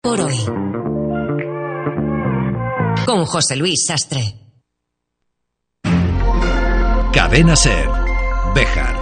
por 0.00 0.18
hoy. 0.20 0.36
Con 3.04 3.26
José 3.26 3.56
Luis 3.56 3.84
Sastre. 3.84 4.34
Cadena 7.12 7.54
Ser. 7.54 7.88
Bejar. 8.54 8.96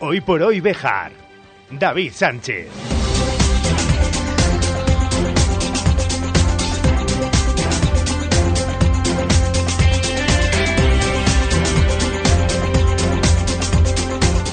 Hoy 0.00 0.20
por 0.20 0.42
hoy 0.42 0.60
Bejar. 0.60 1.12
David 1.70 2.12
Sánchez. 2.12 2.95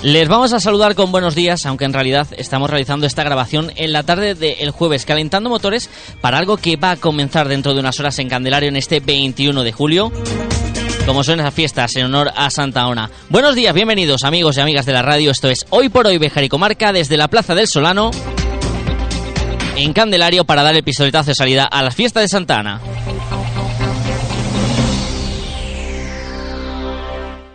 Les 0.03 0.27
vamos 0.27 0.51
a 0.51 0.59
saludar 0.59 0.95
con 0.95 1.13
buenos 1.13 1.33
días, 1.33 1.65
aunque 1.65 1.85
en 1.85 1.93
realidad 1.93 2.27
estamos 2.35 2.69
realizando 2.69 3.07
esta 3.07 3.23
grabación 3.23 3.71
en 3.77 3.93
la 3.93 4.03
tarde 4.03 4.35
del 4.35 4.71
jueves, 4.71 5.05
calentando 5.05 5.49
motores 5.49 5.89
para 6.19 6.37
algo 6.37 6.57
que 6.57 6.75
va 6.75 6.91
a 6.91 6.95
comenzar 6.97 7.47
dentro 7.47 7.73
de 7.73 7.79
unas 7.79 7.97
horas 8.01 8.19
en 8.19 8.27
Candelario 8.27 8.67
en 8.67 8.75
este 8.75 8.99
21 8.99 9.63
de 9.63 9.71
julio. 9.71 10.11
Como 11.05 11.23
son 11.23 11.39
esas 11.39 11.53
fiestas 11.53 11.95
en 11.95 12.05
honor 12.05 12.31
a 12.35 12.49
Santa 12.49 12.85
Ona. 12.87 13.09
Buenos 13.29 13.55
días, 13.55 13.73
bienvenidos 13.73 14.25
amigos 14.25 14.57
y 14.57 14.61
amigas 14.61 14.85
de 14.85 14.91
la 14.91 15.03
radio. 15.03 15.31
Esto 15.31 15.49
es 15.49 15.65
Hoy 15.69 15.87
por 15.87 16.05
Hoy 16.05 16.17
Bejar 16.17 16.43
y 16.43 16.49
Comarca 16.49 16.91
desde 16.91 17.15
la 17.15 17.29
Plaza 17.29 17.55
del 17.55 17.69
Solano 17.69 18.11
en 19.77 19.93
Candelario 19.93 20.43
para 20.43 20.63
dar 20.63 20.75
el 20.75 20.83
pistoletazo 20.83 21.29
de 21.29 21.35
salida 21.35 21.63
a 21.63 21.81
las 21.81 21.95
fiestas 21.95 22.23
de 22.23 22.27
Santa 22.27 22.59
Ana. 22.59 22.81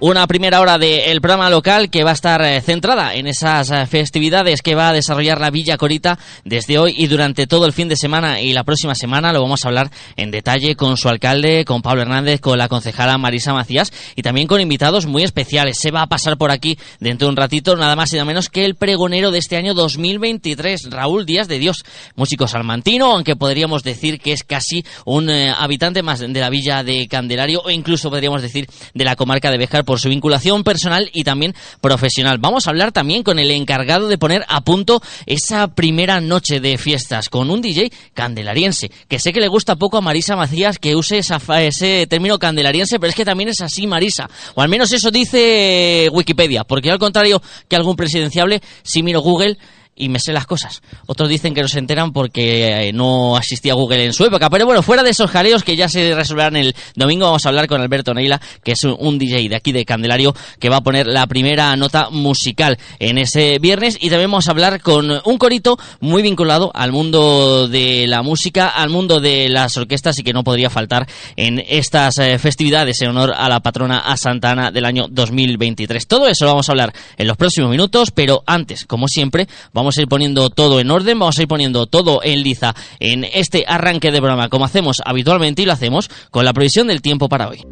Una 0.01 0.29
primera 0.29 0.61
hora 0.61 0.79
del 0.79 1.21
programa 1.21 1.51
local 1.51 1.91
que 1.91 2.05
va 2.05 2.11
a 2.11 2.13
estar 2.13 2.41
eh, 2.43 2.61
centrada 2.61 3.17
en 3.17 3.27
esas 3.27 3.73
eh, 3.73 3.85
festividades 3.89 4.63
que 4.63 4.77
va 4.77 4.91
a 4.91 4.93
desarrollar 4.93 5.41
la 5.41 5.51
Villa 5.51 5.77
Corita 5.77 6.21
desde 6.45 6.79
hoy 6.79 6.95
y 6.97 7.09
durante 7.09 7.49
todo 7.49 7.67
el 7.67 7.73
fin 7.73 7.89
de 7.89 7.97
semana 7.97 8.41
y 8.41 8.53
la 8.53 8.63
próxima 8.63 8.95
semana. 8.95 9.33
Lo 9.33 9.43
vamos 9.43 9.65
a 9.65 9.69
hablar 9.69 9.91
en 10.15 10.31
detalle 10.31 10.77
con 10.77 10.97
su 10.97 11.09
alcalde, 11.09 11.65
con 11.65 11.83
Pablo 11.83 12.03
Hernández, 12.03 12.41
con 12.41 12.57
la 12.59 12.69
concejala 12.69 13.19
Marisa 13.19 13.53
Macías 13.53 13.93
y 14.15 14.23
también 14.23 14.47
con 14.47 14.61
invitados 14.61 15.07
muy 15.07 15.25
especiales. 15.25 15.79
Se 15.81 15.91
va 15.91 16.03
a 16.03 16.07
pasar 16.07 16.39
por 16.39 16.53
aquí 16.53 16.79
dentro 17.01 17.27
de 17.27 17.31
un 17.31 17.37
ratito 17.37 17.75
nada 17.75 17.97
más 17.97 18.13
y 18.13 18.17
nada 18.19 18.25
menos 18.25 18.51
que 18.51 18.65
el 18.65 18.77
pregonero 18.77 19.33
de 19.33 19.39
este 19.39 19.57
año 19.57 19.75
2023, 19.75 20.91
Raúl 20.93 21.27
Díaz 21.27 21.49
de 21.49 21.59
Dios, 21.59 21.85
músico 22.15 22.47
salmantino, 22.47 23.11
aunque 23.15 23.35
podríamos 23.35 23.83
decir 23.83 24.21
que 24.21 24.31
es 24.31 24.45
casi 24.45 24.85
un 25.05 25.29
eh, 25.29 25.53
habitante 25.59 26.05
más 26.05 26.21
de 26.21 26.29
la 26.41 26.51
Villa 26.51 26.85
de 26.85 27.09
Candelario 27.09 27.63
o 27.65 27.71
incluso 27.71 28.11
podríamos 28.11 28.43
decir 28.43 28.69
de 28.95 29.05
la 29.05 29.17
comarca 29.17 29.51
de 29.51 29.59
Bejar 29.59 29.88
por 29.89 30.01
su 30.01 30.11
vinculación 30.11 30.65
personal 30.65 31.09
y 31.15 31.25
también 31.25 31.55
profesional. 31.81 32.37
Vamos 32.37 32.67
a 32.67 32.71
hablar 32.71 32.93
también 32.93 33.23
con 33.23 33.39
el 33.39 33.51
encargado 33.51 34.07
de 34.07 34.19
poner 34.19 34.45
a 34.47 34.61
punto 34.61 35.01
esa 35.25 35.69
primera 35.69 36.21
noche 36.21 36.61
de 36.61 36.77
fiestas 36.77 37.31
con 37.31 37.49
un 37.51 37.63
DJ 37.63 37.91
candelariense, 38.13 38.91
que 39.09 39.19
sé 39.19 39.33
que 39.33 39.41
le 39.41 39.49
gusta 39.49 39.77
poco 39.77 39.97
a 39.97 40.03
Marisa 40.03 40.37
Macías 40.37 40.79
que 40.79 40.95
use 40.95 41.21
ese 41.21 42.07
término 42.07 42.39
candelariense, 42.39 43.01
pero 43.01 43.09
es 43.09 43.17
que 43.17 43.25
también 43.25 43.49
es 43.49 43.63
así 43.63 43.87
Marisa, 43.87 44.29
o 44.55 44.61
al 44.61 44.69
menos 44.69 44.93
eso 44.93 45.11
dice 45.11 46.11
Wikipedia, 46.13 46.65
porque 46.65 46.91
al 46.91 46.99
contrario 46.99 47.41
que 47.67 47.75
algún 47.75 47.97
presidenciable, 47.97 48.61
si 48.83 49.03
miro 49.03 49.23
Google, 49.23 49.57
y 49.99 50.09
me 50.09 50.19
sé 50.19 50.33
las 50.33 50.47
cosas. 50.47 50.81
Otros 51.07 51.29
dicen 51.29 51.55
que 51.55 51.63
no 51.63 51.69
se 51.69 51.79
enteran 51.79 52.13
porque 52.13 52.89
eh, 52.89 52.93
no 52.93 53.37
asistía 53.37 53.73
a 53.73 53.77
Google 53.77 54.05
en 54.05 54.13
su 54.13 54.25
época. 54.25 54.49
Pero 54.49 54.67
bueno, 54.67 54.83
fuera 54.83 55.03
de 55.03 55.11
esos 55.11 55.31
jaleos 55.31 55.65
que 55.65 55.77
ya 55.77 55.89
se 55.89 56.15
resolverán 56.15 56.57
el 56.57 56.75
domingo, 56.95 57.27
vamos 57.27 57.45
a 57.45 57.49
hablar 57.49 57.67
con 57.67 57.81
Alberto 57.81 58.15
Neila, 58.15 58.41
que 58.63 58.73
es 58.73 58.85
un 58.85 59.19
DJ 59.19 59.49
de 59.49 59.57
aquí 59.57 59.73
de 59.73 59.85
Candelario, 59.85 60.35
que 60.59 60.69
va 60.69 60.77
a 60.77 60.81
poner 60.83 61.07
la 61.07 61.27
primera 61.27 61.75
nota 61.77 62.11
musical 62.11 62.79
en 62.99 63.19
ese 63.19 63.59
viernes. 63.59 63.99
Y 64.01 64.11
también 64.11 64.31
vamos 64.31 64.49
a 64.49 64.53
hablar 64.53 64.81
con 64.81 65.11
un 65.25 65.39
corito 65.39 65.79
muy 66.01 66.23
vinculado 66.23 66.71
al 66.75 66.93
mundo 66.93 67.69
de 67.69 68.07
la 68.07 68.23
música, 68.23 68.69
al 68.69 68.91
mundo 68.91 69.21
de 69.21 69.49
las 69.49 69.77
orquestas 69.77 70.19
y 70.19 70.23
que 70.23 70.33
no 70.33 70.45
podría 70.45 70.71
faltar 70.71 71.07
en 71.37 71.63
estas 71.69 72.19
eh, 72.19 72.39
festividades 72.39 73.01
en 73.03 73.09
honor 73.11 73.33
a 73.37 73.49
la 73.49 73.61
patrona 73.61 73.99
a 73.99 74.17
Santana 74.17 74.71
del 74.71 74.85
año 74.85 75.07
2023. 75.09 76.07
Todo 76.07 76.29
eso 76.29 76.45
lo 76.45 76.53
vamos 76.53 76.69
a 76.69 76.73
hablar 76.73 76.93
en 77.17 77.27
los 77.27 77.37
próximos 77.37 77.71
minutos, 77.71 78.11
pero 78.11 78.43
antes, 78.47 78.85
como 78.85 79.09
siempre, 79.09 79.49
vamos 79.73 79.88
vamos 79.89 79.97
a 79.97 80.03
ir 80.03 80.09
poniendo 80.09 80.51
todo 80.51 80.81
en 80.81 80.91
orden, 80.91 81.19
vamos 81.19 81.39
a 81.39 81.43
ir 81.43 81.49
poniendo 81.49 81.87
todo 81.87 82.21
en 82.23 82.43
liza 82.43 82.75
en 83.01 83.25
este 83.25 83.65
arranque 83.67 84.11
de 84.11 84.19
programa, 84.19 84.51
como 84.51 84.67
hacemos 84.67 85.01
habitualmente 85.03 85.63
y 85.63 85.65
lo 85.65 85.73
hacemos 85.73 86.11
con 86.31 86.45
la 86.45 86.53
previsión 86.53 86.89
del 86.89 87.01
tiempo 87.01 87.31
para 87.31 87.49
hoy. 87.49 87.65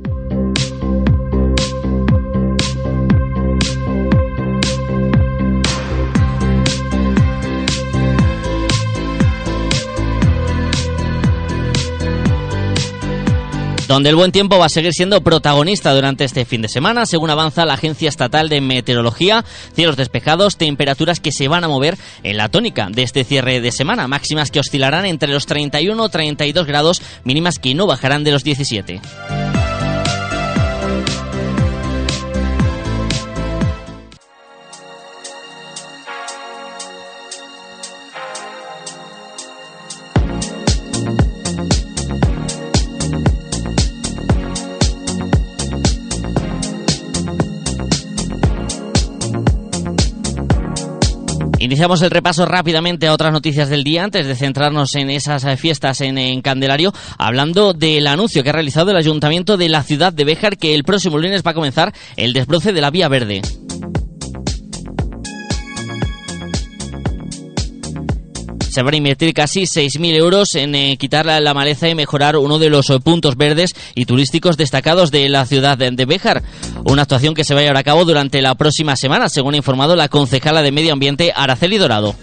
Donde 13.89 14.11
el 14.11 14.17
buen 14.17 14.33
tiempo 14.33 14.59
va 14.59 14.67
a 14.67 14.71
seguir 14.71 14.93
siendo 14.93 15.21
protagonista 15.23 15.95
durante 15.95 16.25
este 16.25 16.45
fin 16.45 16.63
de 16.63 16.69
semana, 16.69 17.07
según 17.07 17.31
avanza 17.31 17.67
la 17.67 17.75
Agencia 17.75 18.09
Estatal 18.09 18.49
de 18.49 18.61
Meteorología, 18.61 19.45
cielos 19.75 19.97
despejados, 19.97 20.57
temperaturas 20.57 21.21
que 21.21 21.33
se 21.33 21.49
van 21.49 21.65
a 21.65 21.69
mover 21.69 21.97
en 22.23 22.37
la 22.37 22.49
tónica 22.49 22.89
de 22.91 23.03
este 23.03 23.25
cierre 23.25 23.61
de 23.61 23.73
semana, 23.73 24.09
máximas 24.09 24.51
que 24.51 24.61
oscilarán 24.61 25.07
entre 25.07 25.33
los 25.33 25.47
31 25.47 26.07
y 26.07 26.09
32 26.09 26.67
grados, 26.67 27.03
mínimas 27.25 27.59
que 27.59 27.75
no 27.75 27.87
bajarán 27.87 28.25
de 28.25 28.33
los 28.33 28.45
17. 28.45 29.46
Iniciamos 51.67 52.01
el 52.03 52.13
repaso 52.13 52.47
rápidamente 52.47 53.09
a 53.09 53.13
otras 53.13 53.33
noticias 53.33 53.69
del 53.69 53.83
día 53.83 54.05
antes 54.05 54.25
de 54.25 54.37
centrarnos 54.37 54.95
en 54.95 55.11
esas 55.11 55.43
eh, 55.43 55.57
fiestas 55.57 56.01
en, 56.01 56.41
Candelario, 56.41 56.93
hablando 57.19 57.73
del 57.73 58.07
anuncio 58.07 58.45
que 58.45 58.51
ha 58.51 58.53
realizado 58.53 58.93
el 58.93 58.97
Ayuntamiento 58.97 59.57
de 59.57 59.69
la 59.69 59.83
ciudad 59.83 60.13
de 60.13 60.25
Béjar 60.25 60.59
que 60.59 60.77
el 60.77 60.85
próximo 60.85 61.19
lunes 61.19 61.43
va 61.45 61.51
a 61.51 61.55
comenzar 61.55 61.93
el 62.17 62.33
desbroce 62.33 62.73
de 62.73 62.81
la 62.81 62.93
Vía 62.93 63.09
Verde. 63.09 63.43
Se 68.77 68.83
van 68.83 68.93
a 68.93 68.99
invertir 68.99 69.33
casi 69.33 69.63
6.000 69.63 70.17
euros 70.17 70.55
en 70.55 70.75
eh, 70.75 70.99
quitar 70.99 71.25
la, 71.25 71.55
maleza 71.55 71.89
y 71.89 71.95
mejorar 71.95 72.37
uno 72.37 72.59
de 72.59 72.69
los 72.69 72.91
eh, 72.91 73.01
puntos 73.01 73.35
verdes 73.35 73.71
y 73.95 74.05
turísticos 74.05 74.59
destacados 74.59 75.11
de 75.11 75.31
la 75.31 75.47
ciudad 75.47 75.79
de, 75.79 75.93
de 75.93 76.05
Béjar. 76.05 76.43
Una 76.85 77.03
actuación 77.03 77.33
que 77.33 77.43
se 77.43 77.55
va 77.55 77.61
a 77.61 77.63
llevar 77.63 77.79
a 77.79 77.85
cabo 77.85 78.05
durante 78.05 78.43
la 78.43 78.55
próxima 78.55 78.95
semana, 78.95 79.31
según 79.31 79.55
ha 79.55 79.57
informado 79.57 79.97
la 79.97 80.09
concejala 80.09 80.61
de 80.61 80.73
Medio 80.73 80.93
Ambiente 80.93 81.33
Araceli 81.35 81.79
Dorado. 81.79 82.15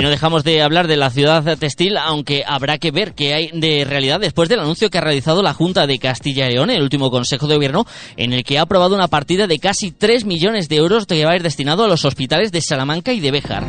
Y 0.00 0.02
no 0.02 0.08
dejamos 0.08 0.44
de 0.44 0.62
hablar 0.62 0.88
de 0.88 0.96
la 0.96 1.10
ciudad 1.10 1.58
textil, 1.58 1.98
aunque 1.98 2.42
habrá 2.46 2.78
que 2.78 2.90
ver 2.90 3.12
qué 3.12 3.34
hay 3.34 3.50
de 3.52 3.84
realidad 3.84 4.18
después 4.18 4.48
del 4.48 4.60
anuncio 4.60 4.88
que 4.88 4.96
ha 4.96 5.02
realizado 5.02 5.42
la 5.42 5.52
Junta 5.52 5.86
de 5.86 5.98
Castilla 5.98 6.48
y 6.48 6.54
León, 6.54 6.70
el 6.70 6.80
último 6.80 7.10
Consejo 7.10 7.46
de 7.46 7.56
Gobierno, 7.56 7.84
en 8.16 8.32
el 8.32 8.42
que 8.42 8.58
ha 8.58 8.62
aprobado 8.62 8.94
una 8.94 9.08
partida 9.08 9.46
de 9.46 9.58
casi 9.58 9.90
3 9.90 10.24
millones 10.24 10.70
de 10.70 10.76
euros 10.76 11.04
que 11.04 11.22
va 11.26 11.32
a 11.32 11.36
ir 11.36 11.42
destinado 11.42 11.84
a 11.84 11.88
los 11.88 12.06
hospitales 12.06 12.50
de 12.50 12.62
Salamanca 12.62 13.12
y 13.12 13.20
de 13.20 13.30
Béjar. 13.30 13.68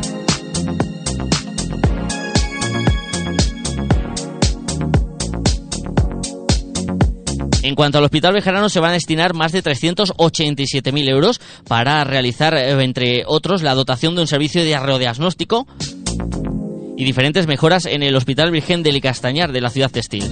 En 7.62 7.74
cuanto 7.74 7.98
al 7.98 8.04
Hospital 8.04 8.32
Bejarano, 8.32 8.70
se 8.70 8.80
van 8.80 8.90
a 8.90 8.94
destinar 8.94 9.34
más 9.34 9.52
de 9.52 9.62
387.000 9.62 11.08
euros 11.10 11.40
para 11.68 12.02
realizar, 12.04 12.54
eh, 12.54 12.70
entre 12.82 13.24
otros, 13.26 13.62
la 13.62 13.74
dotación 13.74 14.14
de 14.14 14.22
un 14.22 14.26
servicio 14.26 14.64
de 14.64 14.74
arreodiagnóstico 14.74 15.66
Thank 16.18 16.46
you. 16.46 16.61
Y 16.96 17.04
diferentes 17.04 17.46
mejoras 17.46 17.86
en 17.86 18.02
el 18.02 18.14
Hospital 18.16 18.50
Virgen 18.50 18.82
del 18.82 19.00
Castañar 19.00 19.52
de 19.52 19.60
la 19.60 19.70
ciudad 19.70 19.90
textil. 19.90 20.24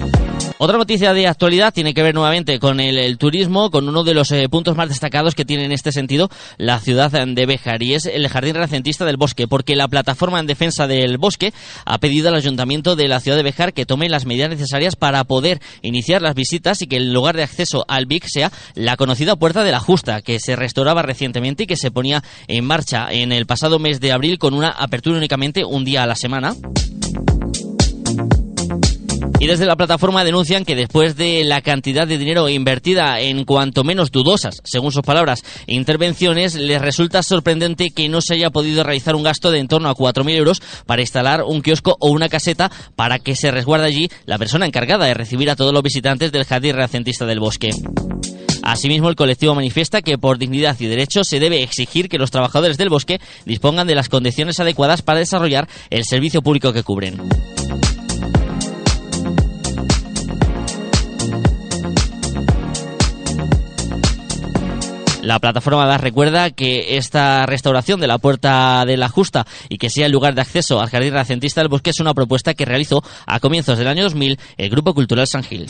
Otra 0.59 0.77
noticia 0.77 1.15
de 1.15 1.27
actualidad 1.27 1.73
tiene 1.73 1.95
que 1.95 2.03
ver 2.03 2.15
nuevamente 2.15 2.59
con 2.59 2.81
el, 2.81 3.17
turismo, 3.17 3.71
con 3.71 3.89
uno 3.89 4.05
de 4.05 4.13
los 4.13 4.31
eh, 4.31 4.47
puntos 4.51 4.77
más 4.77 4.91
destacados 4.91 5.35
que 5.35 5.47
tiene 5.47 5.65
en 5.65 5.73
este 5.73 5.91
sentido 5.91 6.29
la 6.59 6.79
ciudad 6.81 7.11
de 7.11 7.47
Béjar 7.47 7.83
y 7.83 7.95
es 7.95 8.05
el 8.05 8.29
Jardín 8.29 8.55
Renacentista 8.55 9.07
del 9.07 9.17
Bosque, 9.17 9.49
porque 9.49 9.75
la 9.75 9.89
plataforma 9.89 10.39
en 10.39 10.47
defensa 10.47 10.87
del 10.87 11.17
bosque 11.17 11.55
ha 11.87 11.97
pedido 11.97 12.29
al 12.29 12.35
ayuntamiento 12.35 12.95
de 12.95 13.09
la 13.09 13.21
ciudad 13.21 13.39
de 13.39 13.43
Béjar 13.43 13.73
que 13.73 13.87
tome 13.87 14.11
las 14.11 14.27
medidas 14.27 14.51
necesarias 14.51 14.97
para 14.97 15.25
poder 15.25 15.61
iniciar 15.81 16.21
las 16.21 16.35
visitas 16.35 16.83
y 16.83 16.87
que 16.87 16.97
el 16.97 17.13
lugar 17.13 17.37
de 17.37 17.43
acceso 17.43 17.87
al 17.89 18.05
BIC 18.05 18.27
sea 18.27 18.53
la 18.75 18.97
conocida 18.97 19.37
Puerta 19.37 19.65
de 19.65 19.73
la 19.73 19.81
Justa, 19.81 20.21
que 20.21 20.39
se 20.41 20.57
restauraba 20.57 21.01
recientemente 21.01 21.63
y 21.63 21.67
que 21.67 21.77
se 21.77 21.91
ponía 21.91 22.23
en 22.49 22.67
marcha 22.67 23.11
en 23.11 23.33
el 23.33 23.47
pasado 23.47 23.79
mes 23.79 23.99
de 24.01 24.13
abril 24.13 24.39
con 24.39 24.53
una 24.53 24.69
apertura 24.69 25.17
únicamente 25.17 25.65
un 25.65 25.85
día 25.85 26.03
a 26.03 26.07
la 26.07 26.17
semana. 26.17 26.50
Y 29.41 29.47
desde 29.47 29.65
la 29.65 29.75
plataforma 29.75 30.23
denuncian 30.23 30.67
que 30.67 30.77
después 30.77 31.17
de 31.17 31.45
la 31.45 31.63
cantidad 31.63 32.07
de 32.07 32.19
dinero 32.19 32.51
invertida 32.51 33.21
en 33.21 33.45
cuanto 33.47 33.85
menos 33.85 34.11
dudosas, 34.11 34.61
según 34.65 34.93
sus 34.93 35.01
palabras, 35.01 35.43
intervenciones, 35.67 36.55
les 36.57 36.81
resulta 36.81 37.23
sorprendente 37.23 37.89
que 37.89 38.11
no 38.11 38.21
se 38.21 38.35
haya 38.35 38.51
podido 38.51 38.85
realizar 38.85 39.15
un 39.15 39.23
gasto 39.23 39.51
de 39.51 39.59
en 39.59 39.69
torno 39.69 39.89
a 39.89 39.95
4.000 39.95 40.37
euros 40.37 40.61
para 40.85 41.01
instalar 41.01 41.43
un 41.43 41.63
kiosco 41.63 41.97
o 42.01 42.11
una 42.11 42.29
caseta 42.29 42.71
para 42.97 43.19
que 43.19 43.35
se 43.35 43.51
resguarde 43.51 43.87
allí 43.87 44.11
la 44.27 44.37
persona 44.37 44.67
encargada 44.67 45.07
de 45.07 45.15
recibir 45.15 45.49
a 45.49 45.57
todos 45.57 45.73
los 45.73 45.83
visitantes 45.83 46.33
del 46.33 46.45
jardín 46.45 46.75
renacentista 46.75 47.25
del 47.25 47.41
bosque. 47.41 47.71
Asimismo, 48.63 49.09
el 49.09 49.17
colectivo 49.17 49.55
manifiesta 49.55 50.03
que 50.03 50.19
por 50.19 50.39
dignidad 50.39 50.77
y 50.79 50.87
derecho 50.87 51.25
se 51.25 51.41
debe 51.41 51.63
exigir 51.63 52.09
que 52.09 52.19
los 52.19 52.31
trabajadores 52.31 52.77
del 52.79 52.89
bosque 52.89 53.21
dispongan 53.45 53.87
de 53.87 53.95
las 53.95 54.09
condiciones 54.09 54.61
adecuadas 54.61 55.03
para 55.03 55.19
desarrollar 55.21 55.69
el 55.91 56.05
servicio 56.05 56.43
público 56.43 56.73
que 56.73 56.83
cubren. 56.83 57.19
La 65.23 65.39
plataforma 65.39 65.87
DAS 65.87 66.01
recuerda 66.01 66.51
que 66.51 66.97
esta 66.97 67.45
restauración 67.47 68.01
de 68.01 68.07
la 68.07 68.19
Puerta 68.19 68.85
de 68.87 68.97
la 68.97 69.09
Justa 69.09 69.47
y 69.69 69.77
que 69.77 69.91
sea 69.91 70.07
el 70.07 70.13
lugar 70.13 70.35
de 70.35 70.41
acceso 70.41 70.81
al 70.81 70.89
Jardín 70.89 71.13
Renacentista 71.13 71.61
del 71.61 71.69
Bosque 71.69 71.91
es 71.91 72.01
una 72.01 72.15
propuesta 72.15 72.55
que 72.55 72.65
realizó 72.65 73.05
a 73.27 73.39
comienzos 73.39 73.79
del 73.79 73.89
año 73.89 74.03
2000 74.05 74.39
el 74.57 74.71
Grupo 74.71 74.95
Cultural 74.95 75.27
San 75.27 75.45
Gil. 75.45 75.67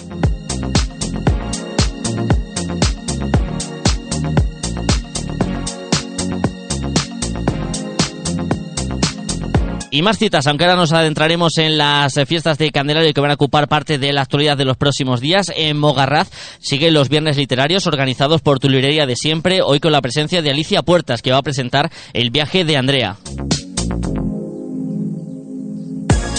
Y 9.93 10.03
más 10.03 10.19
citas, 10.19 10.47
aunque 10.47 10.65
ahora 10.65 10.77
nos 10.77 10.93
adentraremos 10.93 11.59
en 11.59 11.77
las 11.77 12.15
fiestas 12.27 12.59
de 12.59 12.71
Candelario 12.71 13.13
que 13.13 13.21
van 13.21 13.33
a 13.33 13.35
ocupar 13.35 13.67
parte 13.67 13.99
de 13.99 14.13
la 14.13 14.23
actualidad 14.23 14.57
de 14.57 14.65
los 14.65 14.77
próximos 14.77 15.21
días. 15.21 15.51
En 15.57 15.79
Mogarraz 15.79 16.31
siguen 16.61 16.95
los 16.95 17.09
viernes 17.09 17.37
literarios 17.37 17.89
organizados 17.89 18.41
por 18.41 18.61
tu 18.61 18.69
librería 18.69 19.07
de 19.07 19.17
siempre, 19.17 19.63
hoy 19.63 19.81
con 19.81 19.91
la 19.91 20.01
presencia 20.01 20.43
de 20.43 20.51
Alicia 20.51 20.83
Puertas, 20.83 21.23
que 21.23 21.33
va 21.33 21.39
a 21.39 21.43
presentar 21.43 21.91
el 22.13 22.31
viaje 22.31 22.65
de 22.65 22.77
Andrea. 22.77 23.17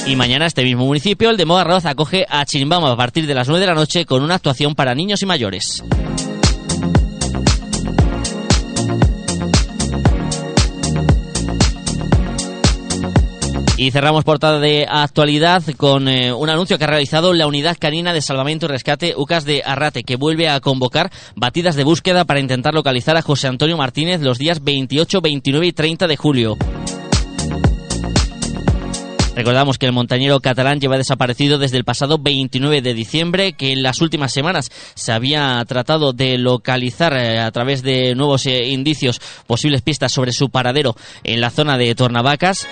Y 0.08 0.16
mañana 0.16 0.46
este 0.46 0.64
mismo 0.64 0.86
municipio, 0.86 1.30
el 1.30 1.38
de 1.38 1.46
Mogarraz, 1.46 1.86
acoge 1.86 2.26
a 2.30 2.46
Chirimbama 2.46 2.90
a 2.90 2.98
partir 2.98 3.28
de 3.28 3.36
las 3.36 3.50
9 3.50 3.60
de 3.60 3.68
la 3.68 3.76
noche 3.76 4.06
con 4.06 4.24
una 4.24 4.36
actuación 4.36 4.76
para 4.76 4.96
niños 4.96 5.22
y 5.22 5.26
mayores. 5.26 5.84
Y 13.82 13.90
cerramos 13.90 14.24
portada 14.24 14.60
de 14.60 14.86
actualidad 14.88 15.64
con 15.76 16.08
eh, 16.08 16.32
un 16.32 16.52
anuncio 16.52 16.78
que 16.78 16.84
ha 16.84 16.88
realizado 16.88 17.34
la 17.34 17.48
Unidad 17.48 17.78
Canina 17.80 18.14
de 18.14 18.22
Salvamento 18.22 18.68
y 18.68 18.70
Rescate 18.70 19.16
UCAS 19.18 19.44
de 19.44 19.64
Arrate, 19.66 20.04
que 20.04 20.18
vuelve 20.18 20.50
a 20.50 20.60
convocar 20.60 21.12
batidas 21.36 21.76
de 21.76 21.84
búsqueda 21.84 22.24
para 22.24 22.40
intentar 22.40 22.76
localizar 22.76 23.18
a 23.18 23.24
José 23.24 23.48
Antonio 23.48 23.78
Martínez 23.78 24.22
los 24.22 24.38
días 24.38 24.64
28, 24.64 25.22
29 25.22 25.66
y 25.66 25.72
30 25.72 26.08
de 26.08 26.16
julio. 26.16 26.58
Recordamos 29.36 29.80
que 29.80 29.88
el 29.88 29.94
montañero 29.94 30.42
catalán 30.42 30.80
lleva 30.80 31.00
desaparecido 31.00 31.58
desde 31.58 31.78
el 31.78 31.84
pasado 31.84 32.20
29 32.20 32.84
de 32.84 32.94
diciembre, 32.94 33.54
que 33.54 33.72
en 33.72 33.82
las 33.82 34.00
últimas 34.00 34.32
semanas 34.32 34.70
se 34.94 35.12
había 35.12 35.66
tratado 35.66 36.14
de 36.14 36.38
localizar 36.38 37.14
eh, 37.14 37.40
a 37.40 37.50
través 37.50 37.82
de 37.82 38.14
nuevos 38.14 38.46
eh, 38.46 38.68
indicios 38.68 39.20
posibles 39.48 39.82
pistas 39.82 40.12
sobre 40.12 40.34
su 40.34 40.52
paradero 40.52 40.96
en 41.24 41.42
la 41.42 41.50
zona 41.50 41.80
de 41.80 41.96
Tornavacas 41.96 42.68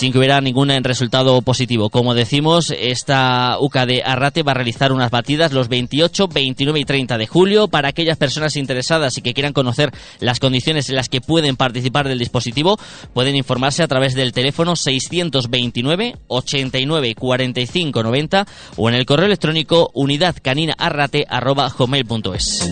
sin 0.00 0.12
que 0.12 0.18
hubiera 0.18 0.40
ningún 0.40 0.70
resultado 0.82 1.42
positivo. 1.42 1.90
Como 1.90 2.14
decimos, 2.14 2.70
esta 2.70 3.58
UCA 3.60 3.84
de 3.84 4.02
Arrate 4.02 4.42
va 4.42 4.52
a 4.52 4.54
realizar 4.54 4.92
unas 4.92 5.10
batidas 5.10 5.52
los 5.52 5.68
28, 5.68 6.28
29 6.28 6.80
y 6.80 6.86
30 6.86 7.18
de 7.18 7.26
julio 7.26 7.68
para 7.68 7.90
aquellas 7.90 8.16
personas 8.16 8.56
interesadas 8.56 9.18
y 9.18 9.20
que 9.20 9.34
quieran 9.34 9.52
conocer 9.52 9.92
las 10.18 10.40
condiciones 10.40 10.88
en 10.88 10.96
las 10.96 11.10
que 11.10 11.20
pueden 11.20 11.56
participar 11.56 12.08
del 12.08 12.18
dispositivo. 12.18 12.78
Pueden 13.12 13.36
informarse 13.36 13.82
a 13.82 13.88
través 13.88 14.14
del 14.14 14.32
teléfono 14.32 14.74
629 14.74 16.16
89 16.28 17.14
45 17.14 18.02
90 18.02 18.46
o 18.78 18.88
en 18.88 18.94
el 18.94 19.04
correo 19.04 19.26
electrónico 19.26 19.90
unidadcaninaarrate.es. 19.92 22.70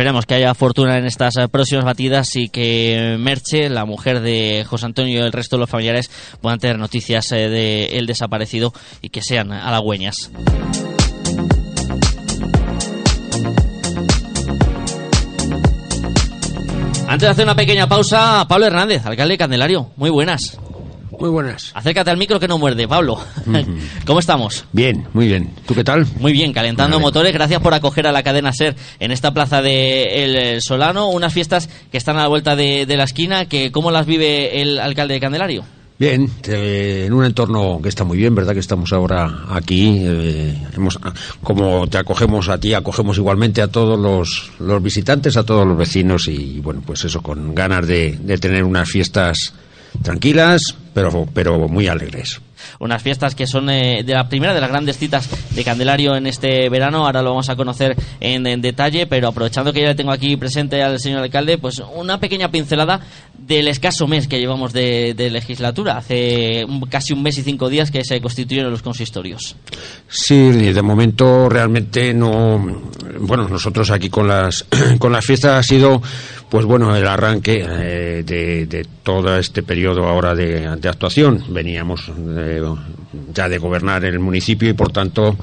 Esperemos 0.00 0.24
que 0.24 0.32
haya 0.32 0.54
fortuna 0.54 0.96
en 0.96 1.04
estas 1.04 1.36
eh, 1.36 1.46
próximas 1.46 1.84
batidas 1.84 2.34
y 2.34 2.48
que 2.48 3.18
Merche, 3.20 3.68
la 3.68 3.84
mujer 3.84 4.20
de 4.20 4.64
José 4.66 4.86
Antonio 4.86 5.18
y 5.18 5.22
el 5.22 5.30
resto 5.30 5.56
de 5.56 5.60
los 5.60 5.68
familiares 5.68 6.10
puedan 6.40 6.58
tener 6.58 6.78
noticias 6.78 7.30
eh, 7.32 7.50
de 7.50 8.02
desaparecido 8.06 8.72
y 9.02 9.10
que 9.10 9.20
sean 9.20 9.52
halagüeñas. 9.52 10.30
Antes 17.06 17.20
de 17.20 17.28
hacer 17.28 17.44
una 17.44 17.54
pequeña 17.54 17.86
pausa, 17.86 18.46
Pablo 18.48 18.68
Hernández, 18.68 19.04
alcalde 19.04 19.34
de 19.34 19.38
Candelario. 19.38 19.90
Muy 19.96 20.08
buenas. 20.08 20.58
Muy 21.20 21.28
buenas. 21.28 21.70
Acércate 21.74 22.10
al 22.10 22.16
micro 22.16 22.40
que 22.40 22.48
no 22.48 22.56
muerde, 22.56 22.88
Pablo. 22.88 23.20
¿Cómo 24.06 24.20
estamos? 24.20 24.64
Bien, 24.72 25.06
muy 25.12 25.26
bien. 25.26 25.50
¿Tú 25.66 25.74
qué 25.74 25.84
tal? 25.84 26.06
Muy 26.18 26.32
bien, 26.32 26.54
calentando 26.54 26.98
motores. 26.98 27.34
Gracias 27.34 27.60
por 27.60 27.74
acoger 27.74 28.06
a 28.06 28.12
la 28.12 28.22
cadena 28.22 28.52
SER 28.54 28.74
en 28.98 29.10
esta 29.10 29.34
plaza 29.34 29.60
de 29.60 30.24
El 30.24 30.62
Solano. 30.62 31.10
Unas 31.10 31.34
fiestas 31.34 31.68
que 31.92 31.98
están 31.98 32.16
a 32.16 32.22
la 32.22 32.28
vuelta 32.28 32.56
de, 32.56 32.86
la 32.96 33.04
esquina. 33.04 33.44
Que, 33.44 33.70
¿Cómo 33.70 33.90
las 33.90 34.06
vive 34.06 34.62
el 34.62 34.80
alcalde 34.80 35.14
de 35.14 35.20
Candelario? 35.20 35.64
Bien, 35.98 36.30
en 36.46 37.12
un 37.12 37.26
entorno 37.26 37.78
que 37.82 37.90
está 37.90 38.04
muy 38.04 38.16
bien, 38.16 38.34
¿verdad? 38.34 38.54
Que 38.54 38.60
estamos 38.60 38.90
ahora 38.94 39.44
aquí. 39.50 39.98
Eh, 40.00 40.56
hemos, 40.74 40.98
como 41.42 41.86
te 41.86 41.98
acogemos 41.98 42.48
a 42.48 42.58
ti, 42.58 42.72
acogemos 42.72 43.18
igualmente 43.18 43.60
a 43.60 43.68
todos 43.68 43.98
los, 43.98 44.52
los 44.58 44.82
visitantes, 44.82 45.36
a 45.36 45.44
todos 45.44 45.66
los 45.66 45.76
vecinos 45.76 46.28
y, 46.28 46.60
bueno, 46.60 46.82
pues 46.86 47.04
eso, 47.04 47.20
con 47.20 47.54
ganas 47.54 47.86
de, 47.86 48.16
de 48.18 48.38
tener 48.38 48.64
unas 48.64 48.88
fiestas 48.88 49.52
tranquilas, 50.02 50.76
pero, 50.94 51.26
pero 51.32 51.68
muy 51.68 51.88
alegres. 51.88 52.40
Unas 52.78 53.02
fiestas 53.02 53.34
que 53.34 53.46
son 53.46 53.70
eh, 53.70 54.02
de 54.04 54.14
la 54.14 54.28
primera 54.28 54.54
de 54.54 54.60
las 54.60 54.70
grandes 54.70 54.98
citas 54.98 55.28
de 55.54 55.64
Candelario 55.64 56.16
en 56.16 56.26
este 56.26 56.68
verano. 56.68 57.06
Ahora 57.06 57.22
lo 57.22 57.30
vamos 57.30 57.48
a 57.48 57.56
conocer 57.56 57.96
en, 58.20 58.60
detalle, 58.60 59.06
pero 59.06 59.28
aprovechando 59.28 59.72
que 59.72 59.80
ya 59.80 59.88
le 59.88 59.94
tengo 59.94 60.12
aquí 60.12 60.36
presente 60.36 60.82
al 60.82 60.98
señor 60.98 61.22
alcalde, 61.22 61.58
pues 61.58 61.82
una 61.94 62.20
pequeña 62.20 62.50
pincelada 62.50 63.00
del 63.38 63.68
escaso 63.68 64.06
mes 64.06 64.28
que 64.28 64.38
llevamos 64.38 64.72
de, 64.72 65.14
legislatura. 65.30 65.98
Hace 65.98 66.66
casi 66.88 67.12
un 67.12 67.22
mes 67.22 67.38
y 67.38 67.42
cinco 67.42 67.68
días 67.68 67.90
que 67.90 68.04
se 68.04 68.20
constituyeron 68.20 68.70
los 68.70 68.82
consistorios. 68.82 69.56
Sí, 70.10 70.50
de 70.50 70.82
momento 70.82 71.48
realmente 71.48 72.12
no. 72.12 72.82
Bueno, 73.20 73.48
nosotros 73.48 73.90
aquí 73.90 74.10
con 74.10 74.26
las, 74.26 74.66
con 74.98 75.12
las 75.12 75.24
fiestas 75.24 75.58
ha 75.58 75.62
sido 75.62 76.02
pues 76.50 76.64
bueno, 76.64 76.94
el 76.96 77.06
arranque 77.06 77.64
eh, 77.64 78.24
de, 78.26 78.86
todo 79.04 79.38
este 79.38 79.62
periodo 79.62 80.08
ahora 80.08 80.34
de, 80.34 80.66
actuación. 80.66 81.44
Veníamos 81.48 82.10
eh, 82.36 82.60
ya 83.32 83.48
de 83.48 83.58
gobernar 83.58 84.04
el 84.04 84.18
municipio 84.18 84.68
y 84.68 84.72
por 84.72 84.90
tanto 84.90 85.36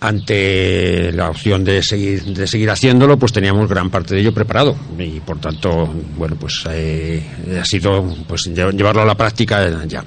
ante 0.00 1.10
la 1.12 1.30
opción 1.30 1.64
de 1.64 1.82
seguir 1.82 2.22
de 2.22 2.46
seguir 2.46 2.70
haciéndolo 2.70 3.18
pues 3.18 3.32
teníamos 3.32 3.68
gran 3.68 3.90
parte 3.90 4.14
de 4.14 4.20
ello 4.20 4.34
preparado. 4.34 4.76
Y 4.98 5.20
por 5.20 5.38
tanto 5.38 5.86
bueno 6.16 6.36
pues 6.38 6.64
eh, 6.70 7.22
ha 7.60 7.64
sido 7.64 8.04
pues 8.26 8.44
llevarlo 8.44 9.02
a 9.02 9.06
la 9.06 9.14
práctica 9.14 9.84
ya. 9.86 10.04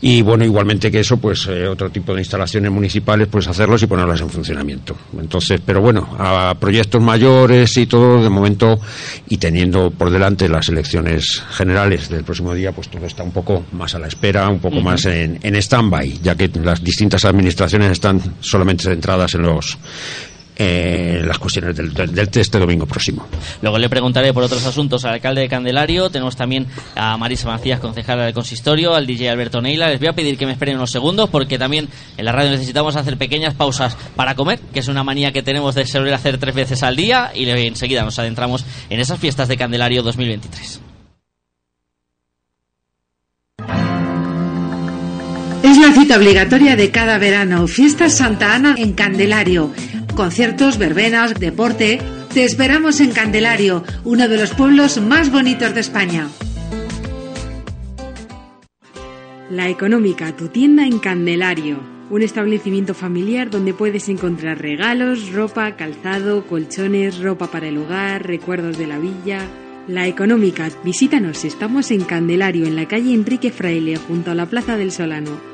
Y 0.00 0.22
bueno 0.22 0.44
igualmente 0.44 0.90
que 0.90 1.00
eso 1.00 1.16
pues 1.16 1.46
eh, 1.48 1.66
otro 1.66 1.90
tipo 1.90 2.14
de 2.14 2.20
instalaciones 2.20 2.70
municipales 2.70 3.28
pues 3.30 3.48
hacerlos 3.48 3.82
y 3.82 3.86
ponerlas 3.86 4.20
en 4.20 4.30
funcionamiento. 4.30 4.96
Entonces 5.18 5.60
pero 5.64 5.80
bueno 5.80 6.16
a 6.18 6.54
proyectos 6.58 7.02
mayores 7.02 7.76
y 7.76 7.86
todo 7.86 8.22
de 8.22 8.30
momento 8.30 8.78
y 9.28 9.38
teniendo 9.38 9.90
por 9.90 10.10
delante 10.10 10.48
las 10.48 10.68
elecciones 10.68 11.42
generales 11.50 12.08
del 12.08 12.22
próximo 12.22 12.54
día 12.54 12.72
pues 12.72 12.88
todo 12.88 13.06
está 13.06 13.24
un 13.24 13.32
poco 13.32 13.64
más 13.72 13.94
a 13.94 13.98
la 13.98 14.06
espera 14.06 14.48
un 14.48 14.60
poco 14.60 14.80
más 14.80 15.06
en, 15.06 15.40
en 15.42 15.56
stand 15.56 15.90
by 15.90 16.18
ya 16.22 16.36
que 16.36 16.48
las 16.62 16.82
distintas 16.82 17.24
administraciones 17.24 17.90
están 17.90 18.20
solamente 18.40 18.84
centradas 18.84 19.23
en 19.32 19.42
los 19.42 19.78
eh, 20.56 21.20
las 21.24 21.38
cuestiones 21.38 21.76
del, 21.76 21.92
del, 21.92 22.30
de 22.30 22.40
este 22.40 22.58
domingo 22.60 22.86
próximo. 22.86 23.26
Luego 23.60 23.76
le 23.76 23.88
preguntaré 23.88 24.32
por 24.32 24.44
otros 24.44 24.64
asuntos 24.64 25.04
al 25.04 25.14
alcalde 25.14 25.40
de 25.40 25.48
Candelario. 25.48 26.10
Tenemos 26.10 26.36
también 26.36 26.68
a 26.94 27.16
Marisa 27.16 27.48
Macías, 27.48 27.80
concejala 27.80 28.24
del 28.24 28.34
consistorio, 28.34 28.94
al 28.94 29.04
DJ 29.04 29.30
Alberto 29.30 29.60
Neila. 29.60 29.88
Les 29.88 29.98
voy 29.98 30.08
a 30.08 30.12
pedir 30.12 30.38
que 30.38 30.46
me 30.46 30.52
esperen 30.52 30.76
unos 30.76 30.92
segundos 30.92 31.28
porque 31.28 31.58
también 31.58 31.88
en 32.16 32.24
la 32.24 32.30
radio 32.30 32.52
necesitamos 32.52 32.94
hacer 32.94 33.16
pequeñas 33.16 33.54
pausas 33.54 33.96
para 34.14 34.36
comer, 34.36 34.60
que 34.72 34.78
es 34.78 34.86
una 34.86 35.02
manía 35.02 35.32
que 35.32 35.42
tenemos 35.42 35.74
de 35.74 35.86
salir 35.86 36.14
hacer 36.14 36.38
tres 36.38 36.54
veces 36.54 36.84
al 36.84 36.94
día 36.94 37.32
y 37.34 37.48
enseguida 37.48 38.04
nos 38.04 38.18
adentramos 38.20 38.64
en 38.90 39.00
esas 39.00 39.18
fiestas 39.18 39.48
de 39.48 39.56
Candelario 39.56 40.04
2023. 40.04 40.83
La 45.84 45.92
cita 45.92 46.16
obligatoria 46.16 46.76
de 46.76 46.90
cada 46.90 47.18
verano, 47.18 47.66
Fiestas 47.66 48.16
Santa 48.16 48.54
Ana 48.54 48.74
en 48.78 48.94
Candelario. 48.94 49.70
Conciertos, 50.16 50.78
verbenas, 50.78 51.34
deporte. 51.34 52.00
Te 52.32 52.44
esperamos 52.44 53.00
en 53.00 53.10
Candelario, 53.10 53.84
uno 54.02 54.26
de 54.26 54.38
los 54.38 54.52
pueblos 54.52 54.98
más 55.02 55.30
bonitos 55.30 55.74
de 55.74 55.80
España. 55.82 56.28
La 59.50 59.68
Económica, 59.68 60.34
tu 60.34 60.48
tienda 60.48 60.86
en 60.86 60.98
Candelario. 60.98 61.80
Un 62.08 62.22
establecimiento 62.22 62.94
familiar 62.94 63.50
donde 63.50 63.74
puedes 63.74 64.08
encontrar 64.08 64.62
regalos, 64.62 65.32
ropa, 65.32 65.76
calzado, 65.76 66.46
colchones, 66.46 67.18
ropa 67.18 67.48
para 67.48 67.68
el 67.68 67.76
hogar, 67.76 68.26
recuerdos 68.26 68.78
de 68.78 68.86
la 68.86 68.98
villa. 68.98 69.40
La 69.86 70.06
Económica, 70.06 70.70
visítanos, 70.82 71.44
estamos 71.44 71.90
en 71.90 72.04
Candelario, 72.04 72.64
en 72.66 72.74
la 72.74 72.88
calle 72.88 73.12
Enrique 73.12 73.50
Fraile, 73.50 73.98
junto 73.98 74.30
a 74.30 74.34
la 74.34 74.46
Plaza 74.46 74.78
del 74.78 74.90
Solano. 74.90 75.53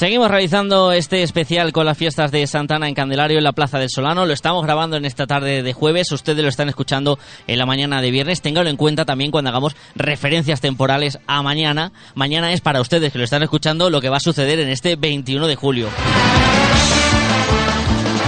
Seguimos 0.00 0.30
realizando 0.30 0.92
este 0.92 1.22
especial 1.22 1.74
con 1.74 1.84
las 1.84 1.98
fiestas 1.98 2.32
de 2.32 2.46
Santana 2.46 2.88
en 2.88 2.94
Candelario 2.94 3.36
en 3.36 3.44
la 3.44 3.52
Plaza 3.52 3.78
del 3.78 3.90
Solano. 3.90 4.24
Lo 4.24 4.32
estamos 4.32 4.64
grabando 4.64 4.96
en 4.96 5.04
esta 5.04 5.26
tarde 5.26 5.62
de 5.62 5.72
jueves. 5.74 6.10
Ustedes 6.10 6.42
lo 6.42 6.48
están 6.48 6.70
escuchando 6.70 7.18
en 7.46 7.58
la 7.58 7.66
mañana 7.66 8.00
de 8.00 8.10
viernes. 8.10 8.40
Ténganlo 8.40 8.70
en 8.70 8.78
cuenta 8.78 9.04
también 9.04 9.30
cuando 9.30 9.50
hagamos 9.50 9.76
referencias 9.94 10.62
temporales 10.62 11.18
a 11.26 11.42
mañana. 11.42 11.92
Mañana 12.14 12.54
es 12.54 12.62
para 12.62 12.80
ustedes 12.80 13.12
que 13.12 13.18
lo 13.18 13.24
están 13.24 13.42
escuchando 13.42 13.90
lo 13.90 14.00
que 14.00 14.08
va 14.08 14.16
a 14.16 14.20
suceder 14.20 14.58
en 14.60 14.70
este 14.70 14.96
21 14.96 15.46
de 15.46 15.56
julio. 15.56 15.88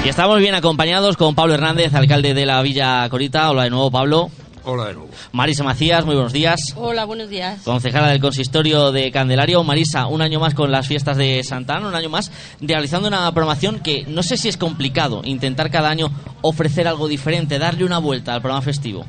Y 0.05 0.11
estamos 0.11 0.41
bien 0.41 0.55
acompañados 0.55 1.17
con 1.17 1.35
Pablo 1.35 1.55
Hernández, 1.55 1.95
alcalde 1.95 2.35
de 2.35 2.45
la 2.45 2.61
Villa 2.61 3.09
Corita. 3.09 3.49
Hola 3.49 3.65
de 3.65 3.71
nuevo, 3.71 3.91
Pablo. 3.91 4.31
Hola 4.65 4.87
de 4.87 4.95
nuevo. 4.95 5.09
Marisa 5.33 5.65
Macías, 5.65 6.05
muy 6.05 6.15
buenos 6.15 6.33
días. 6.33 6.75
Hola, 6.77 7.05
buenos 7.05 7.29
días. 7.29 7.63
Concejala 7.65 8.09
del 8.09 8.21
Consistorio 8.21 8.93
de 8.93 9.11
Candelario. 9.11 9.65
Marisa, 9.65 10.07
un 10.07 10.23
año 10.23 10.39
más 10.39 10.55
con 10.55 10.71
las 10.71 10.87
fiestas 10.87 11.17
de 11.17 11.43
Santana, 11.43 11.89
un 11.89 11.95
año 11.95 12.09
más 12.09 12.31
realizando 12.61 13.09
una 13.09 13.33
programación 13.33 13.81
que 13.81 14.05
no 14.07 14.23
sé 14.23 14.37
si 14.37 14.49
es 14.49 14.57
complicado 14.57 15.23
intentar 15.25 15.71
cada 15.71 15.91
año 15.91 16.13
ofrecer 16.43 16.87
algo 16.87 17.09
diferente, 17.09 17.59
darle 17.59 17.85
una 17.85 17.99
vuelta 17.99 18.35
al 18.35 18.41
programa 18.41 18.63
festivo. 18.63 19.05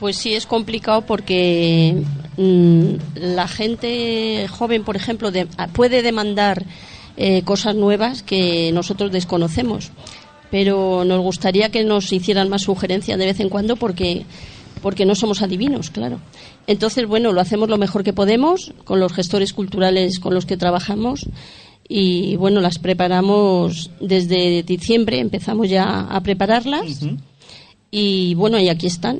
Pues 0.00 0.16
sí, 0.16 0.34
es 0.34 0.46
complicado 0.46 1.02
porque 1.02 2.02
mmm, 2.38 2.94
la 3.14 3.48
gente 3.48 4.46
joven, 4.48 4.82
por 4.82 4.96
ejemplo, 4.96 5.30
de, 5.30 5.46
puede 5.74 6.00
demandar 6.00 6.64
eh, 7.18 7.42
cosas 7.42 7.74
nuevas 7.74 8.22
que 8.22 8.70
nosotros 8.72 9.12
desconocemos. 9.12 9.90
Pero 10.50 11.04
nos 11.04 11.20
gustaría 11.20 11.70
que 11.70 11.84
nos 11.84 12.12
hicieran 12.12 12.48
más 12.48 12.62
sugerencias 12.62 13.18
de 13.18 13.26
vez 13.26 13.40
en 13.40 13.48
cuando 13.48 13.76
porque 13.76 14.24
porque 14.86 15.04
no 15.04 15.16
somos 15.16 15.42
adivinos, 15.42 15.90
claro. 15.90 16.20
Entonces, 16.68 17.08
bueno, 17.08 17.32
lo 17.32 17.40
hacemos 17.40 17.68
lo 17.68 17.76
mejor 17.76 18.04
que 18.04 18.12
podemos 18.12 18.72
con 18.84 19.00
los 19.00 19.12
gestores 19.12 19.52
culturales 19.52 20.20
con 20.20 20.32
los 20.32 20.46
que 20.46 20.56
trabajamos 20.56 21.26
y, 21.88 22.36
bueno, 22.36 22.60
las 22.60 22.78
preparamos 22.78 23.90
desde 23.98 24.62
diciembre, 24.62 25.18
empezamos 25.18 25.68
ya 25.68 26.02
a 26.02 26.20
prepararlas 26.20 27.00
y, 27.90 28.36
bueno, 28.36 28.60
y 28.60 28.68
aquí 28.68 28.86
están 28.86 29.18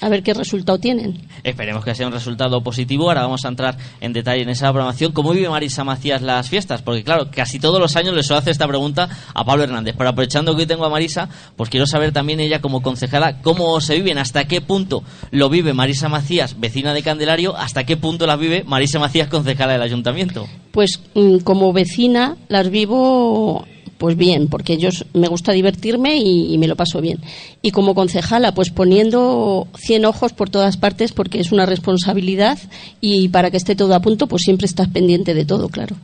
a 0.00 0.08
ver 0.08 0.22
qué 0.22 0.34
resultado 0.34 0.78
tienen. 0.78 1.20
Esperemos 1.42 1.84
que 1.84 1.94
sea 1.94 2.06
un 2.06 2.12
resultado 2.12 2.62
positivo. 2.62 3.08
Ahora 3.08 3.22
vamos 3.22 3.44
a 3.44 3.48
entrar 3.48 3.76
en 4.00 4.12
detalle 4.12 4.42
en 4.42 4.48
esa 4.48 4.70
programación. 4.70 5.12
¿Cómo 5.12 5.32
vive 5.32 5.48
Marisa 5.48 5.84
Macías 5.84 6.22
las 6.22 6.48
fiestas? 6.48 6.82
Porque 6.82 7.02
claro, 7.02 7.30
casi 7.30 7.58
todos 7.58 7.80
los 7.80 7.96
años 7.96 8.14
le 8.14 8.22
suelo 8.22 8.38
hacer 8.38 8.52
esta 8.52 8.68
pregunta 8.68 9.08
a 9.34 9.44
Pablo 9.44 9.64
Hernández. 9.64 9.94
Pero 9.96 10.10
aprovechando 10.10 10.54
que 10.54 10.62
hoy 10.62 10.66
tengo 10.66 10.84
a 10.84 10.90
Marisa, 10.90 11.28
pues 11.56 11.68
quiero 11.68 11.86
saber 11.86 12.12
también 12.12 12.40
ella 12.40 12.60
como 12.60 12.82
concejala 12.82 13.40
cómo 13.42 13.80
se 13.80 13.96
viven, 13.96 14.18
hasta 14.18 14.46
qué 14.46 14.60
punto 14.60 15.02
lo 15.30 15.48
vive 15.48 15.74
Marisa 15.74 16.08
Macías, 16.08 16.58
vecina 16.60 16.94
de 16.94 17.02
Candelario, 17.02 17.56
hasta 17.56 17.84
qué 17.84 17.96
punto 17.96 18.26
las 18.26 18.38
vive 18.38 18.64
Marisa 18.64 18.98
Macías, 18.98 19.28
concejala 19.28 19.72
del 19.72 19.82
ayuntamiento. 19.82 20.46
Pues 20.70 21.00
mm, 21.14 21.38
como 21.38 21.72
vecina 21.72 22.36
las 22.48 22.70
vivo 22.70 23.66
pues 23.98 24.16
bien, 24.16 24.48
porque 24.48 24.78
yo 24.78 24.88
me 25.12 25.28
gusta 25.28 25.52
divertirme 25.52 26.16
y, 26.16 26.54
y, 26.54 26.58
me 26.58 26.68
lo 26.68 26.76
paso 26.76 27.00
bien. 27.00 27.18
Y 27.62 27.72
como 27.72 27.94
concejala, 27.94 28.54
pues 28.54 28.70
poniendo 28.70 29.66
100 29.76 30.04
ojos 30.06 30.32
por 30.32 30.48
todas 30.50 30.76
partes 30.76 31.12
porque 31.12 31.40
es 31.40 31.52
una 31.52 31.66
responsabilidad 31.66 32.58
y 33.00 33.28
para 33.28 33.50
que 33.50 33.56
esté 33.56 33.74
todo 33.74 33.94
a 33.94 34.00
punto, 34.00 34.28
pues 34.28 34.42
siempre 34.42 34.66
estás 34.66 34.88
pendiente 34.88 35.34
de 35.34 35.44
todo, 35.44 35.68
claro. 35.68 35.96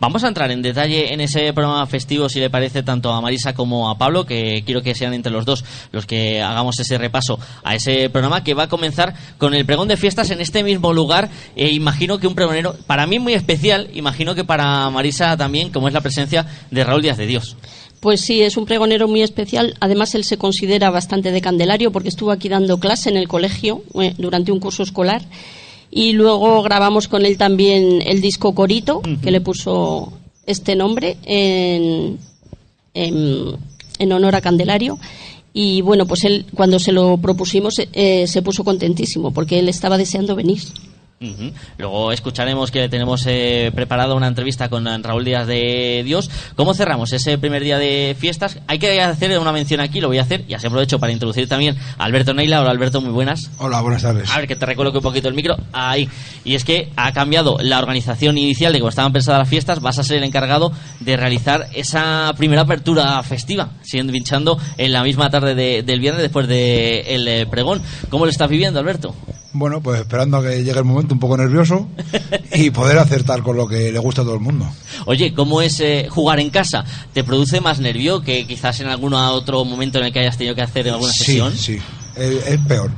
Vamos 0.00 0.24
a 0.24 0.28
entrar 0.28 0.50
en 0.50 0.62
detalle 0.62 1.12
en 1.12 1.20
ese 1.20 1.52
programa 1.52 1.86
festivo, 1.86 2.28
si 2.28 2.40
le 2.40 2.50
parece, 2.50 2.82
tanto 2.82 3.12
a 3.12 3.20
Marisa 3.20 3.54
como 3.54 3.90
a 3.90 3.98
Pablo, 3.98 4.26
que 4.26 4.62
quiero 4.64 4.82
que 4.82 4.94
sean 4.94 5.14
entre 5.14 5.32
los 5.32 5.44
dos 5.44 5.64
los 5.92 6.06
que 6.06 6.42
hagamos 6.42 6.78
ese 6.80 6.98
repaso 6.98 7.38
a 7.62 7.74
ese 7.74 8.10
programa 8.10 8.44
que 8.44 8.54
va 8.54 8.64
a 8.64 8.68
comenzar 8.68 9.14
con 9.38 9.54
el 9.54 9.66
pregón 9.66 9.88
de 9.88 9.96
fiestas 9.96 10.30
en 10.30 10.40
este 10.40 10.62
mismo 10.62 10.92
lugar. 10.92 11.30
E 11.56 11.70
imagino 11.70 12.18
que 12.18 12.26
un 12.26 12.34
pregonero, 12.34 12.74
para 12.86 13.06
mí 13.06 13.18
muy 13.18 13.34
especial, 13.34 13.90
imagino 13.94 14.34
que 14.34 14.44
para 14.44 14.88
Marisa 14.90 15.36
también, 15.36 15.70
como 15.70 15.88
es 15.88 15.94
la 15.94 16.00
presencia 16.00 16.46
de 16.70 16.84
Raúl 16.84 17.02
Díaz 17.02 17.16
de 17.16 17.26
Dios. 17.26 17.56
Pues 18.00 18.20
sí, 18.20 18.42
es 18.42 18.56
un 18.56 18.66
pregonero 18.66 19.06
muy 19.06 19.22
especial. 19.22 19.76
Además, 19.78 20.16
él 20.16 20.24
se 20.24 20.36
considera 20.36 20.90
bastante 20.90 21.30
de 21.30 21.40
Candelario 21.40 21.92
porque 21.92 22.08
estuvo 22.08 22.32
aquí 22.32 22.48
dando 22.48 22.80
clase 22.80 23.10
en 23.10 23.16
el 23.16 23.28
colegio 23.28 23.84
eh, 23.94 24.14
durante 24.18 24.50
un 24.50 24.58
curso 24.58 24.82
escolar 24.82 25.22
y 25.94 26.14
luego 26.14 26.62
grabamos 26.62 27.06
con 27.06 27.26
él 27.26 27.36
también 27.36 28.02
el 28.06 28.22
disco 28.22 28.54
Corito, 28.54 28.98
uh 28.98 29.02
-huh. 29.02 29.20
que 29.20 29.30
le 29.30 29.42
puso 29.42 30.10
este 30.46 30.74
nombre 30.74 31.18
en, 31.24 32.18
en, 32.94 33.56
en, 33.98 34.12
honor 34.12 34.34
a 34.34 34.40
Candelario. 34.40 34.98
Y 35.52 35.82
bueno, 35.82 36.06
pues 36.06 36.24
él 36.24 36.46
cuando 36.54 36.78
se 36.78 36.92
lo 36.92 37.18
propusimos 37.18 37.74
eh, 37.92 38.26
se 38.26 38.40
puso 38.40 38.64
contentísimo 38.64 39.32
porque 39.32 39.58
él 39.58 39.68
estaba 39.68 39.98
deseando 39.98 40.34
venir. 40.34 40.62
Uh 41.22 41.26
-huh. 41.26 41.52
Luego 41.78 42.12
escucharemos 42.12 42.70
que 42.70 42.88
tenemos 42.88 43.24
eh, 43.26 43.70
preparado 43.74 44.16
una 44.16 44.26
entrevista 44.26 44.68
con 44.68 44.84
Raúl 45.02 45.24
Díaz 45.24 45.46
de 45.46 46.02
Dios. 46.04 46.28
¿Cómo 46.56 46.74
cerramos 46.74 47.12
ese 47.12 47.38
primer 47.38 47.62
día 47.62 47.78
de 47.78 48.16
fiestas? 48.18 48.58
Hay 48.66 48.78
que 48.78 49.00
hacer 49.00 49.38
una 49.38 49.52
mención 49.52 49.80
aquí, 49.80 50.00
lo 50.00 50.08
voy 50.08 50.18
a 50.18 50.22
hacer, 50.22 50.44
y 50.48 50.54
así 50.54 50.66
aprovecho 50.66 50.98
para 50.98 51.12
introducir 51.12 51.48
también 51.48 51.76
a 51.96 52.04
Alberto 52.04 52.34
Neila. 52.34 52.60
Hola 52.60 52.70
Alberto, 52.70 53.00
muy 53.00 53.12
buenas. 53.12 53.50
Hola, 53.58 53.80
buenas 53.80 54.02
tardes. 54.02 54.30
A 54.30 54.38
ver, 54.38 54.48
que 54.48 54.56
te 54.56 54.66
recoloque 54.66 54.98
un 54.98 55.02
poquito 55.02 55.28
el 55.28 55.34
micro. 55.34 55.56
Ahí. 55.72 56.08
Y 56.44 56.54
es 56.54 56.64
que 56.64 56.90
ha 56.96 57.12
cambiado 57.12 57.56
la 57.60 57.78
organización 57.78 58.36
inicial 58.36 58.72
de 58.72 58.80
cómo 58.80 58.88
estaban 58.88 59.12
pensadas 59.12 59.40
las 59.40 59.48
fiestas. 59.48 59.80
Vas 59.80 59.98
a 59.98 60.04
ser 60.04 60.18
el 60.18 60.24
encargado 60.24 60.72
de 61.00 61.16
realizar 61.16 61.68
esa 61.74 62.32
primera 62.36 62.62
apertura 62.62 63.22
festiva, 63.22 63.70
siendo 63.82 64.12
pinchando 64.12 64.58
en 64.76 64.92
la 64.92 65.02
misma 65.02 65.30
tarde 65.30 65.54
de, 65.54 65.82
del 65.82 66.00
viernes 66.00 66.22
después 66.22 66.48
del 66.48 67.24
de 67.24 67.40
eh, 67.42 67.46
pregón. 67.46 67.80
¿Cómo 68.10 68.24
lo 68.24 68.30
estás 68.30 68.48
viviendo, 68.48 68.80
Alberto? 68.80 69.14
Bueno, 69.54 69.82
pues 69.82 70.00
esperando 70.00 70.38
a 70.38 70.42
que 70.42 70.64
llegue 70.64 70.78
el 70.78 70.84
momento 70.84 71.12
un 71.12 71.20
poco 71.20 71.36
nervioso 71.36 71.88
y 72.54 72.70
poder 72.70 72.98
acertar 72.98 73.42
con 73.42 73.56
lo 73.56 73.66
que 73.66 73.92
le 73.92 73.98
gusta 73.98 74.22
a 74.22 74.24
todo 74.24 74.34
el 74.34 74.40
mundo. 74.40 74.66
Oye, 75.04 75.34
¿cómo 75.34 75.60
es 75.60 75.78
eh, 75.80 76.06
jugar 76.08 76.40
en 76.40 76.50
casa? 76.50 76.84
¿Te 77.12 77.22
produce 77.22 77.60
más 77.60 77.78
nervio 77.78 78.22
que 78.22 78.46
quizás 78.46 78.80
en 78.80 78.88
algún 78.88 79.12
otro 79.12 79.64
momento 79.64 79.98
en 79.98 80.06
el 80.06 80.12
que 80.12 80.20
hayas 80.20 80.38
tenido 80.38 80.54
que 80.54 80.62
hacer 80.62 80.88
alguna 80.88 81.12
sí, 81.12 81.24
sesión? 81.24 81.52
Sí, 81.54 81.78
es, 82.16 82.46
es 82.46 82.60
peor. 82.60 82.90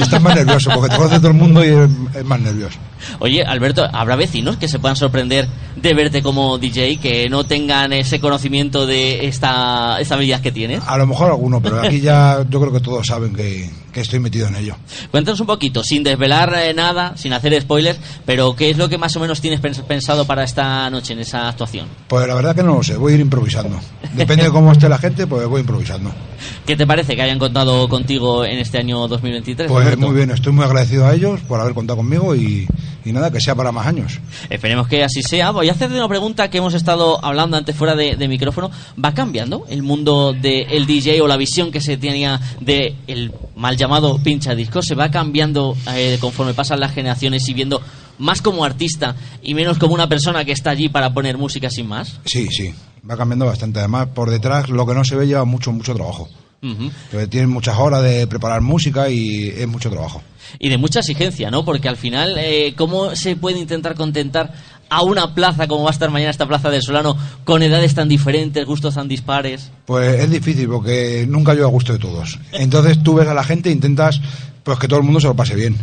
Estás 0.00 0.22
más 0.22 0.36
nervioso 0.36 0.70
porque 0.74 0.90
te 0.90 0.96
conoce 0.96 1.16
todo 1.18 1.28
el 1.28 1.34
mundo 1.34 1.64
y 1.64 1.68
es, 1.68 2.16
es 2.16 2.24
más 2.24 2.40
nervioso. 2.40 2.78
Oye, 3.18 3.42
Alberto, 3.44 3.86
¿habrá 3.92 4.16
vecinos 4.16 4.56
que 4.56 4.68
se 4.68 4.78
puedan 4.78 4.96
sorprender 4.96 5.48
de 5.76 5.94
verte 5.94 6.22
como 6.22 6.58
DJ, 6.58 6.98
que 6.98 7.28
no 7.28 7.44
tengan 7.44 7.92
ese 7.92 8.20
conocimiento 8.20 8.86
de 8.86 9.26
esta, 9.26 10.00
esta 10.00 10.14
habilidad 10.14 10.40
que 10.40 10.52
tienes? 10.52 10.82
A 10.86 10.96
lo 10.96 11.06
mejor 11.06 11.30
alguno, 11.30 11.60
pero 11.60 11.80
aquí 11.82 12.00
ya 12.00 12.44
yo 12.48 12.60
creo 12.60 12.72
que 12.72 12.80
todos 12.80 13.06
saben 13.06 13.34
que, 13.34 13.70
que 13.96 14.02
estoy 14.02 14.20
metido 14.20 14.46
en 14.46 14.56
ello. 14.56 14.76
Cuéntanos 15.10 15.40
un 15.40 15.46
poquito, 15.46 15.82
sin 15.82 16.04
desvelar 16.04 16.52
eh, 16.54 16.74
nada, 16.74 17.16
sin 17.16 17.32
hacer 17.32 17.58
spoilers, 17.62 17.98
pero 18.26 18.54
¿qué 18.54 18.68
es 18.68 18.76
lo 18.76 18.90
que 18.90 18.98
más 18.98 19.16
o 19.16 19.20
menos 19.20 19.40
tienes 19.40 19.62
pens- 19.62 19.82
pensado 19.84 20.26
para 20.26 20.44
esta 20.44 20.90
noche 20.90 21.14
en 21.14 21.20
esa 21.20 21.48
actuación? 21.48 21.86
Pues 22.06 22.28
la 22.28 22.34
verdad 22.34 22.54
que 22.54 22.62
no 22.62 22.74
lo 22.74 22.82
sé, 22.82 22.94
voy 22.98 23.12
a 23.12 23.14
ir 23.14 23.22
improvisando. 23.22 23.80
Depende 24.12 24.44
de 24.44 24.50
cómo 24.50 24.70
esté 24.70 24.86
la 24.90 24.98
gente, 24.98 25.26
pues 25.26 25.46
voy 25.48 25.62
improvisando. 25.62 26.12
¿Qué 26.66 26.76
te 26.76 26.86
parece 26.86 27.16
que 27.16 27.22
hayan 27.22 27.38
contado 27.38 27.88
contigo 27.88 28.44
en 28.44 28.58
este 28.58 28.76
año 28.76 29.08
2023? 29.08 29.66
Pues 29.70 29.96
muy 29.96 30.14
bien, 30.14 30.30
estoy 30.30 30.52
muy 30.52 30.66
agradecido 30.66 31.06
a 31.06 31.14
ellos 31.14 31.40
por 31.48 31.58
haber 31.58 31.72
contado 31.72 31.96
conmigo 31.96 32.36
y, 32.36 32.66
y 33.06 33.12
nada, 33.12 33.30
que 33.30 33.40
sea 33.40 33.54
para 33.54 33.72
más 33.72 33.86
años. 33.86 34.20
Esperemos 34.50 34.88
que 34.88 35.04
así 35.04 35.22
sea. 35.22 35.52
Voy 35.52 35.68
a 35.68 35.72
hacerte 35.72 35.96
una 35.96 36.08
pregunta 36.08 36.50
que 36.50 36.58
hemos 36.58 36.74
estado 36.74 37.24
hablando 37.24 37.56
antes 37.56 37.74
fuera 37.76 37.94
de, 37.94 38.16
de 38.16 38.28
micrófono. 38.28 38.70
¿Va 39.02 39.14
cambiando 39.14 39.64
el 39.68 39.82
mundo 39.82 40.32
del 40.32 40.86
DJ 40.86 41.20
o 41.22 41.28
la 41.28 41.36
visión 41.36 41.70
que 41.70 41.80
se 41.80 41.96
tenía 41.96 42.40
del 42.60 42.96
el 43.06 43.32
mal 43.54 43.76
llamado 43.76 44.18
pincha 44.18 44.54
disco? 44.54 44.82
¿Se 44.82 44.94
va 44.94 45.10
cambiando 45.10 45.76
eh, 45.94 46.18
conforme 46.20 46.52
pasan 46.54 46.80
las 46.80 46.92
generaciones 46.92 47.48
y 47.48 47.54
viendo 47.54 47.80
más 48.18 48.42
como 48.42 48.64
artista 48.64 49.14
y 49.42 49.54
menos 49.54 49.78
como 49.78 49.94
una 49.94 50.08
persona 50.08 50.44
que 50.44 50.52
está 50.52 50.70
allí 50.70 50.88
para 50.88 51.12
poner 51.12 51.38
música 51.38 51.70
sin 51.70 51.86
más? 51.86 52.18
Sí, 52.24 52.48
sí, 52.50 52.74
va 53.08 53.16
cambiando 53.16 53.46
bastante. 53.46 53.78
Además, 53.78 54.08
por 54.14 54.30
detrás 54.30 54.68
lo 54.68 54.86
que 54.86 54.94
no 54.94 55.04
se 55.04 55.16
ve 55.16 55.26
lleva 55.26 55.44
mucho, 55.44 55.72
mucho 55.72 55.94
trabajo. 55.94 56.28
Porque 56.60 57.26
tienen 57.28 57.50
muchas 57.50 57.78
horas 57.78 58.02
de 58.02 58.26
preparar 58.26 58.60
música 58.60 59.08
y 59.08 59.48
es 59.48 59.68
mucho 59.68 59.90
trabajo. 59.90 60.22
Y 60.58 60.68
de 60.68 60.78
mucha 60.78 61.00
exigencia, 61.00 61.50
¿no? 61.50 61.64
Porque 61.64 61.88
al 61.88 61.96
final, 61.96 62.36
eh, 62.38 62.74
¿cómo 62.76 63.14
se 63.14 63.36
puede 63.36 63.58
intentar 63.58 63.94
contentar 63.94 64.52
a 64.88 65.02
una 65.02 65.34
plaza 65.34 65.66
como 65.66 65.84
va 65.84 65.90
a 65.90 65.92
estar 65.92 66.10
mañana 66.10 66.30
esta 66.30 66.46
plaza 66.46 66.70
del 66.70 66.82
Solano 66.82 67.16
con 67.44 67.62
edades 67.62 67.94
tan 67.94 68.08
diferentes, 68.08 68.64
gustos 68.64 68.94
tan 68.94 69.08
dispares? 69.08 69.70
Pues 69.84 70.20
es 70.20 70.30
difícil 70.30 70.68
porque 70.68 71.26
nunca 71.28 71.54
yo 71.54 71.64
a 71.64 71.70
gusto 71.70 71.92
de 71.92 71.98
todos. 71.98 72.38
Entonces 72.52 73.02
tú 73.02 73.14
ves 73.14 73.28
a 73.28 73.34
la 73.34 73.44
gente 73.44 73.68
e 73.68 73.72
intentas 73.72 74.20
pues 74.62 74.78
que 74.78 74.88
todo 74.88 74.98
el 74.98 75.04
mundo 75.04 75.20
se 75.20 75.26
lo 75.26 75.36
pase 75.36 75.54
bien. 75.54 75.76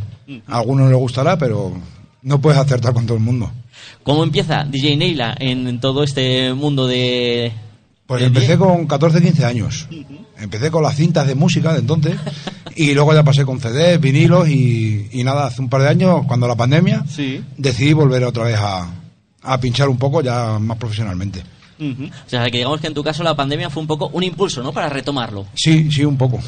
A 0.47 0.57
algunos 0.57 0.89
le 0.89 0.95
gustará, 0.95 1.37
pero 1.37 1.73
no 2.21 2.41
puedes 2.41 2.59
acertar 2.59 2.93
con 2.93 3.05
todo 3.05 3.17
el 3.17 3.23
mundo. 3.23 3.51
¿Cómo 4.03 4.23
empieza 4.23 4.63
DJ 4.63 4.97
Neila 4.97 5.35
en, 5.39 5.67
en 5.67 5.79
todo 5.79 6.03
este 6.03 6.53
mundo 6.53 6.87
de... 6.87 7.51
Pues 8.07 8.21
empecé 8.21 8.53
DJ? 8.53 8.57
con 8.57 8.85
14, 8.85 9.21
15 9.21 9.45
años. 9.45 9.87
Empecé 10.39 10.71
con 10.71 10.83
las 10.83 10.95
cintas 10.95 11.27
de 11.27 11.35
música 11.35 11.73
de 11.73 11.79
entonces 11.79 12.15
y 12.75 12.93
luego 12.93 13.13
ya 13.13 13.23
pasé 13.23 13.45
con 13.45 13.59
CDs, 13.59 13.99
vinilos 14.01 14.47
y, 14.49 15.07
y 15.11 15.23
nada, 15.23 15.45
hace 15.47 15.61
un 15.61 15.69
par 15.69 15.81
de 15.83 15.89
años, 15.89 16.25
cuando 16.27 16.47
la 16.47 16.55
pandemia, 16.55 17.05
Sí. 17.07 17.43
decidí 17.57 17.93
volver 17.93 18.23
otra 18.23 18.43
vez 18.45 18.57
a, 18.59 18.87
a 19.43 19.59
pinchar 19.59 19.89
un 19.89 19.97
poco 19.97 20.21
ya 20.21 20.57
más 20.59 20.77
profesionalmente. 20.77 21.43
O 21.79 22.29
sea, 22.29 22.45
que 22.49 22.57
digamos 22.57 22.79
que 22.79 22.87
en 22.87 22.93
tu 22.93 23.03
caso 23.03 23.23
la 23.23 23.35
pandemia 23.35 23.69
fue 23.69 23.81
un 23.81 23.87
poco 23.87 24.07
un 24.13 24.23
impulso, 24.23 24.63
¿no? 24.63 24.71
Para 24.71 24.87
retomarlo. 24.89 25.45
Sí, 25.53 25.91
sí, 25.91 26.05
un 26.05 26.17
poco. 26.17 26.39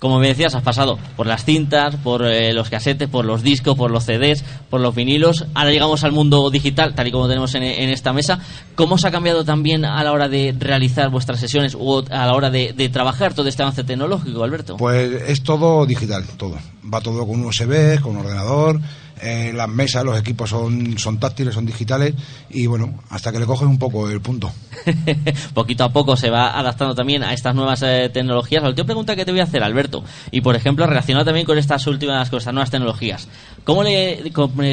Como 0.00 0.18
me 0.18 0.28
decías, 0.28 0.54
has 0.54 0.62
pasado 0.62 0.98
por 1.14 1.26
las 1.26 1.44
cintas, 1.44 1.94
por 1.96 2.24
eh, 2.24 2.54
los 2.54 2.70
casetes, 2.70 3.06
por 3.06 3.26
los 3.26 3.42
discos, 3.42 3.76
por 3.76 3.90
los 3.90 4.04
CDs, 4.04 4.42
por 4.70 4.80
los 4.80 4.94
vinilos. 4.94 5.44
Ahora 5.52 5.72
llegamos 5.72 6.04
al 6.04 6.12
mundo 6.12 6.50
digital, 6.50 6.94
tal 6.94 7.06
y 7.06 7.10
como 7.10 7.28
tenemos 7.28 7.54
en, 7.54 7.62
esta 7.62 8.14
mesa. 8.14 8.40
¿Cómo 8.76 8.96
se 8.96 9.08
ha 9.08 9.10
cambiado 9.10 9.44
también 9.44 9.84
a 9.84 10.02
la 10.02 10.12
hora 10.12 10.30
de 10.30 10.54
realizar 10.58 11.10
vuestras 11.10 11.38
sesiones 11.38 11.76
o 11.78 12.02
a 12.10 12.26
la 12.26 12.32
hora 12.32 12.48
de, 12.48 12.72
de 12.72 12.88
trabajar 12.88 13.34
todo 13.34 13.46
este 13.46 13.62
avance 13.62 13.84
tecnológico, 13.84 14.42
Alberto? 14.42 14.78
Pues 14.78 15.22
es 15.28 15.42
todo 15.42 15.84
digital, 15.84 16.24
todo. 16.38 16.56
Va 16.92 17.02
todo 17.02 17.26
con 17.26 17.44
USB, 17.44 18.00
con 18.00 18.16
ordenador, 18.16 18.80
eh, 19.22 19.52
las 19.54 19.68
mesas, 19.68 20.04
los 20.04 20.18
equipos 20.18 20.50
son, 20.50 20.98
son 20.98 21.18
táctiles, 21.18 21.54
son 21.54 21.66
digitales 21.66 22.14
y 22.50 22.66
bueno, 22.66 23.00
hasta 23.10 23.30
que 23.32 23.38
le 23.38 23.46
coges 23.46 23.66
un 23.68 23.78
poco 23.78 24.08
el 24.08 24.20
punto. 24.20 24.50
Poquito 25.54 25.84
a 25.84 25.92
poco 25.92 26.16
se 26.16 26.30
va 26.30 26.58
adaptando 26.58 26.94
también 26.94 27.22
a 27.22 27.32
estas 27.32 27.54
nuevas 27.54 27.82
eh, 27.82 28.10
tecnologías. 28.12 28.62
La 28.62 28.68
última 28.70 28.86
pregunta 28.86 29.16
que 29.16 29.24
te 29.24 29.30
voy 29.30 29.40
a 29.40 29.44
hacer, 29.44 29.62
Alberto, 29.62 30.02
y 30.30 30.40
por 30.40 30.56
ejemplo, 30.56 30.86
relacionado 30.86 31.24
también 31.24 31.46
con 31.46 31.58
estas 31.58 31.86
últimas, 31.86 32.30
con 32.30 32.38
estas 32.38 32.54
nuevas 32.54 32.70
tecnologías. 32.70 33.28
¿Cómo 33.64 33.82
le, 33.82 34.22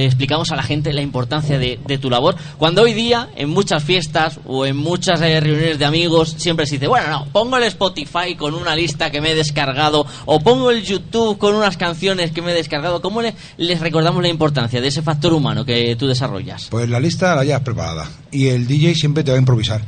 explicamos 0.05 0.51
a 0.51 0.55
la 0.55 0.63
gente 0.63 0.93
la 0.93 1.01
importancia 1.01 1.59
de, 1.59 1.79
de 1.85 1.97
tu 1.97 2.09
labor? 2.09 2.35
Cuando 2.57 2.83
hoy 2.83 2.93
día, 2.93 3.29
en 3.35 3.49
muchas 3.49 3.83
fiestas 3.83 4.39
o 4.45 4.65
en 4.65 4.77
muchas 4.77 5.21
eh, 5.21 5.39
reuniones 5.39 5.77
de 5.79 5.85
amigos, 5.85 6.35
siempre 6.37 6.65
se 6.65 6.75
dice, 6.75 6.87
bueno, 6.87 7.09
no, 7.09 7.25
pongo 7.31 7.57
el 7.57 7.63
Spotify 7.63 8.35
con 8.37 8.53
una 8.53 8.75
lista 8.75 9.11
que 9.11 9.19
me 9.21 9.31
he 9.31 9.35
descargado, 9.35 10.05
o 10.25 10.39
pongo 10.39 10.71
el 10.71 10.83
YouTube 10.83 11.37
con 11.37 11.53
unas 11.55 11.75
canciones 11.77 12.31
que 12.31 12.41
me 12.41 12.51
he 12.51 12.55
descargado. 12.55 13.01
¿Cómo 13.01 13.21
le- 13.21 13.35
les 13.57 13.79
recordamos 13.81 14.21
la 14.21 14.29
importancia 14.29 14.36
de 14.37 14.87
ese 14.87 15.01
factor 15.01 15.33
humano 15.33 15.65
que 15.65 15.95
tú 15.95 16.07
desarrollas? 16.07 16.67
Pues 16.69 16.89
la 16.89 16.99
lista 16.99 17.35
la 17.35 17.43
llevas 17.43 17.61
preparada 17.61 18.09
y 18.31 18.47
el 18.47 18.67
DJ 18.67 18.95
siempre 18.95 19.23
te 19.23 19.31
va 19.31 19.37
a 19.37 19.39
improvisar. 19.39 19.81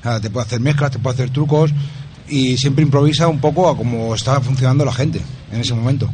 O 0.00 0.02
sea, 0.02 0.20
te 0.20 0.30
puede 0.30 0.46
hacer 0.46 0.60
mezclas, 0.60 0.90
te 0.90 0.98
puede 0.98 1.14
hacer 1.14 1.30
trucos 1.30 1.72
y 2.28 2.56
siempre 2.56 2.82
improvisa 2.82 3.28
un 3.28 3.40
poco 3.40 3.68
a 3.68 3.76
cómo 3.76 4.14
está 4.14 4.40
funcionando 4.40 4.84
la 4.84 4.92
gente 4.92 5.20
en 5.52 5.60
ese 5.60 5.74
momento. 5.74 6.10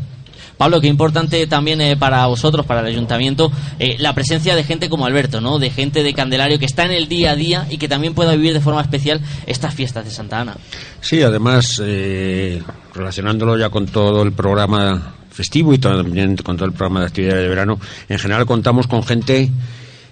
Pablo, 0.57 0.81
qué 0.81 0.89
importante 0.89 1.47
también 1.47 1.81
eh, 1.83 1.97
para 1.97 2.27
vosotros, 2.27 2.65
para 2.65 2.81
el 2.81 2.87
ayuntamiento, 2.87 3.53
eh, 3.79 3.97
la 3.99 4.15
presencia 4.15 4.57
de 4.57 4.65
gente 4.65 4.89
como 4.89 5.05
Alberto, 5.05 5.41
¿no? 5.41 5.59
De 5.59 5.69
gente 5.71 6.03
de 6.03 6.15
Candelario 6.15 6.59
que 6.59 6.65
está 6.65 6.85
en 6.85 6.93
el 6.93 7.09
día 7.09 7.33
a 7.33 7.37
día 7.37 7.67
y 7.69 7.77
que 7.77 7.89
también 7.89 8.15
pueda 8.15 8.33
vivir 8.33 8.55
de 8.55 8.61
forma 8.61 8.81
especial 8.81 9.21
estas 9.47 9.75
fiestas 9.75 10.07
de 10.07 10.11
Santa 10.11 10.41
Ana. 10.41 10.57
Sí, 11.03 11.23
además, 11.23 11.81
eh, 11.85 12.63
relacionándolo 12.95 13.59
ya 13.59 13.69
con 13.69 13.87
todo 13.87 14.23
el 14.23 14.33
programa 14.33 15.15
festivo 15.37 15.75
y 15.75 15.79
también 15.79 16.35
con 16.39 16.57
todo 16.57 16.65
el 16.67 16.73
programa 16.73 17.01
de 17.01 17.07
actividades 17.07 17.43
de 17.43 17.49
verano, 17.49 17.79
en 18.09 18.19
general 18.19 18.47
contamos 18.47 18.87
con 18.87 19.03
gente 19.03 19.51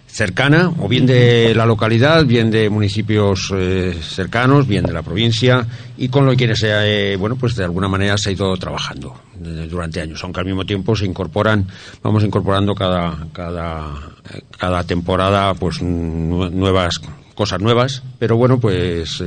cercana, 0.06 0.70
o 0.78 0.86
bien 0.86 1.06
de 1.06 1.54
la 1.56 1.66
localidad, 1.66 2.24
bien 2.24 2.48
de 2.50 2.70
municipios 2.70 3.50
eh, 3.56 3.96
cercanos, 4.00 4.68
bien 4.68 4.84
de 4.84 4.92
la 4.92 5.02
provincia, 5.02 5.66
y 5.98 6.08
con 6.08 6.24
lo 6.24 6.36
que 6.36 6.54
se, 6.54 6.68
eh, 7.12 7.16
bueno, 7.16 7.34
pues 7.34 7.56
de 7.56 7.64
alguna 7.64 7.88
manera 7.88 8.16
se 8.16 8.28
ha 8.28 8.32
ido 8.32 8.54
trabajando 8.56 9.12
eh, 9.44 9.66
durante 9.68 10.00
años, 10.00 10.22
aunque 10.22 10.38
al 10.40 10.46
mismo 10.46 10.64
tiempo 10.64 10.94
se 10.94 11.06
incorporan, 11.06 11.66
vamos 12.00 12.22
incorporando 12.22 12.74
cada, 12.76 13.26
cada, 13.32 13.90
cada 14.56 14.84
temporada, 14.84 15.52
pues 15.54 15.82
nu- 15.82 16.48
nuevas 16.50 17.00
cosas 17.34 17.60
nuevas, 17.60 18.04
pero 18.20 18.36
bueno, 18.36 18.60
pues 18.60 19.20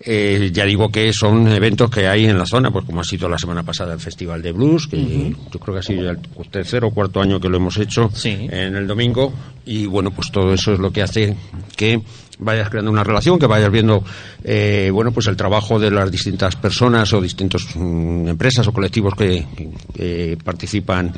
eh, 0.00 0.38
eh, 0.40 0.50
ya 0.52 0.64
digo 0.64 0.90
que 0.90 1.12
son 1.12 1.48
eventos 1.48 1.90
que 1.90 2.06
hay 2.06 2.26
en 2.26 2.38
la 2.38 2.46
zona, 2.46 2.70
pues 2.70 2.84
como 2.84 3.00
ha 3.00 3.04
sido 3.04 3.28
la 3.28 3.38
semana 3.38 3.62
pasada 3.62 3.94
el 3.94 4.00
Festival 4.00 4.42
de 4.42 4.52
Blues, 4.52 4.86
que 4.88 5.34
yo 5.50 5.60
creo 5.60 5.74
que 5.74 5.80
ha 5.80 5.82
sido 5.82 6.04
ya 6.04 6.10
el 6.10 6.50
tercer 6.50 6.84
o 6.84 6.90
cuarto 6.90 7.20
año 7.20 7.40
que 7.40 7.48
lo 7.48 7.56
hemos 7.56 7.78
hecho 7.78 8.10
en 8.24 8.76
el 8.76 8.86
domingo, 8.86 9.32
y 9.64 9.86
bueno, 9.86 10.10
pues 10.10 10.30
todo 10.30 10.52
eso 10.52 10.72
es 10.72 10.78
lo 10.78 10.92
que 10.92 11.02
hace 11.02 11.34
que 11.76 12.00
vayas 12.38 12.68
creando 12.68 12.90
una 12.90 13.02
relación, 13.02 13.38
que 13.38 13.46
vayas 13.46 13.70
viendo, 13.70 14.04
eh, 14.44 14.90
bueno, 14.92 15.12
pues 15.12 15.26
el 15.26 15.36
trabajo 15.36 15.78
de 15.78 15.90
las 15.90 16.10
distintas 16.10 16.56
personas 16.56 17.12
o 17.14 17.20
distintas 17.20 17.64
mm, 17.74 18.28
empresas 18.28 18.66
o 18.68 18.72
colectivos 18.72 19.14
que, 19.14 19.46
que 19.94 20.36
participan 20.44 21.12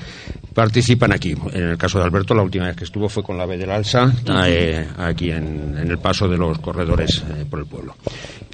participan 0.55 1.13
aquí. 1.13 1.37
En 1.53 1.63
el 1.63 1.79
caso 1.79 1.99
de 1.99 2.05
Alberto, 2.05 2.35
la 2.35 2.43
última 2.43 2.67
vez 2.67 2.75
que 2.75 2.83
estuvo 2.83 3.09
fue 3.09 3.23
con 3.23 3.39
la 3.39 3.47
B 3.47 3.57
del 3.57 3.71
Alsa, 3.71 4.13
eh, 4.45 4.89
aquí 4.99 5.31
en, 5.31 5.77
en 5.79 5.89
el 5.89 5.99
paso 5.99 6.27
de 6.29 6.37
los 6.37 6.59
corredores 6.59 7.23
eh, 7.31 7.45
por 7.49 7.61
el 7.61 7.67
pueblo. 7.67 7.95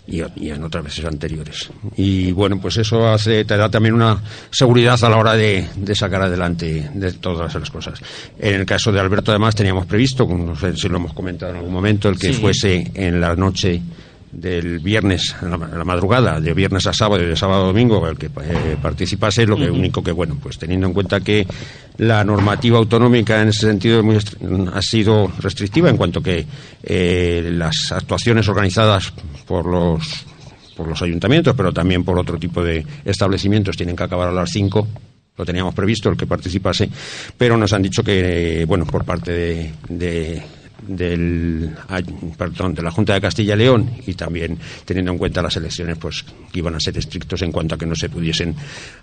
Y, 0.06 0.20
y 0.36 0.50
en 0.50 0.62
otras 0.62 0.84
veces 0.84 1.04
anteriores. 1.06 1.70
Y 1.96 2.30
bueno, 2.32 2.60
pues 2.60 2.76
eso 2.76 3.08
hace, 3.08 3.44
te 3.46 3.56
da 3.56 3.70
también 3.70 3.94
una 3.94 4.20
seguridad 4.50 5.02
a 5.02 5.08
la 5.08 5.16
hora 5.16 5.34
de, 5.34 5.66
de 5.76 5.94
sacar 5.94 6.20
adelante 6.20 6.90
de 6.92 7.12
todas 7.14 7.54
las 7.54 7.70
cosas. 7.70 8.00
En 8.38 8.54
el 8.56 8.66
caso 8.66 8.92
de 8.92 9.00
Alberto, 9.00 9.30
además, 9.30 9.54
teníamos 9.54 9.86
previsto, 9.86 10.26
no 10.26 10.54
sé 10.56 10.76
si 10.76 10.88
lo 10.90 10.98
hemos 10.98 11.14
comentado 11.14 11.52
en 11.52 11.58
algún 11.58 11.72
momento, 11.72 12.10
el 12.10 12.18
que 12.18 12.34
Sí. 12.34 12.40
fuese 12.40 12.90
en 12.94 13.18
la 13.18 13.34
noche 13.34 13.80
del 14.34 14.80
viernes, 14.80 15.34
en 15.40 15.50
la, 15.50 15.56
la 15.56 15.84
madrugada, 15.84 16.40
de 16.40 16.52
viernes 16.54 16.86
a 16.86 16.92
sábado 16.92 17.22
y 17.22 17.26
de 17.26 17.36
sábado 17.36 17.64
a 17.64 17.66
domingo, 17.66 18.06
el 18.08 18.18
que 18.18 18.26
eh, 18.26 18.76
participase, 18.80 19.46
lo 19.46 19.56
que 19.56 19.70
único 19.70 20.02
que, 20.02 20.12
bueno, 20.12 20.36
pues 20.42 20.58
teniendo 20.58 20.86
en 20.86 20.92
cuenta 20.92 21.20
que 21.20 21.46
la 21.98 22.24
normativa 22.24 22.78
autonómica 22.78 23.40
en 23.40 23.48
ese 23.48 23.66
sentido 23.66 24.02
muy 24.02 24.18
ha 24.72 24.82
sido 24.82 25.30
restrictiva 25.38 25.88
en 25.90 25.96
cuanto 25.96 26.20
que 26.20 26.44
eh, 26.82 27.50
las 27.52 27.92
actuaciones 27.92 28.48
organizadas 28.48 29.12
por 29.46 29.66
los 29.66 30.26
por 30.76 30.88
los 30.88 31.00
ayuntamientos, 31.02 31.54
pero 31.56 31.72
también 31.72 32.02
por 32.02 32.18
otro 32.18 32.36
tipo 32.36 32.60
de 32.60 32.84
establecimientos 33.04 33.76
tienen 33.76 33.94
que 33.94 34.02
acabar 34.02 34.28
a 34.28 34.32
las 34.32 34.50
5 34.50 34.88
lo 35.36 35.44
teníamos 35.44 35.74
previsto 35.74 36.08
el 36.08 36.16
que 36.16 36.26
participase, 36.26 36.88
pero 37.36 37.56
nos 37.56 37.72
han 37.72 37.82
dicho 37.82 38.04
que, 38.04 38.64
bueno, 38.66 38.86
por 38.86 39.04
parte 39.04 39.32
de, 39.32 39.72
de 39.88 40.42
del 40.82 41.74
perdón 42.36 42.74
de 42.74 42.82
la 42.82 42.90
Junta 42.90 43.14
de 43.14 43.20
Castilla 43.20 43.54
y 43.54 43.58
León 43.58 43.90
y 44.06 44.14
también 44.14 44.58
teniendo 44.84 45.12
en 45.12 45.18
cuenta 45.18 45.40
las 45.40 45.56
elecciones 45.56 45.96
pues 45.98 46.24
que 46.52 46.58
iban 46.58 46.74
a 46.74 46.80
ser 46.80 46.98
estrictos 46.98 47.40
en 47.42 47.52
cuanto 47.52 47.74
a 47.74 47.78
que 47.78 47.86
no 47.86 47.94
se 47.94 48.08
pudiesen 48.08 48.54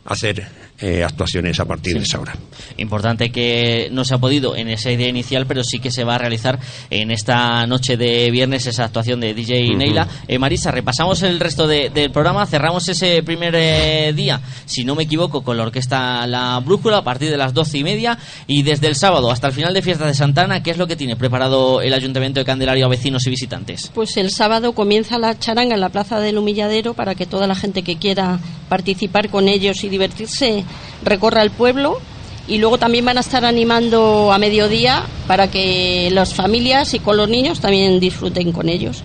hacer 0.05 0.45
eh, 0.79 1.03
actuaciones 1.03 1.59
a 1.59 1.65
partir 1.65 1.97
de 1.97 2.03
esa 2.03 2.19
hora. 2.19 2.33
Importante 2.77 3.31
que 3.31 3.89
no 3.91 4.03
se 4.03 4.13
ha 4.13 4.17
podido 4.17 4.55
en 4.55 4.69
esa 4.69 4.91
idea 4.91 5.07
inicial 5.07 5.45
pero 5.47 5.63
sí 5.63 5.79
que 5.79 5.91
se 5.91 6.03
va 6.03 6.15
a 6.15 6.17
realizar 6.17 6.59
en 6.89 7.11
esta 7.11 7.65
noche 7.65 7.97
de 7.97 8.29
viernes 8.31 8.67
esa 8.67 8.85
actuación 8.85 9.19
de 9.19 9.33
DJ 9.33 9.75
Neila. 9.75 10.07
Eh, 10.27 10.37
Marisa 10.37 10.71
repasamos 10.71 11.23
el 11.23 11.39
resto 11.39 11.67
del 11.67 12.11
programa 12.11 12.45
cerramos 12.45 12.87
ese 12.89 13.23
primer 13.23 13.55
eh, 13.55 14.13
día 14.13 14.41
si 14.65 14.83
no 14.83 14.95
me 14.95 15.03
equivoco 15.03 15.43
con 15.43 15.57
la 15.57 15.63
orquesta 15.63 16.27
La 16.27 16.59
Brújula 16.59 16.97
a 16.97 17.03
partir 17.03 17.31
de 17.31 17.37
las 17.37 17.53
doce 17.53 17.77
y 17.77 17.83
media 17.83 18.17
y 18.45 18.63
desde 18.63 18.87
el 18.87 18.95
sábado 18.95 19.31
hasta 19.31 19.47
el 19.47 19.53
final 19.53 19.73
de 19.73 19.81
fiesta 19.81 20.05
de 20.05 20.13
Santana 20.13 20.61
¿qué 20.61 20.71
es 20.71 20.77
lo 20.77 20.87
que 20.87 20.95
tiene 20.95 21.15
preparado 21.15 21.60
el 21.81 21.93
Ayuntamiento 21.93 22.39
de 22.39 22.45
Candelario 22.45 22.85
a 22.85 22.89
vecinos 22.89 23.25
y 23.27 23.29
visitantes? 23.29 23.91
Pues 23.93 24.17
el 24.17 24.31
sábado 24.31 24.73
comienza 24.73 25.17
la 25.17 25.37
charanga 25.37 25.75
en 25.75 25.81
la 25.81 25.89
Plaza 25.89 26.19
del 26.19 26.37
Humilladero 26.37 26.93
para 26.93 27.15
que 27.15 27.25
toda 27.25 27.47
la 27.47 27.55
gente 27.55 27.83
que 27.83 27.97
quiera 27.97 28.39
participar 28.69 29.29
con 29.29 29.47
ellos 29.47 29.83
y 29.83 29.89
divertirse 29.89 30.63
recorra 31.03 31.41
el 31.41 31.51
pueblo. 31.51 31.99
Y 32.47 32.57
luego 32.57 32.77
también 32.77 33.05
van 33.05 33.17
a 33.17 33.21
estar 33.21 33.45
animando 33.45 34.31
a 34.33 34.37
mediodía 34.37 35.03
para 35.27 35.49
que 35.49 36.09
las 36.11 36.33
familias 36.33 36.93
y 36.93 36.99
con 36.99 37.15
los 37.15 37.29
niños 37.29 37.61
también 37.61 37.99
disfruten 37.99 38.51
con 38.51 38.67
ellos. 38.67 39.03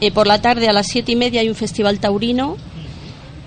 Eh, 0.00 0.10
por 0.10 0.26
la 0.26 0.42
tarde 0.42 0.68
a 0.68 0.72
las 0.72 0.88
siete 0.88 1.12
y 1.12 1.16
media 1.16 1.40
hay 1.40 1.48
un 1.48 1.54
festival 1.54 2.00
taurino 2.00 2.56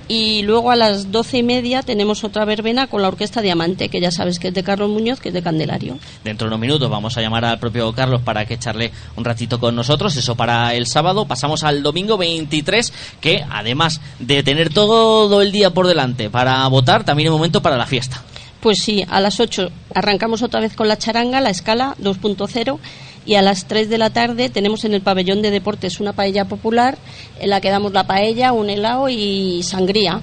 y 0.07 0.43
luego 0.43 0.71
a 0.71 0.75
las 0.75 1.11
doce 1.11 1.39
y 1.39 1.43
media 1.43 1.81
tenemos 1.81 2.23
otra 2.23 2.45
verbena 2.45 2.87
con 2.87 3.01
la 3.01 3.07
Orquesta 3.07 3.41
Diamante, 3.41 3.89
que 3.89 3.99
ya 3.99 4.11
sabes 4.11 4.39
que 4.39 4.49
es 4.49 4.53
de 4.53 4.63
Carlos 4.63 4.89
Muñoz, 4.89 5.19
que 5.19 5.29
es 5.29 5.33
de 5.33 5.41
Candelario. 5.41 5.97
Dentro 6.23 6.45
de 6.45 6.49
unos 6.49 6.59
minutos 6.59 6.89
vamos 6.89 7.17
a 7.17 7.21
llamar 7.21 7.45
al 7.45 7.59
propio 7.59 7.91
Carlos 7.93 8.21
para 8.21 8.45
que 8.45 8.55
echarle 8.55 8.91
un 9.15 9.25
ratito 9.25 9.59
con 9.59 9.75
nosotros. 9.75 10.15
Eso 10.15 10.35
para 10.35 10.73
el 10.73 10.87
sábado. 10.87 11.25
Pasamos 11.25 11.63
al 11.63 11.83
domingo 11.83 12.17
23, 12.17 12.93
que 13.19 13.43
además 13.49 14.01
de 14.19 14.43
tener 14.43 14.73
todo 14.73 15.41
el 15.41 15.51
día 15.51 15.71
por 15.71 15.87
delante 15.87 16.29
para 16.29 16.67
votar, 16.67 17.03
también 17.03 17.27
es 17.27 17.31
momento 17.31 17.61
para 17.61 17.77
la 17.77 17.85
fiesta. 17.85 18.21
Pues 18.65 18.79
sí, 18.79 19.05
a 19.07 19.19
las 19.19 19.39
8 19.39 19.69
arrancamos 19.93 20.41
otra 20.41 20.59
vez 20.59 20.75
con 20.75 20.87
la 20.87 20.97
charanga, 20.97 21.39
la 21.39 21.51
escala 21.51 21.95
2.0 22.01 22.79
y 23.25 23.35
a 23.35 23.41
las 23.41 23.65
3 23.65 23.89
de 23.89 23.97
la 23.97 24.11
tarde 24.11 24.49
tenemos 24.49 24.85
en 24.85 24.93
el 24.93 25.01
pabellón 25.01 25.41
de 25.41 25.51
deportes 25.51 25.99
una 25.99 26.13
paella 26.13 26.45
popular 26.45 26.97
en 27.39 27.49
la 27.49 27.59
que 27.61 27.69
damos 27.69 27.91
la 27.93 28.05
paella, 28.05 28.53
un 28.53 28.69
helado 28.69 29.09
y 29.09 29.63
sangría. 29.63 30.21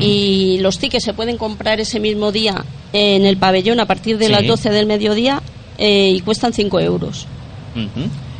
Y 0.00 0.58
los 0.60 0.78
tickets 0.78 1.04
se 1.04 1.12
pueden 1.12 1.36
comprar 1.36 1.80
ese 1.80 2.00
mismo 2.00 2.32
día 2.32 2.64
en 2.92 3.26
el 3.26 3.36
pabellón 3.36 3.80
a 3.80 3.86
partir 3.86 4.18
de 4.18 4.28
las 4.28 4.46
12 4.46 4.70
del 4.70 4.86
mediodía 4.86 5.42
eh, 5.76 6.10
y 6.14 6.20
cuestan 6.20 6.52
5 6.52 6.80
euros. 6.80 7.26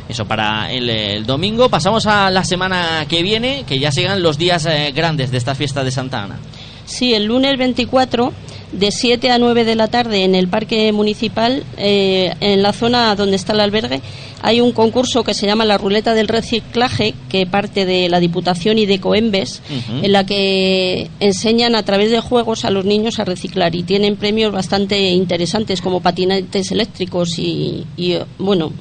Eso 0.09 0.25
para 0.25 0.71
el, 0.71 1.25
domingo. 1.25 1.69
Pasamos 1.69 2.07
a 2.07 2.31
la 2.31 2.43
semana 2.43 3.05
que 3.07 3.21
viene, 3.21 3.63
que 3.67 3.79
ya 3.79 3.91
sigan 3.91 4.23
los 4.23 4.37
días 4.37 4.65
eh, 4.65 4.91
grandes 4.93 5.29
de 5.29 5.37
esta 5.37 5.53
fiesta 5.53 5.83
de 5.83 5.91
Santa 5.91 6.23
Ana. 6.23 6.39
Sí, 6.85 7.13
el 7.13 7.25
lunes 7.25 7.55
24 7.57 8.33
de 8.71 8.91
7 8.91 9.31
a 9.31 9.39
9 9.39 9.65
de 9.65 9.75
la 9.75 9.87
tarde 9.87 10.23
en 10.23 10.35
el 10.35 10.47
parque 10.47 10.91
municipal, 10.91 11.63
eh, 11.77 12.33
en 12.39 12.61
la 12.61 12.73
zona 12.73 13.15
donde 13.15 13.35
está 13.35 13.53
el 13.53 13.61
albergue, 13.61 14.01
hay 14.41 14.61
un 14.61 14.71
concurso 14.71 15.23
que 15.23 15.33
se 15.33 15.45
llama 15.45 15.65
la 15.65 15.77
Ruleta 15.77 16.13
del 16.13 16.27
Reciclaje, 16.27 17.13
que 17.29 17.45
parte 17.45 17.85
de 17.85 18.07
la 18.09 18.19
Diputación 18.19 18.77
y 18.77 18.85
de 18.85 18.99
Coembes, 18.99 19.61
en 20.01 20.11
la 20.11 20.25
que 20.25 21.09
enseñan 21.19 21.75
a 21.75 21.83
través 21.83 22.09
de 22.09 22.21
juegos 22.21 22.63
a 22.63 22.69
los 22.69 22.85
niños 22.85 23.19
a 23.19 23.25
reciclar 23.25 23.75
y 23.75 23.83
tienen 23.83 24.15
premios 24.15 24.53
bastante 24.53 25.11
interesantes 25.11 25.81
como 25.81 26.01
patinetes 26.01 26.71
eléctricos 26.71 27.37
y, 27.37 27.85
y 27.97 28.17
bueno, 28.37 28.71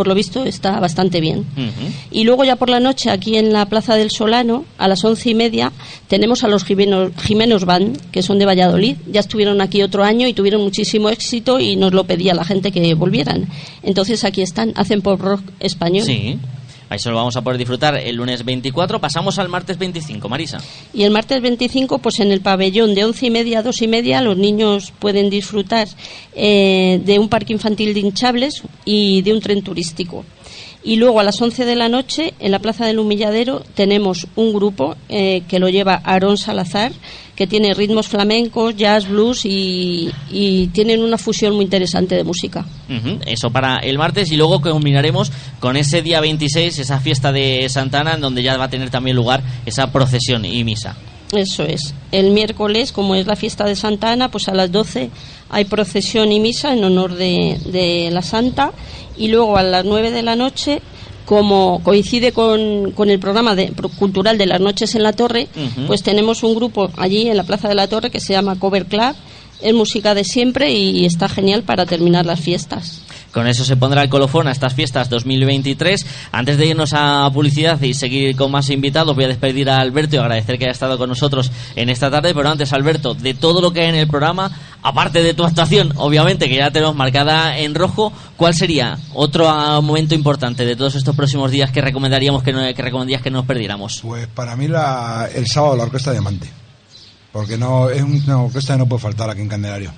por 0.00 0.08
lo 0.08 0.14
visto 0.14 0.46
está 0.46 0.80
bastante 0.80 1.20
bien. 1.20 1.44
Y 2.10 2.24
luego 2.24 2.42
ya 2.42 2.56
por 2.56 2.70
la 2.70 2.80
noche, 2.80 3.10
aquí 3.10 3.36
en 3.36 3.52
la 3.52 3.66
Plaza 3.66 3.96
del 3.96 4.10
Solano, 4.10 4.64
a 4.78 4.88
las 4.88 5.04
once 5.04 5.28
y 5.28 5.34
media, 5.34 5.72
tenemos 6.08 6.42
a 6.42 6.48
los 6.48 6.64
Jimenos, 6.64 7.12
Jimenos 7.22 7.66
Band, 7.66 8.00
que 8.10 8.22
son 8.22 8.38
de 8.38 8.46
Valladolid. 8.46 8.96
Ya 9.12 9.20
estuvieron 9.20 9.60
aquí 9.60 9.82
otro 9.82 10.02
año 10.02 10.26
y 10.26 10.32
tuvieron 10.32 10.62
muchísimo 10.62 11.10
éxito 11.10 11.60
y 11.60 11.76
nos 11.76 11.92
lo 11.92 12.04
pedía 12.04 12.32
la 12.32 12.44
gente 12.46 12.72
que 12.72 12.94
volvieran. 12.94 13.46
Entonces 13.82 14.24
aquí 14.24 14.40
están, 14.40 14.72
hacen 14.74 15.02
pop 15.02 15.20
rock 15.20 15.42
español. 15.60 16.06
Sí. 16.06 16.38
Se 16.98 17.08
lo 17.08 17.16
vamos 17.16 17.36
a 17.36 17.42
poder 17.42 17.56
disfrutar 17.56 17.96
el 17.96 18.16
lunes 18.16 18.44
24. 18.44 19.00
Pasamos 19.00 19.38
al 19.38 19.48
martes 19.48 19.78
25, 19.78 20.28
Marisa. 20.28 20.58
Y 20.92 21.04
el 21.04 21.10
martes 21.10 21.40
25, 21.40 21.98
pues 21.98 22.20
en 22.20 22.32
el 22.32 22.40
pabellón 22.40 22.94
de 22.94 23.04
once 23.04 23.26
y 23.26 23.30
media 23.30 23.60
a 23.60 23.62
dos 23.62 23.80
y 23.80 23.88
media, 23.88 24.20
los 24.20 24.36
niños 24.36 24.92
pueden 24.98 25.30
disfrutar 25.30 25.88
eh, 26.34 27.00
de 27.04 27.18
un 27.18 27.28
parque 27.28 27.52
infantil 27.52 27.94
de 27.94 28.00
hinchables 28.00 28.62
y 28.84 29.22
de 29.22 29.32
un 29.32 29.40
tren 29.40 29.62
turístico. 29.62 30.24
Y 30.82 30.96
luego 30.96 31.20
a 31.20 31.24
las 31.24 31.40
11 31.40 31.66
de 31.66 31.76
la 31.76 31.88
noche, 31.88 32.32
en 32.38 32.52
la 32.52 32.58
Plaza 32.58 32.86
del 32.86 32.98
Humilladero, 32.98 33.62
tenemos 33.74 34.26
un 34.34 34.52
grupo 34.52 34.96
eh, 35.10 35.42
que 35.46 35.58
lo 35.58 35.68
lleva 35.68 36.00
Aarón 36.04 36.38
Salazar, 36.38 36.92
que 37.36 37.46
tiene 37.46 37.74
ritmos 37.74 38.08
flamencos, 38.08 38.76
jazz, 38.76 39.08
blues 39.08 39.42
y, 39.44 40.10
tienen 40.72 41.02
una 41.02 41.18
fusión 41.18 41.54
muy 41.54 41.64
interesante 41.64 42.14
de 42.14 42.24
música. 42.24 42.64
Eso 43.26 43.50
para 43.50 43.76
el 43.76 43.98
martes 43.98 44.30
y 44.30 44.36
luego 44.36 44.60
combinaremos 44.60 45.32
con 45.58 45.76
ese 45.76 46.02
día 46.02 46.20
26, 46.20 46.78
esa 46.78 47.00
fiesta 47.00 47.32
de 47.32 47.68
Santana, 47.68 48.14
en 48.14 48.20
donde 48.20 48.42
ya 48.42 48.56
va 48.56 48.64
a 48.64 48.70
tener 48.70 48.90
también 48.90 49.16
lugar 49.16 49.42
esa 49.66 49.90
procesión 49.92 50.44
y 50.44 50.64
misa. 50.64 50.96
Eso 51.32 51.62
es. 51.62 51.94
El 52.10 52.30
miércoles, 52.32 52.92
como 52.92 53.14
es 53.14 53.26
la 53.26 53.36
fiesta 53.36 53.64
de 53.64 53.76
Santa 53.76 54.12
Ana, 54.12 54.30
pues 54.30 54.48
a 54.48 54.54
las 54.54 54.72
12 54.72 55.10
hay 55.50 55.64
procesión 55.64 56.32
y 56.32 56.40
misa 56.40 56.72
en 56.72 56.84
honor 56.84 57.14
de, 57.14 58.08
la 58.12 58.22
Santa. 58.22 58.72
Y 59.16 59.28
luego 59.28 59.56
a 59.56 59.62
las 59.62 59.84
9 59.84 60.10
de 60.10 60.22
la 60.22 60.36
noche, 60.36 60.80
como 61.26 61.80
coincide 61.82 62.32
con, 62.32 62.92
con 62.92 63.10
el 63.10 63.18
programa 63.18 63.54
de, 63.54 63.72
cultural 63.98 64.38
de 64.38 64.46
las 64.46 64.60
noches 64.60 64.94
en 64.94 65.02
la 65.02 65.12
Torre, 65.12 65.48
pues 65.86 66.02
tenemos 66.02 66.42
un 66.42 66.54
grupo 66.54 66.90
allí 66.96 67.28
en 67.28 67.36
la 67.36 67.44
Plaza 67.44 67.68
de 67.68 67.74
la 67.74 67.88
Torre 67.88 68.10
que 68.10 68.20
se 68.20 68.32
llama 68.32 68.58
Cover 68.58 68.86
Club. 68.86 69.14
Es 69.60 69.74
música 69.74 70.14
de 70.14 70.24
siempre 70.24 70.72
y 70.72 71.04
está 71.04 71.28
genial 71.28 71.62
para 71.64 71.84
terminar 71.84 72.24
las 72.24 72.40
fiestas. 72.40 73.02
Con 73.32 73.46
eso 73.46 73.64
se 73.64 73.76
pondrá 73.76 74.02
el 74.02 74.08
colofón 74.08 74.48
a 74.48 74.52
estas 74.52 74.74
fiestas 74.74 75.08
2023. 75.08 76.06
Antes 76.32 76.58
de 76.58 76.66
irnos 76.66 76.92
a 76.92 77.30
publicidad 77.32 77.80
y 77.80 77.94
seguir 77.94 78.34
con 78.34 78.50
más 78.50 78.70
invitados, 78.70 79.14
voy 79.14 79.24
a 79.24 79.28
despedir 79.28 79.70
a 79.70 79.78
Alberto 79.78 80.16
y 80.16 80.18
agradecer 80.18 80.58
que 80.58 80.64
haya 80.64 80.72
estado 80.72 80.98
con 80.98 81.08
nosotros 81.08 81.52
en 81.76 81.90
esta 81.90 82.10
tarde. 82.10 82.34
Pero 82.34 82.48
antes, 82.48 82.72
Alberto, 82.72 83.14
de 83.14 83.34
todo 83.34 83.60
lo 83.60 83.72
que 83.72 83.82
hay 83.82 83.88
en 83.90 83.94
el 83.94 84.08
programa, 84.08 84.50
aparte 84.82 85.22
de 85.22 85.34
tu 85.34 85.44
actuación, 85.44 85.92
obviamente, 85.96 86.48
que 86.48 86.56
ya 86.56 86.70
tenemos 86.72 86.96
marcada 86.96 87.56
en 87.58 87.74
rojo, 87.74 88.12
¿cuál 88.36 88.54
sería 88.54 88.98
otro 89.14 89.48
ah, 89.48 89.80
momento 89.80 90.14
importante 90.14 90.64
de 90.64 90.74
todos 90.74 90.96
estos 90.96 91.14
próximos 91.14 91.52
días 91.52 91.70
que 91.70 91.80
recomendaríamos 91.80 92.42
que, 92.42 92.52
no, 92.52 92.60
que 92.60 92.82
recomendarías 92.82 93.22
que 93.22 93.30
nos 93.30 93.46
perdiéramos? 93.46 94.00
Pues 94.02 94.26
para 94.26 94.56
mí 94.56 94.64
el 94.64 95.46
sábado 95.46 95.76
la 95.76 95.84
Orquesta 95.84 96.10
Diamante. 96.10 96.50
Porque 97.32 97.56
no 97.56 97.88
es 97.90 98.02
una 98.02 98.42
orquesta 98.42 98.74
que 98.74 98.78
no 98.78 98.86
puede 98.86 99.02
faltar 99.02 99.30
aquí 99.30 99.40
en 99.40 99.48
Candelario 99.48 99.92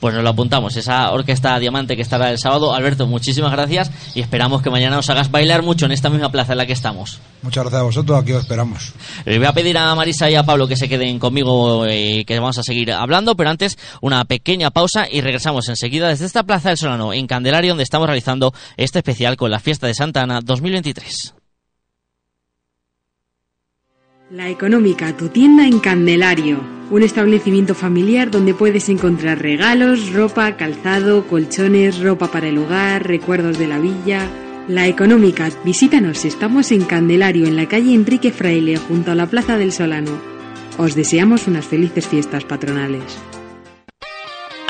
pues 0.00 0.14
nos 0.14 0.24
lo 0.24 0.30
apuntamos, 0.30 0.76
esa 0.76 1.10
orquesta 1.12 1.58
diamante 1.58 1.94
que 1.94 2.02
estará 2.02 2.30
el 2.30 2.38
sábado. 2.38 2.74
Alberto, 2.74 3.06
muchísimas 3.06 3.52
gracias 3.52 3.90
y 4.14 4.20
esperamos 4.20 4.62
que 4.62 4.70
mañana 4.70 4.98
os 4.98 5.08
hagas 5.10 5.30
bailar 5.30 5.62
mucho 5.62 5.86
en 5.86 5.92
esta 5.92 6.10
misma 6.10 6.30
plaza 6.30 6.52
en 6.52 6.58
la 6.58 6.66
que 6.66 6.72
estamos. 6.72 7.20
Muchas 7.42 7.64
gracias 7.64 7.80
a 7.80 7.84
vosotros, 7.84 8.20
aquí 8.20 8.32
os 8.32 8.42
esperamos. 8.42 8.92
Le 9.24 9.38
voy 9.38 9.46
a 9.46 9.52
pedir 9.52 9.76
a 9.78 9.94
Marisa 9.94 10.30
y 10.30 10.34
a 10.34 10.42
Pablo 10.42 10.66
que 10.66 10.76
se 10.76 10.88
queden 10.88 11.18
conmigo 11.18 11.86
y 11.86 12.20
eh, 12.20 12.24
que 12.24 12.38
vamos 12.38 12.58
a 12.58 12.62
seguir 12.62 12.92
hablando, 12.92 13.36
pero 13.36 13.50
antes 13.50 13.78
una 14.00 14.24
pequeña 14.24 14.70
pausa 14.70 15.06
y 15.10 15.20
regresamos 15.20 15.68
enseguida 15.68 16.08
desde 16.08 16.26
esta 16.26 16.44
plaza 16.44 16.70
del 16.70 16.78
Solano, 16.78 17.12
en 17.12 17.26
Candelario, 17.26 17.72
donde 17.72 17.84
estamos 17.84 18.06
realizando 18.06 18.52
este 18.76 18.98
especial 18.98 19.36
con 19.36 19.50
la 19.50 19.60
fiesta 19.60 19.86
de 19.86 19.94
Santa 19.94 20.22
Ana 20.22 20.40
2023. 20.42 21.39
La 24.30 24.48
Económica, 24.48 25.16
tu 25.16 25.28
tienda 25.28 25.66
en 25.66 25.80
Candelario, 25.80 26.60
un 26.88 27.02
establecimiento 27.02 27.74
familiar 27.74 28.30
donde 28.30 28.54
puedes 28.54 28.88
encontrar 28.88 29.42
regalos, 29.42 30.12
ropa, 30.12 30.56
calzado, 30.56 31.26
colchones, 31.26 31.98
ropa 31.98 32.30
para 32.30 32.46
el 32.46 32.58
hogar, 32.58 33.08
recuerdos 33.08 33.58
de 33.58 33.66
la 33.66 33.80
villa. 33.80 34.28
La 34.68 34.86
Económica, 34.86 35.48
visítanos, 35.64 36.24
estamos 36.24 36.70
en 36.70 36.84
Candelario, 36.84 37.48
en 37.48 37.56
la 37.56 37.66
calle 37.66 37.92
Enrique 37.92 38.30
Fraile, 38.30 38.76
junto 38.76 39.10
a 39.10 39.16
la 39.16 39.26
Plaza 39.26 39.58
del 39.58 39.72
Solano. 39.72 40.12
Os 40.78 40.94
deseamos 40.94 41.48
unas 41.48 41.66
felices 41.66 42.06
fiestas 42.06 42.44
patronales. 42.44 43.18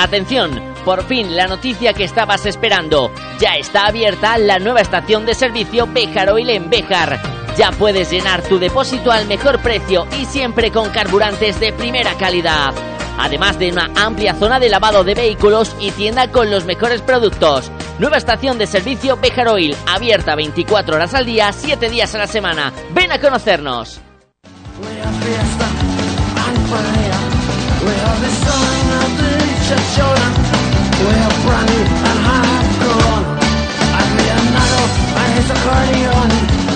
Atención, 0.03 0.61
por 0.85 1.05
fin 1.05 1.37
la 1.37 1.47
noticia 1.47 1.93
que 1.93 2.05
estabas 2.05 2.47
esperando. 2.47 3.13
Ya 3.39 3.57
está 3.57 3.87
abierta 3.87 4.39
la 4.39 4.59
nueva 4.59 4.81
estación 4.81 5.27
de 5.27 5.35
servicio 5.35 5.87
Béjar 5.87 6.31
Oil 6.31 6.51
en 6.51 6.71
Béjar 6.71 7.21
ya 7.57 7.73
puedes 7.73 8.11
llenar 8.11 8.43
tu 8.43 8.59
depósito 8.59 9.13
al 9.13 9.27
mejor 9.27 9.61
precio 9.61 10.07
y 10.19 10.25
siempre 10.25 10.71
con 10.71 10.89
carburantes 10.91 11.61
de 11.61 11.75
primera 11.75 12.15
calidad. 12.15 12.73
Además 13.19 13.59
de 13.59 13.71
una 13.71 13.91
amplia 13.97 14.35
zona 14.35 14.59
de 14.59 14.71
lavado 14.71 15.05
de 15.05 15.15
vehículos 15.15 15.77
y 15.79 15.91
tienda 15.91 16.31
con 16.31 16.51
los 16.51 16.65
mejores 16.65 17.03
productos. 17.03 17.71
Nueva 17.99 18.17
estación 18.17 18.57
de 18.57 18.67
servicio 18.67 19.19
Bejar 19.19 19.49
Oil, 19.49 19.77
abierta 19.87 20.35
24 20.37 20.97
horas 20.97 21.13
al 21.13 21.27
día, 21.27 21.53
7 21.53 21.91
días 21.91 22.15
a 22.15 22.19
la 22.19 22.27
semana. 22.27 22.73
Ven 22.95 23.13
a 23.13 23.21
conocernos. 23.21 24.01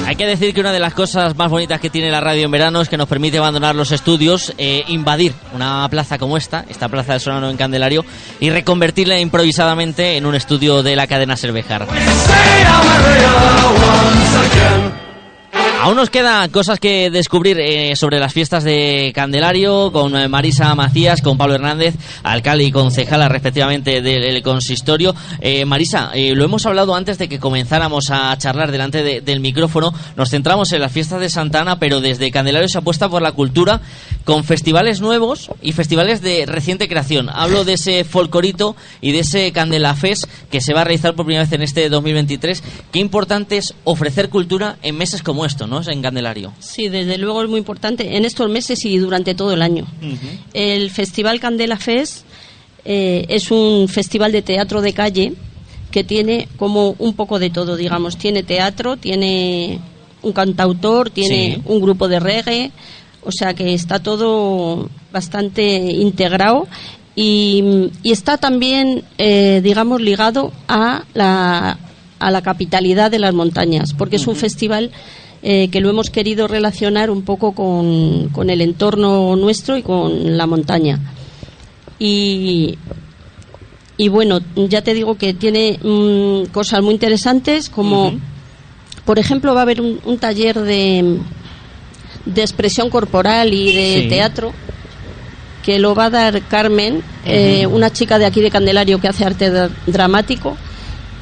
Hay 0.06 0.16
que 0.16 0.26
decir 0.26 0.54
que 0.54 0.60
una 0.60 0.72
de 0.72 0.78
las 0.78 0.94
cosas 0.94 1.36
más 1.36 1.50
bonitas 1.50 1.80
que 1.80 1.90
tiene 1.90 2.08
la 2.08 2.20
radio 2.20 2.44
en 2.44 2.50
verano 2.52 2.80
es 2.80 2.88
que 2.88 2.96
nos 2.96 3.08
permite 3.08 3.38
abandonar 3.38 3.74
los 3.74 3.90
estudios, 3.90 4.54
eh, 4.58 4.84
invadir 4.86 5.34
una 5.52 5.88
plaza 5.90 6.18
como 6.18 6.36
esta, 6.36 6.64
esta 6.68 6.88
plaza 6.88 7.12
del 7.12 7.20
Solano 7.20 7.50
en 7.50 7.56
Candelario, 7.56 8.04
y 8.38 8.50
reconvertirla 8.50 9.18
improvisadamente 9.18 10.16
en 10.16 10.24
un 10.26 10.36
estudio 10.36 10.84
de 10.84 10.94
la 10.94 11.08
cadena 11.08 11.36
Cervejar. 11.36 11.88
Aún 15.84 15.96
nos 15.96 16.08
quedan 16.08 16.48
cosas 16.48 16.80
que 16.80 17.10
descubrir 17.10 17.60
eh, 17.60 17.94
sobre 17.94 18.18
las 18.18 18.32
fiestas 18.32 18.64
de 18.64 19.12
Candelario 19.14 19.92
con 19.92 20.16
eh, 20.16 20.28
Marisa 20.28 20.74
Macías, 20.74 21.20
con 21.20 21.36
Pablo 21.36 21.56
Hernández, 21.56 21.94
alcalde 22.22 22.64
y 22.64 22.72
concejala 22.72 23.28
respectivamente 23.28 24.00
del 24.00 24.42
consistorio. 24.42 25.14
Eh, 25.40 25.66
Marisa, 25.66 26.10
lo 26.14 26.42
hemos 26.42 26.64
hablado 26.64 26.94
antes 26.94 27.18
de 27.18 27.28
que 27.28 27.38
comenzáramos 27.38 28.10
a 28.10 28.34
charlar 28.38 28.72
delante 28.72 29.20
del 29.20 29.40
micrófono. 29.40 29.92
Nos 30.16 30.30
centramos 30.30 30.72
en 30.72 30.80
las 30.80 30.90
fiestas 30.90 31.20
de 31.20 31.28
Santa 31.28 31.60
Ana, 31.60 31.78
pero 31.78 32.00
desde 32.00 32.30
Candelario 32.30 32.68
se 32.70 32.78
apuesta 32.78 33.10
por 33.10 33.20
la 33.20 33.32
cultura 33.32 33.82
con 34.24 34.42
festivales 34.42 35.02
nuevos 35.02 35.50
y 35.60 35.72
festivales 35.72 36.22
de 36.22 36.46
reciente 36.46 36.88
creación. 36.88 37.28
Hablo 37.28 37.64
de 37.64 37.74
ese 37.74 38.04
folcorito 38.04 38.74
y 39.02 39.12
de 39.12 39.18
ese 39.18 39.52
Candela 39.52 39.94
Fest 39.94 40.24
que 40.50 40.62
se 40.62 40.72
va 40.72 40.80
a 40.80 40.84
realizar 40.84 41.14
por 41.14 41.26
primera 41.26 41.44
vez 41.44 41.52
en 41.52 41.60
este 41.60 41.90
2023. 41.90 42.62
Qué 42.90 43.00
importante 43.00 43.58
es 43.58 43.74
ofrecer 43.84 44.30
cultura 44.30 44.78
en 44.82 44.96
meses 44.96 45.22
como 45.22 45.44
estos. 45.44 45.73
En 45.82 46.02
Candelario. 46.02 46.52
Sí, 46.58 46.88
desde 46.88 47.18
luego 47.18 47.42
es 47.42 47.48
muy 47.48 47.58
importante 47.58 48.16
en 48.16 48.24
estos 48.24 48.48
meses 48.48 48.84
y 48.84 48.98
durante 48.98 49.34
todo 49.34 49.52
el 49.52 49.62
año. 49.62 49.86
El 50.52 50.90
Festival 50.90 51.40
Candela 51.40 51.76
Fest 51.76 52.24
eh, 52.84 53.24
es 53.28 53.50
un 53.50 53.88
festival 53.88 54.32
de 54.32 54.42
teatro 54.42 54.82
de 54.82 54.92
calle 54.92 55.32
que 55.90 56.04
tiene 56.04 56.48
como 56.56 56.94
un 56.98 57.14
poco 57.14 57.38
de 57.38 57.50
todo, 57.50 57.76
digamos. 57.76 58.16
Tiene 58.16 58.42
teatro, 58.42 58.96
tiene 58.96 59.80
un 60.22 60.32
cantautor, 60.32 61.10
tiene 61.10 61.60
un 61.66 61.80
grupo 61.80 62.08
de 62.08 62.20
reggae, 62.20 62.72
o 63.22 63.30
sea 63.30 63.54
que 63.54 63.74
está 63.74 64.00
todo 64.00 64.88
bastante 65.12 65.62
integrado 65.62 66.66
y, 67.16 67.90
está 68.02 68.38
también, 68.38 69.04
eh, 69.18 69.60
digamos, 69.62 70.00
ligado 70.00 70.52
a 70.66 71.04
la, 71.14 71.78
a 72.18 72.30
la 72.30 72.42
capitalidad 72.42 73.10
de 73.10 73.20
las 73.20 73.34
montañas, 73.34 73.92
porque 73.92 74.16
es 74.16 74.26
un 74.26 74.36
festival 74.36 74.90
eh, 75.46 75.68
que 75.68 75.82
lo 75.82 75.90
hemos 75.90 76.08
querido 76.08 76.48
relacionar 76.48 77.10
un 77.10 77.20
poco 77.20 77.52
con, 77.52 78.48
el 78.48 78.60
entorno 78.62 79.36
nuestro 79.36 79.76
y 79.76 79.82
con 79.82 80.38
la 80.38 80.46
montaña. 80.46 80.98
Y, 81.98 82.78
y 83.98 84.08
bueno, 84.08 84.40
ya 84.56 84.80
te 84.80 84.94
digo 84.94 85.16
que 85.16 85.34
tiene 85.34 85.78
mm, 85.82 86.50
cosas 86.50 86.80
muy 86.80 86.94
interesantes 86.94 87.68
como, 87.68 88.14
por 89.04 89.18
ejemplo, 89.18 89.52
va 89.52 89.60
a 89.60 89.62
haber 89.64 89.82
un, 89.82 90.18
taller 90.18 90.58
de, 90.60 91.18
de 92.24 92.40
expresión 92.40 92.88
corporal 92.88 93.52
y 93.52 93.70
de 93.70 94.06
teatro 94.08 94.54
que 95.62 95.78
lo 95.78 95.94
va 95.94 96.06
a 96.06 96.10
dar 96.10 96.40
Carmen, 96.48 97.02
eh, 97.26 97.66
una 97.66 97.90
chica 97.90 98.18
de 98.18 98.24
aquí 98.24 98.40
de 98.40 98.50
Candelario 98.50 98.98
que 98.98 99.08
hace 99.08 99.26
arte 99.26 99.50
dramático 99.86 100.56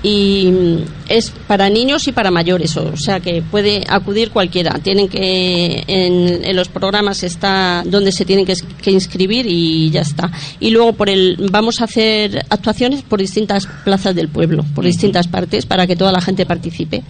y 0.03 0.81
es 1.09 1.31
para 1.47 1.69
niños 1.71 2.09
y 2.09 2.13
para 2.13 2.31
mayores, 2.31 2.77
o 2.77 2.97
sea 2.97 3.21
que 3.21 3.43
puede 3.43 3.85
acudir 3.89 4.31
cualquiera. 4.31 4.79
Tienen 4.83 5.09
que 5.09 5.85
en, 5.87 6.57
los 6.57 6.69
programas 6.69 7.23
está 7.23 7.83
donde 7.87 8.11
se 8.13 8.25
tienen 8.25 8.45
que, 8.45 8.55
que, 8.83 8.91
inscribir 8.91 9.47
y 9.47 9.91
ya 9.91 10.01
está. 10.01 10.31
Y 10.59 10.71
luego 10.71 10.93
por 10.95 11.09
el 11.09 11.37
vamos 11.51 11.81
a 11.81 11.85
hacer 11.85 12.45
actuaciones 12.51 13.03
por 13.03 13.21
distintas 13.21 13.67
plazas 13.85 14.15
del 14.15 14.29
pueblo, 14.29 14.65
por 14.75 14.85
distintas 14.85 15.29
partes 15.29 15.67
para 15.67 15.87
que 15.87 15.97
toda 15.97 16.13
la 16.13 16.21
gente 16.21 16.47
participe. 16.47 17.03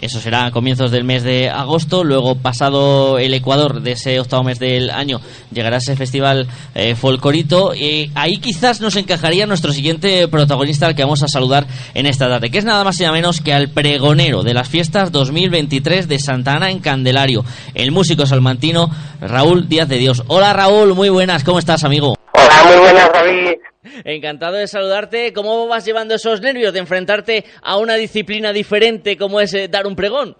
Eso 0.00 0.20
será 0.20 0.46
a 0.46 0.50
comienzos 0.50 0.90
del 0.90 1.04
mes 1.04 1.22
de 1.22 1.48
agosto. 1.48 2.04
Luego, 2.04 2.34
pasado 2.34 3.18
el 3.18 3.32
Ecuador 3.32 3.80
de 3.80 3.92
ese 3.92 4.20
octavo 4.20 4.44
mes 4.44 4.58
del 4.58 4.90
año, 4.90 5.20
llegará 5.52 5.78
ese 5.78 5.96
festival 5.96 6.46
eh, 6.74 6.94
Folcorito. 6.94 7.74
Y 7.74 8.10
ahí 8.14 8.38
quizás 8.38 8.80
nos 8.80 8.96
encajaría 8.96 9.46
nuestro 9.46 9.72
siguiente 9.72 10.28
protagonista 10.28 10.86
al 10.86 10.94
que 10.94 11.02
vamos 11.02 11.22
a 11.22 11.28
saludar 11.28 11.66
en 11.94 12.06
esta 12.06 12.28
tarde, 12.28 12.50
que 12.50 12.58
es 12.58 12.64
nada 12.64 12.84
más 12.84 12.98
y 13.00 13.02
nada 13.02 13.14
menos 13.14 13.40
que 13.40 13.54
al 13.54 13.68
pregonero 13.68 14.42
de 14.42 14.54
las 14.54 14.68
fiestas 14.68 15.12
2023 15.12 16.08
de 16.08 16.18
Santa 16.18 16.54
Ana 16.54 16.70
en 16.70 16.80
Candelario, 16.80 17.44
el 17.74 17.90
músico 17.90 18.26
salmantino 18.26 18.90
Raúl 19.20 19.68
Díaz 19.68 19.88
de 19.88 19.98
Dios. 19.98 20.22
Hola 20.26 20.52
Raúl, 20.52 20.94
muy 20.94 21.08
buenas, 21.08 21.44
¿cómo 21.44 21.58
estás, 21.58 21.84
amigo? 21.84 22.14
Hola, 22.32 22.64
muy 22.66 22.76
buenas, 22.76 23.10
David. 23.12 23.73
Encantado 24.04 24.56
de 24.56 24.66
saludarte. 24.66 25.32
¿Cómo 25.32 25.68
vas 25.68 25.84
llevando 25.84 26.14
esos 26.14 26.40
nervios 26.40 26.72
de 26.72 26.80
enfrentarte 26.80 27.44
a 27.62 27.76
una 27.76 27.94
disciplina 27.94 28.52
diferente 28.52 29.16
como 29.16 29.40
es 29.40 29.52
eh, 29.54 29.68
dar 29.68 29.86
un 29.86 29.96
pregón? 29.96 30.36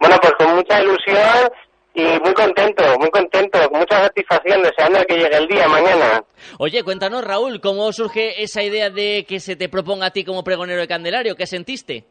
Bueno, 0.00 0.16
pues 0.20 0.32
con 0.38 0.56
mucha 0.56 0.82
ilusión 0.82 1.50
y 1.94 2.02
muy 2.02 2.32
contento, 2.32 2.82
muy 2.98 3.10
contento, 3.10 3.58
con 3.68 3.80
mucha 3.80 4.00
satisfacción, 4.00 4.62
deseando 4.62 5.04
que 5.04 5.14
llegue 5.14 5.36
el 5.36 5.46
día 5.46 5.68
mañana. 5.68 6.24
Oye, 6.58 6.82
cuéntanos, 6.82 7.22
Raúl, 7.22 7.60
¿cómo 7.60 7.92
surge 7.92 8.42
esa 8.42 8.62
idea 8.62 8.90
de 8.90 9.24
que 9.28 9.38
se 9.40 9.56
te 9.56 9.68
proponga 9.68 10.06
a 10.06 10.10
ti 10.10 10.24
como 10.24 10.42
pregonero 10.42 10.80
de 10.80 10.88
Candelario? 10.88 11.36
¿Qué 11.36 11.46
sentiste? 11.46 12.04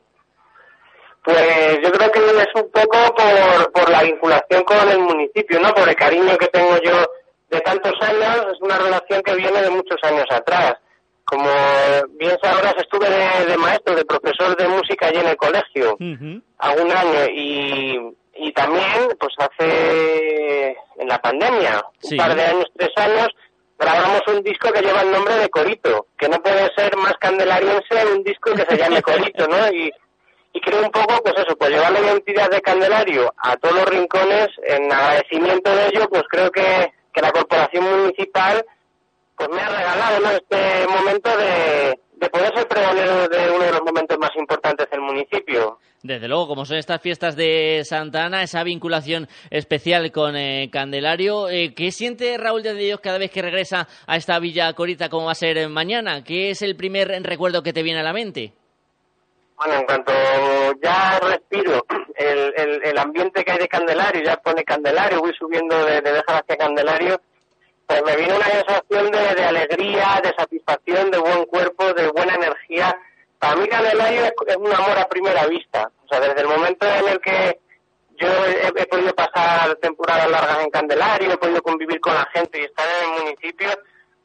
Pues 1.23 1.79
yo 1.83 1.91
creo 1.91 2.11
que 2.11 2.19
es 2.19 2.47
un 2.55 2.71
poco 2.71 2.97
por, 3.15 3.71
por 3.71 3.89
la 3.89 4.03
vinculación 4.03 4.63
con 4.63 4.89
el 4.89 4.99
municipio, 4.99 5.59
¿no? 5.59 5.73
Por 5.73 5.87
el 5.87 5.95
cariño 5.95 6.37
que 6.37 6.47
tengo 6.47 6.77
yo 6.83 7.05
de 7.51 7.59
tantos 7.61 7.93
años, 8.01 8.47
es 8.53 8.61
una 8.61 8.77
relación 8.77 9.21
que 9.21 9.35
viene 9.35 9.61
de 9.61 9.69
muchos 9.69 9.97
años 10.03 10.25
atrás. 10.31 10.75
Como 11.25 11.49
bien 12.17 12.37
sabrás, 12.41 12.75
estuve 12.77 13.07
de, 13.09 13.57
maestro, 13.57 13.95
de 13.95 14.05
profesor 14.05 14.55
de 14.57 14.67
música 14.67 15.07
allí 15.07 15.19
en 15.19 15.27
el 15.27 15.37
colegio, 15.37 15.97
algún 16.57 16.91
año, 16.91 17.25
y, 17.33 17.97
y 18.35 18.51
también, 18.53 19.09
pues 19.19 19.33
hace, 19.37 20.77
en 20.97 21.07
la 21.07 21.19
pandemia, 21.19 21.85
un 22.03 22.17
par 22.17 22.35
de 22.35 22.43
años, 22.43 22.65
tres 22.75 22.91
años, 22.95 23.27
grabamos 23.77 24.21
un 24.27 24.43
disco 24.43 24.71
que 24.71 24.81
lleva 24.81 25.01
el 25.01 25.11
nombre 25.11 25.35
de 25.35 25.49
Corito, 25.49 26.07
que 26.17 26.27
no 26.27 26.41
puede 26.41 26.69
ser 26.75 26.95
más 26.97 27.13
candelariense 27.19 28.05
un 28.13 28.23
disco 28.23 28.53
que 28.53 28.65
se 28.65 28.77
llame 28.77 29.01
Corito, 29.01 29.47
¿no? 29.47 29.71
Y, 29.71 29.91
y 30.53 30.59
creo 30.59 30.81
un 30.81 30.91
poco, 30.91 31.21
pues 31.23 31.35
eso, 31.37 31.55
pues 31.55 31.69
llevar 31.69 31.91
la 31.93 32.01
identidad 32.01 32.49
de 32.49 32.61
Candelario 32.61 33.33
a 33.37 33.55
todos 33.57 33.75
los 33.75 33.85
rincones, 33.85 34.49
en 34.63 34.91
agradecimiento 34.91 35.73
de 35.73 35.87
ello, 35.87 36.09
pues 36.09 36.23
creo 36.29 36.51
que 36.51 36.91
que 37.13 37.21
la 37.21 37.31
corporación 37.31 37.83
municipal 37.83 38.65
pues 39.35 39.49
me 39.49 39.61
ha 39.61 39.69
regalado 39.69 40.31
este 40.31 40.87
momento 40.87 41.29
de, 41.37 42.29
poder 42.29 42.53
ser 42.55 42.67
pregonero 42.67 43.27
de 43.27 43.49
uno 43.49 43.63
de 43.63 43.71
los 43.71 43.81
momentos 43.81 44.17
más 44.19 44.31
importantes 44.37 44.89
del 44.89 45.01
municipio. 45.01 45.79
Desde 46.03 46.27
luego, 46.27 46.47
como 46.47 46.65
son 46.65 46.77
estas 46.77 47.01
fiestas 47.01 47.35
de 47.35 47.81
Santa 47.85 48.25
Ana, 48.25 48.43
esa 48.43 48.63
vinculación 48.63 49.27
especial 49.49 50.11
con 50.11 50.35
eh, 50.35 50.69
Candelario, 50.71 51.49
eh, 51.49 51.73
¿qué 51.75 51.91
siente 51.91 52.37
Raúl 52.37 52.63
de 52.63 52.73
Dios 52.75 52.99
cada 52.99 53.17
vez 53.17 53.31
que 53.31 53.41
regresa 53.41 53.87
a 54.07 54.15
esta 54.15 54.39
Villa 54.39 54.73
Corita 54.73 55.09
como 55.09 55.25
va 55.25 55.31
a 55.31 55.35
ser 55.35 55.67
mañana? 55.69 56.23
¿Qué 56.23 56.51
es 56.51 56.61
el 56.61 56.75
primer 56.75 57.09
recuerdo 57.23 57.63
que 57.63 57.73
te 57.73 57.83
viene 57.83 57.99
a 57.99 58.03
la 58.03 58.13
mente? 58.13 58.53
Bueno, 59.63 59.79
en 59.79 59.85
cuanto 59.85 60.11
ya 60.81 61.19
respiro 61.19 61.85
el, 62.15 62.81
el, 62.83 62.97
ambiente 62.97 63.43
que 63.43 63.51
hay 63.51 63.59
de 63.59 63.67
Candelario, 63.67 64.23
ya 64.23 64.35
pone 64.37 64.63
Candelario, 64.63 65.19
voy 65.19 65.35
subiendo 65.37 65.85
de, 65.85 66.01
de 66.01 66.23
hacia 66.25 66.57
Candelario, 66.57 67.21
pues 67.85 68.03
me 68.03 68.15
viene 68.15 68.33
una 68.33 68.45
sensación 68.45 69.11
de, 69.11 69.35
de, 69.35 69.43
alegría, 69.43 70.19
de 70.23 70.33
satisfacción, 70.35 71.11
de 71.11 71.19
buen 71.19 71.45
cuerpo, 71.45 71.93
de 71.93 72.07
buena 72.07 72.33
energía. 72.33 72.97
Para 73.37 73.55
mí 73.55 73.67
Candelario 73.67 74.25
es, 74.25 74.57
un 74.57 74.73
amor 74.73 74.97
a 74.97 75.07
primera 75.07 75.45
vista. 75.45 75.91
O 76.05 76.07
sea, 76.07 76.19
desde 76.19 76.41
el 76.41 76.47
momento 76.47 76.87
en 76.87 77.07
el 77.09 77.21
que 77.21 77.59
yo 78.17 78.29
he, 78.75 78.85
podido 78.87 79.13
pasar 79.13 79.75
temporadas 79.75 80.27
largas 80.27 80.63
en 80.63 80.71
Candelario, 80.71 81.33
he 81.33 81.37
podido 81.37 81.61
convivir 81.61 81.99
con 81.99 82.15
la 82.15 82.27
gente 82.33 82.61
y 82.61 82.63
estar 82.63 82.87
en 82.87 83.13
el 83.13 83.23
municipio, 83.25 83.69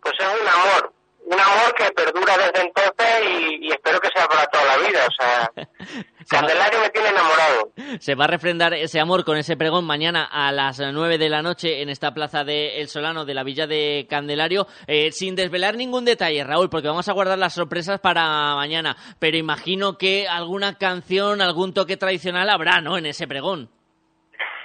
pues 0.01 0.15
es 0.19 0.27
un 0.27 0.49
amor 0.49 0.96
un 1.27 1.41
amor 1.41 1.75
que 1.75 1.91
perdura 1.91 2.37
desde 2.39 2.67
entonces 2.67 3.61
y, 3.61 3.73
espero 3.73 3.99
que 4.01 4.09
sea 4.15 4.29
para 4.29 4.47
toda 4.47 4.65
la 4.65 4.89
vida. 4.89 5.07
O 5.07 5.11
sea, 5.11 5.51
Candelario 6.29 6.81
me 6.81 6.91
tiene 6.91 7.09
enamorado. 7.09 7.73
Se 7.99 8.15
va 8.15 8.25
a 8.25 8.29
refrendar 8.29 8.75
ese 8.75 9.01
amor 9.01 9.25
con 9.25 9.37
ese 9.37 9.57
pregón 9.57 9.85
mañana 9.85 10.25
a 10.25 10.53
las 10.53 10.79
9 10.79 11.19
de 11.19 11.29
la 11.29 11.43
noche 11.43 11.83
en 11.83 11.89
esta 11.89 12.15
plaza 12.15 12.45
de 12.45 12.81
El 12.81 12.89
Solano 12.89 13.25
de 13.25 13.35
la 13.35 13.43
Villa 13.43 13.67
de 13.67 14.07
Candelario, 14.09 14.69
eh, 14.87 15.11
sin 15.11 15.35
desvelar 15.35 15.77
ningún 15.77 16.05
detalle, 16.05 16.45
Raúl, 16.45 16.71
porque 16.71 16.89
vamos 16.89 17.09
a 17.09 17.13
guardar 17.13 17.39
las 17.39 17.55
sorpresas 17.55 17.99
para 17.99 18.55
mañana. 18.55 18.97
Pero 19.19 19.37
imagino 19.37 19.99
que 19.99 20.29
alguna 20.29 20.79
canción, 20.79 21.43
algún 21.43 21.75
toque 21.75 21.97
tradicional 21.97 22.49
habrá, 22.51 22.81
¿no? 22.81 22.99
En 22.99 23.07
ese 23.07 23.27
pregón. 23.27 23.69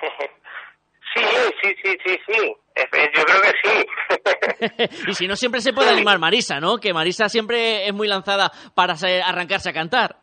sí, 1.15 1.23
sí, 1.63 1.75
sí, 1.83 1.97
sí, 2.05 2.19
sí. 2.27 2.55
Yo 2.75 3.25
creo 3.25 3.41
que 3.41 3.53
sí. 3.63 5.01
y 5.07 5.13
si 5.13 5.27
no, 5.27 5.35
siempre 5.35 5.61
se 5.61 5.73
puede 5.73 5.89
animar 5.89 6.19
Marisa, 6.19 6.59
¿no? 6.59 6.77
Que 6.77 6.93
Marisa 6.93 7.29
siempre 7.29 7.87
es 7.87 7.93
muy 7.93 8.07
lanzada 8.07 8.51
para 8.73 8.95
arrancarse 9.25 9.69
a 9.69 9.73
cantar. 9.73 10.17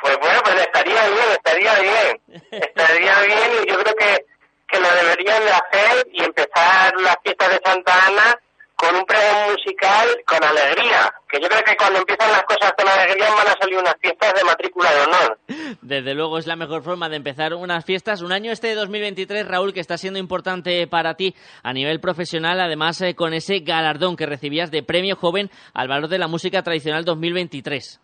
Pues 0.00 0.18
bueno, 0.20 0.40
pues 0.42 0.56
estaría 0.60 1.08
bien, 1.08 1.30
estaría 1.32 1.80
bien. 1.80 2.42
Estaría 2.50 3.20
bien 3.26 3.50
y 3.62 3.70
yo 3.70 3.78
creo 3.78 3.94
que, 3.94 4.26
que 4.68 4.80
lo 4.80 4.88
deberían 4.90 5.44
de 5.44 5.50
hacer 5.50 6.06
y 6.12 6.24
empezar 6.24 6.94
las 7.00 7.16
fiestas 7.22 7.50
de 7.50 7.60
Santa 7.64 8.06
Ana 8.06 8.38
con 8.76 8.94
un 8.96 9.04
pregón 9.04 9.52
musical 9.52 10.08
con 10.26 10.42
alegría, 10.42 11.12
que 11.28 11.40
yo 11.40 11.48
creo 11.48 11.62
que 11.62 11.76
cuando 11.76 12.00
empiezan 12.00 12.30
las 12.32 12.42
cosas 12.42 12.72
con 12.76 12.88
alegría 12.88 13.30
van 13.34 13.48
a 13.48 13.56
salir 13.60 13.78
unas 13.78 13.94
fiestas 14.00 14.34
de 14.34 14.44
matrícula 14.44 14.92
de 14.92 15.00
honor. 15.02 15.38
Desde 15.80 16.14
luego 16.14 16.38
es 16.38 16.46
la 16.46 16.56
mejor 16.56 16.82
forma 16.82 17.08
de 17.08 17.16
empezar 17.16 17.54
unas 17.54 17.84
fiestas. 17.84 18.22
Un 18.22 18.32
año 18.32 18.52
este 18.52 18.68
de 18.68 18.74
2023, 18.74 19.46
Raúl, 19.46 19.72
que 19.72 19.80
está 19.80 19.96
siendo 19.96 20.18
importante 20.18 20.86
para 20.86 21.14
ti 21.14 21.34
a 21.62 21.72
nivel 21.72 22.00
profesional, 22.00 22.60
además 22.60 23.00
eh, 23.00 23.14
con 23.14 23.32
ese 23.32 23.60
galardón 23.60 24.16
que 24.16 24.26
recibías 24.26 24.70
de 24.70 24.82
Premio 24.82 25.16
Joven 25.16 25.50
al 25.72 25.88
Valor 25.88 26.08
de 26.08 26.18
la 26.18 26.28
Música 26.28 26.62
Tradicional 26.62 27.04
2023. 27.04 28.00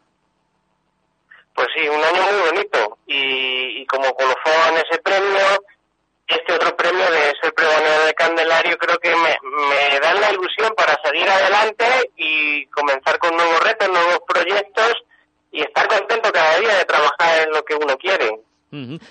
Pues 1.54 1.68
sí, 1.76 1.88
un 1.88 2.02
año 2.02 2.22
muy 2.22 2.50
bonito 2.50 2.98
y, 3.06 3.82
y 3.82 3.86
como 3.86 4.14
colofón 4.14 4.76
ese 4.76 5.00
premio 5.02 5.38
este 6.30 6.52
otro 6.52 6.76
premio 6.76 7.10
de 7.10 7.32
ser 7.42 7.52
pregonero 7.54 8.04
de 8.06 8.14
Candelario 8.14 8.78
creo 8.78 8.98
que 8.98 9.10
me, 9.10 9.38
me 9.42 10.00
dan 10.00 10.20
la 10.20 10.32
ilusión 10.32 10.72
para 10.76 10.98
seguir 11.04 11.28
adelante 11.28 11.84
y 12.16 12.66
comenzar 12.66 13.18
con 13.18 13.36
nuevos 13.36 13.60
retos, 13.62 13.88
nuevos 13.88 14.20
proyectos 14.26 14.94
y 15.52 15.62
estar 15.62 15.88
contento 15.88 16.32
cada 16.32 16.58
día 16.58 16.76
de 16.76 16.84
trabajar 16.84 17.46
en 17.46 17.50
lo 17.52 17.64
que 17.64 17.74
uno 17.74 17.96
quiere. 17.96 18.40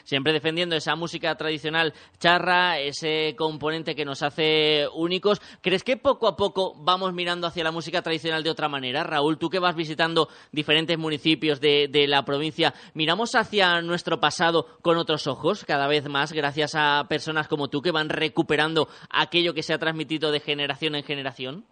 Siempre 0.04 0.32
defendiendo 0.32 0.76
esa 0.76 0.95
música 0.95 1.36
tradicional 1.36 1.93
charra, 2.17 2.80
ese 2.80 3.36
componente 3.38 3.93
que 3.93 4.06
nos 4.06 4.24
hace 4.24 4.88
únicos. 4.93 5.41
¿Crees 5.62 5.84
que 5.84 5.98
poco 5.98 6.28
a 6.28 6.38
poco 6.38 6.76
vamos 6.78 7.13
mirando 7.13 7.45
hacia 7.45 7.63
la 7.63 7.72
música 7.72 8.02
tradicional 8.02 8.41
de 8.41 8.52
otra 8.52 8.69
manera? 8.69 9.04
Raúl, 9.04 9.38
tú 9.38 9.50
que 9.50 9.60
vas 9.60 9.76
visitando 9.76 10.30
diferentes 10.52 10.98
municipios 10.98 11.60
de, 11.60 11.89
la 12.08 12.24
provincia, 12.24 12.74
¿miramos 12.93 13.36
hacia 13.36 13.82
nuestro 13.82 14.19
pasado 14.19 14.65
con 14.82 14.98
otros 14.98 15.28
ojos 15.28 15.65
cada 15.65 15.88
vez 15.88 16.08
más 16.08 16.32
gracias 16.32 16.76
a 16.76 17.06
personas 17.10 17.48
como 17.48 17.67
tú 17.67 17.82
que 17.82 17.91
van 17.91 18.10
recuperando 18.10 18.88
aquello 19.10 19.54
que 19.54 19.63
se 19.63 19.74
ha 19.74 19.78
transmitido 19.78 20.32
de 20.32 20.39
generación 20.39 20.95
en 20.95 21.04
generación? 21.04 21.65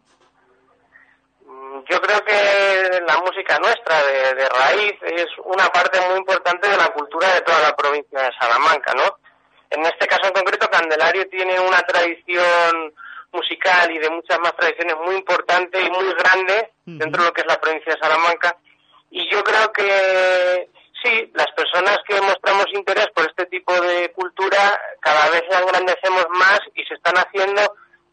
Yo 1.90 2.02
creo 2.02 2.24
que 2.24 3.02
la 3.06 3.18
música 3.18 3.58
nuestra 3.60 4.02
de, 4.04 4.50
raíz 4.50 4.94
es 5.02 5.28
una 5.44 5.68
parte 5.68 6.00
muy 6.10 6.20
importante 6.20 6.70
de 6.70 6.78
la 6.78 6.88
cultura 6.90 7.34
de 7.34 7.42
toda 7.42 7.60
la 7.62 7.76
provincia 7.76 8.22
de 8.22 8.32
Salamanca, 8.40 8.94
¿no? 8.94 9.18
En 9.70 9.86
este 9.86 10.08
caso 10.08 10.28
en 10.28 10.34
concreto, 10.34 10.70
Candelario 10.70 11.28
tiene 11.30 11.60
una 11.60 11.82
tradición 11.82 12.94
musical 13.32 13.92
y 13.92 14.00
de 14.00 14.10
muchas 14.10 14.40
más 14.40 14.56
tradiciones 14.56 14.96
muy 15.06 15.16
importante 15.16 15.82
y 15.82 15.90
muy 15.90 16.13
grande 16.13 16.72
dentro 16.86 17.22
de 17.22 17.28
lo 17.28 17.34
que 17.34 17.42
es 17.42 17.48
la 17.48 17.60
provincia 17.60 17.94
de 17.94 18.00
Salamanca. 18.00 18.56
Y 19.12 19.30
yo 19.30 19.44
creo 19.44 19.72
que 19.74 20.70
sí, 21.04 21.32
las 21.34 21.52
personas 21.52 22.00
que 22.08 22.20
mostramos 22.22 22.66
interés 22.74 23.08
por 23.13 23.26
este 23.26 23.46
tipo 23.48 23.74
de 23.82 24.12
cultura 24.13 24.80
cada 25.02 25.30
vez 25.30 25.44
engrandecemos 25.50 26.26
más 26.30 26.60
y 26.76 26.84
se 26.86 26.94
están 26.94 27.16
haciendo 27.16 27.62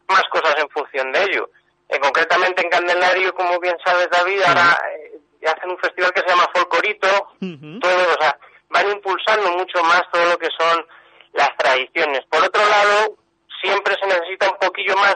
más 0.07 0.23
cosas 0.29 0.55
en 0.59 0.69
función 0.69 1.11
de 1.11 1.23
ello. 1.23 1.49
Eh, 1.89 1.99
concretamente 1.99 2.63
en 2.63 2.69
Candelario, 2.69 3.33
como 3.35 3.59
bien 3.59 3.75
sabes 3.85 4.09
David, 4.09 4.41
ahora 4.43 4.79
eh, 4.97 5.47
hacen 5.47 5.69
un 5.69 5.77
festival 5.77 6.11
que 6.13 6.21
se 6.21 6.27
llama 6.27 6.49
Folcorito, 6.53 7.07
todo, 7.79 8.13
o 8.17 8.21
sea, 8.21 8.37
van 8.69 8.89
impulsando 8.89 9.51
mucho 9.51 9.83
más 9.83 10.01
todo 10.11 10.25
lo 10.25 10.37
que 10.37 10.49
son 10.57 10.85
las 11.33 11.55
tradiciones. 11.57 12.21
Por 12.29 12.43
otro 12.43 12.61
lado, 12.67 13.17
siempre 13.61 13.95
se 13.99 14.07
necesita 14.07 14.49
un 14.49 14.57
poquillo 14.57 14.95
más 14.95 15.15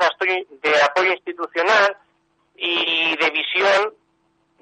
de 0.61 0.81
apoyo 0.81 1.11
institucional 1.13 1.97
y 2.55 3.15
de 3.17 3.29
visión 3.31 3.93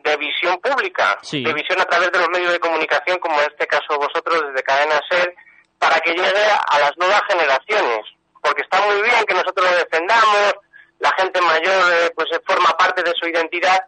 de 0.04 0.18
visión 0.18 0.58
pública, 0.60 1.18
de 1.32 1.54
visión 1.54 1.82
a 1.82 1.86
través 1.86 2.12
de 2.12 2.20
los 2.20 2.30
medios 2.30 2.54
de 2.54 2.60
comunicación, 2.60 3.18
como 3.20 3.40
en 3.42 3.48
este 3.52 3.68
caso 3.68 3.98
vosotros 3.98 4.42
desde 4.48 4.64
Cadena 4.64 5.02
Ser, 5.10 5.36
para 5.78 6.00
que 6.00 6.12
llegue 6.12 6.46
a 6.70 6.80
las 6.80 6.98
nuevas 6.98 7.22
generaciones. 7.28 8.06
Porque 8.42 8.62
está 8.62 8.80
muy 8.86 9.02
bien 9.02 9.26
que 9.28 9.34
nosotros 9.34 9.70
lo 9.70 9.78
defendamos, 9.78 10.54
la 11.00 11.12
gente 11.18 11.42
mayor 11.42 11.94
eh, 11.94 12.12
pues 12.16 12.28
forma 12.46 12.76
parte 12.78 13.04
de 13.04 13.14
su 13.20 13.28
identidad, 13.28 13.86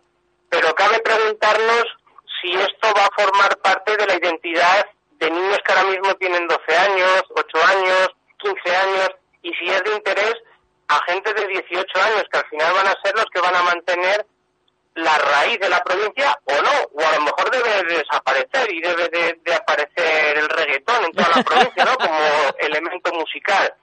pero 0.49 0.73
cabe 0.75 0.99
preguntarnos 0.99 1.85
si 2.41 2.53
esto 2.53 2.93
va 2.95 3.05
a 3.05 3.21
formar 3.21 3.57
parte 3.57 3.97
de 3.97 4.05
la 4.05 4.15
identidad 4.15 4.85
de 5.19 5.29
niños 5.29 5.59
que 5.65 5.73
ahora 5.73 5.89
mismo 5.89 6.13
tienen 6.15 6.47
12 6.47 6.77
años, 6.77 7.23
8 7.35 7.57
años, 7.65 8.09
15 8.37 8.75
años, 8.75 9.09
y 9.41 9.53
si 9.53 9.69
es 9.69 9.83
de 9.83 9.95
interés 9.95 10.35
a 10.87 10.99
gente 11.05 11.33
de 11.33 11.47
18 11.47 12.01
años, 12.01 12.23
que 12.31 12.39
al 12.39 12.49
final 12.49 12.73
van 12.73 12.87
a 12.87 13.01
ser 13.03 13.15
los 13.15 13.25
que 13.25 13.41
van 13.41 13.55
a 13.55 13.63
mantener 13.63 14.25
la 14.95 15.17
raíz 15.17 15.59
de 15.59 15.69
la 15.69 15.81
provincia 15.83 16.37
o 16.45 16.53
no, 16.61 16.71
o 16.93 17.07
a 17.07 17.15
lo 17.15 17.21
mejor 17.21 17.51
debe 17.51 17.83
desaparecer 17.95 18.71
y 18.73 18.81
debe 18.81 19.07
de, 19.09 19.53
aparecer 19.53 20.37
el 20.37 20.49
reggaetón 20.49 21.05
en 21.05 21.11
toda 21.11 21.29
la 21.35 21.43
provincia, 21.43 21.85
¿no? 21.85 21.95
Como 21.95 22.19
elemento 22.59 23.13
musical. 23.13 23.73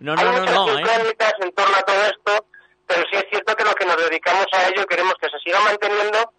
No, 0.00 0.14
no, 0.14 0.20
Hay 0.20 0.26
muchas 0.26 0.54
no, 0.54 0.78
¿eh? 0.78 1.16
en 1.40 1.52
torno 1.52 1.76
a 1.76 1.82
todo 1.82 2.04
esto 2.04 2.46
pero 2.86 3.02
sí 3.10 3.16
es 3.16 3.24
cierto 3.30 3.54
que 3.54 3.64
los 3.64 3.74
que 3.74 3.86
nos 3.86 3.96
dedicamos 3.96 4.46
a 4.52 4.68
ello 4.68 4.86
queremos 4.86 5.14
que 5.20 5.28
se 5.28 5.38
siga 5.38 5.60
manteniendo 5.60 6.32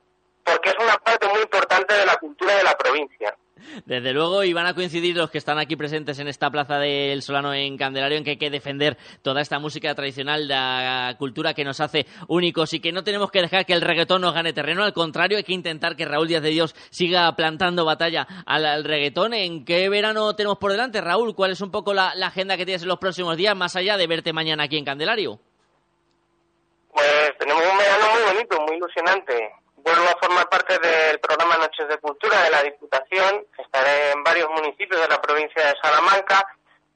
porque 0.44 0.70
es 0.70 0.76
una 0.80 0.98
parte 0.98 1.28
muy 1.28 1.42
importante 1.42 1.94
de 1.94 2.06
la 2.06 2.16
cultura 2.16 2.56
de 2.56 2.64
la 2.64 2.78
provincia. 2.78 3.36
Desde 3.86 4.14
luego, 4.14 4.44
y 4.44 4.54
van 4.54 4.68
a 4.68 4.74
coincidir 4.74 5.18
los 5.18 5.30
que 5.30 5.40
están 5.40 5.58
aquí 5.60 5.76
presentes 5.76 6.20
en 6.20 6.28
esta 6.28 6.50
plaza 6.50 6.78
del 6.80 7.22
Solano 7.22 7.54
en 7.54 7.76
Candelario 7.76 8.18
en 8.18 8.24
que 8.24 8.32
hay 8.32 8.38
que 8.38 8.50
defender 8.50 8.98
toda 9.24 9.42
esta 9.42 9.60
música 9.60 9.94
tradicional, 9.96 10.48
la 10.48 11.16
cultura 11.18 11.54
que 11.54 11.66
nos 11.66 11.80
hace 11.80 12.06
únicos 12.28 12.74
y 12.74 12.80
que 12.80 12.92
no 12.92 13.04
tenemos 13.04 13.32
que 13.32 13.42
dejar 13.42 13.66
que 13.66 13.74
el 13.74 13.82
reggaetón 13.82 14.22
nos 14.22 14.34
gane 14.34 14.54
terreno. 14.54 14.84
Al 14.84 14.94
contrario, 14.94 15.38
hay 15.38 15.44
que 15.44 15.54
intentar 15.54 15.96
que 15.96 16.06
Raúl 16.06 16.28
Díaz 16.28 16.44
de 16.44 16.50
Dios 16.50 16.76
siga 16.92 17.36
plantando 17.36 17.84
batalla 17.84 18.28
al, 18.46 18.84
reggaetón. 18.84 19.34
¿En 19.34 19.66
qué 19.66 19.90
verano 19.90 20.36
tenemos 20.36 20.60
por 20.60 20.72
delante, 20.72 21.02
Raúl? 21.02 21.36
¿Cuál 21.36 21.52
es 21.52 21.62
un 21.62 21.72
poco 21.72 21.94
la 21.94 22.12
agenda 22.12 22.58
que 22.58 22.66
tienes 22.66 22.84
en 22.84 22.90
los 22.90 23.00
próximos 23.00 23.36
días, 23.38 23.56
más 23.56 23.76
allá 23.76 23.98
de 23.98 24.08
verte 24.08 24.34
mañana 24.34 24.64
aquí 24.64 24.78
en 24.78 24.86
Candelario? 24.86 25.42
Pues 27.08 27.38
tenemos 27.38 27.64
un 27.64 27.78
verano 27.78 28.06
muy 28.12 28.34
bonito, 28.34 28.62
muy 28.62 28.76
ilusionante. 28.76 29.54
Vuelvo 29.78 30.04
a 30.04 30.18
formar 30.22 30.50
parte 30.50 30.78
del 30.78 31.20
programa 31.20 31.56
Noches 31.56 31.88
de 31.88 31.98
Cultura 32.00 32.44
de 32.44 32.50
la 32.50 32.64
Diputación. 32.64 33.46
Estaré 33.58 34.12
en 34.12 34.24
varios 34.24 34.50
municipios 34.50 35.00
de 35.00 35.08
la 35.08 35.22
provincia 35.22 35.68
de 35.68 35.74
Salamanca, 35.82 36.46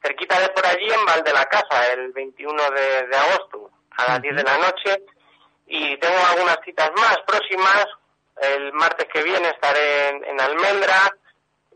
cerquita 0.04 0.38
de 0.42 0.50
por 0.50 0.66
allí 0.66 0.92
en 0.92 1.06
Val 1.06 1.24
de 1.24 1.32
la 1.32 1.46
Casa, 1.46 1.94
el 1.94 2.12
21 2.12 2.72
de, 2.72 3.16
agosto, 3.16 3.72
a 3.92 4.12
las 4.12 4.22
10 4.22 4.36
de 4.36 4.44
la 4.44 4.58
noche. 4.58 5.02
Y 5.68 5.96
tengo 5.98 6.18
algunas 6.32 6.58
citas 6.66 6.92
más 6.98 7.18
próximas. 7.26 7.86
El 8.42 8.74
martes 8.74 9.08
que 9.14 9.24
viene 9.24 9.48
estaré 9.48 10.10
en, 10.10 10.42
Almendra, 10.42 11.16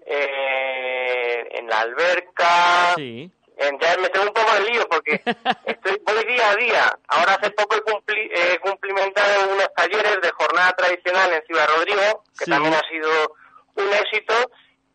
eh, 0.05 1.47
en 1.51 1.69
la 1.69 1.79
Alberca, 1.79 2.95
sí 2.97 3.31
ya 3.57 3.97
me 3.97 4.09
tengo 4.09 4.27
un 4.27 4.33
poco 4.33 4.53
de 4.53 4.71
lío 4.71 4.87
porque 4.89 5.21
estoy, 5.65 6.01
voy 6.05 6.25
día 6.25 6.51
a 6.51 6.55
día. 6.55 6.99
Ahora 7.07 7.33
hace 7.35 7.51
poco 7.51 7.75
he, 7.75 8.59
cumplimentado 8.59 9.49
unos 9.51 9.73
talleres 9.75 10.21
de 10.21 10.31
jornada 10.31 10.71
tradicional 10.73 11.33
en 11.33 11.45
Ciudad 11.45 11.67
Rodrigo, 11.75 12.23
que 12.37 12.45
también 12.45 12.73
ha 12.73 12.87
sido 12.89 13.35
un 13.75 13.93
éxito. 13.93 14.33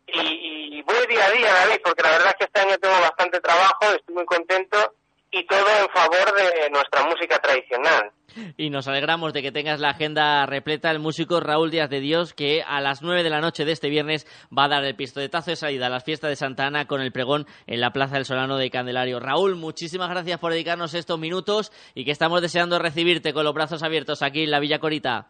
Y, 0.07 0.77
y, 0.77 0.81
voy 0.81 1.07
día 1.07 1.25
a 1.25 1.31
día, 1.31 1.53
David, 1.53 1.81
porque 1.83 2.03
la 2.03 2.11
verdad 2.11 2.29
es 2.29 2.35
que 2.35 2.43
este 2.45 2.59
año 2.59 2.77
tengo 2.79 2.99
bastante 2.99 3.39
trabajo, 3.39 3.85
estoy 3.95 4.15
muy 4.15 4.25
contento 4.25 4.95
y 5.31 5.45
todo 5.45 5.65
en 5.79 5.89
favor 5.89 6.35
de 6.35 6.69
nuestra 6.69 7.03
música 7.05 7.39
tradicional. 7.39 8.11
Y 8.57 8.69
nos 8.69 8.87
alegramos 8.87 9.33
de 9.33 9.41
que 9.41 9.51
tengas 9.51 9.79
la 9.79 9.89
agenda 9.89 10.45
repleta 10.45 10.91
el 10.91 10.99
músico 10.99 11.39
Raúl 11.39 11.71
Díaz 11.71 11.89
de 11.89 11.99
Dios, 11.99 12.33
que 12.33 12.63
a 12.65 12.79
las 12.79 13.01
nueve 13.01 13.23
de 13.23 13.29
la 13.29 13.41
noche 13.41 13.65
de 13.65 13.71
este 13.71 13.89
viernes 13.89 14.25
va 14.57 14.65
a 14.65 14.69
dar 14.69 14.83
el 14.83 14.95
pistoletazo 14.95 15.51
de 15.51 15.55
salida 15.55 15.87
a 15.87 15.89
las 15.89 16.03
fiestas 16.03 16.29
de 16.29 16.35
Santa 16.35 16.65
Ana 16.65 16.85
con 16.85 17.01
el 17.01 17.11
pregón 17.11 17.45
en 17.67 17.81
la 17.81 17.91
Plaza 17.91 18.15
del 18.15 18.25
Solano 18.25 18.57
de 18.57 18.69
Candelario. 18.69 19.19
Raúl, 19.19 19.55
muchísimas 19.55 20.09
gracias 20.09 20.39
por 20.39 20.51
dedicarnos 20.51 20.93
estos 20.93 21.19
minutos 21.19 21.71
y 21.93 22.05
que 22.05 22.11
estamos 22.11 22.41
deseando 22.41 22.79
recibirte 22.79 23.33
con 23.33 23.43
los 23.43 23.53
brazos 23.53 23.83
abiertos 23.83 24.21
aquí 24.21 24.43
en 24.43 24.51
la 24.51 24.59
Villa 24.59 24.79
Corita. 24.79 25.27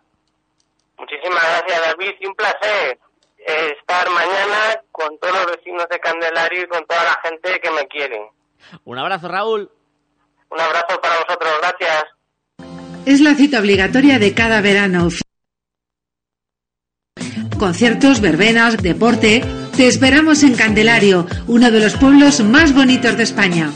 Muchísimas 0.97 1.43
gracias, 1.43 1.81
David, 1.85 2.15
y 2.19 2.27
un 2.27 2.35
placer 2.35 2.99
estar 3.37 4.09
mañana 4.11 4.81
con 4.91 5.17
todos 5.17 5.33
los 5.33 5.57
vecinos 5.57 5.87
de 5.89 5.99
Candelario 5.99 6.63
y 6.63 6.67
con 6.67 6.85
toda 6.85 7.03
la 7.03 7.19
gente 7.23 7.59
que 7.59 7.71
me 7.71 7.87
quiere. 7.87 8.29
Un 8.85 8.99
abrazo, 8.99 9.27
Raúl. 9.27 9.71
Un 10.51 10.59
abrazo 10.59 10.99
para 11.01 11.15
vosotros, 11.19 11.51
gracias. 11.61 12.03
Es 13.05 13.21
la 13.21 13.35
cita 13.35 13.59
obligatoria 13.59 14.19
de 14.19 14.33
cada 14.33 14.61
verano. 14.61 15.07
Conciertos, 17.57 18.21
verbenas, 18.21 18.77
deporte. 18.81 19.43
Te 19.77 19.87
esperamos 19.87 20.43
en 20.43 20.55
Candelario, 20.55 21.25
uno 21.47 21.71
de 21.71 21.79
los 21.79 21.95
pueblos 21.95 22.41
más 22.41 22.75
bonitos 22.75 23.15
de 23.17 23.23
España. 23.23 23.71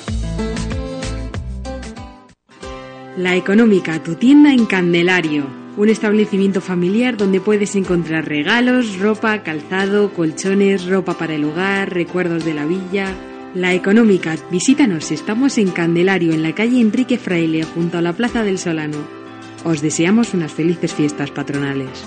La 3.17 3.35
Económica, 3.35 4.03
tu 4.03 4.15
tienda 4.15 4.51
en 4.51 4.65
Candelario. 4.65 5.45
Un 5.77 5.89
establecimiento 5.89 6.61
familiar 6.61 7.15
donde 7.15 7.39
puedes 7.39 7.75
encontrar 7.75 8.27
regalos, 8.27 8.99
ropa, 8.99 9.43
calzado, 9.43 10.13
colchones, 10.13 10.85
ropa 10.85 11.13
para 11.17 11.35
el 11.35 11.45
hogar, 11.45 11.93
recuerdos 11.93 12.43
de 12.43 12.53
la 12.53 12.65
villa. 12.65 13.13
La 13.55 13.73
Económica, 13.73 14.35
visítanos, 14.51 15.11
estamos 15.11 15.57
en 15.57 15.71
Candelario, 15.71 16.33
en 16.33 16.43
la 16.43 16.53
calle 16.53 16.81
Enrique 16.81 17.17
Fraile, 17.17 17.63
junto 17.63 17.97
a 17.97 18.01
la 18.01 18.11
Plaza 18.11 18.43
del 18.43 18.57
Solano. 18.59 18.97
Os 19.63 19.81
deseamos 19.81 20.33
unas 20.33 20.51
felices 20.51 20.93
fiestas 20.93 21.31
patronales. 21.31 22.05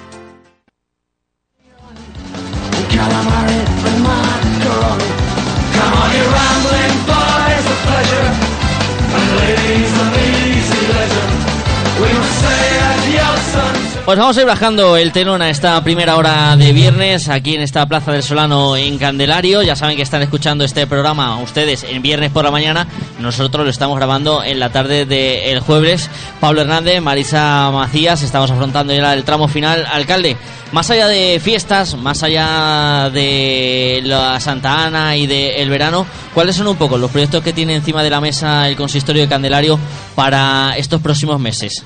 Pues 14.08 14.18
vamos 14.18 14.38
a 14.38 14.40
ir 14.40 14.46
bajando 14.46 14.96
el 14.96 15.12
telón 15.12 15.42
a 15.42 15.50
esta 15.50 15.84
primera 15.84 16.16
hora 16.16 16.56
de 16.56 16.72
viernes 16.72 17.28
aquí 17.28 17.56
en 17.56 17.60
esta 17.60 17.84
Plaza 17.84 18.10
del 18.10 18.22
Solano 18.22 18.74
en 18.74 18.96
Candelario. 18.96 19.60
Ya 19.60 19.76
saben 19.76 19.96
que 19.98 20.02
están 20.02 20.22
escuchando 20.22 20.64
este 20.64 20.86
programa 20.86 21.38
ustedes 21.42 21.84
en 21.84 22.00
viernes 22.00 22.30
por 22.30 22.42
la 22.42 22.50
mañana. 22.50 22.86
Nosotros 23.20 23.66
lo 23.66 23.70
estamos 23.70 23.98
grabando 23.98 24.42
en 24.42 24.60
la 24.60 24.70
tarde 24.70 25.04
del 25.04 25.60
jueves. 25.60 26.08
Pablo 26.40 26.62
Hernández, 26.62 27.02
Marisa 27.02 27.70
Macías, 27.70 28.22
estamos 28.22 28.50
afrontando 28.50 28.94
ya 28.94 29.12
el 29.12 29.24
tramo 29.24 29.46
final. 29.46 29.84
Alcalde, 29.92 30.38
más 30.72 30.88
allá 30.88 31.06
de 31.06 31.38
fiestas, 31.38 31.94
más 31.94 32.22
allá 32.22 33.10
de 33.10 34.00
la 34.04 34.40
Santa 34.40 34.86
Ana 34.86 35.18
y 35.18 35.26
del 35.26 35.68
verano, 35.68 36.06
¿cuáles 36.32 36.56
son 36.56 36.66
un 36.68 36.76
poco 36.76 36.96
los 36.96 37.10
proyectos 37.10 37.44
que 37.44 37.52
tiene 37.52 37.74
encima 37.74 38.02
de 38.02 38.08
la 38.08 38.22
mesa 38.22 38.70
el 38.70 38.76
consistorio 38.76 39.20
de 39.20 39.28
Candelario 39.28 39.78
para 40.14 40.78
estos 40.78 41.02
próximos 41.02 41.38
meses? 41.38 41.84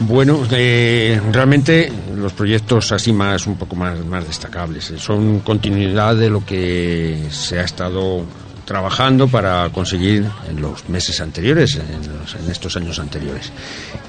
Bueno, 0.00 0.46
eh, 0.50 1.20
realmente 1.30 1.92
los 2.16 2.32
proyectos 2.32 2.90
así 2.92 3.12
más 3.12 3.46
un 3.46 3.56
poco 3.56 3.76
más, 3.76 4.02
más 4.06 4.26
destacables 4.26 4.90
eh, 4.90 4.98
son 4.98 5.40
continuidad 5.40 6.16
de 6.16 6.30
lo 6.30 6.44
que 6.44 7.26
se 7.30 7.58
ha 7.58 7.64
estado 7.64 8.24
trabajando 8.64 9.28
para 9.28 9.68
conseguir 9.70 10.24
en 10.48 10.62
los 10.62 10.88
meses 10.88 11.20
anteriores, 11.20 11.74
en, 11.74 12.50
estos 12.50 12.76
años 12.76 12.98
anteriores. 12.98 13.52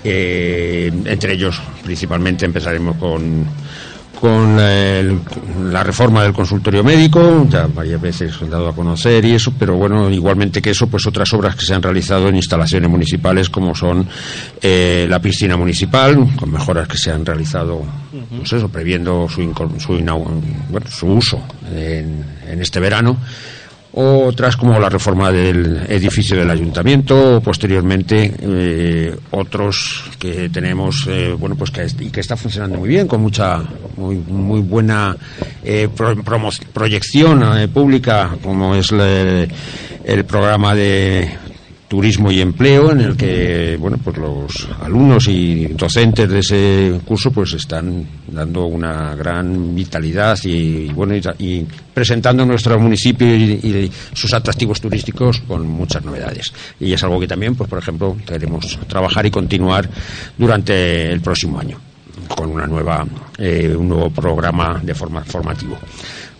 Eh, 0.03 0.91
entre 1.05 1.33
ellos, 1.33 1.59
principalmente, 1.83 2.45
empezaremos 2.45 2.95
con 2.97 3.45
con 4.22 4.55
la 4.55 5.84
reforma 5.84 6.22
del 6.22 6.32
consultorio 6.32 6.84
médico, 6.84 7.47
ya 7.49 7.65
varias 7.65 7.99
veces 7.99 8.32
he 8.39 8.47
dado 8.47 8.69
a 8.69 8.76
conocer 8.76 9.26
y 9.26 9.32
eso, 9.32 9.51
pero 9.57 9.76
bueno, 9.78 10.11
igualmente 10.11 10.61
que 10.61 10.69
eso, 10.69 10.86
pues 10.86 11.07
otras 11.07 11.34
obras 11.34 11.55
que 11.55 11.65
se 11.65 11.74
han 11.74 11.82
realizado 11.82 12.30
en 12.30 12.36
instalaciones 12.36 12.88
municipales 12.88 13.49
como 13.49 13.74
son 13.74 14.07
eh, 14.61 15.07
la 15.09 15.19
piscina 15.19 15.57
municipal, 15.57 16.36
con 16.36 16.51
mejoras 16.51 16.88
que 16.88 16.97
se 16.97 17.09
han 17.09 17.26
realizado, 17.26 17.82
pues 18.38 18.53
eso, 18.53 18.69
previendo 18.69 19.28
su, 19.28 19.41
su, 19.80 19.93
bueno, 20.69 20.88
su 20.88 21.07
uso 21.07 21.41
en, 21.74 22.24
en 22.47 22.61
este 22.61 22.80
verano 22.80 23.17
otras 23.93 24.55
como 24.55 24.79
la 24.79 24.89
reforma 24.89 25.31
del 25.31 25.85
edificio 25.89 26.37
del 26.37 26.49
ayuntamiento 26.49 27.37
o 27.37 27.41
posteriormente 27.41 28.33
eh, 28.41 29.15
otros 29.31 30.05
que 30.17 30.49
tenemos 30.49 31.07
eh, 31.09 31.35
bueno 31.37 31.55
pues 31.57 31.71
que 31.71 31.85
y 31.99 32.09
que 32.09 32.21
está 32.21 32.37
funcionando 32.37 32.79
muy 32.79 32.87
bien 32.87 33.07
con 33.07 33.21
mucha 33.21 33.61
muy, 33.97 34.15
muy 34.15 34.61
buena 34.61 35.15
eh, 35.63 35.89
proyección 36.73 37.69
pública 37.73 38.37
como 38.41 38.75
es 38.75 38.91
el 38.91 40.25
programa 40.25 40.73
de 40.73 41.51
turismo 41.91 42.31
y 42.31 42.39
empleo 42.39 42.93
en 42.93 43.01
el 43.01 43.17
que 43.17 43.75
bueno 43.77 43.97
pues 44.01 44.15
los 44.15 44.65
alumnos 44.81 45.27
y 45.27 45.65
docentes 45.73 46.29
de 46.29 46.39
ese 46.39 47.01
curso 47.03 47.31
pues 47.31 47.51
están 47.51 48.07
dando 48.29 48.65
una 48.67 49.13
gran 49.13 49.75
vitalidad 49.75 50.39
y, 50.45 50.87
bueno 50.93 51.15
y, 51.37 51.67
presentando 51.93 52.45
nuestro 52.45 52.79
municipio 52.79 53.27
y, 53.35 53.91
sus 54.13 54.33
atractivos 54.33 54.79
turísticos 54.79 55.41
con 55.41 55.67
muchas 55.67 56.05
novedades. 56.05 56.53
Y 56.79 56.93
es 56.93 57.03
algo 57.03 57.19
que 57.19 57.27
también 57.27 57.55
pues 57.55 57.69
por 57.69 57.79
ejemplo 57.79 58.15
queremos 58.25 58.79
trabajar 58.87 59.25
y 59.25 59.31
continuar 59.31 59.89
durante 60.37 61.11
el 61.11 61.19
próximo 61.19 61.59
año 61.59 61.77
con 62.37 62.51
una 62.51 62.67
nueva 62.67 63.05
eh, 63.37 63.75
un 63.77 63.89
nuevo 63.89 64.09
programa 64.11 64.79
de 64.81 64.95
forma 64.95 65.25
formativo 65.25 65.77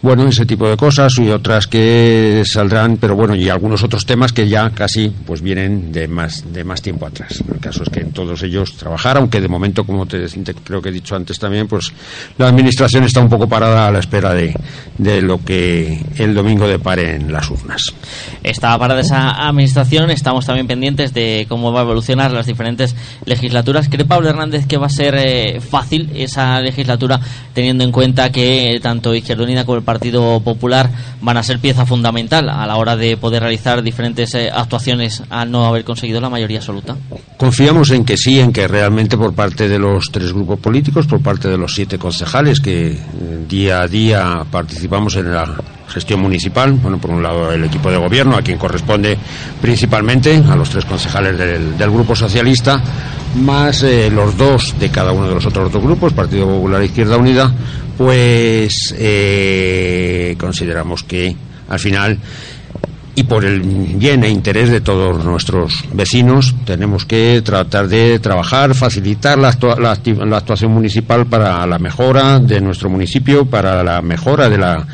bueno, 0.02 0.28
ese 0.28 0.46
tipo 0.46 0.68
de 0.68 0.78
cosas 0.78 1.18
y 1.20 1.30
otras 1.30 1.68
que 1.68 2.44
saldrán, 2.46 2.98
pero 2.98 3.16
bueno, 3.16 3.36
y 3.36 3.50
algunos 3.50 3.84
otros 3.84 4.06
temas 4.06 4.34
que 4.34 4.48
ya 4.48 4.70
casi 4.72 5.10
pues 5.10 5.42
vienen 5.42 5.92
de 5.92 6.08
más 6.08 6.52
de 6.52 6.64
más 6.64 6.82
tiempo 6.82 7.06
atrás. 7.06 7.44
El 7.52 7.60
caso 7.60 7.84
es 7.84 7.90
que 7.90 8.00
en 8.00 8.12
todos 8.12 8.42
ellos 8.42 8.76
trabajar, 8.78 9.18
aunque 9.18 9.40
de 9.40 9.48
momento, 9.48 9.86
como 9.86 10.06
te, 10.06 10.26
creo 10.64 10.82
que 10.82 10.90
he 10.90 10.92
dicho 10.92 11.16
antes 11.16 11.38
también, 11.38 11.68
pues 11.68 11.94
la 12.38 12.48
administración 12.48 13.04
está 13.04 13.20
un 13.20 13.30
poco 13.30 13.48
parada 13.48 13.88
a 13.88 13.92
la 13.92 14.00
espera 14.00 14.34
de, 14.34 14.56
de 14.98 15.22
lo 15.22 15.44
que 15.44 16.04
el 16.18 16.34
domingo 16.34 16.68
depare 16.68 17.16
en 17.16 17.32
las 17.32 17.50
urnas. 17.50 17.94
Está 18.44 18.78
parada 18.80 19.02
esa 19.02 19.48
administración, 19.48 20.10
estamos 20.10 20.46
también 20.46 20.68
pendientes 20.68 21.14
de 21.14 21.46
cómo 21.48 21.72
va 21.72 21.82
a 21.82 21.84
evolucionar 21.84 22.32
las 22.32 22.48
diferentes 22.48 22.96
legislaturas. 23.26 23.88
¿Cree 23.88 24.06
Pablo 24.06 24.30
Hernández 24.30 24.66
que 24.66 24.78
va 24.78 24.88
a 24.88 24.90
ser 24.90 25.16
eh, 25.16 25.62
fácil 25.62 26.10
esa 26.16 26.60
legislatura 26.60 27.20
teniendo 27.54 27.84
en 27.84 27.92
cuenta 27.92 28.32
que 28.32 28.80
tanto 28.82 29.14
Izquierda 29.14 29.44
Unida 29.44 29.66
como 29.66 29.78
el 29.78 29.84
Partido 29.92 30.40
Popular 30.40 30.90
van 31.20 31.36
a 31.36 31.44
ser 31.44 31.60
pieza 31.60 31.86
fundamental 31.86 32.48
a 32.48 32.66
la 32.66 32.78
hora 32.78 32.96
de 32.96 33.18
poder 33.18 33.42
realizar 33.42 33.84
diferentes 33.84 34.34
eh, 34.36 34.50
actuaciones 34.50 35.22
al 35.30 35.52
no 35.52 35.66
haber 35.66 35.84
conseguido 35.84 36.22
la 36.22 36.30
mayoría 36.30 36.60
absoluta? 36.60 36.96
Confiamos 37.36 37.92
en 37.92 38.06
que 38.06 38.16
sí, 38.16 38.40
en 38.40 38.54
que 38.54 38.70
realmente 38.70 39.18
por 39.18 39.34
parte 39.34 39.68
de 39.68 39.78
los 39.78 40.10
tres 40.10 40.32
grupos 40.32 40.60
políticos, 40.60 41.08
por 41.08 41.22
parte 41.22 41.50
de 41.50 41.58
los 41.58 41.76
siete 41.76 41.98
concejales 41.98 42.62
que 42.62 42.92
eh, 42.92 43.00
día 43.50 43.82
a 43.82 43.88
día 43.88 44.46
participamos 44.50 45.18
en 45.18 45.34
la 45.34 45.58
gestión 45.90 46.22
municipal, 46.22 46.72
bueno, 46.72 46.98
por 46.98 47.12
un 47.12 47.22
lado 47.22 47.52
el 47.52 47.66
equipo 47.66 47.92
de 47.92 47.98
gobierno, 47.98 48.38
a 48.38 48.42
quien 48.42 48.58
corresponde 48.58 49.18
principalmente, 49.62 50.42
a 50.50 50.56
los 50.56 50.70
tres 50.70 50.86
concejales 50.86 51.38
del, 51.38 51.92
Grupo 51.92 52.16
Socialista, 52.16 52.82
más 53.36 53.84
eh, 53.84 54.10
los 54.10 54.38
dos 54.38 54.74
de 54.80 54.90
cada 54.90 55.12
uno 55.12 55.28
de 55.28 55.36
los 55.36 55.46
otros 55.46 55.70
dos 55.70 55.84
grupos, 55.84 56.14
Partido 56.14 56.46
Popular 56.46 56.82
e 56.82 56.86
Izquierda 56.86 57.18
Unida, 57.18 57.52
pues 58.04 58.96
eh, 58.98 60.36
consideramos 60.40 61.04
que 61.04 61.36
al 61.70 61.80
final 61.80 62.18
y 63.14 63.24
por 63.24 63.46
el 63.46 63.60
bien 63.62 64.24
e 64.24 64.30
interés 64.30 64.72
de 64.72 64.82
todos 64.82 65.24
nuestros 65.24 65.84
vecinos 65.94 66.56
tenemos 66.66 67.06
que 67.06 67.44
tratar 67.46 67.88
de 67.88 68.18
trabajar, 68.18 68.74
facilitar 68.74 69.38
la, 69.38 69.56
la, 69.78 70.38
actuación 70.38 70.72
municipal 70.72 71.28
para 71.28 71.68
la 71.68 71.78
mejora 71.78 72.40
de 72.40 72.60
nuestro 72.60 72.90
municipio, 72.90 73.46
para 73.46 73.84
la 73.84 74.02
mejora 74.02 74.50
de 74.50 74.58
la 74.58 74.88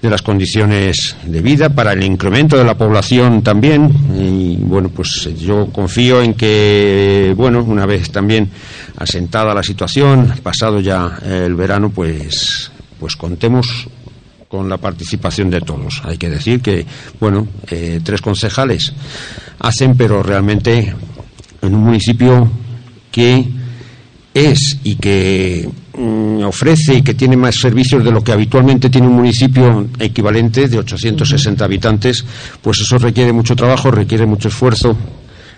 de 0.00 0.10
las 0.10 0.22
condiciones 0.22 1.16
de 1.24 1.40
vida, 1.40 1.70
para 1.70 1.92
el 1.92 2.04
incremento 2.04 2.56
de 2.56 2.64
la 2.64 2.76
población 2.76 3.42
también. 3.42 3.90
Y 4.14 4.56
bueno, 4.56 4.88
pues 4.88 5.28
yo 5.38 5.66
confío 5.72 6.22
en 6.22 6.34
que, 6.34 7.34
bueno, 7.36 7.64
una 7.64 7.86
vez 7.86 8.10
también 8.10 8.48
asentada 8.96 9.54
la 9.54 9.62
situación, 9.62 10.32
pasado 10.42 10.80
ya 10.80 11.18
el 11.24 11.54
verano, 11.54 11.90
pues, 11.90 12.70
pues 12.98 13.16
contemos 13.16 13.88
con 14.48 14.68
la 14.68 14.78
participación 14.78 15.50
de 15.50 15.60
todos. 15.60 16.00
Hay 16.04 16.18
que 16.18 16.30
decir 16.30 16.60
que, 16.60 16.86
bueno, 17.20 17.46
eh, 17.68 18.00
tres 18.02 18.20
concejales 18.20 18.92
hacen, 19.58 19.96
pero 19.96 20.22
realmente 20.22 20.94
en 21.62 21.74
un 21.74 21.84
municipio 21.84 22.50
que 23.10 23.44
es 24.32 24.78
y 24.84 24.96
que 24.96 25.68
mm, 25.96 26.44
ofrece 26.44 26.94
y 26.94 27.02
que 27.02 27.14
tiene 27.14 27.36
más 27.36 27.56
servicios 27.56 28.04
de 28.04 28.12
lo 28.12 28.22
que 28.22 28.32
habitualmente 28.32 28.90
tiene 28.90 29.06
un 29.08 29.14
municipio 29.14 29.88
equivalente 29.98 30.68
de 30.68 30.78
860 30.78 31.64
habitantes, 31.64 32.24
pues 32.60 32.80
eso 32.80 32.98
requiere 32.98 33.32
mucho 33.32 33.56
trabajo, 33.56 33.90
requiere 33.90 34.26
mucho 34.26 34.48
esfuerzo, 34.48 34.96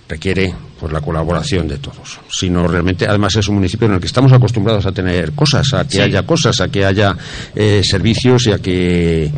requiere 0.09 0.55
pues 0.81 0.93
la 0.93 1.01
colaboración 1.01 1.69
de 1.69 1.79
todos. 1.79 2.21
Sino 2.31 2.67
realmente, 2.67 3.07
además 3.07 3.37
es 3.37 3.49
un 3.49 3.57
municipio 3.57 3.87
en 3.87 3.95
el 3.95 4.01
que 4.01 4.07
estamos 4.07 4.33
acostumbrados 4.33 4.87
a 4.87 4.93
tener 4.93 5.33
cosas, 5.33 5.75
a 5.75 5.87
que 5.87 6.01
haya 6.01 6.25
cosas, 6.25 6.61
a 6.61 6.69
que 6.69 6.85
haya 6.85 7.17
eh, 7.55 7.83
servicios 7.85 8.47
y 8.47 8.53
a 8.53 8.59
que, 8.59 9.31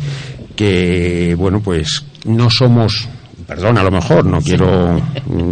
que, 0.55 1.35
bueno, 1.37 1.61
pues 1.61 2.03
no 2.25 2.49
somos 2.49 3.07
perdón, 3.51 3.77
a 3.77 3.83
lo 3.83 3.91
mejor, 3.91 4.25
no 4.25 4.39
quiero 4.39 5.01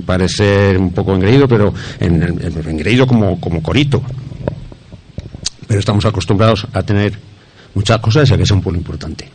parecer 0.06 0.78
un 0.78 0.94
poco 0.94 1.14
engreído, 1.14 1.50
pero 1.50 1.74
en, 2.00 2.24
engreído 2.66 3.06
como, 3.06 3.42
como 3.42 3.62
corito. 3.62 4.02
Pero 5.68 5.82
estamos 5.82 6.06
acostumbrados 6.06 6.66
a 6.72 6.82
tener 6.82 7.20
muchas 7.74 8.00
cosas 8.00 8.30
que 8.30 8.46
sea 8.46 8.56
un 8.56 8.62
pueblo 8.62 8.80
importante. 8.80 9.30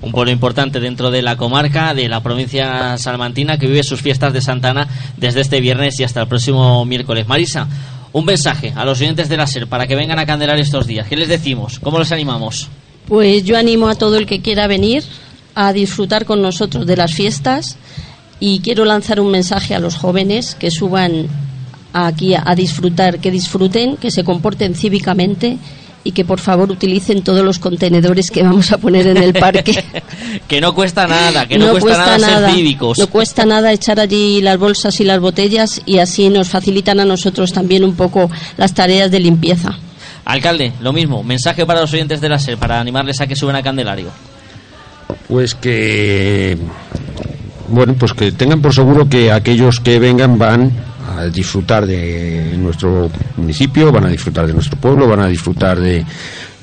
Un 0.00 0.12
pueblo 0.12 0.30
importante 0.30 0.80
dentro 0.80 1.10
de 1.10 1.22
la 1.22 1.36
comarca, 1.36 1.94
de 1.94 2.08
la 2.08 2.22
provincia 2.22 2.98
salmantina, 2.98 3.58
que 3.58 3.66
vive 3.66 3.82
sus 3.82 4.00
fiestas 4.02 4.32
de 4.32 4.40
Santana 4.40 4.88
desde 5.16 5.40
este 5.40 5.60
viernes 5.60 5.98
y 6.00 6.04
hasta 6.04 6.22
el 6.22 6.28
próximo 6.28 6.84
miércoles. 6.84 7.26
Marisa, 7.26 7.68
un 8.12 8.24
mensaje 8.24 8.72
a 8.74 8.84
los 8.84 9.00
oyentes 9.00 9.28
de 9.28 9.36
la 9.36 9.46
SER 9.46 9.66
para 9.66 9.86
que 9.86 9.94
vengan 9.94 10.18
a 10.18 10.26
candelar 10.26 10.58
estos 10.58 10.86
días. 10.86 11.06
¿Qué 11.06 11.16
les 11.16 11.28
decimos? 11.28 11.78
¿Cómo 11.78 11.98
los 11.98 12.12
animamos? 12.12 12.68
Pues 13.06 13.44
yo 13.44 13.56
animo 13.56 13.88
a 13.88 13.94
todo 13.94 14.16
el 14.16 14.26
que 14.26 14.40
quiera 14.40 14.66
venir 14.66 15.04
a 15.54 15.72
disfrutar 15.72 16.24
con 16.24 16.42
nosotros 16.42 16.86
de 16.86 16.96
las 16.96 17.14
fiestas 17.14 17.76
y 18.40 18.60
quiero 18.60 18.84
lanzar 18.84 19.20
un 19.20 19.30
mensaje 19.30 19.74
a 19.74 19.78
los 19.78 19.96
jóvenes 19.96 20.54
que 20.54 20.70
suban 20.70 21.28
aquí 21.92 22.34
a, 22.34 22.54
disfrutar, 22.54 23.20
que 23.20 23.30
disfruten, 23.30 23.96
que 23.96 24.10
se 24.10 24.24
comporten 24.24 24.74
cívicamente 24.74 25.56
y 26.06 26.12
que 26.12 26.24
por 26.24 26.38
favor 26.38 26.70
utilicen 26.70 27.22
todos 27.22 27.44
los 27.44 27.58
contenedores 27.58 28.30
que 28.30 28.44
vamos 28.44 28.70
a 28.70 28.78
poner 28.78 29.08
en 29.08 29.16
el 29.16 29.32
parque. 29.32 29.84
que 30.48 30.60
no 30.60 30.72
cuesta 30.72 31.04
nada, 31.08 31.48
que 31.48 31.58
no, 31.58 31.72
cuesta, 31.72 32.16
nada, 32.16 32.46
ser 32.46 32.54
cívicos. 32.54 32.98
No 32.98 33.08
cuesta 33.08 33.44
nada 33.44 33.72
echar 33.72 33.98
allí 33.98 34.40
las 34.40 34.56
bolsas 34.56 35.00
y 35.00 35.04
las 35.04 35.18
botellas 35.18 35.82
y 35.84 35.98
así 35.98 36.28
nos 36.28 36.48
facilitan 36.48 37.00
a 37.00 37.04
nosotros 37.04 37.52
también 37.52 37.82
un 37.82 37.96
poco 37.96 38.30
las 38.56 38.72
tareas 38.72 39.10
de 39.10 39.18
limpieza. 39.18 39.76
Alcalde, 40.24 40.72
lo 40.80 40.92
mismo, 40.92 41.24
mensaje 41.24 41.66
para 41.66 41.80
los 41.80 41.92
oyentes 41.92 42.20
de 42.20 42.28
la 42.28 42.38
SER, 42.38 42.56
para 42.56 42.80
animarles 42.80 43.20
a 43.20 43.26
que 43.26 43.34
suban 43.34 43.56
a 43.56 43.62
Candelario. 43.62 44.10
Pues 45.26 45.56
que 45.56 46.56
bueno, 47.68 47.94
pues 47.98 48.12
que 48.12 48.30
tengan 48.30 48.62
por 48.62 48.72
seguro 48.72 49.08
que 49.08 49.32
aquellos 49.32 49.80
que 49.80 49.98
vengan 49.98 50.38
van 50.38 50.70
disfrutar 51.24 51.86
de 51.86 52.54
nuestro 52.58 53.10
municipio, 53.36 53.90
van 53.90 54.04
a 54.06 54.08
disfrutar 54.08 54.46
de 54.46 54.52
nuestro 54.52 54.78
pueblo, 54.78 55.08
van 55.08 55.20
a 55.20 55.28
disfrutar 55.28 55.78
de 55.80 56.04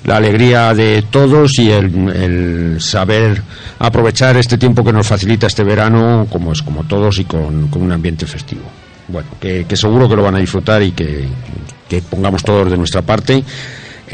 la 0.06 0.18
alegría 0.18 0.74
de 0.74 1.04
todos 1.10 1.58
y 1.60 1.72
el, 1.72 2.78
saber 2.80 3.42
aprovechar 3.80 4.36
este 4.38 4.58
tiempo 4.58 4.84
que 4.84 4.92
nos 4.92 5.08
facilita 5.08 5.48
este 5.48 5.64
verano, 5.64 6.28
como 6.30 6.52
es 6.52 6.62
como 6.62 6.84
todos 6.84 7.20
y 7.20 7.26
con, 7.26 7.70
un 7.74 7.92
ambiente 7.92 8.26
festivo. 8.26 8.64
Bueno, 9.08 9.30
que, 9.40 9.66
seguro 9.76 10.10
que 10.10 10.16
lo 10.16 10.24
van 10.24 10.36
a 10.36 10.40
disfrutar 10.40 10.82
y 10.84 10.92
que, 10.92 11.28
pongamos 12.10 12.44
todos 12.44 12.72
de 12.72 12.78
nuestra 12.78 13.02
parte. 13.02 13.44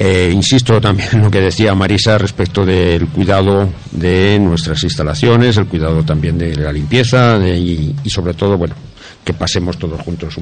Eh, 0.02 0.30
insisto 0.34 0.80
también 0.80 1.10
en 1.14 1.22
lo 1.24 1.32
que 1.32 1.42
decía 1.42 1.74
Marisa 1.74 2.18
respecto 2.18 2.66
del 2.66 3.08
cuidado 3.08 3.70
de 3.92 4.38
nuestras 4.40 4.84
instalaciones, 4.84 5.58
el 5.58 5.66
cuidado 5.66 6.04
también 6.04 6.38
de 6.38 6.56
la 6.56 6.72
limpieza 6.72 7.38
y, 7.48 7.96
y 8.04 8.10
sobre 8.10 8.34
todo, 8.34 8.58
bueno, 8.58 8.76
que 9.24 9.34
pasemos 9.34 9.78
todos 9.78 10.02
juntos 10.02 10.36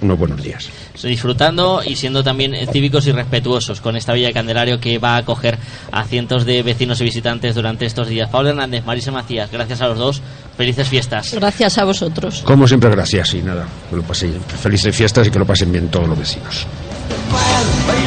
unos 0.00 0.18
buenos 0.18 0.42
días. 0.42 0.68
Disfrutando 1.02 1.82
y 1.84 1.96
siendo 1.96 2.24
también 2.24 2.54
cívicos 2.72 3.06
y 3.06 3.12
respetuosos 3.12 3.80
con 3.80 3.96
esta 3.96 4.12
Villa 4.12 4.28
de 4.28 4.32
Candelario 4.32 4.80
que 4.80 4.98
va 4.98 5.14
a 5.14 5.18
acoger 5.18 5.58
a 5.90 6.04
cientos 6.04 6.44
de 6.44 6.62
vecinos 6.62 7.00
y 7.00 7.04
visitantes 7.04 7.54
durante 7.54 7.86
estos 7.86 8.08
días. 8.08 8.28
Pablo 8.30 8.50
Hernández, 8.50 8.84
Marisa 8.84 9.12
Macías, 9.12 9.50
gracias 9.50 9.80
a 9.80 9.88
los 9.88 9.98
dos. 9.98 10.22
Felices 10.56 10.88
fiestas. 10.88 11.34
Gracias 11.34 11.78
a 11.78 11.84
vosotros. 11.84 12.42
Como 12.44 12.68
siempre, 12.68 12.90
gracias 12.90 13.34
y 13.34 13.42
nada, 13.42 13.66
que 13.88 13.96
lo 13.96 14.02
paséis. 14.02 14.34
Felices 14.60 14.94
fiestas 14.94 15.26
y 15.26 15.30
que 15.30 15.38
lo 15.38 15.46
pasen 15.46 15.72
bien 15.72 15.88
todos 15.88 16.08
los 16.08 16.18
vecinos. 16.18 16.66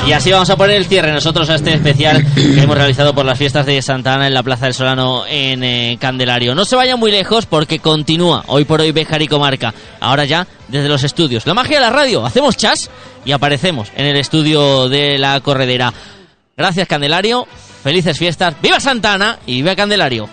Y 0.07 0.11
así 0.11 0.31
vamos 0.31 0.49
a 0.51 0.55
poner 0.55 0.77
el 0.77 0.85
cierre 0.85 1.11
nosotros 1.11 1.49
a 1.49 1.55
este 1.55 1.73
especial 1.73 2.23
que 2.35 2.61
hemos 2.61 2.77
realizado 2.77 3.15
por 3.15 3.25
las 3.25 3.39
fiestas 3.39 3.65
de 3.65 3.81
Santa 3.81 4.13
Ana 4.13 4.27
en 4.27 4.35
la 4.35 4.43
Plaza 4.43 4.65
del 4.65 4.75
Solano 4.75 5.23
en 5.27 5.63
eh, 5.63 5.97
Candelario. 5.99 6.53
No 6.53 6.63
se 6.63 6.75
vayan 6.75 6.99
muy 6.99 7.09
lejos 7.09 7.47
porque 7.47 7.79
continúa 7.79 8.43
hoy 8.45 8.65
por 8.65 8.81
hoy 8.81 8.91
Bejar 8.91 9.23
y 9.23 9.27
Comarca. 9.27 9.73
Ahora 9.99 10.14
ya 10.23 10.47
desde 10.69 10.87
los 10.87 11.03
estudios. 11.03 11.45
La 11.45 11.53
magia 11.53 11.79
de 11.79 11.85
la 11.85 11.89
radio. 11.89 12.25
Hacemos 12.25 12.55
chas 12.55 12.89
y 13.25 13.33
aparecemos 13.33 13.91
en 13.95 14.05
el 14.05 14.15
estudio 14.15 14.87
de 14.87 15.17
la 15.17 15.41
corredera. 15.41 15.93
Gracias 16.55 16.87
Candelario. 16.87 17.45
Felices 17.83 18.17
fiestas. 18.17 18.55
¡Viva 18.61 18.79
Santa 18.79 19.13
Ana 19.13 19.39
y 19.45 19.55
viva 19.55 19.75
Candelario! 19.75 20.29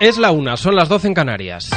Es 0.00 0.18
la 0.18 0.32
una, 0.32 0.56
son 0.56 0.76
las 0.76 0.88
12 0.88 1.08
en 1.08 1.14
Canarias. 1.14 1.70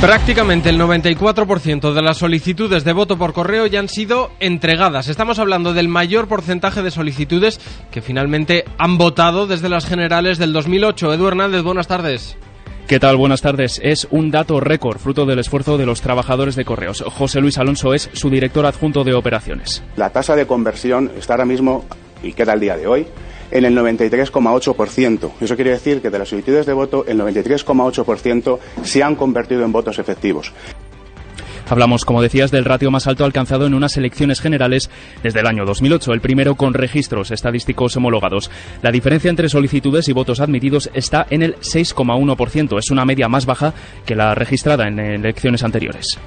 Prácticamente 0.00 0.68
el 0.68 0.80
94% 0.80 1.92
de 1.92 2.02
las 2.02 2.18
solicitudes 2.18 2.84
de 2.84 2.92
voto 2.92 3.18
por 3.18 3.32
correo 3.32 3.66
ya 3.66 3.80
han 3.80 3.88
sido 3.88 4.30
entregadas. 4.38 5.08
Estamos 5.08 5.40
hablando 5.40 5.72
del 5.72 5.88
mayor 5.88 6.28
porcentaje 6.28 6.82
de 6.82 6.92
solicitudes 6.92 7.58
que 7.90 8.00
finalmente 8.00 8.64
han 8.78 8.96
votado 8.96 9.48
desde 9.48 9.68
las 9.68 9.86
generales 9.86 10.38
del 10.38 10.52
2008. 10.52 11.14
Edu 11.14 11.26
Hernández, 11.26 11.62
buenas 11.62 11.88
tardes. 11.88 12.36
¿Qué 12.86 13.00
tal? 13.00 13.16
Buenas 13.16 13.42
tardes. 13.42 13.80
Es 13.82 14.06
un 14.12 14.30
dato 14.30 14.60
récord, 14.60 14.98
fruto 14.98 15.26
del 15.26 15.40
esfuerzo 15.40 15.76
de 15.76 15.86
los 15.86 16.00
trabajadores 16.00 16.54
de 16.54 16.64
correos. 16.64 17.02
José 17.02 17.40
Luis 17.40 17.58
Alonso 17.58 17.92
es 17.92 18.08
su 18.12 18.30
director 18.30 18.66
adjunto 18.66 19.02
de 19.02 19.14
operaciones. 19.14 19.82
La 19.96 20.10
tasa 20.10 20.36
de 20.36 20.46
conversión 20.46 21.10
está 21.18 21.32
ahora 21.32 21.44
mismo, 21.44 21.84
y 22.22 22.34
queda 22.34 22.52
el 22.52 22.60
día 22.60 22.76
de 22.76 22.86
hoy, 22.86 23.06
en 23.50 23.64
el 23.64 23.76
93,8%. 23.76 25.30
Eso 25.40 25.56
quiere 25.56 25.70
decir 25.70 26.00
que 26.00 26.10
de 26.10 26.18
las 26.18 26.28
solicitudes 26.28 26.66
de 26.66 26.72
voto, 26.72 27.04
el 27.06 27.18
93,8% 27.18 28.58
se 28.82 29.02
han 29.02 29.16
convertido 29.16 29.64
en 29.64 29.72
votos 29.72 29.98
efectivos. 29.98 30.52
Hablamos, 31.70 32.06
como 32.06 32.22
decías, 32.22 32.50
del 32.50 32.64
ratio 32.64 32.90
más 32.90 33.06
alto 33.06 33.24
alcanzado 33.24 33.66
en 33.66 33.74
unas 33.74 33.96
elecciones 33.98 34.40
generales 34.40 34.88
desde 35.22 35.40
el 35.40 35.46
año 35.46 35.66
2008, 35.66 36.14
el 36.14 36.20
primero 36.20 36.54
con 36.54 36.72
registros 36.72 37.30
estadísticos 37.30 37.94
homologados. 37.96 38.50
La 38.80 38.90
diferencia 38.90 39.28
entre 39.28 39.50
solicitudes 39.50 40.08
y 40.08 40.12
votos 40.12 40.40
admitidos 40.40 40.90
está 40.94 41.26
en 41.28 41.42
el 41.42 41.56
6,1%. 41.56 42.78
Es 42.78 42.90
una 42.90 43.04
media 43.04 43.28
más 43.28 43.44
baja 43.44 43.74
que 44.06 44.14
la 44.14 44.34
registrada 44.34 44.88
en 44.88 44.98
elecciones 44.98 45.62
anteriores. 45.62 46.18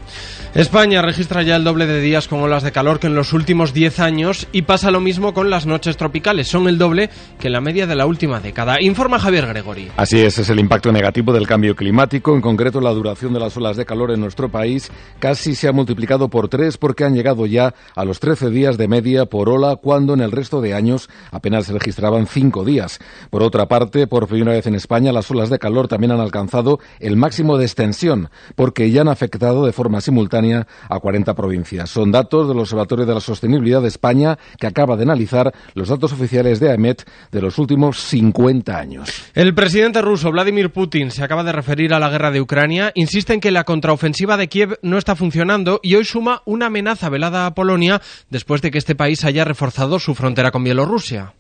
España 0.53 1.01
registra 1.01 1.43
ya 1.43 1.55
el 1.55 1.63
doble 1.63 1.87
de 1.87 2.01
días 2.01 2.27
con 2.27 2.41
olas 2.41 2.61
de 2.61 2.73
calor 2.73 2.99
que 2.99 3.07
en 3.07 3.15
los 3.15 3.31
últimos 3.31 3.73
10 3.73 4.01
años 4.01 4.47
y 4.51 4.63
pasa 4.63 4.91
lo 4.91 4.99
mismo 4.99 5.33
con 5.33 5.49
las 5.49 5.65
noches 5.65 5.95
tropicales. 5.95 6.49
Son 6.49 6.67
el 6.67 6.77
doble 6.77 7.09
que 7.39 7.49
la 7.49 7.61
media 7.61 7.87
de 7.87 7.95
la 7.95 8.05
última 8.05 8.41
década. 8.41 8.75
Informa 8.81 9.17
Javier 9.17 9.47
Gregori. 9.47 9.87
Así 9.95 10.19
es, 10.19 10.37
es 10.39 10.49
el 10.49 10.59
impacto 10.59 10.91
negativo 10.91 11.31
del 11.31 11.47
cambio 11.47 11.73
climático, 11.73 12.35
en 12.35 12.41
concreto 12.41 12.81
la 12.81 12.91
duración 12.91 13.33
de 13.33 13.39
las 13.39 13.55
olas 13.55 13.77
de 13.77 13.85
calor 13.85 14.11
en 14.11 14.19
nuestro 14.19 14.49
país 14.49 14.91
casi 15.31 15.55
se 15.55 15.69
ha 15.69 15.71
multiplicado 15.71 16.27
por 16.29 16.49
tres 16.49 16.77
porque 16.77 17.05
han 17.05 17.15
llegado 17.15 17.45
ya 17.45 17.73
a 17.95 18.03
los 18.03 18.19
13 18.19 18.49
días 18.49 18.77
de 18.77 18.89
media 18.89 19.27
por 19.27 19.47
ola 19.47 19.77
cuando 19.77 20.13
en 20.13 20.19
el 20.19 20.29
resto 20.29 20.59
de 20.59 20.73
años 20.73 21.09
apenas 21.31 21.67
se 21.67 21.71
registraban 21.71 22.27
cinco 22.27 22.65
días. 22.65 22.99
Por 23.29 23.41
otra 23.41 23.69
parte, 23.69 24.07
por 24.07 24.27
primera 24.27 24.51
vez 24.51 24.67
en 24.67 24.75
España 24.75 25.13
las 25.13 25.31
olas 25.31 25.49
de 25.49 25.57
calor 25.57 25.87
también 25.87 26.11
han 26.11 26.19
alcanzado 26.19 26.79
el 26.99 27.15
máximo 27.15 27.57
de 27.57 27.63
extensión 27.63 28.29
porque 28.57 28.91
ya 28.91 29.01
han 29.01 29.07
afectado 29.07 29.65
de 29.65 29.71
forma 29.71 30.01
simultánea 30.01 30.67
a 30.89 30.99
40 30.99 31.33
provincias. 31.33 31.89
Son 31.89 32.11
datos 32.11 32.49
del 32.49 32.59
Observatorio 32.59 33.05
de 33.05 33.13
la 33.13 33.21
Sostenibilidad 33.21 33.81
de 33.81 33.87
España 33.87 34.37
que 34.59 34.67
acaba 34.67 34.97
de 34.97 35.03
analizar 35.03 35.53
los 35.75 35.87
datos 35.87 36.11
oficiales 36.11 36.59
de 36.59 36.71
AEMET 36.71 37.07
de 37.31 37.41
los 37.41 37.57
últimos 37.57 38.01
50 38.01 38.77
años. 38.77 39.31
El 39.33 39.55
presidente 39.55 40.01
ruso 40.01 40.29
Vladimir 40.29 40.73
Putin 40.73 41.09
se 41.09 41.23
acaba 41.23 41.45
de 41.45 41.53
referir 41.53 41.93
a 41.93 41.99
la 41.99 42.09
guerra 42.09 42.31
de 42.31 42.41
Ucrania, 42.41 42.91
insiste 42.95 43.33
en 43.33 43.39
que 43.39 43.51
la 43.51 43.63
contraofensiva 43.63 44.35
de 44.35 44.49
Kiev 44.49 44.77
no 44.81 44.97
está 44.97 45.15
funcionando 45.21 45.79
y 45.83 45.93
hoy 45.93 46.03
suma 46.03 46.41
una 46.45 46.65
amenaza 46.65 47.07
velada 47.07 47.45
a 47.45 47.53
Polonia 47.53 48.01
después 48.31 48.63
de 48.63 48.71
que 48.71 48.79
este 48.79 48.95
país 48.95 49.23
haya 49.23 49.45
reforzado 49.45 49.99
su 49.99 50.15
frontera 50.15 50.49
con 50.49 50.63
Bielorrusia. 50.63 51.35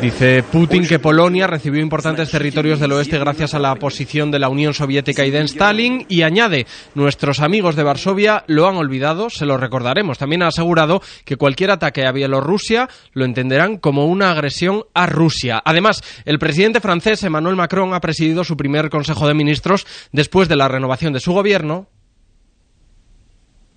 Dice 0.00 0.42
Putin 0.42 0.88
que 0.88 0.98
Polonia 0.98 1.46
recibió 1.46 1.80
importantes 1.80 2.32
territorios 2.32 2.80
del 2.80 2.90
oeste 2.90 3.16
gracias 3.16 3.54
a 3.54 3.60
la 3.60 3.76
posición 3.76 4.32
de 4.32 4.40
la 4.40 4.48
Unión 4.48 4.74
Soviética 4.74 5.24
y 5.24 5.30
de 5.30 5.42
Stalin. 5.42 6.04
Y 6.08 6.22
añade, 6.22 6.66
nuestros 6.96 7.38
amigos 7.38 7.76
de 7.76 7.84
Varsovia 7.84 8.42
lo 8.48 8.66
han 8.66 8.74
olvidado, 8.74 9.30
se 9.30 9.46
lo 9.46 9.56
recordaremos. 9.56 10.18
También 10.18 10.42
ha 10.42 10.48
asegurado 10.48 11.00
que 11.24 11.36
cualquier 11.36 11.70
ataque 11.70 12.06
a 12.06 12.12
Bielorrusia 12.12 12.88
lo 13.12 13.24
entenderán 13.24 13.78
como 13.78 14.06
una 14.06 14.32
agresión 14.32 14.82
a 14.94 15.06
Rusia. 15.06 15.62
Además, 15.64 16.02
el 16.24 16.40
presidente 16.40 16.80
francés 16.80 17.22
Emmanuel 17.22 17.54
Macron 17.54 17.94
ha 17.94 18.00
presidido 18.00 18.42
su 18.42 18.56
primer 18.56 18.90
Consejo 18.90 19.28
de 19.28 19.34
Ministros 19.34 19.86
después 20.10 20.48
de 20.48 20.56
la 20.56 20.66
renovación 20.66 21.12
de 21.12 21.20
su 21.20 21.32
gobierno 21.32 21.86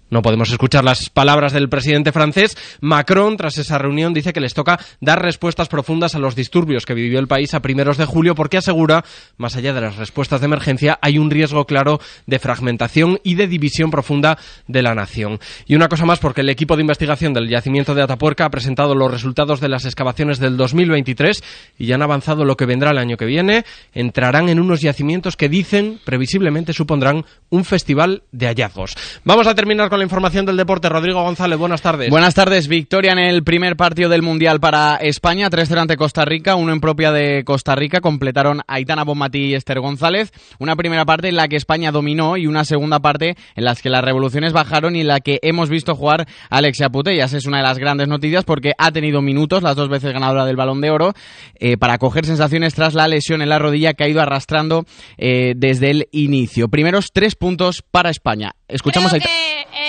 no 0.09 0.21
podemos 0.21 0.49
escuchar 0.51 0.83
las 0.83 1.09
palabras 1.09 1.53
del 1.53 1.69
presidente 1.69 2.11
francés. 2.11 2.57
Macron, 2.79 3.35
tras 3.35 3.57
esa 3.57 3.77
reunión, 3.77 4.13
dice 4.13 4.31
que 4.31 4.39
les 4.39 4.53
toca 4.53 4.79
dar 5.01 5.21
respuestas 5.21 5.67
profundas 5.67 6.15
a 6.15 6.19
los 6.19 6.35
disturbios 6.35 6.85
que 6.85 6.93
vivió 6.93 7.19
el 7.19 7.27
país 7.27 7.53
a 7.53 7.61
primeros 7.61 7.97
de 7.97 8.05
julio, 8.05 8.33
porque 8.33 8.57
asegura, 8.57 9.03
más 9.37 9.55
allá 9.55 9.73
de 9.73 9.81
las 9.81 9.97
respuestas 9.97 10.39
de 10.39 10.45
emergencia, 10.45 10.97
hay 11.01 11.17
un 11.17 11.29
riesgo 11.29 11.65
claro 11.65 11.99
de 12.25 12.39
fragmentación 12.39 13.19
y 13.23 13.35
de 13.35 13.47
división 13.47 13.91
profunda 13.91 14.37
de 14.67 14.81
la 14.81 14.95
nación. 14.95 15.39
Y 15.65 15.75
una 15.75 15.89
cosa 15.89 16.05
más, 16.05 16.19
porque 16.19 16.41
el 16.41 16.49
equipo 16.49 16.75
de 16.75 16.81
investigación 16.81 17.33
del 17.33 17.49
yacimiento 17.49 17.93
de 17.93 18.03
Atapuerca 18.03 18.45
ha 18.45 18.49
presentado 18.49 18.95
los 18.95 19.11
resultados 19.11 19.59
de 19.59 19.69
las 19.69 19.85
excavaciones 19.85 20.39
del 20.39 20.55
2023 20.55 21.43
y 21.77 21.87
ya 21.87 21.95
han 21.95 22.01
avanzado 22.01 22.45
lo 22.45 22.55
que 22.55 22.65
vendrá 22.65 22.91
el 22.91 22.97
año 22.97 23.17
que 23.17 23.25
viene. 23.25 23.65
Entrarán 23.93 24.47
en 24.47 24.59
unos 24.59 24.81
yacimientos 24.81 25.35
que 25.35 25.49
dicen, 25.49 25.99
previsiblemente, 26.05 26.71
supondrán 26.71 27.25
un 27.49 27.65
festival 27.65 28.23
de 28.31 28.47
hallazgos. 28.47 28.95
Vamos 29.25 29.47
a 29.47 29.55
terminar 29.55 29.89
con 29.89 29.96
la 29.97 30.03
información 30.03 30.45
del 30.45 30.57
deporte. 30.57 30.89
Rodrigo 30.89 31.21
González, 31.23 31.57
buenas 31.57 31.81
tardes. 31.81 32.09
Buenas 32.09 32.33
tardes. 32.33 32.67
Victoria 32.67 33.11
en 33.11 33.19
el 33.19 33.43
primer 33.43 33.75
partido 33.75 34.09
del 34.09 34.21
Mundial 34.21 34.59
para 34.59 34.95
España. 34.95 35.49
3-0 35.49 35.79
ante 35.79 35.97
Costa 35.97 36.25
Rica, 36.25 36.55
uno 36.55 36.73
en 36.73 36.79
propia 36.79 37.11
de 37.11 37.43
Costa 37.43 37.75
Rica. 37.75 38.01
Completaron 38.01 38.61
Aitana 38.67 39.03
Bonmatí 39.03 39.45
y 39.45 39.53
Esther 39.55 39.79
González. 39.79 40.31
Una 40.59 40.75
primera 40.75 41.05
parte 41.05 41.29
en 41.29 41.35
la 41.35 41.47
que 41.47 41.55
España 41.55 41.91
dominó 41.91 42.37
y 42.37 42.47
una 42.47 42.65
segunda 42.65 42.99
parte 42.99 43.35
en 43.55 43.63
la 43.63 43.75
que 43.75 43.89
las 43.89 44.03
revoluciones 44.03 44.53
bajaron 44.53 44.95
y 44.95 45.01
en 45.01 45.07
la 45.07 45.19
que 45.19 45.39
hemos 45.41 45.69
visto 45.69 45.95
jugar 45.95 46.27
Alexia 46.49 46.89
Putellas. 46.89 47.33
Es 47.33 47.45
una 47.45 47.57
de 47.57 47.63
las 47.63 47.77
grandes 47.77 48.07
noticias 48.07 48.43
porque 48.43 48.73
ha 48.77 48.91
tenido 48.91 49.21
minutos, 49.21 49.63
las 49.63 49.75
dos 49.75 49.89
veces 49.89 50.13
ganadora 50.13 50.45
del 50.45 50.55
Balón 50.55 50.81
de 50.81 50.91
Oro, 50.91 51.13
eh, 51.55 51.77
para 51.77 51.97
coger 51.97 52.25
sensaciones 52.25 52.73
tras 52.73 52.93
la 52.93 53.07
lesión 53.07 53.41
en 53.41 53.49
la 53.49 53.59
rodilla 53.59 53.93
que 53.93 54.03
ha 54.03 54.09
ido 54.09 54.21
arrastrando 54.21 54.85
eh, 55.17 55.53
desde 55.55 55.91
el 55.91 56.07
inicio. 56.11 56.67
Primeros 56.67 57.11
tres 57.13 57.35
puntos 57.35 57.81
para 57.81 58.09
España. 58.09 58.56
Escuchamos 58.67 59.13
a 59.13 59.17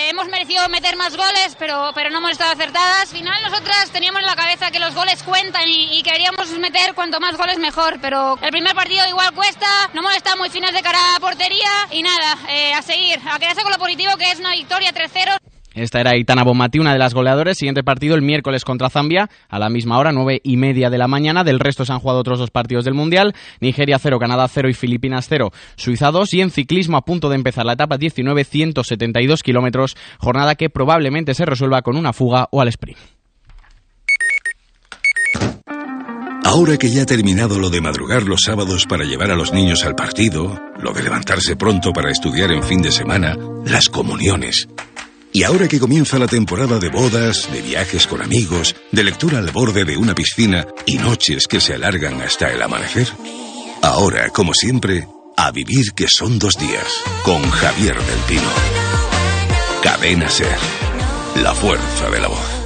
hemos 0.09 0.27
merecido 0.27 0.67
meter 0.69 0.95
más 0.95 1.15
goles, 1.15 1.55
pero, 1.57 1.91
pero 1.93 2.09
no 2.09 2.17
hemos 2.17 2.31
estado 2.31 2.51
acertadas. 2.51 3.01
Al 3.01 3.07
final 3.17 3.41
nosotras 3.43 3.89
teníamos 3.91 4.21
en 4.21 4.27
la 4.27 4.35
cabeza 4.35 4.71
que 4.71 4.79
los 4.79 4.95
goles 4.95 5.21
cuentan 5.23 5.63
y, 5.67 6.01
queríamos 6.03 6.49
meter 6.57 6.93
cuanto 6.95 7.19
más 7.19 7.37
goles 7.37 7.59
mejor, 7.59 7.99
pero 8.01 8.37
el 8.41 8.51
primer 8.51 8.73
partido 8.73 9.07
igual 9.07 9.33
cuesta, 9.33 9.67
no 9.93 10.01
hemos 10.01 10.15
estado 10.15 10.37
muy 10.37 10.49
finas 10.49 10.73
de 10.73 10.81
cara 10.81 10.99
a 11.15 11.19
portería 11.19 11.69
y 11.91 12.01
nada, 12.01 12.37
eh, 12.49 12.73
a 12.73 12.81
seguir, 12.81 13.19
a 13.29 13.37
quedarse 13.37 13.61
con 13.61 13.71
lo 13.71 13.77
positivo 13.77 14.17
que 14.17 14.31
es 14.31 14.39
una 14.39 14.51
victoria 14.51 14.91
3-0. 14.91 15.48
Esta 15.73 15.99
era 15.99 16.17
Itana 16.17 16.43
Bonmatí, 16.43 16.79
una 16.79 16.93
de 16.93 16.99
las 16.99 17.13
goleadoras. 17.13 17.57
Siguiente 17.57 17.83
partido 17.83 18.15
el 18.15 18.21
miércoles 18.21 18.65
contra 18.65 18.89
Zambia, 18.89 19.29
a 19.47 19.59
la 19.59 19.69
misma 19.69 19.97
hora, 19.97 20.11
nueve 20.11 20.41
y 20.43 20.57
media 20.57 20.89
de 20.89 20.97
la 20.97 21.07
mañana. 21.07 21.43
Del 21.43 21.59
resto 21.59 21.85
se 21.85 21.93
han 21.93 21.99
jugado 21.99 22.19
otros 22.19 22.39
dos 22.39 22.51
partidos 22.51 22.85
del 22.85 22.95
Mundial. 22.95 23.33
Nigeria 23.59 23.99
0, 23.99 24.19
Canadá 24.19 24.47
0 24.47 24.69
y 24.69 24.73
Filipinas 24.73 25.27
0, 25.29 25.51
Suiza 25.75 26.11
2. 26.11 26.33
Y 26.33 26.41
en 26.41 26.49
ciclismo 26.49 26.97
a 26.97 27.01
punto 27.01 27.29
de 27.29 27.35
empezar 27.35 27.65
la 27.65 27.73
etapa 27.73 27.97
19, 27.97 28.43
172 28.43 29.43
kilómetros. 29.43 29.95
Jornada 30.17 30.55
que 30.55 30.69
probablemente 30.69 31.33
se 31.33 31.45
resuelva 31.45 31.81
con 31.81 31.95
una 31.95 32.13
fuga 32.13 32.47
o 32.51 32.61
al 32.61 32.67
sprint. 32.69 32.97
Ahora 36.43 36.77
que 36.77 36.89
ya 36.89 37.03
ha 37.03 37.05
terminado 37.05 37.59
lo 37.59 37.69
de 37.69 37.79
madrugar 37.79 38.23
los 38.23 38.41
sábados 38.41 38.87
para 38.87 39.03
llevar 39.03 39.29
a 39.29 39.35
los 39.35 39.53
niños 39.53 39.85
al 39.85 39.93
partido, 39.93 40.59
lo 40.81 40.93
de 40.93 41.03
levantarse 41.03 41.55
pronto 41.55 41.93
para 41.93 42.09
estudiar 42.09 42.51
en 42.51 42.63
fin 42.63 42.81
de 42.81 42.91
semana, 42.91 43.37
las 43.65 43.87
comuniones. 43.87 44.67
Y 45.31 45.43
ahora 45.43 45.67
que 45.67 45.79
comienza 45.79 46.17
la 46.17 46.27
temporada 46.27 46.79
de 46.79 46.89
bodas, 46.89 47.51
de 47.51 47.61
viajes 47.61 48.07
con 48.07 48.21
amigos, 48.21 48.75
de 48.91 49.03
lectura 49.03 49.37
al 49.37 49.51
borde 49.51 49.85
de 49.85 49.95
una 49.95 50.15
piscina 50.15 50.65
y 50.85 50.97
noches 50.97 51.47
que 51.47 51.61
se 51.61 51.75
alargan 51.75 52.19
hasta 52.21 52.51
el 52.51 52.61
amanecer, 52.61 53.07
ahora, 53.83 54.29
como 54.29 54.53
siempre, 54.53 55.07
a 55.37 55.51
vivir 55.51 55.93
que 55.93 56.07
son 56.07 56.39
dos 56.39 56.55
días, 56.57 56.87
con 57.23 57.41
Javier 57.49 57.95
del. 57.95 58.41
Cadena 59.83 60.29
Ser, 60.29 60.57
la 61.41 61.53
fuerza 61.53 62.09
de 62.09 62.19
la 62.19 62.27
voz. 62.27 62.58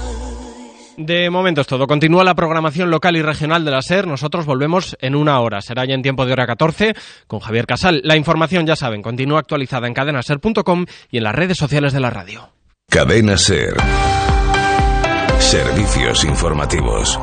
De 0.97 1.29
momento 1.29 1.61
es 1.61 1.67
todo. 1.67 1.87
Continúa 1.87 2.23
la 2.23 2.35
programación 2.35 2.91
local 2.91 3.15
y 3.15 3.21
regional 3.21 3.65
de 3.65 3.71
la 3.71 3.81
SER. 3.81 4.07
Nosotros 4.07 4.45
volvemos 4.45 4.95
en 5.01 5.15
una 5.15 5.39
hora. 5.39 5.61
Será 5.61 5.85
ya 5.85 5.95
en 5.95 6.01
tiempo 6.01 6.25
de 6.25 6.33
hora 6.33 6.45
14 6.45 6.93
con 7.27 7.39
Javier 7.39 7.65
Casal. 7.65 8.01
La 8.03 8.15
información, 8.15 8.67
ya 8.67 8.75
saben, 8.75 9.01
continúa 9.01 9.39
actualizada 9.39 9.87
en 9.87 9.93
cadenaser.com 9.93 10.85
y 11.09 11.17
en 11.17 11.23
las 11.23 11.35
redes 11.35 11.57
sociales 11.57 11.93
de 11.93 11.99
la 11.99 12.09
radio. 12.09 12.49
Cadena 12.89 13.37
Ser. 13.37 13.75
Servicios 15.39 16.23
informativos. 16.25 17.19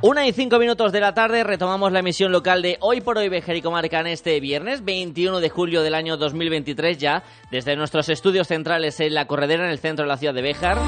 Una 0.00 0.28
y 0.28 0.32
cinco 0.32 0.60
minutos 0.60 0.92
de 0.92 1.00
la 1.00 1.12
tarde 1.12 1.42
retomamos 1.42 1.90
la 1.90 1.98
emisión 1.98 2.30
local 2.30 2.62
de 2.62 2.76
Hoy 2.80 3.00
por 3.00 3.18
Hoy 3.18 3.28
Bejar 3.28 3.56
y 3.56 3.62
Comarca 3.62 3.98
en 3.98 4.06
este 4.06 4.38
viernes 4.38 4.84
21 4.84 5.40
de 5.40 5.48
julio 5.48 5.82
del 5.82 5.96
año 5.96 6.16
2023 6.16 6.98
ya 6.98 7.24
desde 7.50 7.74
nuestros 7.74 8.08
estudios 8.08 8.46
centrales 8.46 9.00
en 9.00 9.12
La 9.12 9.26
Corredera 9.26 9.64
en 9.64 9.70
el 9.70 9.80
centro 9.80 10.04
de 10.04 10.08
la 10.08 10.16
ciudad 10.16 10.34
de 10.34 10.42
Béjar. 10.42 10.78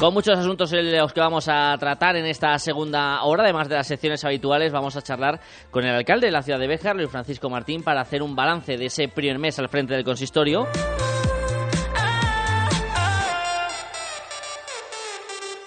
Con 0.00 0.12
muchos 0.14 0.36
asuntos 0.36 0.72
en 0.72 0.96
los 0.96 1.12
que 1.12 1.20
vamos 1.20 1.48
a 1.48 1.76
tratar 1.78 2.16
en 2.16 2.26
esta 2.26 2.58
segunda 2.58 3.22
hora, 3.22 3.44
además 3.44 3.68
de 3.68 3.76
las 3.76 3.86
secciones 3.86 4.24
habituales, 4.24 4.72
vamos 4.72 4.96
a 4.96 5.02
charlar 5.02 5.38
con 5.70 5.84
el 5.84 5.94
alcalde 5.94 6.26
de 6.26 6.32
la 6.32 6.42
ciudad 6.42 6.58
de 6.58 6.66
Béjar, 6.66 6.96
Luis 6.96 7.08
Francisco 7.08 7.48
Martín, 7.48 7.84
para 7.84 8.00
hacer 8.00 8.20
un 8.20 8.34
balance 8.34 8.76
de 8.76 8.86
ese 8.86 9.06
primer 9.06 9.38
mes 9.38 9.60
al 9.60 9.68
frente 9.68 9.94
del 9.94 10.02
consistorio. 10.02 10.66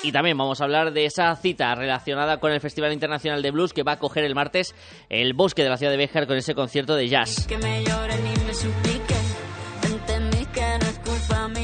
Y 0.01 0.11
también 0.11 0.37
vamos 0.37 0.61
a 0.61 0.63
hablar 0.63 0.93
de 0.93 1.05
esa 1.05 1.35
cita 1.35 1.75
relacionada 1.75 2.39
con 2.39 2.53
el 2.53 2.61
Festival 2.61 2.93
Internacional 2.93 3.41
de 3.41 3.51
Blues 3.51 3.73
que 3.73 3.83
va 3.83 3.93
a 3.93 3.99
coger 3.99 4.23
el 4.23 4.33
martes 4.33 4.73
el 5.09 5.33
bosque 5.33 5.63
de 5.63 5.69
la 5.69 5.77
ciudad 5.77 5.91
de 5.91 5.97
Béjar 5.97 6.25
con 6.25 6.37
ese 6.37 6.55
concierto 6.55 6.95
de 6.95 7.09
jazz. 7.09 7.47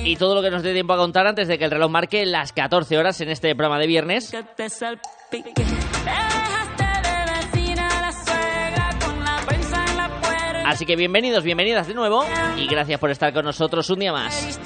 Y 0.03 0.15
todo 0.17 0.35
lo 0.35 0.41
que 0.41 0.51
nos 0.51 0.63
dé 0.63 0.73
tiempo 0.73 0.93
a 0.93 0.97
contar 0.97 1.27
antes 1.27 1.47
de 1.47 1.57
que 1.57 1.65
el 1.65 1.71
reloj 1.71 1.89
marque 1.89 2.25
las 2.25 2.51
14 2.51 2.97
horas 2.97 3.21
en 3.21 3.29
este 3.29 3.55
programa 3.55 3.79
de 3.79 3.87
viernes. 3.87 4.33
Así 10.65 10.85
que 10.85 10.95
bienvenidos, 10.95 11.43
bienvenidas 11.43 11.87
de 11.87 11.93
nuevo 11.93 12.25
y 12.57 12.67
gracias 12.67 12.99
por 12.99 13.11
estar 13.11 13.33
con 13.33 13.45
nosotros 13.45 13.89
un 13.89 13.99
día 13.99 14.11
más. 14.11 14.59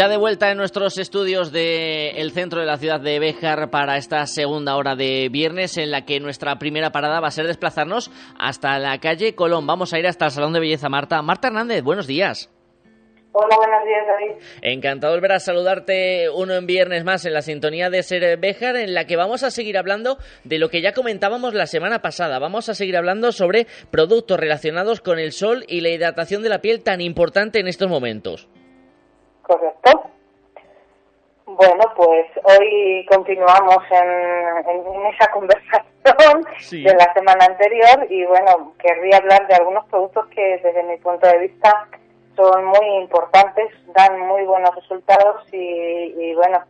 Ya 0.00 0.08
de 0.08 0.16
vuelta 0.16 0.50
en 0.50 0.56
nuestros 0.56 0.96
estudios 0.96 1.52
del 1.52 2.32
centro 2.32 2.60
de 2.60 2.64
la 2.64 2.78
ciudad 2.78 3.00
de 3.00 3.18
Béjar 3.18 3.68
para 3.68 3.98
esta 3.98 4.26
segunda 4.26 4.76
hora 4.76 4.96
de 4.96 5.28
viernes, 5.30 5.76
en 5.76 5.90
la 5.90 6.06
que 6.06 6.20
nuestra 6.20 6.58
primera 6.58 6.90
parada 6.90 7.20
va 7.20 7.28
a 7.28 7.30
ser 7.30 7.46
desplazarnos 7.46 8.10
hasta 8.38 8.78
la 8.78 8.98
calle 8.98 9.34
Colón. 9.34 9.66
Vamos 9.66 9.92
a 9.92 9.98
ir 9.98 10.06
hasta 10.06 10.24
el 10.24 10.30
Salón 10.30 10.54
de 10.54 10.60
Belleza 10.60 10.88
Marta. 10.88 11.20
Marta 11.20 11.48
Hernández, 11.48 11.82
buenos 11.82 12.06
días. 12.06 12.50
Hola, 13.32 13.54
buenos 13.54 13.84
días, 13.84 14.06
David. 14.06 14.42
Encantado 14.62 15.12
de 15.12 15.18
volver 15.18 15.32
a 15.32 15.38
saludarte 15.38 16.30
uno 16.30 16.54
en 16.54 16.66
viernes 16.66 17.04
más 17.04 17.26
en 17.26 17.34
la 17.34 17.42
sintonía 17.42 17.90
de 17.90 18.02
Ser 18.02 18.38
Béjar, 18.38 18.76
en 18.76 18.94
la 18.94 19.06
que 19.06 19.16
vamos 19.16 19.42
a 19.42 19.50
seguir 19.50 19.76
hablando 19.76 20.16
de 20.44 20.58
lo 20.58 20.70
que 20.70 20.80
ya 20.80 20.94
comentábamos 20.94 21.52
la 21.52 21.66
semana 21.66 22.00
pasada. 22.00 22.38
Vamos 22.38 22.70
a 22.70 22.74
seguir 22.74 22.96
hablando 22.96 23.32
sobre 23.32 23.66
productos 23.90 24.40
relacionados 24.40 25.02
con 25.02 25.18
el 25.18 25.32
sol 25.32 25.66
y 25.68 25.82
la 25.82 25.90
hidratación 25.90 26.42
de 26.42 26.48
la 26.48 26.62
piel 26.62 26.82
tan 26.82 27.02
importante 27.02 27.60
en 27.60 27.68
estos 27.68 27.90
momentos. 27.90 28.48
Correcto. 29.50 30.04
Bueno, 31.44 31.82
pues 31.96 32.26
hoy 32.44 33.04
continuamos 33.10 33.82
en, 33.90 35.06
esa 35.06 35.28
conversación 35.32 36.46
de 36.70 36.94
la 36.94 37.12
semana 37.14 37.46
anterior 37.46 38.06
y 38.08 38.24
bueno, 38.26 38.74
querría 38.78 39.16
hablar 39.16 39.48
de 39.48 39.54
algunos 39.54 39.86
productos 39.86 40.28
que 40.28 40.58
desde 40.62 40.84
mi 40.84 40.98
punto 40.98 41.26
de 41.26 41.38
vista 41.38 41.88
son 42.36 42.64
muy 42.64 43.02
importantes, 43.02 43.72
dan 43.92 44.20
muy 44.20 44.44
buenos 44.44 44.72
resultados 44.72 45.42
y, 45.50 46.32
bueno, 46.36 46.62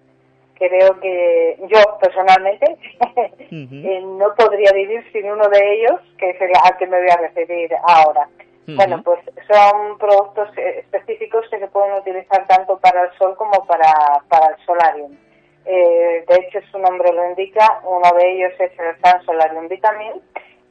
creo 0.54 0.98
que 1.00 1.58
yo 1.68 1.98
personalmente 2.00 2.78
eh, 3.50 4.02
no 4.02 4.34
podría 4.36 4.72
vivir 4.72 5.04
sin 5.12 5.30
uno 5.30 5.46
de 5.50 5.74
ellos, 5.74 6.00
que 6.16 6.30
es 6.30 6.40
el 6.40 6.52
al 6.64 6.78
que 6.78 6.86
me 6.86 6.98
voy 6.98 7.10
a 7.10 7.16
referir 7.16 7.74
ahora. 7.82 8.26
Bueno, 8.66 9.02
pues 9.02 9.18
son 9.50 9.98
productos 9.98 10.48
eh, 10.56 10.80
específicos 10.80 11.44
que 11.50 11.58
se 11.58 11.66
pueden 11.68 11.94
utilizar 11.94 12.46
tanto 12.46 12.78
para 12.78 13.04
el 13.04 13.18
sol 13.18 13.34
como 13.36 13.66
para, 13.66 13.92
para 14.28 14.54
el 14.54 14.64
solarium. 14.64 15.16
Eh, 15.64 16.24
de 16.26 16.34
hecho, 16.36 16.60
su 16.70 16.78
nombre 16.78 17.12
lo 17.12 17.28
indica, 17.28 17.80
uno 17.84 18.08
de 18.16 18.32
ellos 18.32 18.52
es 18.58 18.72
el 18.78 18.94
Sun 19.02 19.24
Solarium 19.26 19.68
Vitamin. 19.68 20.12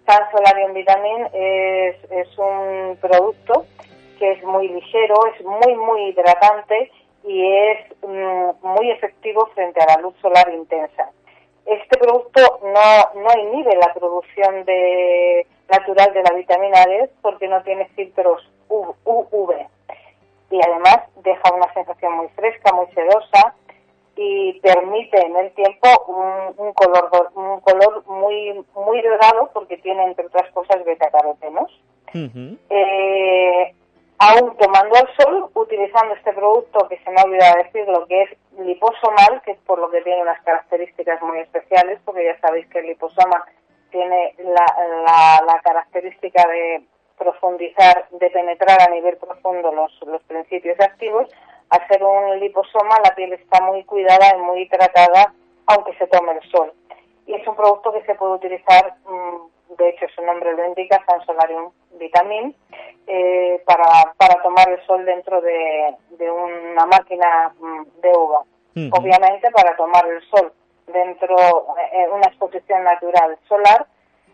Sun 0.07 0.23
Solarium 0.31 0.73
Vitamin 0.73 1.27
es, 1.33 1.95
es 2.11 2.37
un 2.37 2.97
producto 3.01 3.65
que 4.17 4.31
es 4.31 4.43
muy 4.43 4.67
ligero, 4.67 5.15
es 5.33 5.45
muy, 5.45 5.75
muy 5.75 6.09
hidratante 6.09 6.91
y 7.23 7.45
es 7.45 7.79
mm, 8.01 8.65
muy 8.65 8.91
efectivo 8.91 9.47
frente 9.53 9.81
a 9.81 9.95
la 9.95 10.01
luz 10.01 10.15
solar 10.21 10.51
intensa. 10.53 11.11
Este 11.65 11.97
producto 11.97 12.59
no, 12.63 13.21
no 13.21 13.41
inhibe 13.41 13.75
la 13.75 13.93
producción 13.93 14.65
de 14.65 15.45
natural 15.69 16.13
de 16.13 16.23
la 16.23 16.33
vitamina 16.35 16.85
D 16.85 17.09
porque 17.21 17.47
no 17.47 17.61
tiene 17.63 17.85
filtros 17.95 18.49
UV 18.69 19.67
y 20.51 20.59
además 20.61 20.99
deja 21.23 21.53
una 21.53 21.71
sensación 21.73 22.13
muy 22.13 22.27
fresca, 22.29 22.73
muy 22.73 22.87
sedosa 22.87 23.55
y 24.15 24.59
permite 24.59 25.25
en 25.25 25.35
el 25.35 25.51
tiempo 25.51 25.87
un, 26.57 26.73
color 26.73 27.31
un 27.35 27.59
color 27.61 28.03
muy 28.07 28.65
muy 28.75 29.01
dorado 29.01 29.49
porque 29.53 29.77
tiene 29.77 30.03
entre 30.05 30.25
otras 30.25 30.51
cosas 30.51 30.83
beta 30.83 31.09
carotenos. 31.09 31.71
eh, 32.69 33.73
aún 34.19 34.57
tomando 34.57 34.95
el 34.95 35.07
sol, 35.15 35.49
utilizando 35.53 36.13
este 36.15 36.33
producto 36.33 36.87
que 36.89 36.97
se 36.97 37.09
me 37.11 37.21
ha 37.21 37.23
olvidado 37.23 37.63
decir, 37.63 37.87
lo 37.87 38.05
que 38.05 38.23
es 38.23 38.29
liposomal, 38.59 39.41
que 39.45 39.51
es 39.51 39.57
por 39.59 39.79
lo 39.79 39.89
que 39.89 40.01
tiene 40.01 40.21
unas 40.21 40.41
características 40.43 41.21
muy 41.21 41.39
especiales, 41.39 41.99
porque 42.03 42.25
ya 42.25 42.37
sabéis 42.41 42.67
que 42.67 42.79
el 42.79 42.87
liposoma 42.87 43.45
tiene 43.91 44.35
la, 44.37 45.43
la, 45.45 45.59
característica 45.61 46.47
de 46.47 46.83
profundizar, 47.17 48.07
de 48.11 48.29
penetrar 48.29 48.81
a 48.81 48.89
nivel 48.91 49.17
profundo 49.17 49.71
los, 49.71 49.91
los 50.07 50.21
principios 50.23 50.79
activos. 50.79 51.27
Al 51.69 51.87
ser 51.87 52.03
un 52.03 52.39
liposoma, 52.39 52.97
la 53.03 53.13
piel 53.15 53.33
está 53.33 53.61
muy 53.61 53.83
cuidada 53.83 54.35
y 54.35 54.41
muy 54.41 54.67
tratada, 54.69 55.33
aunque 55.67 55.93
se 55.97 56.07
tome 56.07 56.33
el 56.33 56.49
sol. 56.49 56.73
Y 57.27 57.35
es 57.35 57.47
un 57.47 57.55
producto 57.55 57.91
que 57.91 58.03
se 58.05 58.15
puede 58.15 58.33
utilizar, 58.33 58.95
mm, 59.05 59.75
de 59.75 59.89
hecho 59.89 60.07
su 60.15 60.21
nombre 60.23 60.55
lo 60.55 60.65
indica, 60.65 61.03
Solarium 61.25 61.71
Vitamin, 61.99 62.55
eh, 63.05 63.61
para, 63.65 64.13
para 64.17 64.41
tomar 64.41 64.69
el 64.69 64.83
sol 64.85 65.05
dentro 65.05 65.41
de, 65.41 65.95
de 66.11 66.31
una 66.31 66.85
máquina 66.85 67.53
mm, 67.59 68.01
de 68.01 68.11
uva. 68.17 68.43
Obviamente 68.93 69.51
para 69.51 69.75
tomar 69.75 70.07
el 70.07 70.21
sol 70.29 70.53
dentro 70.93 71.35
de 71.35 71.49
eh, 71.91 72.09
una 72.11 72.27
exposición 72.27 72.83
natural 72.83 73.37
solar. 73.47 73.85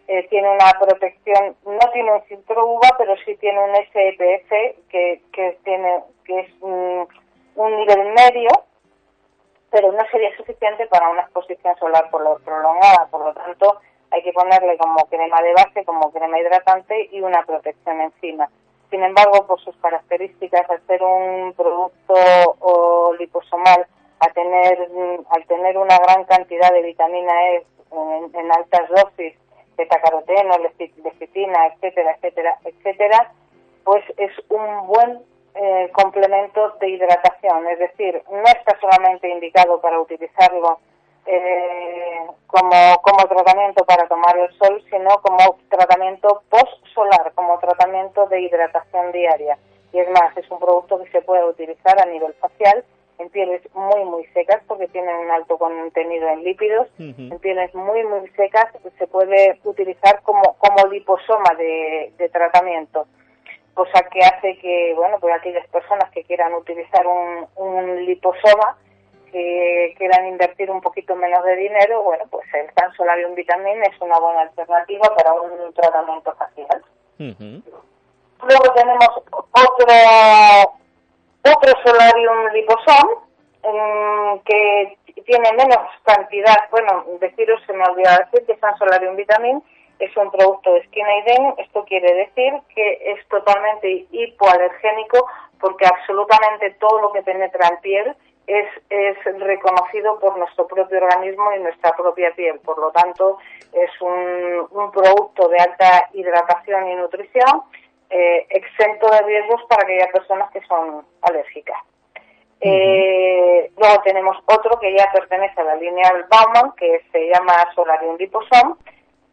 Eh, 0.07 0.27
tiene 0.29 0.47
una 0.49 0.71
protección, 0.79 1.55
no 1.65 1.91
tiene 1.91 2.13
un 2.13 2.21
filtro 2.23 2.67
UVA, 2.67 2.95
pero 2.97 3.15
sí 3.25 3.35
tiene 3.37 3.59
un 3.59 3.75
SPF 3.75 4.49
que, 4.89 5.21
que, 5.33 5.57
tiene, 5.63 6.03
que 6.23 6.41
es 6.41 6.49
un, 6.61 7.07
nivel 7.55 8.13
medio, 8.13 8.49
pero 9.71 9.91
no 9.91 10.05
sería 10.11 10.35
suficiente 10.37 10.85
para 10.87 11.09
una 11.09 11.21
exposición 11.21 11.75
solar 11.77 12.11
prolongada, 12.11 13.07
por 13.09 13.25
lo 13.25 13.33
tanto 13.33 13.79
hay 14.11 14.21
que 14.21 14.31
ponerle 14.31 14.77
como 14.77 14.97
crema 15.07 15.41
de 15.41 15.53
base, 15.53 15.83
como 15.85 16.11
crema 16.11 16.39
hidratante 16.39 17.09
y 17.11 17.21
una 17.21 17.43
protección 17.43 17.99
encima. 18.01 18.47
Sin 18.91 19.03
embargo, 19.03 19.47
por 19.47 19.59
sus 19.61 19.75
características, 19.77 20.69
al 20.69 20.85
ser 20.85 21.01
un 21.01 21.53
producto 21.53 22.13
o 22.59 23.13
liposomal, 23.17 23.87
a 24.19 24.27
tener, 24.29 24.89
al 25.29 25.45
tener 25.45 25.77
una 25.77 25.97
gran 25.99 26.23
cantidad 26.25 26.71
de 26.71 26.81
vitamina 26.81 27.33
E 27.51 27.65
en, 28.33 28.51
altas 28.51 28.89
dosis, 28.89 29.33
beta-caroteno, 29.77 30.57
lecitina, 30.57 31.67
etcétera, 31.67 32.15
etcétera, 32.15 32.57
etcétera, 32.63 33.31
pues 33.83 34.03
es 34.17 34.31
un 34.49 34.87
buen 34.87 35.21
eh, 35.55 35.89
complemento 35.93 36.75
de 36.79 36.89
hidratación. 36.89 37.67
Es 37.67 37.79
decir, 37.79 38.21
no 38.29 38.43
está 38.43 38.77
solamente 38.79 39.29
indicado 39.29 39.79
para 39.81 39.99
utilizarlo 39.99 40.79
eh, 41.25 42.27
como, 42.47 43.01
como 43.01 43.27
tratamiento 43.27 43.85
para 43.85 44.07
tomar 44.07 44.37
el 44.37 44.51
sol, 44.57 44.83
sino 44.89 45.09
como 45.21 45.57
tratamiento 45.69 46.43
post-solar, 46.49 47.31
como 47.35 47.57
tratamiento 47.59 48.27
de 48.27 48.41
hidratación 48.41 49.11
diaria. 49.11 49.57
Y 49.91 49.99
es 49.99 50.09
más, 50.09 50.35
es 50.37 50.49
un 50.51 50.59
producto 50.59 51.01
que 51.01 51.09
se 51.11 51.21
puede 51.21 51.45
utilizar 51.45 52.01
a 52.01 52.05
nivel 52.05 52.33
facial 52.33 52.83
en 53.17 53.29
pieles 53.29 53.61
muy, 53.73 54.03
muy 54.05 54.25
secas, 54.33 54.61
porque 54.67 54.87
tienen 54.87 55.15
un 55.15 55.31
alto 55.31 55.57
contenido 55.57 56.27
en 56.29 56.43
lípidos, 56.43 56.87
en 56.99 57.39
pieles 57.39 57.73
muy, 57.73 58.03
muy 58.03 58.27
secas 58.29 58.67
se 58.97 59.07
puede 59.07 59.59
utilizar 59.63 60.21
como, 60.23 60.55
como 60.57 60.87
liposoma 60.87 61.53
de, 61.57 62.13
de 62.17 62.29
tratamiento 62.29 63.07
cosa 63.75 64.03
que 64.09 64.19
hace 64.19 64.57
que, 64.57 64.93
bueno, 64.95 65.19
pues 65.19 65.35
aquellas 65.35 65.67
personas 65.67 66.09
que 66.11 66.23
quieran 66.23 66.53
utilizar 66.53 67.05
un, 67.05 67.45
un 67.57 68.05
liposoma, 68.05 68.77
que 69.31 69.93
quieran 69.97 70.27
invertir 70.27 70.71
un 70.71 70.79
poquito 70.79 71.13
menos 71.15 71.43
de 71.43 71.57
dinero, 71.57 72.01
bueno, 72.03 72.23
pues 72.31 72.45
el 72.53 72.73
Tan 72.73 72.93
Solarium 72.93 73.35
Vitamin 73.35 73.83
es 73.83 73.99
una 73.99 74.17
buena 74.17 74.41
alternativa 74.41 75.13
para 75.13 75.33
un 75.33 75.73
tratamiento 75.73 76.33
facial. 76.35 76.83
Luego 77.17 78.73
tenemos 78.73 79.09
otro 79.51 80.77
otro 81.47 81.73
Solarium 81.83 82.53
Liposom 82.53 83.25
que 84.45 84.97
tiene 85.25 85.51
menos 85.53 85.79
cantidad, 86.03 86.69
bueno, 86.69 87.05
deciros 87.19 87.61
se 87.65 87.73
me 87.73 87.83
olvidó 87.83 88.11
decir 88.11 88.45
que 88.45 88.57
San 88.57 88.77
Solarium 88.77 89.15
Vitamin 89.15 89.63
es 89.99 90.15
un 90.17 90.29
producto 90.29 90.73
de 90.73 90.83
Skin 90.83 91.05
Esto 91.57 91.85
quiere 91.85 92.13
decir 92.13 92.53
que 92.75 92.99
es 93.01 93.27
totalmente 93.27 94.05
hipoalergénico 94.11 95.25
porque 95.59 95.85
absolutamente 95.85 96.71
todo 96.79 97.01
lo 97.01 97.11
que 97.13 97.23
penetra 97.23 97.69
en 97.69 97.77
piel 97.77 98.15
es, 98.45 98.67
es 98.89 99.17
reconocido 99.39 100.19
por 100.19 100.37
nuestro 100.37 100.67
propio 100.67 100.99
organismo 100.99 101.51
y 101.53 101.59
nuestra 101.59 101.95
propia 101.95 102.31
piel. 102.35 102.59
Por 102.59 102.77
lo 102.77 102.91
tanto, 102.91 103.39
es 103.73 103.89
un 104.01 104.91
producto 104.91 105.47
de 105.47 105.57
alta 105.57 106.09
hidratación 106.13 106.89
y 106.89 106.95
nutrición 106.95 107.63
eh, 108.09 108.45
exento 108.49 109.09
de 109.09 109.21
riesgos 109.23 109.61
para 109.69 109.83
aquellas 109.83 110.11
personas 110.11 110.51
que 110.51 110.61
son 110.61 111.05
alérgicas. 111.21 111.77
Eh, 112.61 113.71
luego 113.77 114.01
tenemos 114.03 114.37
otro 114.45 114.79
que 114.79 114.95
ya 114.95 115.11
pertenece 115.11 115.59
a 115.61 115.65
la 115.65 115.75
línea 115.75 116.11
Bauman, 116.29 116.71
que 116.77 117.01
se 117.11 117.27
llama 117.27 117.53
Solarium 117.75 118.15
Liposom, 118.17 118.77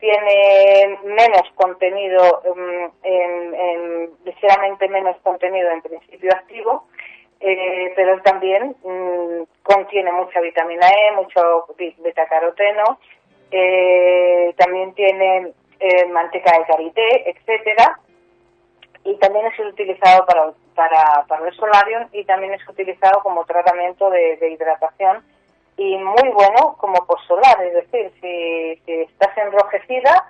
tiene 0.03 0.99
menos 1.05 1.43
contenido, 1.55 2.43
mm, 2.55 2.85
en, 3.05 4.11
ligeramente 4.25 4.89
menos 4.89 5.17
contenido 5.23 5.71
en 5.71 5.81
principio 5.81 6.33
activo, 6.33 6.89
eh, 7.39 7.93
pero 7.95 8.21
también 8.23 8.75
mm, 8.83 9.43
contiene 9.63 10.11
mucha 10.13 10.41
vitamina 10.41 10.89
E, 10.89 11.13
mucho 11.13 11.67
beta-caroteno, 11.77 12.99
eh, 13.53 14.53
también 14.57 14.93
tiene 14.95 15.53
eh, 15.79 16.07
manteca 16.07 16.59
de 16.59 16.65
karité, 16.65 17.31
etcétera, 17.31 18.01
y 19.05 19.15
también 19.17 19.47
es 19.47 19.59
utilizado 19.59 20.25
para, 20.27 20.53
para, 20.75 21.25
para 21.27 21.49
el 21.49 21.55
solarium 21.55 22.09
y 22.13 22.25
también 22.25 22.55
es 22.55 22.69
utilizado 22.69 23.21
como 23.23 23.45
tratamiento 23.45 24.11
de 24.11 24.49
hidratación 24.51 25.25
y 25.77 25.97
muy 25.97 26.29
bueno 26.31 26.77
como 26.79 27.05
solar, 27.27 27.63
es 27.65 27.75
decir, 27.75 28.13
si, 28.21 28.77
si 28.85 28.93
estás 29.01 29.37
enrojecida, 29.39 30.27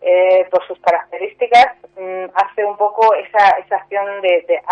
eh, 0.00 0.46
por 0.50 0.64
sus 0.66 0.78
características, 0.80 1.66
mm, 1.96 2.26
hace 2.34 2.64
un 2.64 2.76
poco 2.76 3.14
esa, 3.14 3.58
esa 3.58 3.76
acción 3.76 4.20
de, 4.20 4.44
de 4.46 4.62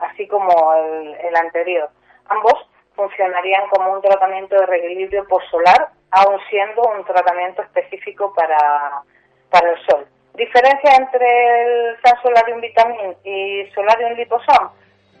así 0.00 0.26
como 0.28 0.74
el, 0.74 1.36
anterior. 1.36 1.90
Ambos 2.28 2.54
funcionarían 2.94 3.68
como 3.68 3.92
un 3.92 4.00
tratamiento 4.00 4.56
de 4.56 4.66
reequilibrio 4.66 5.26
postsolar, 5.26 5.88
aun 6.12 6.40
siendo 6.48 6.82
un 6.82 7.04
tratamiento 7.04 7.62
específico 7.62 8.32
para, 8.32 9.02
para 9.50 9.72
el 9.72 9.86
sol. 9.86 10.06
¿Diferencia 10.34 10.96
entre 10.96 11.62
el 11.62 11.96
San 12.02 12.20
Solarium 12.20 12.60
Vitamin 12.60 13.14
y 13.22 13.66
Solarium 13.72 14.14
Liposom? 14.14 14.68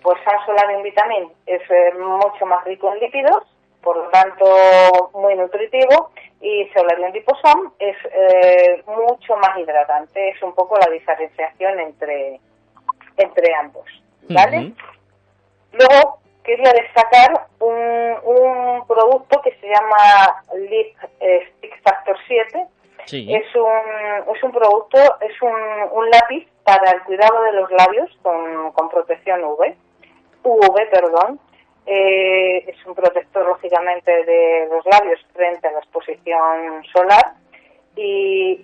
Pues 0.02 0.18
San 0.24 0.44
Solarium 0.44 0.82
Vitamin 0.82 1.30
es 1.46 1.62
eh, 1.70 1.92
mucho 1.96 2.44
más 2.46 2.64
rico 2.64 2.92
en 2.92 2.98
lípidos, 2.98 3.44
por 3.80 3.96
lo 3.96 4.08
tanto 4.08 5.10
muy 5.14 5.36
nutritivo 5.36 6.10
y 6.40 6.68
Solarium 6.74 7.12
Liposom 7.12 7.72
es 7.78 7.96
eh, 8.12 8.82
mucho 8.86 9.36
más 9.36 9.56
hidratante, 9.56 10.30
es 10.30 10.42
un 10.42 10.52
poco 10.52 10.76
la 10.78 10.90
diferenciación 10.92 11.78
entre, 11.78 12.40
entre 13.16 13.54
ambos, 13.54 13.86
¿vale? 14.28 14.72
Luego 15.72 16.18
quería 16.42 16.72
destacar 16.72 17.46
un, 17.60 18.16
un, 18.24 18.86
producto 18.88 19.40
que 19.42 19.52
se 19.60 19.68
llama 19.68 20.42
Lip 20.56 20.96
Stick 21.56 21.82
Factor 21.82 22.16
7, 22.26 22.66
Es 23.34 23.54
un, 23.54 24.34
es 24.34 24.42
un 24.42 24.52
producto, 24.52 24.98
es 25.20 25.42
un, 25.42 25.52
un 25.92 26.10
lápiz 26.10 26.46
para 26.64 26.90
el 26.92 27.02
cuidado 27.02 27.42
de 27.42 27.52
los 27.52 27.70
labios 27.70 28.10
con, 28.22 28.72
con 28.72 28.88
protección 28.88 29.44
UV, 29.44 29.74
UV, 30.42 30.90
perdón, 30.90 31.38
eh, 31.86 32.64
es 32.66 32.86
un 32.86 32.94
protector, 32.94 33.46
lógicamente, 33.46 34.10
de 34.24 34.68
los 34.70 34.84
labios 34.86 35.20
frente 35.34 35.68
a 35.68 35.72
la 35.72 35.78
exposición 35.80 36.82
solar 36.92 37.34
y 37.96 38.58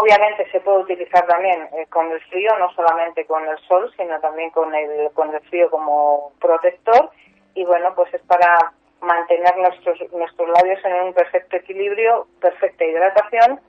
obviamente 0.00 0.50
se 0.50 0.60
puede 0.60 0.78
utilizar 0.78 1.26
también 1.26 1.68
eh, 1.72 1.86
con 1.88 2.10
el 2.10 2.20
frío, 2.22 2.50
no 2.58 2.72
solamente 2.74 3.24
con 3.26 3.46
el 3.46 3.58
sol, 3.68 3.92
sino 3.96 4.18
también 4.20 4.50
con 4.50 4.74
el, 4.74 5.10
con 5.12 5.34
el 5.34 5.40
frío 5.42 5.70
como 5.70 6.32
protector. 6.40 7.10
Y 7.54 7.64
bueno, 7.64 7.94
pues 7.94 8.12
es 8.12 8.22
para 8.22 8.72
mantener 9.04 9.56
nuestros, 9.56 9.98
nuestros 10.12 10.48
labios 10.48 10.84
en 10.84 11.06
un 11.06 11.12
perfecto 11.14 11.56
equilibrio, 11.56 12.26
perfecta 12.40 12.84
hidratación, 12.84 13.60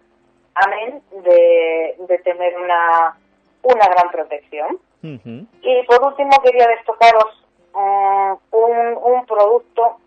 amén 0.56 1.02
de, 1.24 1.96
de 2.00 2.18
tener 2.20 2.58
una, 2.58 3.18
una 3.64 3.88
gran 3.88 4.10
protección. 4.12 4.80
Y 5.62 5.84
por 5.84 6.04
último 6.04 6.32
quería 6.44 6.68
destacaros 6.68 7.46
un, 7.74 8.98
un 9.04 9.26
producto 9.28 9.98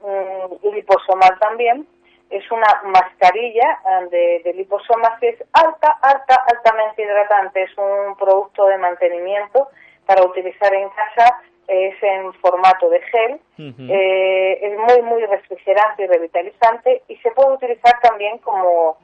liposomal 0.62 1.39
también, 1.39 1.87
es 2.31 2.51
una 2.51 2.83
mascarilla 2.85 3.79
eh, 4.11 4.43
de, 4.45 4.55
liposomas 4.55 5.18
que 5.18 5.31
es 5.31 5.45
alta, 5.53 5.99
alta, 6.03 6.45
altamente 6.47 7.03
hidratante, 7.03 7.62
es 7.62 7.70
un 7.79 8.16
producto 8.16 8.66
de 8.66 8.79
mantenimiento 8.79 9.68
para 10.07 10.24
utilizar 10.24 10.74
en 10.74 10.89
casa, 10.91 11.41
es 11.69 12.03
en 12.03 12.33
formato 12.35 12.89
de 12.89 13.01
gel, 13.03 13.41
eh, 13.59 14.59
es 14.62 14.79
muy, 14.79 15.03
muy 15.03 15.25
refrigerante 15.27 16.05
y 16.05 16.07
revitalizante 16.07 17.03
y 17.09 17.16
se 17.16 17.31
puede 17.33 17.53
utilizar 17.53 18.01
también 18.01 18.39
como, 18.39 18.97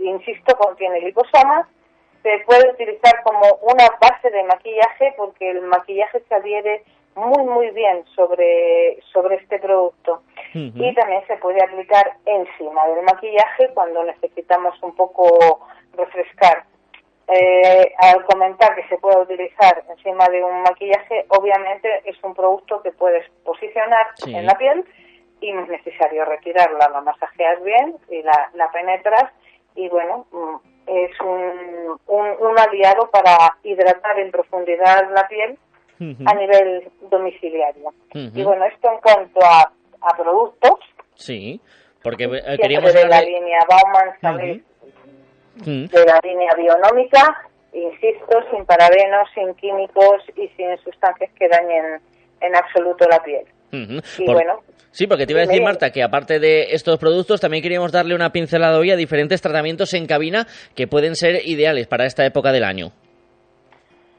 insisto, 0.00 0.56
contiene 0.56 1.00
liposomas, 1.00 1.68
se 2.22 2.38
puede 2.44 2.70
utilizar 2.70 3.22
como 3.22 3.42
una 3.62 3.88
base 4.00 4.30
de 4.30 4.42
maquillaje 4.44 5.14
porque 5.16 5.50
el 5.50 5.62
maquillaje 5.62 6.22
se 6.28 6.34
adhiere 6.34 6.82
muy 7.14 7.44
muy 7.44 7.70
bien 7.70 8.04
sobre, 8.14 8.98
sobre 9.12 9.36
este 9.36 9.58
producto. 9.58 10.22
Y 10.54 10.94
también 10.94 11.26
se 11.26 11.36
puede 11.36 11.62
aplicar 11.62 12.12
encima 12.26 12.86
del 12.88 13.04
maquillaje 13.04 13.70
cuando 13.74 14.04
necesitamos 14.04 14.74
un 14.82 14.94
poco 14.94 15.66
refrescar. 15.96 16.64
Eh, 17.34 17.94
al 17.98 18.24
comentar 18.24 18.74
que 18.74 18.86
se 18.88 18.98
puede 18.98 19.22
utilizar 19.22 19.82
encima 19.88 20.28
de 20.28 20.42
un 20.44 20.62
maquillaje, 20.62 21.24
obviamente 21.28 22.02
es 22.04 22.16
un 22.22 22.34
producto 22.34 22.82
que 22.82 22.92
puedes 22.92 23.24
posicionar 23.44 24.08
en 24.26 24.44
la 24.44 24.54
piel 24.58 24.84
y 25.40 25.52
no 25.52 25.62
es 25.62 25.68
necesario 25.68 26.24
retirarla, 26.24 26.90
la 26.90 27.00
masajeas 27.00 27.62
bien 27.62 27.96
y 28.10 28.22
la, 28.22 28.50
la 28.54 28.70
penetras 28.70 29.32
y 29.74 29.88
bueno, 29.88 30.26
mm, 30.30 30.56
es 30.86 31.20
un, 31.20 31.98
un, 32.06 32.26
un 32.38 32.58
aliado 32.58 33.08
para 33.10 33.56
hidratar 33.62 34.18
en 34.18 34.30
profundidad 34.30 35.08
la 35.14 35.26
piel 35.28 35.58
a 36.26 36.34
nivel 36.34 36.90
domiciliario. 37.10 37.92
Y 38.12 38.42
bueno, 38.42 38.64
esto 38.64 38.90
en 38.90 38.98
cuanto 38.98 39.40
a, 39.44 39.72
a 40.00 40.16
productos. 40.16 40.80
Sí, 41.14 41.60
porque 42.02 42.24
eh, 42.24 42.58
queríamos 42.60 42.92
de 42.92 43.06
la 43.06 43.22
línea 43.22 43.60
Bauman, 43.68 44.62
De 45.54 46.06
la 46.06 46.20
línea 46.22 46.50
bionómica, 46.56 47.42
insisto, 47.72 48.42
sin 48.50 48.64
parabenos, 48.64 49.28
sin 49.34 49.54
químicos 49.54 50.22
y 50.36 50.48
sin 50.56 50.76
sustancias 50.78 51.30
que 51.38 51.48
dañen 51.48 52.00
en 52.40 52.56
absoluto 52.56 53.06
la 53.08 53.22
piel. 53.22 53.44
Y 53.70 54.26
bueno, 54.26 54.60
Sí, 54.92 55.06
porque 55.06 55.26
te 55.26 55.32
iba 55.32 55.40
a 55.40 55.46
decir. 55.46 55.62
Marta, 55.62 55.90
que 55.90 56.02
aparte 56.02 56.38
de 56.38 56.74
estos 56.74 56.98
productos, 56.98 57.40
también 57.40 57.62
queríamos 57.62 57.92
darle 57.92 58.14
una 58.14 58.30
pincelada 58.30 58.78
hoy 58.78 58.90
a 58.90 58.96
diferentes 58.96 59.40
tratamientos 59.40 59.94
en 59.94 60.06
cabina 60.06 60.46
que 60.76 60.86
pueden 60.86 61.16
ser 61.16 61.40
ideales 61.46 61.86
para 61.86 62.04
esta 62.04 62.26
época 62.26 62.52
del 62.52 62.62
año. 62.62 62.92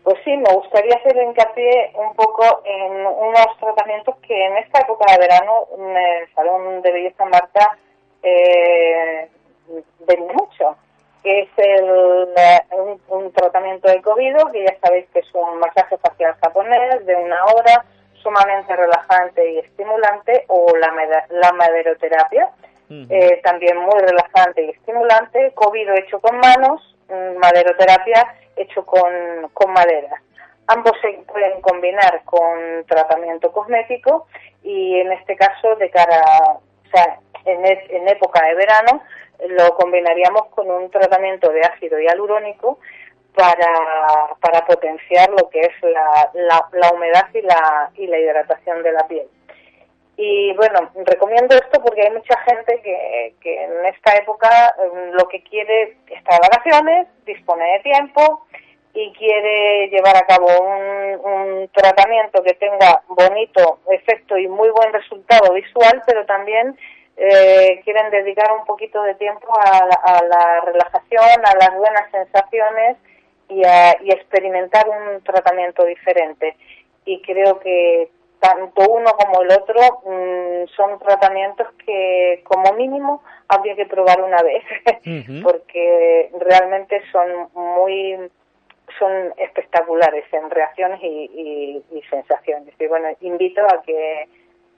Pues 0.04 0.18
sí, 0.26 0.32
me 0.36 0.52
gustaría 0.52 0.96
hacer 0.98 1.16
hincapié 1.16 1.92
un 1.96 2.14
poco 2.16 2.44
en 2.66 3.06
unos 3.06 3.48
tratamientos 3.60 4.16
que 4.28 4.48
en 4.48 4.58
esta 4.58 4.82
época 4.82 5.14
de 5.14 5.20
verano 5.20 5.68
en 5.78 5.96
el 5.96 6.34
Salón 6.34 6.82
de 6.82 6.92
Belleza 6.92 7.26
Marta 7.26 7.78
eh, 8.24 9.30
vende 10.08 10.34
mucho. 10.34 10.76
Que 11.24 11.40
es 11.42 11.50
el, 11.58 12.28
eh, 12.36 12.62
un, 12.72 13.02
un 13.08 13.32
tratamiento 13.32 13.88
de 13.90 14.02
COVID, 14.02 14.36
que 14.52 14.64
ya 14.66 14.76
sabéis 14.84 15.08
que 15.14 15.20
es 15.20 15.34
un 15.34 15.58
masaje 15.60 15.98
facial 15.98 16.36
japonés 16.44 17.06
de 17.06 17.16
una 17.16 17.46
hora, 17.46 17.86
sumamente 18.22 18.76
relajante 18.76 19.52
y 19.52 19.60
estimulante, 19.60 20.46
o 20.48 20.76
la, 20.78 20.92
la 21.30 21.52
maderoterapia, 21.54 22.50
eh, 22.90 23.42
también 23.44 23.78
muy 23.78 24.00
relajante 24.02 24.64
y 24.64 24.70
estimulante, 24.72 25.52
COVID 25.56 25.90
hecho 25.98 26.20
con 26.20 26.38
manos, 26.38 26.96
mm, 27.10 27.38
maderoterapia 27.38 28.36
hecho 28.56 28.86
con, 28.86 29.50
con 29.54 29.72
madera. 29.74 30.22
Ambos 30.68 30.94
se 31.02 31.10
pueden 31.28 31.60
combinar 31.62 32.22
con 32.26 32.86
tratamiento 32.88 33.52
cosmético 33.52 34.28
y 34.62 35.00
en 35.00 35.12
este 35.12 35.36
caso 35.36 35.76
de 35.78 35.90
cara, 35.90 36.22
o 36.54 36.90
sea, 36.94 37.18
en, 37.46 37.66
e- 37.66 37.88
en 37.90 38.08
época 38.08 38.46
de 38.46 38.56
verano 38.56 39.02
lo 39.50 39.76
combinaríamos 39.76 40.48
con 40.48 40.70
un 40.70 40.90
tratamiento 40.90 41.50
de 41.50 41.62
ácido 41.62 42.00
hialurónico 42.00 42.80
para, 43.36 44.36
para 44.40 44.66
potenciar 44.66 45.30
lo 45.30 45.50
que 45.50 45.62
es 45.62 45.74
la, 45.82 46.32
la, 46.72 46.92
humedad 46.92 47.28
y 47.34 47.42
la, 47.42 47.92
y 47.96 48.08
la 48.08 48.20
hidratación 48.20 48.84
de 48.84 48.92
la 48.92 49.08
piel. 49.08 49.28
Y 50.16 50.54
bueno, 50.54 50.92
recomiendo 51.06 51.56
esto 51.56 51.82
porque 51.82 52.04
hay 52.04 52.12
mucha 52.12 52.38
gente 52.42 52.80
que, 52.84 53.34
que 53.42 53.64
en 53.64 53.86
esta 53.86 54.14
época 54.16 54.76
eh, 54.78 55.12
lo 55.12 55.28
que 55.28 55.42
quiere 55.42 55.84
es 55.84 55.90
estar 56.18 56.40
de 56.40 56.48
vacaciones, 56.50 57.08
dispone 57.26 57.66
de 57.74 57.80
tiempo 57.80 58.46
y 58.94 59.12
quiere 59.14 59.88
llevar 59.88 60.16
a 60.16 60.28
cabo 60.28 60.46
un, 60.62 61.32
un 61.32 61.68
tratamiento 61.70 62.44
que 62.44 62.54
tenga 62.54 63.02
bonito 63.08 63.80
efecto 63.90 64.38
y 64.38 64.48
muy 64.48 64.70
buen 64.70 64.94
resultado 64.94 65.52
visual, 65.54 66.04
pero 66.06 66.28
también 66.28 66.78
eh, 67.18 67.82
quieren 67.84 68.10
dedicar 68.12 68.52
un 68.58 68.66
poquito 68.66 69.02
de 69.04 69.16
tiempo 69.16 69.48
a 69.60 69.86
la, 69.86 69.96
a 70.04 70.24
la 70.24 70.62
relajación, 70.62 71.46
a 71.46 71.56
las 71.56 71.76
buenas 71.76 72.10
sensaciones 72.12 72.98
y 73.50 73.64
a 73.66 73.96
y 74.02 74.12
experimentar 74.12 74.88
un 74.90 75.22
tratamiento 75.24 75.84
diferente. 75.86 76.56
Y 77.06 77.22
creo 77.22 77.60
que 77.60 78.10
tanto 78.40 78.82
uno 78.90 79.12
como 79.14 79.42
el 79.42 79.52
otro 79.52 79.80
mm, 80.06 80.68
son 80.76 81.00
tratamientos 81.00 81.68
que 81.86 82.42
como 82.46 82.74
mínimo 82.74 83.24
habría 83.48 83.76
que 83.76 83.86
probar 83.86 84.22
una 84.22 84.42
vez 84.42 84.64
porque 85.44 86.30
realmente 86.40 87.02
son 87.12 87.50
muy 87.54 88.18
son 89.00 89.34
espectaculares 89.38 90.26
en 90.34 90.50
reacciones 90.50 91.00
y, 91.02 91.06
y- 91.34 91.98
y 91.98 92.02
sensaciones 92.10 92.74
y 92.80 92.88
bueno 92.88 93.08
invito 93.22 93.62
a 93.66 93.82
que 93.82 94.28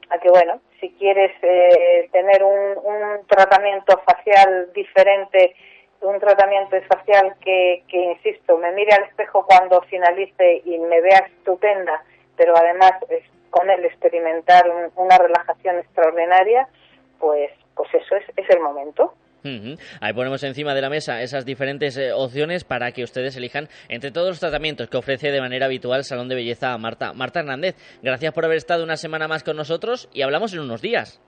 a 0.10 0.18
que 0.20 0.30
bueno 0.30 0.62
si 0.80 0.90
quieres 1.00 1.32
eh, 1.42 2.10
tener 2.12 2.44
un, 2.44 2.78
un 2.84 3.26
tratamiento 3.28 3.98
facial 4.06 4.72
diferente 4.74 5.56
un 6.02 6.20
tratamiento 6.20 6.76
facial 6.84 7.36
que, 7.42 7.84
que 7.88 7.98
insisto 7.98 8.58
me 8.58 8.72
mire 8.74 8.94
al 8.94 9.04
espejo 9.04 9.46
cuando 9.46 9.82
finalice 9.84 10.62
y 10.66 10.78
me 10.80 11.02
vea 11.02 11.20
estupenda 11.20 12.04
pero 12.38 12.56
además 12.56 12.92
es 13.10 13.24
con 13.50 13.70
él 13.70 13.86
experimentar 13.86 14.70
un- 14.70 14.92
una 14.96 15.18
relajación 15.18 15.80
extraordinaria 15.80 16.68
pues 17.20 17.52
pues 17.76 17.94
eso 17.94 18.16
es, 18.16 18.26
es 18.38 18.50
el 18.50 18.60
momento 18.60 19.14
Ahí 20.02 20.14
ponemos 20.14 20.44
encima 20.44 20.74
de 20.74 20.82
la 20.82 20.90
mesa 20.90 21.22
esas 21.22 21.46
diferentes 21.46 21.98
eh, 21.98 22.12
opciones 22.12 22.64
para 22.64 22.92
que 22.92 23.04
ustedes 23.04 23.38
elijan 23.38 23.68
entre 23.90 24.12
todos 24.12 24.30
los 24.30 24.40
tratamientos 24.40 24.90
que 24.90 24.98
ofrece 24.98 25.32
de 25.32 25.40
manera 25.40 25.68
habitual 25.68 26.04
Salón 26.04 26.30
de 26.30 26.36
Belleza 26.36 26.78
Marta. 26.78 27.14
Marta 27.14 27.40
Hernández, 27.40 27.76
gracias 28.02 28.34
por 28.34 28.46
haber 28.46 28.58
estado 28.58 28.84
una 28.84 28.98
semana 28.98 29.28
más 29.28 29.44
con 29.44 29.56
nosotros 29.56 30.10
y 30.14 30.24
hablamos 30.24 30.54
en 30.54 30.62
unos 30.62 30.82
días. 30.82 31.22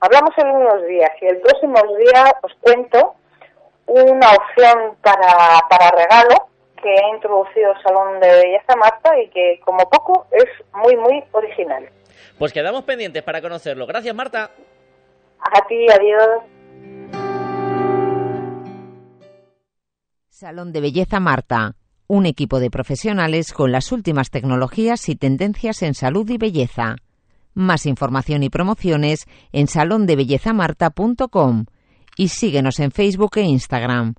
Hablamos 0.00 0.30
en 0.36 0.48
unos 0.48 0.86
días 0.86 1.10
y 1.20 1.26
el 1.26 1.38
próximo 1.38 1.76
día 1.96 2.24
os 2.42 2.52
cuento 2.60 3.14
una 3.86 4.30
opción 4.30 4.96
para, 5.02 5.60
para 5.68 5.90
regalo 5.90 6.48
que 6.82 6.90
ha 6.90 7.14
introducido 7.14 7.72
el 7.72 7.82
Salón 7.82 8.20
de 8.20 8.28
Belleza 8.28 8.76
Marta 8.76 9.18
y 9.18 9.28
que 9.30 9.60
como 9.64 9.88
poco 9.88 10.26
es 10.32 10.44
muy 10.74 10.96
muy 10.96 11.24
original. 11.32 11.88
Pues 12.38 12.52
quedamos 12.52 12.82
pendientes 12.82 13.22
para 13.22 13.40
conocerlo. 13.40 13.86
Gracias, 13.86 14.14
Marta. 14.14 14.50
A 15.38 15.66
ti, 15.66 15.86
adiós. 15.88 16.42
Salón 20.42 20.72
de 20.72 20.80
Belleza 20.80 21.20
Marta, 21.20 21.76
un 22.08 22.26
equipo 22.26 22.58
de 22.58 22.68
profesionales 22.68 23.52
con 23.52 23.70
las 23.70 23.92
últimas 23.92 24.30
tecnologías 24.30 25.08
y 25.08 25.14
tendencias 25.14 25.82
en 25.82 25.94
salud 25.94 26.28
y 26.28 26.36
belleza. 26.36 26.96
Más 27.54 27.86
información 27.86 28.42
y 28.42 28.50
promociones 28.50 29.26
en 29.52 29.68
salondebellezamarta.com 29.68 31.66
y 32.16 32.26
síguenos 32.26 32.80
en 32.80 32.90
Facebook 32.90 33.36
e 33.36 33.42
Instagram. 33.42 34.14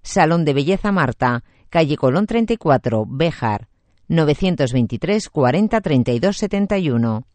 Salón 0.00 0.46
de 0.46 0.54
Belleza 0.54 0.92
Marta, 0.92 1.44
calle 1.68 1.98
Colón 1.98 2.26
34, 2.26 3.04
Béjar, 3.06 3.68
923 4.08 5.28
40 5.28 5.80
32 5.82 6.36
71. 6.38 7.26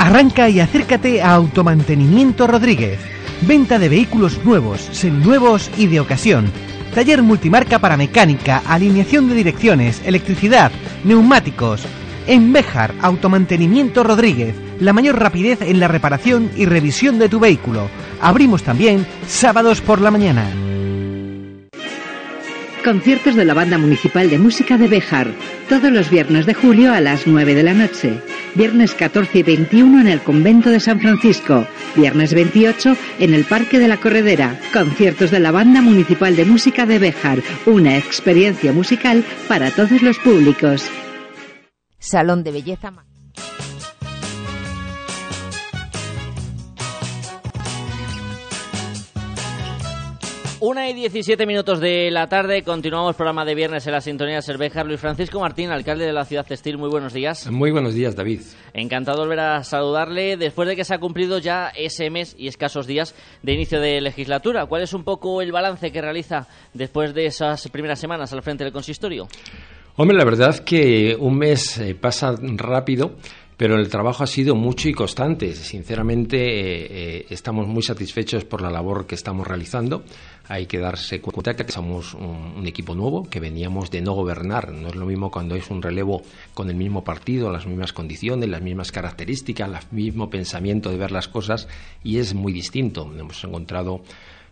Arranca 0.00 0.50
y 0.50 0.60
acércate 0.60 1.22
a 1.22 1.32
Automantenimiento 1.32 2.46
Rodríguez. 2.46 3.15
Venta 3.42 3.78
de 3.78 3.88
vehículos 3.88 4.42
nuevos, 4.44 4.80
seminuevos 4.92 5.70
y 5.76 5.86
de 5.86 6.00
ocasión. 6.00 6.50
Taller 6.94 7.22
multimarca 7.22 7.78
para 7.78 7.96
mecánica, 7.96 8.62
alineación 8.66 9.28
de 9.28 9.34
direcciones, 9.34 10.00
electricidad, 10.04 10.72
neumáticos. 11.04 11.82
En 12.26 12.52
Béjar, 12.52 12.94
Automantenimiento 13.02 14.02
Rodríguez. 14.02 14.56
La 14.80 14.92
mayor 14.92 15.18
rapidez 15.18 15.60
en 15.62 15.78
la 15.78 15.88
reparación 15.88 16.50
y 16.56 16.64
revisión 16.64 17.18
de 17.18 17.28
tu 17.28 17.38
vehículo. 17.38 17.88
Abrimos 18.20 18.62
también 18.62 19.06
sábados 19.28 19.80
por 19.80 20.00
la 20.00 20.10
mañana. 20.10 20.65
Conciertos 22.86 23.34
de 23.34 23.44
la 23.44 23.52
Banda 23.52 23.78
Municipal 23.78 24.30
de 24.30 24.38
Música 24.38 24.78
de 24.78 24.86
Béjar, 24.86 25.26
todos 25.68 25.90
los 25.90 26.08
viernes 26.08 26.46
de 26.46 26.54
julio 26.54 26.92
a 26.92 27.00
las 27.00 27.26
9 27.26 27.56
de 27.56 27.64
la 27.64 27.74
noche. 27.74 28.22
Viernes 28.54 28.94
14 28.94 29.40
y 29.40 29.42
21 29.42 30.02
en 30.02 30.06
el 30.06 30.20
Convento 30.20 30.70
de 30.70 30.78
San 30.78 31.00
Francisco. 31.00 31.66
Viernes 31.96 32.32
28 32.32 32.96
en 33.18 33.34
el 33.34 33.44
Parque 33.44 33.80
de 33.80 33.88
la 33.88 33.96
Corredera. 33.96 34.60
Conciertos 34.72 35.32
de 35.32 35.40
la 35.40 35.50
Banda 35.50 35.80
Municipal 35.80 36.36
de 36.36 36.44
Música 36.44 36.86
de 36.86 37.00
Béjar, 37.00 37.40
una 37.66 37.96
experiencia 37.96 38.72
musical 38.72 39.24
para 39.48 39.72
todos 39.72 40.00
los 40.00 40.20
públicos. 40.20 40.88
Salón 41.98 42.44
de 42.44 42.52
Belleza 42.52 42.92
Una 50.58 50.88
y 50.88 50.94
17 50.94 51.44
minutos 51.44 51.80
de 51.80 52.10
la 52.10 52.28
tarde, 52.28 52.62
continuamos 52.62 53.14
programa 53.14 53.44
de 53.44 53.54
viernes 53.54 53.86
en 53.86 53.92
la 53.92 54.00
sintonía 54.00 54.36
de 54.36 54.42
Cervejar. 54.42 54.86
Luis 54.86 54.98
Francisco 54.98 55.38
Martín, 55.38 55.70
alcalde 55.70 56.06
de 56.06 56.14
la 56.14 56.24
ciudad 56.24 56.46
textil, 56.46 56.78
muy 56.78 56.88
buenos 56.88 57.12
días. 57.12 57.50
Muy 57.50 57.72
buenos 57.72 57.92
días, 57.92 58.16
David. 58.16 58.40
Encantado 58.72 59.18
de 59.18 59.24
volver 59.24 59.40
a 59.40 59.64
saludarle 59.64 60.38
después 60.38 60.66
de 60.66 60.74
que 60.74 60.84
se 60.84 60.94
ha 60.94 60.98
cumplido 60.98 61.38
ya 61.38 61.68
ese 61.76 62.08
mes 62.08 62.34
y 62.38 62.48
escasos 62.48 62.86
días 62.86 63.14
de 63.42 63.52
inicio 63.52 63.80
de 63.80 64.00
legislatura. 64.00 64.64
¿Cuál 64.64 64.80
es 64.82 64.94
un 64.94 65.04
poco 65.04 65.42
el 65.42 65.52
balance 65.52 65.92
que 65.92 66.00
realiza 66.00 66.48
después 66.72 67.12
de 67.12 67.26
esas 67.26 67.68
primeras 67.68 67.98
semanas 67.98 68.32
al 68.32 68.42
frente 68.42 68.64
del 68.64 68.72
consistorio? 68.72 69.28
Hombre, 69.96 70.16
la 70.16 70.24
verdad 70.24 70.58
que 70.60 71.16
un 71.18 71.36
mes 71.36 71.76
eh, 71.78 71.94
pasa 71.94 72.34
rápido, 72.40 73.16
pero 73.56 73.78
el 73.78 73.88
trabajo 73.88 74.22
ha 74.22 74.26
sido 74.26 74.54
mucho 74.54 74.88
y 74.88 74.92
constante. 74.92 75.54
Sinceramente, 75.54 76.36
eh, 76.36 76.86
eh, 76.90 77.26
estamos 77.30 77.66
muy 77.66 77.82
satisfechos 77.82 78.44
por 78.44 78.60
la 78.60 78.70
labor 78.70 79.06
que 79.06 79.14
estamos 79.14 79.46
realizando. 79.46 80.04
Hay 80.48 80.66
que 80.66 80.78
darse 80.78 81.20
cuenta 81.20 81.56
que 81.56 81.72
somos 81.72 82.12
un, 82.14 82.54
un 82.56 82.66
equipo 82.66 82.94
nuevo, 82.94 83.28
que 83.28 83.40
veníamos 83.40 83.90
de 83.90 84.02
no 84.02 84.12
gobernar. 84.12 84.72
No 84.72 84.88
es 84.88 84.94
lo 84.94 85.06
mismo 85.06 85.30
cuando 85.30 85.56
es 85.56 85.70
un 85.70 85.80
relevo 85.80 86.22
con 86.52 86.68
el 86.68 86.76
mismo 86.76 87.02
partido, 87.02 87.50
las 87.50 87.66
mismas 87.66 87.94
condiciones, 87.94 88.48
las 88.48 88.60
mismas 88.60 88.92
características, 88.92 89.68
el 89.68 89.96
mismo 89.96 90.28
pensamiento 90.28 90.90
de 90.90 90.98
ver 90.98 91.10
las 91.10 91.28
cosas, 91.28 91.66
y 92.04 92.18
es 92.18 92.34
muy 92.34 92.52
distinto. 92.52 93.10
Hemos 93.18 93.42
encontrado 93.42 94.02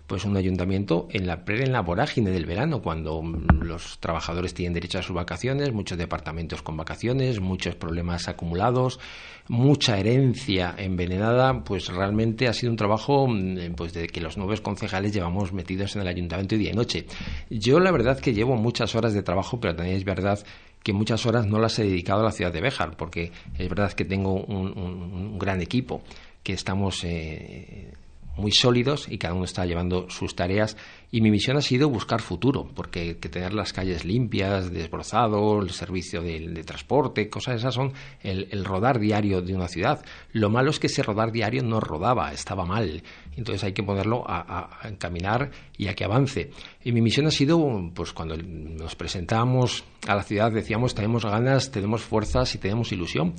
pues 0.07 0.25
un 0.25 0.37
ayuntamiento 0.37 1.09
en 1.11 1.27
la 1.27 1.43
en 1.47 1.73
la 1.73 1.81
vorágine 1.81 2.31
del 2.31 2.45
verano, 2.45 2.83
cuando 2.83 3.23
mm, 3.23 3.63
los 3.63 3.99
trabajadores 4.01 4.53
tienen 4.53 4.75
derecho 4.75 4.99
a 4.99 5.03
sus 5.03 5.15
vacaciones, 5.15 5.73
muchos 5.73 5.97
departamentos 5.97 6.63
con 6.63 6.77
vacaciones, 6.77 7.41
muchos 7.41 7.75
problemas 7.75 8.29
acumulados, 8.29 9.01
mucha 9.49 9.99
herencia 9.99 10.75
envenenada, 10.77 11.65
pues 11.65 11.89
realmente 11.89 12.49
ha 12.49 12.53
sido 12.53 12.73
un 12.73 12.77
trabajo 12.77 13.27
mm, 13.27 13.75
pues 13.77 13.95
de 13.95 14.07
que 14.09 14.21
los 14.21 14.37
nuevos 14.37 14.61
concejales 14.61 15.13
llevamos 15.13 15.53
metidos 15.53 15.97
en 15.97 16.03
el 16.03 16.09
ayuntamiento 16.09 16.57
día 16.57 16.73
y 16.73 16.75
noche. 16.75 17.07
Yo 17.49 17.81
la 17.81 17.91
verdad 17.91 18.21
que 18.21 18.35
llevo 18.35 18.57
muchas 18.57 18.95
horas 18.95 19.15
de 19.15 19.23
trabajo, 19.23 19.59
pero 19.59 19.75
también 19.75 19.97
es 19.97 20.05
verdad 20.05 20.39
que 20.83 20.93
muchas 20.93 21.25
horas 21.25 21.47
no 21.47 21.59
las 21.59 21.79
he 21.79 21.85
dedicado 21.85 22.21
a 22.21 22.25
la 22.25 22.31
ciudad 22.31 22.53
de 22.53 22.61
Béjar, 22.61 22.95
porque 22.97 23.33
es 23.59 23.69
verdad 23.71 23.93
que 23.95 24.05
tengo 24.05 24.35
un, 24.35 25.39
gran 25.39 25.63
equipo, 25.63 26.03
que 26.43 26.53
estamos 26.53 27.03
eh, 27.05 27.91
muy 28.37 28.53
sólidos 28.53 29.07
y 29.09 29.19
cada 29.19 29.35
uno 29.35 29.45
está 29.45 29.65
llevando 29.65 30.09
sus 30.11 30.35
tareas. 30.35 30.77
Y 31.11 31.21
mi 31.21 31.31
misión 31.31 31.57
ha 31.57 31.63
sido 31.63 31.89
buscar 31.89 32.21
futuro, 32.21 32.69
porque 32.75 33.19
que 33.19 33.29
tener 33.29 33.55
las 33.55 33.73
calles 33.73 34.05
limpias, 34.05 34.73
desbrozado, 34.73 35.61
el 35.61 35.71
servicio 35.71 36.23
de, 36.23 36.65
transporte, 36.65 37.29
cosas 37.29 37.57
esas 37.57 37.75
son 37.75 37.93
el, 38.23 38.65
rodar 38.65 38.99
diario 38.99 39.41
de 39.41 39.55
una 39.55 39.69
ciudad. 39.69 40.05
Lo 40.33 40.51
malo 40.51 40.71
es 40.71 40.81
que 40.81 40.89
ese 40.89 41.03
rodar 41.03 41.31
diario 41.31 41.63
no 41.63 41.79
rodaba, 41.79 42.33
estaba 42.33 42.65
mal. 42.65 43.03
Entonces 43.37 43.63
hay 43.63 43.73
que 43.73 43.85
ponerlo 43.85 44.25
a, 44.29 44.79
a 44.83 44.89
encaminar 44.89 45.51
y 45.77 45.87
a 45.87 45.95
que 45.95 46.05
avance. 46.05 46.51
Y 46.83 46.91
mi 46.91 47.01
misión 47.01 47.27
ha 47.27 47.31
sido, 47.31 47.59
pues 47.95 48.13
cuando 48.13 48.37
nos 48.37 48.97
presentamos 48.97 49.85
a 50.09 50.17
la 50.17 50.23
ciudad 50.23 50.53
decíamos 50.53 50.95
tenemos 50.95 51.25
ganas, 51.25 51.71
tenemos 51.71 52.03
fuerzas 52.03 52.55
y 52.55 52.59
tenemos 52.59 52.93
ilusión 52.93 53.35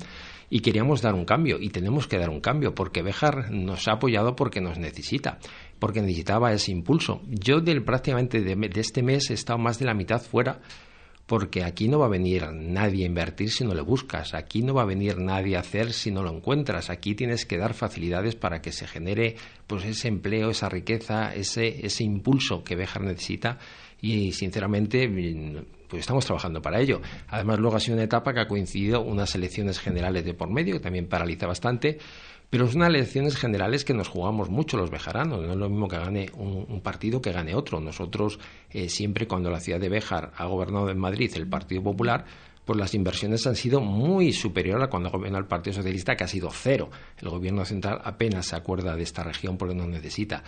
y 0.49 0.59
queríamos 0.59 1.01
dar 1.01 1.13
un 1.15 1.25
cambio 1.25 1.57
y 1.59 1.69
tenemos 1.69 2.07
que 2.07 2.17
dar 2.17 2.29
un 2.29 2.41
cambio 2.41 2.75
porque 2.75 3.01
Bejar 3.01 3.51
nos 3.51 3.87
ha 3.87 3.93
apoyado 3.93 4.35
porque 4.35 4.61
nos 4.61 4.77
necesita, 4.77 5.39
porque 5.79 6.01
necesitaba 6.01 6.53
ese 6.53 6.71
impulso. 6.71 7.21
Yo 7.27 7.61
del 7.61 7.83
prácticamente 7.83 8.41
de, 8.41 8.69
este 8.79 9.03
mes 9.03 9.29
he 9.29 9.33
estado 9.33 9.59
más 9.59 9.79
de 9.79 9.85
la 9.85 9.93
mitad 9.93 10.21
fuera 10.21 10.59
porque 11.25 11.63
aquí 11.63 11.87
no 11.87 11.97
va 11.97 12.05
a 12.05 12.09
venir 12.09 12.51
nadie 12.53 13.03
a 13.03 13.07
invertir 13.07 13.49
si 13.49 13.63
no 13.63 13.73
le 13.73 13.81
buscas, 13.81 14.35
aquí 14.35 14.61
no 14.61 14.75
va 14.75 14.83
a 14.83 14.85
venir 14.85 15.17
nadie 15.17 15.55
a 15.57 15.61
hacer 15.61 15.91
si 15.91 16.11
no 16.11 16.21
lo 16.21 16.31
encuentras, 16.31 16.91
aquí 16.91 17.15
tienes 17.15 17.47
que 17.47 17.57
dar 17.57 17.73
facilidades 17.73 18.35
para 18.35 18.61
que 18.61 18.71
se 18.71 18.85
genere 18.85 19.35
pues 19.65 19.85
ese 19.85 20.07
empleo, 20.07 20.51
esa 20.51 20.69
riqueza, 20.69 21.33
ese, 21.33 21.83
ese 21.83 22.03
impulso 22.03 22.63
que 22.63 22.75
Bejar 22.75 23.01
necesita 23.01 23.57
y 24.01 24.33
sinceramente 24.33 25.07
pues 25.87 26.01
estamos 26.01 26.25
trabajando 26.25 26.61
para 26.61 26.79
ello. 26.79 27.01
Además, 27.27 27.59
luego 27.59 27.77
ha 27.77 27.79
sido 27.79 27.95
una 27.95 28.03
etapa 28.03 28.33
que 28.33 28.41
ha 28.41 28.47
coincidido 28.47 29.01
unas 29.01 29.35
elecciones 29.35 29.79
generales 29.79 30.25
de 30.25 30.33
por 30.33 30.49
medio, 30.49 30.75
que 30.75 30.79
también 30.79 31.07
paraliza 31.07 31.47
bastante, 31.47 31.97
pero 32.49 32.65
es 32.65 32.75
unas 32.75 32.89
elecciones 32.89 33.35
generales 33.35 33.83
que 33.83 33.93
nos 33.93 34.07
jugamos 34.07 34.49
mucho 34.49 34.77
los 34.77 34.89
bejaranos. 34.89 35.41
No 35.41 35.51
es 35.51 35.57
lo 35.57 35.69
mismo 35.69 35.87
que 35.87 35.97
gane 35.97 36.29
un, 36.37 36.81
partido 36.81 37.21
que 37.21 37.31
gane 37.31 37.55
otro. 37.55 37.79
Nosotros, 37.79 38.39
eh, 38.69 38.89
siempre 38.89 39.27
cuando 39.27 39.49
la 39.49 39.59
ciudad 39.59 39.79
de 39.79 39.89
Béjar 39.89 40.31
ha 40.37 40.45
gobernado 40.45 40.89
en 40.89 40.99
Madrid 40.99 41.31
el 41.35 41.47
Partido 41.47 41.83
Popular, 41.83 42.25
pues 42.65 42.79
las 42.79 42.93
inversiones 42.95 43.45
han 43.45 43.55
sido 43.55 43.79
muy 43.79 44.33
superiores 44.33 44.85
a 44.85 44.89
cuando 44.89 45.11
gobierna 45.11 45.37
el 45.37 45.45
Partido 45.45 45.75
Socialista, 45.75 46.15
que 46.15 46.23
ha 46.23 46.27
sido 46.27 46.49
cero. 46.51 46.89
El 47.21 47.29
gobierno 47.29 47.63
central 47.63 48.01
apenas 48.03 48.47
se 48.47 48.55
acuerda 48.55 48.95
de 48.95 49.03
esta 49.03 49.23
región 49.23 49.57
porque 49.57 49.75
no 49.75 49.87
necesita. 49.87 50.43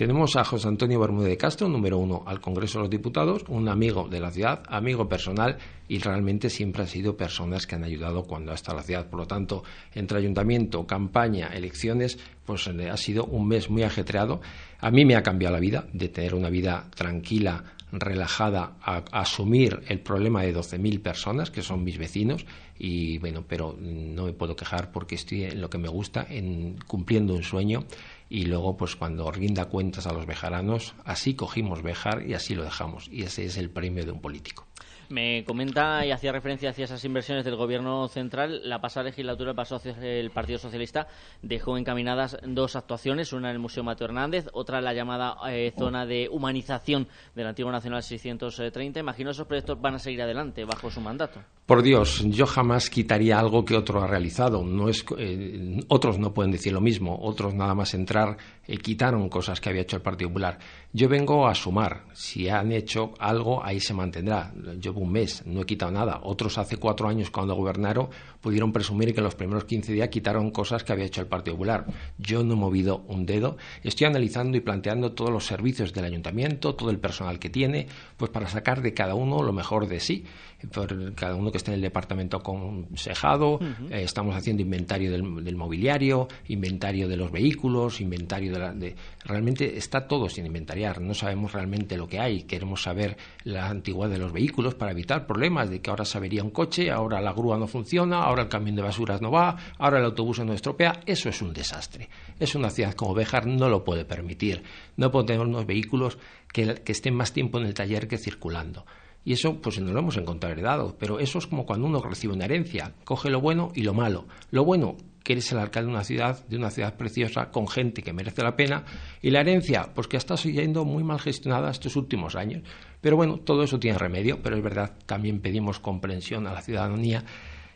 Tenemos 0.00 0.34
a 0.36 0.44
José 0.44 0.66
Antonio 0.66 0.98
Bermúdez 0.98 1.28
de 1.28 1.36
Castro, 1.36 1.68
número 1.68 1.98
uno 1.98 2.22
al 2.24 2.40
Congreso 2.40 2.78
de 2.78 2.84
los 2.84 2.90
Diputados, 2.90 3.44
un 3.48 3.68
amigo 3.68 4.08
de 4.08 4.18
la 4.18 4.30
ciudad, 4.30 4.62
amigo 4.68 5.06
personal 5.06 5.58
y 5.88 5.98
realmente 5.98 6.48
siempre 6.48 6.80
han 6.80 6.88
sido 6.88 7.18
personas 7.18 7.66
que 7.66 7.74
han 7.74 7.84
ayudado 7.84 8.22
cuando 8.22 8.50
ha 8.50 8.54
estado 8.54 8.78
la 8.78 8.82
ciudad. 8.82 9.10
Por 9.10 9.20
lo 9.20 9.26
tanto, 9.26 9.62
entre 9.94 10.16
ayuntamiento, 10.16 10.86
campaña, 10.86 11.48
elecciones, 11.48 12.18
pues 12.46 12.66
eh, 12.68 12.88
ha 12.88 12.96
sido 12.96 13.26
un 13.26 13.46
mes 13.46 13.68
muy 13.68 13.82
ajetreado. 13.82 14.40
A 14.78 14.90
mí 14.90 15.04
me 15.04 15.16
ha 15.16 15.22
cambiado 15.22 15.52
la 15.52 15.60
vida 15.60 15.84
de 15.92 16.08
tener 16.08 16.34
una 16.34 16.48
vida 16.48 16.86
tranquila, 16.96 17.62
relajada 17.92 18.76
a, 18.80 19.02
asumir 19.12 19.80
el 19.88 20.00
problema 20.00 20.42
de 20.42 20.54
12.000 20.54 21.02
personas 21.02 21.50
que 21.50 21.60
son 21.60 21.84
mis 21.84 21.98
vecinos 21.98 22.46
y 22.78 23.18
bueno, 23.18 23.44
pero 23.46 23.76
no 23.78 24.24
me 24.24 24.32
puedo 24.32 24.56
quejar 24.56 24.92
porque 24.92 25.16
estoy 25.16 25.44
en 25.44 25.60
lo 25.60 25.68
que 25.68 25.78
me 25.78 25.88
gusta, 25.88 26.26
en 26.28 26.78
cumpliendo 26.86 27.34
un 27.34 27.42
sueño 27.42 27.84
y 28.30 28.44
luego 28.44 28.76
pues 28.76 28.96
cuando 28.96 29.30
rinda 29.30 29.66
cuentas 29.66 30.06
a 30.06 30.12
los 30.12 30.24
bejaranos, 30.24 30.94
así 31.04 31.34
cogimos 31.34 31.82
Bejar 31.82 32.26
y 32.26 32.34
así 32.34 32.54
lo 32.54 32.62
dejamos 32.62 33.08
y 33.10 33.24
ese 33.24 33.44
es 33.44 33.58
el 33.58 33.70
premio 33.70 34.06
de 34.06 34.12
un 34.12 34.22
político. 34.22 34.69
Me 35.10 35.42
comenta 35.44 36.06
y 36.06 36.12
hacía 36.12 36.30
referencia 36.30 36.70
hacia 36.70 36.84
esas 36.84 37.04
inversiones 37.04 37.44
del 37.44 37.56
Gobierno 37.56 38.06
central. 38.06 38.60
La 38.68 38.80
pasada 38.80 39.06
legislatura, 39.06 39.52
el, 39.52 40.04
el 40.04 40.30
Partido 40.30 40.60
Socialista 40.60 41.08
dejó 41.42 41.76
encaminadas 41.76 42.36
dos 42.46 42.76
actuaciones, 42.76 43.32
una 43.32 43.50
en 43.50 43.56
el 43.56 43.60
Museo 43.60 43.82
Mateo 43.82 44.04
Hernández, 44.04 44.46
otra 44.52 44.78
en 44.78 44.84
la 44.84 44.94
llamada 44.94 45.36
eh, 45.50 45.72
zona 45.76 46.06
de 46.06 46.28
humanización 46.30 47.08
del 47.34 47.48
Antiguo 47.48 47.72
Nacional 47.72 48.04
630. 48.04 49.00
Imagino 49.00 49.32
esos 49.32 49.48
proyectos 49.48 49.80
van 49.80 49.96
a 49.96 49.98
seguir 49.98 50.22
adelante 50.22 50.64
bajo 50.64 50.88
su 50.92 51.00
mandato. 51.00 51.40
Por 51.66 51.82
Dios, 51.82 52.24
yo 52.28 52.46
jamás 52.46 52.88
quitaría 52.88 53.38
algo 53.38 53.64
que 53.64 53.76
otro 53.76 54.00
ha 54.00 54.06
realizado. 54.06 54.62
No 54.62 54.88
es, 54.88 55.04
eh, 55.18 55.80
otros 55.88 56.20
no 56.20 56.32
pueden 56.32 56.52
decir 56.52 56.72
lo 56.72 56.80
mismo. 56.80 57.18
Otros 57.20 57.52
nada 57.52 57.74
más 57.74 57.94
entrar 57.94 58.36
eh, 58.64 58.76
quitaron 58.76 59.28
cosas 59.28 59.60
que 59.60 59.70
había 59.70 59.82
hecho 59.82 59.96
el 59.96 60.02
Partido 60.02 60.30
Popular. 60.30 60.58
Yo 60.92 61.08
vengo 61.08 61.46
a 61.46 61.54
sumar. 61.54 62.02
Si 62.14 62.48
han 62.48 62.72
hecho 62.72 63.14
algo, 63.20 63.64
ahí 63.64 63.78
se 63.78 63.94
mantendrá. 63.94 64.52
Yo 64.80 64.92
un 64.92 65.12
mes, 65.12 65.46
no 65.46 65.62
he 65.62 65.64
quitado 65.64 65.92
nada. 65.92 66.18
Otros 66.24 66.58
hace 66.58 66.78
cuatro 66.78 67.06
años, 67.06 67.30
cuando 67.30 67.54
gobernaron, 67.54 68.08
pudieron 68.40 68.72
presumir 68.72 69.14
que 69.14 69.20
en 69.20 69.24
los 69.24 69.36
primeros 69.36 69.66
15 69.66 69.92
días 69.92 70.08
quitaron 70.08 70.50
cosas 70.50 70.82
que 70.82 70.92
había 70.92 71.04
hecho 71.04 71.20
el 71.20 71.28
Partido 71.28 71.54
Popular. 71.54 71.86
Yo 72.18 72.42
no 72.42 72.54
he 72.54 72.56
movido 72.56 73.04
un 73.06 73.24
dedo. 73.24 73.56
Estoy 73.84 74.08
analizando 74.08 74.56
y 74.56 74.62
planteando 74.62 75.12
todos 75.12 75.30
los 75.30 75.46
servicios 75.46 75.92
del 75.92 76.06
ayuntamiento, 76.06 76.74
todo 76.74 76.90
el 76.90 76.98
personal 76.98 77.38
que 77.38 77.50
tiene, 77.50 77.86
pues 78.16 78.32
para 78.32 78.48
sacar 78.48 78.82
de 78.82 78.92
cada 78.92 79.14
uno 79.14 79.44
lo 79.44 79.52
mejor 79.52 79.86
de 79.86 80.00
sí. 80.00 80.24
Por 80.72 81.14
cada 81.14 81.34
uno 81.34 81.50
que 81.50 81.58
esté 81.58 81.70
en 81.70 81.76
el 81.76 81.80
departamento 81.80 82.36
aconsejado, 82.36 83.58
eh, 83.90 84.02
estamos 84.02 84.36
haciendo 84.36 84.62
inventario 84.62 85.10
del, 85.10 85.56
mobiliario, 85.56 86.28
inventario 86.48 87.08
de 87.08 87.16
los 87.16 87.30
vehículos, 87.30 88.00
inventario 88.00 88.52
de, 88.52 88.58
la, 88.58 88.72
de... 88.72 88.94
Realmente 89.24 89.76
está 89.76 90.06
todo 90.06 90.28
sin 90.28 90.46
inventariar. 90.46 91.00
No 91.00 91.14
sabemos 91.14 91.52
realmente 91.52 91.96
lo 91.96 92.06
que 92.06 92.20
hay. 92.20 92.42
Queremos 92.42 92.82
saber 92.82 93.16
la 93.44 93.68
antigüedad 93.68 94.10
de 94.12 94.18
los 94.18 94.32
vehículos 94.32 94.74
para 94.74 94.92
evitar 94.92 95.26
problemas 95.26 95.70
de 95.70 95.80
que 95.80 95.90
ahora 95.90 96.04
se 96.04 96.18
avería 96.18 96.42
un 96.42 96.50
coche, 96.50 96.90
ahora 96.90 97.20
la 97.20 97.32
grúa 97.32 97.58
no 97.58 97.66
funciona, 97.66 98.22
ahora 98.22 98.42
el 98.42 98.48
camión 98.48 98.76
de 98.76 98.82
basuras 98.82 99.20
no 99.22 99.30
va, 99.30 99.56
ahora 99.78 99.98
el 99.98 100.04
autobús 100.04 100.40
no 100.40 100.52
estropea. 100.52 101.00
Eso 101.06 101.28
es 101.28 101.40
un 101.42 101.52
desastre. 101.52 102.08
Es 102.38 102.54
una 102.54 102.70
ciudad 102.70 102.94
como 102.94 103.14
Bejar 103.14 103.46
no 103.46 103.68
lo 103.68 103.84
puede 103.84 104.04
permitir. 104.04 104.62
No 104.96 105.10
puede 105.10 105.26
tener 105.26 105.42
unos 105.42 105.66
vehículos 105.66 106.18
que, 106.52 106.74
que 106.74 106.92
estén 106.92 107.14
más 107.14 107.32
tiempo 107.32 107.58
en 107.58 107.66
el 107.66 107.74
taller 107.74 108.08
que 108.08 108.18
circulando. 108.18 108.84
Y 109.24 109.32
eso, 109.34 109.60
pues 109.60 109.78
no 109.80 109.92
lo 109.92 109.98
hemos 109.98 110.16
encontrado 110.16 110.52
heredado, 110.52 110.96
pero 110.98 111.18
eso 111.18 111.38
es 111.38 111.46
como 111.46 111.66
cuando 111.66 111.86
uno 111.86 112.00
recibe 112.00 112.32
una 112.32 112.46
herencia, 112.46 112.94
coge 113.04 113.30
lo 113.30 113.40
bueno 113.40 113.70
y 113.74 113.82
lo 113.82 113.92
malo. 113.92 114.26
Lo 114.50 114.64
bueno, 114.64 114.96
que 115.22 115.34
eres 115.34 115.52
el 115.52 115.58
alcalde 115.58 115.88
de 115.88 115.94
una 115.94 116.04
ciudad, 116.04 116.46
de 116.46 116.56
una 116.56 116.70
ciudad 116.70 116.96
preciosa, 116.96 117.50
con 117.50 117.68
gente 117.68 118.02
que 118.02 118.12
merece 118.12 118.42
la 118.42 118.56
pena, 118.56 118.84
y 119.20 119.30
la 119.30 119.40
herencia, 119.40 119.90
pues 119.94 120.08
que 120.08 120.16
está 120.16 120.36
siendo 120.36 120.84
muy 120.84 121.04
mal 121.04 121.20
gestionada 121.20 121.70
estos 121.70 121.96
últimos 121.96 122.34
años. 122.34 122.62
Pero 123.00 123.16
bueno, 123.16 123.38
todo 123.38 123.62
eso 123.62 123.78
tiene 123.78 123.98
remedio, 123.98 124.40
pero 124.42 124.56
es 124.56 124.62
verdad, 124.62 124.96
también 125.06 125.40
pedimos 125.40 125.80
comprensión 125.80 126.46
a 126.46 126.54
la 126.54 126.62
ciudadanía, 126.62 127.24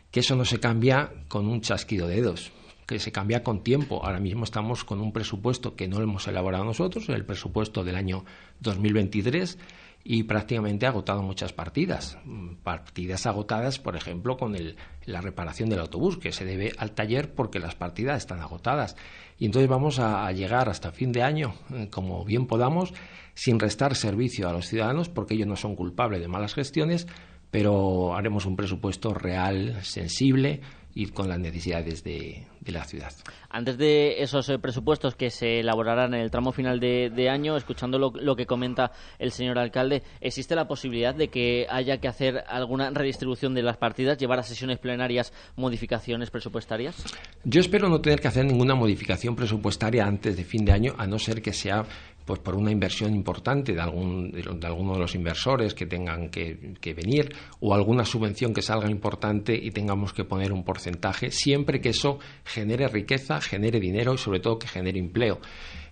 que 0.09 0.21
eso 0.21 0.35
no 0.35 0.45
se 0.45 0.59
cambia 0.59 1.11
con 1.27 1.47
un 1.47 1.61
chasquido 1.61 2.07
de 2.07 2.15
dedos 2.15 2.51
que 2.85 2.99
se 2.99 3.11
cambia 3.11 3.43
con 3.43 3.63
tiempo. 3.63 4.05
Ahora 4.05 4.19
mismo 4.19 4.43
estamos 4.43 4.83
con 4.83 5.01
un 5.01 5.11
presupuesto 5.11 5.75
que 5.75 5.87
no 5.87 5.97
lo 5.97 6.03
hemos 6.03 6.27
elaborado 6.27 6.63
nosotros, 6.63 7.09
el 7.09 7.25
presupuesto 7.25 7.83
del 7.83 7.95
año 7.95 8.25
2023 8.59 9.57
y 10.07 10.21
prácticamente 10.23 10.85
ha 10.85 10.89
agotado 10.89 11.23
muchas 11.23 11.51
partidas. 11.51 12.19
Partidas 12.61 13.25
agotadas, 13.25 13.79
por 13.79 13.95
ejemplo, 13.95 14.37
con 14.37 14.55
el, 14.55 14.77
la 15.05 15.19
reparación 15.19 15.67
del 15.67 15.79
autobús, 15.79 16.19
que 16.19 16.31
se 16.31 16.45
debe 16.45 16.73
al 16.77 16.91
taller 16.91 17.33
porque 17.33 17.57
las 17.57 17.73
partidas 17.73 18.17
están 18.17 18.39
agotadas. 18.39 18.95
Y 19.39 19.47
entonces 19.47 19.67
vamos 19.67 19.97
a, 19.97 20.31
llegar 20.31 20.69
hasta 20.69 20.91
fin 20.91 21.11
de 21.11 21.23
año, 21.23 21.55
eh, 21.73 21.89
como 21.89 22.23
bien 22.23 22.45
podamos, 22.45 22.93
sin 23.33 23.59
restar 23.59 23.95
servicio 23.95 24.47
a 24.47 24.53
los 24.53 24.67
ciudadanos, 24.67 25.09
porque 25.09 25.33
ellos 25.33 25.47
no 25.47 25.55
son 25.55 25.75
culpables 25.75 26.21
de 26.21 26.27
malas 26.27 26.53
gestiones, 26.53 27.07
pero 27.49 28.15
haremos 28.15 28.45
un 28.45 28.55
presupuesto 28.55 29.11
real, 29.11 29.83
sensible, 29.83 30.61
y 30.97 31.07
con 31.07 31.27
las 31.27 31.37
necesidades 31.39 32.03
de, 32.03 32.47
la 32.65 32.85
ciudad. 32.85 33.11
Antes 33.55 33.77
de 33.77 34.21
esos 34.21 34.49
eh, 34.49 34.59
presupuestos 34.59 35.15
que 35.15 35.29
se 35.29 35.61
elaborarán 35.61 36.13
en 36.13 36.19
el 36.19 36.29
tramo 36.29 36.51
final 36.51 36.81
de, 36.81 37.29
año, 37.29 37.55
escuchando 37.55 37.97
lo, 37.97 38.35
que 38.35 38.45
comenta 38.45 38.91
el 39.17 39.31
señor 39.31 39.57
alcalde, 39.59 40.03
¿existe 40.19 40.55
la 40.55 40.67
posibilidad 40.67 41.15
de 41.15 41.29
que 41.29 41.65
haya 41.69 42.01
que 42.01 42.09
hacer 42.09 42.43
alguna 42.49 42.89
redistribución 42.89 43.53
de 43.53 43.63
las 43.63 43.77
partidas, 43.77 44.17
llevar 44.17 44.39
a 44.39 44.43
sesiones 44.43 44.77
plenarias 44.79 45.31
modificaciones 45.55 46.31
presupuestarias? 46.31 47.01
Yo 47.45 47.61
espero 47.61 47.87
no 47.87 48.01
tener 48.01 48.19
que 48.19 48.27
hacer 48.27 48.43
ninguna 48.43 48.75
modificación 48.75 49.37
presupuestaria 49.37 50.05
antes 50.05 50.35
de 50.35 50.43
fin 50.43 50.65
de 50.65 50.73
año, 50.73 50.93
a 50.97 51.07
no 51.07 51.17
ser 51.17 51.41
que 51.41 51.53
sea 51.53 51.85
pues 52.25 52.39
por 52.39 52.55
una 52.55 52.71
inversión 52.71 53.13
importante 53.13 53.73
de, 53.73 53.81
algún, 53.81 54.31
de, 54.31 54.67
alguno 54.67 54.93
de 54.93 54.99
los 54.99 55.15
inversores 55.15 55.73
que 55.73 55.85
tengan 55.85 56.29
que, 56.29 56.75
venir 56.95 57.33
o 57.59 57.73
alguna 57.73 58.03
subvención 58.03 58.53
que 58.53 58.61
salga 58.61 58.89
importante 58.89 59.55
y 59.55 59.71
tengamos 59.71 60.11
que 60.11 60.23
poner 60.23 60.51
un 60.51 60.63
porcentaje, 60.63 61.29
siempre 61.29 61.79
que 61.79 61.89
eso 61.89 62.19
genere 62.43 62.87
riqueza, 62.87 63.39
genere 63.45 63.79
dinero 63.79 64.13
y 64.13 64.17
sobre 64.17 64.39
todo 64.39 64.59
que 64.59 64.67
genere 64.67 64.99
empleo. 64.99 65.39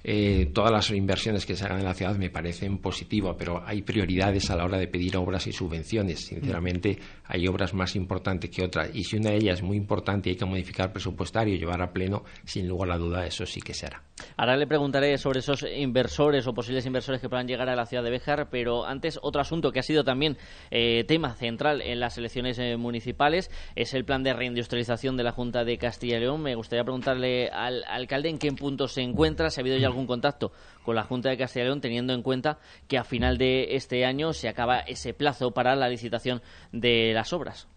Eh, 0.03 0.51
todas 0.53 0.71
las 0.71 0.91
inversiones 0.91 1.45
que 1.45 1.55
se 1.55 1.65
hagan 1.65 1.79
en 1.79 1.85
la 1.85 1.93
ciudad 1.93 2.15
me 2.17 2.29
parecen 2.29 2.79
positivas, 2.79 3.35
pero 3.37 3.63
hay 3.65 3.81
prioridades 3.81 4.49
a 4.51 4.55
la 4.55 4.65
hora 4.65 4.77
de 4.77 4.87
pedir 4.87 5.15
obras 5.15 5.47
y 5.47 5.53
subvenciones. 5.53 6.25
Sinceramente, 6.25 6.99
hay 7.25 7.47
obras 7.47 7.73
más 7.73 7.95
importantes 7.95 8.49
que 8.49 8.63
otras. 8.63 8.89
Y 8.93 9.03
si 9.03 9.17
una 9.17 9.29
de 9.29 9.37
ellas 9.37 9.59
es 9.59 9.63
muy 9.63 9.77
importante 9.77 10.29
y 10.29 10.33
hay 10.33 10.37
que 10.37 10.45
modificar 10.45 10.91
presupuestario 10.91 11.55
y 11.55 11.57
llevar 11.57 11.81
a 11.81 11.93
pleno, 11.93 12.23
sin 12.43 12.67
lugar 12.67 12.91
a 12.91 12.97
duda, 12.97 13.25
eso 13.25 13.45
sí 13.45 13.61
que 13.61 13.73
se 13.73 13.85
hará. 13.85 14.03
Ahora 14.37 14.57
le 14.57 14.67
preguntaré 14.67 15.17
sobre 15.17 15.39
esos 15.39 15.65
inversores 15.75 16.45
o 16.47 16.53
posibles 16.53 16.85
inversores 16.85 17.21
que 17.21 17.29
puedan 17.29 17.47
llegar 17.47 17.69
a 17.69 17.75
la 17.75 17.85
ciudad 17.85 18.03
de 18.03 18.11
Béjar, 18.11 18.49
pero 18.49 18.85
antes 18.85 19.19
otro 19.21 19.41
asunto 19.41 19.71
que 19.71 19.79
ha 19.79 19.83
sido 19.83 20.03
también 20.03 20.37
eh, 20.69 21.03
tema 21.07 21.33
central 21.35 21.81
en 21.81 21.99
las 21.99 22.17
elecciones 22.17 22.59
eh, 22.59 22.77
municipales 22.77 23.49
es 23.75 23.93
el 23.93 24.05
plan 24.05 24.23
de 24.23 24.33
reindustrialización 24.33 25.17
de 25.17 25.23
la 25.23 25.31
Junta 25.31 25.63
de 25.63 25.77
Castilla 25.77 26.17
y 26.17 26.21
León. 26.21 26.41
Me 26.41 26.55
gustaría 26.55 26.83
preguntarle 26.83 27.49
al 27.49 27.83
alcalde 27.85 28.29
en 28.29 28.37
qué 28.37 28.51
punto 28.51 28.87
se 28.87 29.01
encuentra, 29.01 29.49
si 29.49 29.59
ha 29.59 29.63
habido 29.63 29.77
ya 29.77 29.89
algún 29.93 30.07
contacto 30.07 30.51
con 30.83 30.95
la 30.95 31.03
Junta 31.03 31.29
de 31.29 31.37
Castilla 31.37 31.63
y 31.63 31.67
León, 31.67 31.81
teniendo 31.81 32.13
en 32.13 32.21
cuenta 32.21 32.59
que 32.87 32.97
a 32.97 33.03
final 33.03 33.37
de 33.37 33.75
este 33.75 34.05
año 34.05 34.33
se 34.33 34.49
acaba 34.49 34.79
ese 34.79 35.13
plazo 35.13 35.51
para 35.51 35.75
la 35.75 35.87
licitación 35.87 36.41
de 36.71 37.13
las 37.13 37.31
obras. 37.33 37.67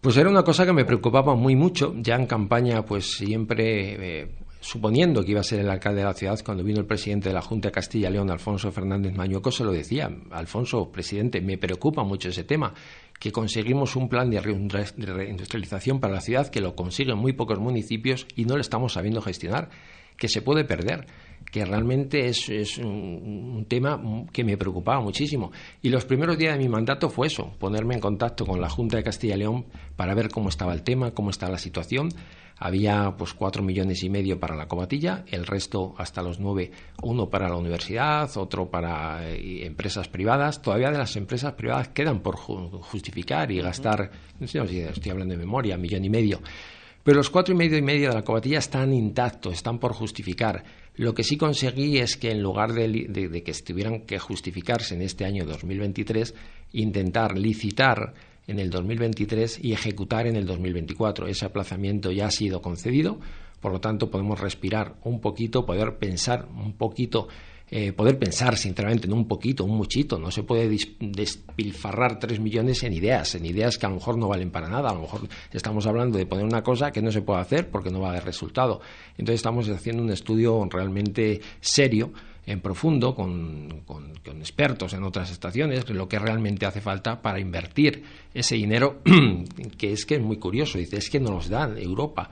Pues 0.00 0.16
era 0.16 0.30
una 0.30 0.44
cosa 0.44 0.64
que 0.64 0.72
me 0.72 0.84
preocupaba 0.84 1.34
muy 1.34 1.56
mucho. 1.56 1.94
Ya 1.96 2.14
en 2.14 2.26
campaña, 2.26 2.84
pues 2.84 3.16
siempre 3.16 4.22
eh, 4.22 4.34
suponiendo 4.60 5.22
que 5.24 5.32
iba 5.32 5.40
a 5.40 5.44
ser 5.44 5.60
el 5.60 5.70
alcalde 5.70 6.00
de 6.00 6.06
la 6.06 6.14
ciudad, 6.14 6.38
cuando 6.44 6.62
vino 6.62 6.80
el 6.80 6.86
presidente 6.86 7.28
de 7.28 7.34
la 7.34 7.42
Junta 7.42 7.68
de 7.68 7.72
Castilla 7.72 8.08
y 8.08 8.12
León, 8.12 8.30
Alfonso 8.30 8.70
Fernández 8.70 9.14
Mañueco, 9.14 9.50
se 9.50 9.64
lo 9.64 9.72
decía. 9.72 10.10
Alfonso, 10.30 10.90
presidente, 10.90 11.40
me 11.40 11.58
preocupa 11.58 12.04
mucho 12.04 12.28
ese 12.28 12.44
tema 12.44 12.74
que 13.18 13.32
conseguimos 13.32 13.96
un 13.96 14.08
plan 14.08 14.30
de 14.30 14.40
reindustrialización 14.40 16.00
para 16.00 16.14
la 16.14 16.20
ciudad 16.20 16.48
que 16.48 16.60
lo 16.60 16.74
consiguen 16.74 17.16
muy 17.16 17.32
pocos 17.32 17.58
municipios 17.58 18.26
y 18.36 18.44
no 18.44 18.54
lo 18.56 18.60
estamos 18.60 18.92
sabiendo 18.92 19.22
gestionar, 19.22 19.70
que 20.16 20.28
se 20.28 20.42
puede 20.42 20.64
perder, 20.64 21.06
que 21.50 21.64
realmente 21.64 22.28
es, 22.28 22.78
un, 22.78 23.66
tema 23.68 24.00
que 24.32 24.44
me 24.44 24.56
preocupaba 24.56 25.00
muchísimo. 25.00 25.52
Y 25.82 25.88
los 25.88 26.04
primeros 26.04 26.38
días 26.38 26.56
de 26.56 26.62
mi 26.62 26.68
mandato 26.68 27.08
fue 27.08 27.28
eso, 27.28 27.54
ponerme 27.58 27.94
en 27.94 28.00
contacto 28.00 28.44
con 28.46 28.60
la 28.60 28.68
Junta 28.68 28.96
de 28.96 29.04
Castilla 29.04 29.36
y 29.36 29.38
León 29.38 29.66
para 29.96 30.14
ver 30.14 30.28
cómo 30.28 30.48
estaba 30.48 30.72
el 30.72 30.82
tema, 30.82 31.12
cómo 31.12 31.30
está 31.30 31.48
la 31.48 31.58
situación 31.58 32.10
había 32.58 33.14
pues 33.16 33.34
cuatro 33.34 33.62
millones 33.62 34.02
y 34.02 34.10
medio 34.10 34.40
para 34.40 34.56
la 34.56 34.66
cobatilla, 34.66 35.24
el 35.28 35.46
resto 35.46 35.94
hasta 35.98 36.22
los 36.22 36.40
nueve, 36.40 36.70
uno 37.02 37.28
para 37.28 37.48
la 37.48 37.56
universidad, 37.56 38.34
otro 38.36 38.70
para 38.70 39.28
eh, 39.28 39.66
empresas 39.66 40.08
privadas. 40.08 40.62
Todavía 40.62 40.90
de 40.90 40.98
las 40.98 41.16
empresas 41.16 41.52
privadas 41.52 41.88
quedan 41.88 42.20
por 42.20 42.36
justificar 42.36 43.52
y 43.52 43.60
gastar, 43.60 44.10
no 44.40 44.46
sé 44.46 44.66
si 44.66 44.80
estoy 44.80 45.12
hablando 45.12 45.34
de 45.34 45.38
memoria, 45.38 45.76
millón 45.76 46.04
y 46.04 46.10
medio. 46.10 46.40
Pero 47.06 47.18
los 47.18 47.30
cuatro 47.30 47.54
y 47.54 47.56
medio 47.56 47.78
y 47.78 47.82
medio 47.82 48.08
de 48.08 48.16
la 48.16 48.24
cobatilla 48.24 48.58
están 48.58 48.92
intactos, 48.92 49.54
están 49.54 49.78
por 49.78 49.92
justificar. 49.92 50.64
Lo 50.96 51.14
que 51.14 51.22
sí 51.22 51.36
conseguí 51.36 51.98
es 51.98 52.16
que 52.16 52.32
en 52.32 52.42
lugar 52.42 52.72
de, 52.72 52.88
de 52.88 53.42
que 53.44 53.52
estuvieran 53.52 54.00
que 54.00 54.18
justificarse 54.18 54.96
en 54.96 55.02
este 55.02 55.24
año 55.24 55.44
2023, 55.44 56.34
intentar 56.72 57.38
licitar 57.38 58.12
en 58.48 58.58
el 58.58 58.70
2023 58.70 59.64
y 59.64 59.72
ejecutar 59.72 60.26
en 60.26 60.34
el 60.34 60.46
2024. 60.46 61.28
Ese 61.28 61.46
aplazamiento 61.46 62.10
ya 62.10 62.26
ha 62.26 62.30
sido 62.32 62.60
concedido, 62.60 63.20
por 63.60 63.70
lo 63.70 63.80
tanto 63.80 64.10
podemos 64.10 64.40
respirar 64.40 64.96
un 65.04 65.20
poquito, 65.20 65.64
poder 65.64 65.98
pensar 65.98 66.48
un 66.56 66.72
poquito, 66.72 67.28
eh, 67.68 67.92
poder 67.92 68.16
pensar 68.16 68.56
sinceramente 68.56 69.08
en 69.08 69.12
un 69.12 69.26
poquito, 69.26 69.64
un 69.64 69.76
muchito. 69.76 70.18
No 70.18 70.30
se 70.30 70.44
puede 70.44 70.68
despilfarrar 71.00 72.18
tres 72.20 72.38
millones 72.38 72.82
en 72.84 72.92
ideas, 72.92 73.34
en 73.34 73.44
ideas 73.44 73.76
que 73.76 73.86
a 73.86 73.88
lo 73.88 73.96
mejor 73.96 74.16
no 74.18 74.28
valen 74.28 74.50
para 74.50 74.68
nada. 74.68 74.90
A 74.90 74.94
lo 74.94 75.00
mejor 75.00 75.22
estamos 75.52 75.86
hablando 75.86 76.16
de 76.16 76.26
poner 76.26 76.44
una 76.44 76.62
cosa 76.62 76.92
que 76.92 77.02
no 77.02 77.10
se 77.10 77.22
puede 77.22 77.40
hacer 77.40 77.68
porque 77.68 77.90
no 77.90 78.00
va 78.00 78.10
a 78.10 78.14
dar 78.14 78.24
resultado. 78.24 78.80
Entonces 79.18 79.40
estamos 79.40 79.68
haciendo 79.68 80.02
un 80.02 80.10
estudio 80.10 80.64
realmente 80.70 81.40
serio 81.60 82.12
en 82.46 82.60
profundo 82.60 83.14
con, 83.14 83.82
expertos 84.38 84.92
en 84.92 85.02
otras 85.02 85.32
estaciones 85.32 85.88
lo 85.90 86.08
que 86.08 86.20
realmente 86.20 86.64
hace 86.64 86.80
falta 86.80 87.20
para 87.20 87.40
invertir 87.40 88.04
ese 88.32 88.54
dinero 88.54 89.00
que 89.78 89.92
es 89.92 90.06
que 90.06 90.14
es 90.14 90.22
muy 90.22 90.36
curioso 90.36 90.78
dice 90.78 90.98
es 90.98 91.10
que 91.10 91.18
no 91.18 91.32
los 91.32 91.48
da 91.48 91.68
Europa 91.76 92.30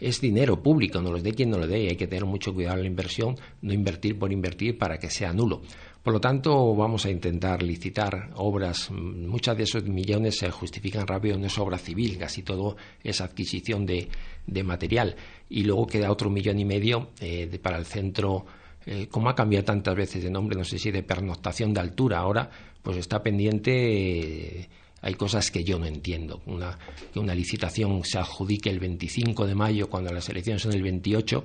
es 0.00 0.20
dinero 0.20 0.62
público, 0.62 1.00
no 1.00 1.12
los 1.12 1.22
dé 1.22 1.32
quien 1.32 1.50
no 1.50 1.58
lo 1.58 1.66
dé 1.66 1.88
hay 1.88 1.96
que 1.96 2.06
tener 2.06 2.24
mucho 2.24 2.54
cuidado 2.54 2.76
en 2.76 2.82
la 2.82 2.88
inversión, 2.88 3.36
no 3.62 3.72
invertir 3.72 4.18
por 4.18 4.32
invertir 4.32 4.78
para 4.78 4.98
que 4.98 5.10
sea 5.10 5.32
nulo. 5.32 5.62
Por 6.02 6.14
lo 6.14 6.20
tanto, 6.20 6.74
vamos 6.74 7.04
a 7.04 7.10
intentar 7.10 7.62
licitar 7.62 8.30
obras. 8.36 8.90
Muchas 8.90 9.56
de 9.58 9.64
esos 9.64 9.84
millones 9.84 10.38
se 10.38 10.50
justifican 10.50 11.06
rápido, 11.06 11.36
no 11.36 11.46
es 11.46 11.58
obra 11.58 11.76
civil, 11.76 12.16
casi 12.16 12.42
todo 12.42 12.76
es 13.04 13.20
adquisición 13.20 13.84
de, 13.84 14.08
de 14.46 14.62
material. 14.64 15.14
Y 15.50 15.64
luego 15.64 15.86
queda 15.86 16.10
otro 16.10 16.30
millón 16.30 16.58
y 16.58 16.64
medio 16.64 17.10
eh, 17.20 17.58
para 17.62 17.76
el 17.76 17.84
centro 17.84 18.46
eh, 18.86 19.08
como 19.10 19.28
ha 19.28 19.34
cambiado 19.34 19.64
tantas 19.64 19.94
veces 19.94 20.22
de 20.22 20.30
nombre, 20.30 20.56
no 20.56 20.64
sé 20.64 20.78
si 20.78 20.90
de 20.90 21.02
pernoctación 21.02 21.74
de 21.74 21.80
altura, 21.80 22.18
ahora 22.18 22.50
pues 22.82 22.96
está 22.96 23.22
pendiente. 23.22 24.60
Eh, 24.60 24.68
hay 25.02 25.14
cosas 25.14 25.50
que 25.50 25.64
yo 25.64 25.78
no 25.78 25.86
entiendo. 25.86 26.42
Una, 26.46 26.78
que 27.12 27.18
una 27.18 27.34
licitación 27.34 28.04
se 28.04 28.18
adjudique 28.18 28.70
el 28.70 28.80
25 28.80 29.46
de 29.46 29.54
mayo 29.54 29.88
cuando 29.88 30.12
las 30.12 30.28
elecciones 30.28 30.62
son 30.62 30.72
el 30.72 30.82
28 30.82 31.44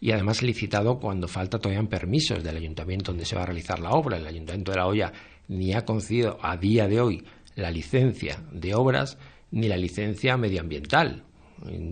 y 0.00 0.12
además 0.12 0.42
licitado 0.42 0.98
cuando 0.98 1.28
falta 1.28 1.58
todavía 1.58 1.86
permisos 1.88 2.42
del 2.42 2.56
ayuntamiento 2.56 3.12
donde 3.12 3.26
se 3.26 3.36
va 3.36 3.42
a 3.42 3.46
realizar 3.46 3.78
la 3.80 3.90
obra. 3.90 4.16
El 4.16 4.26
ayuntamiento 4.26 4.72
de 4.72 4.78
La 4.78 4.86
Hoya 4.86 5.12
ni 5.48 5.74
ha 5.74 5.84
concedido 5.84 6.38
a 6.40 6.56
día 6.56 6.88
de 6.88 7.00
hoy 7.00 7.24
la 7.54 7.70
licencia 7.70 8.42
de 8.50 8.74
obras 8.74 9.18
ni 9.50 9.68
la 9.68 9.76
licencia 9.76 10.36
medioambiental. 10.36 11.24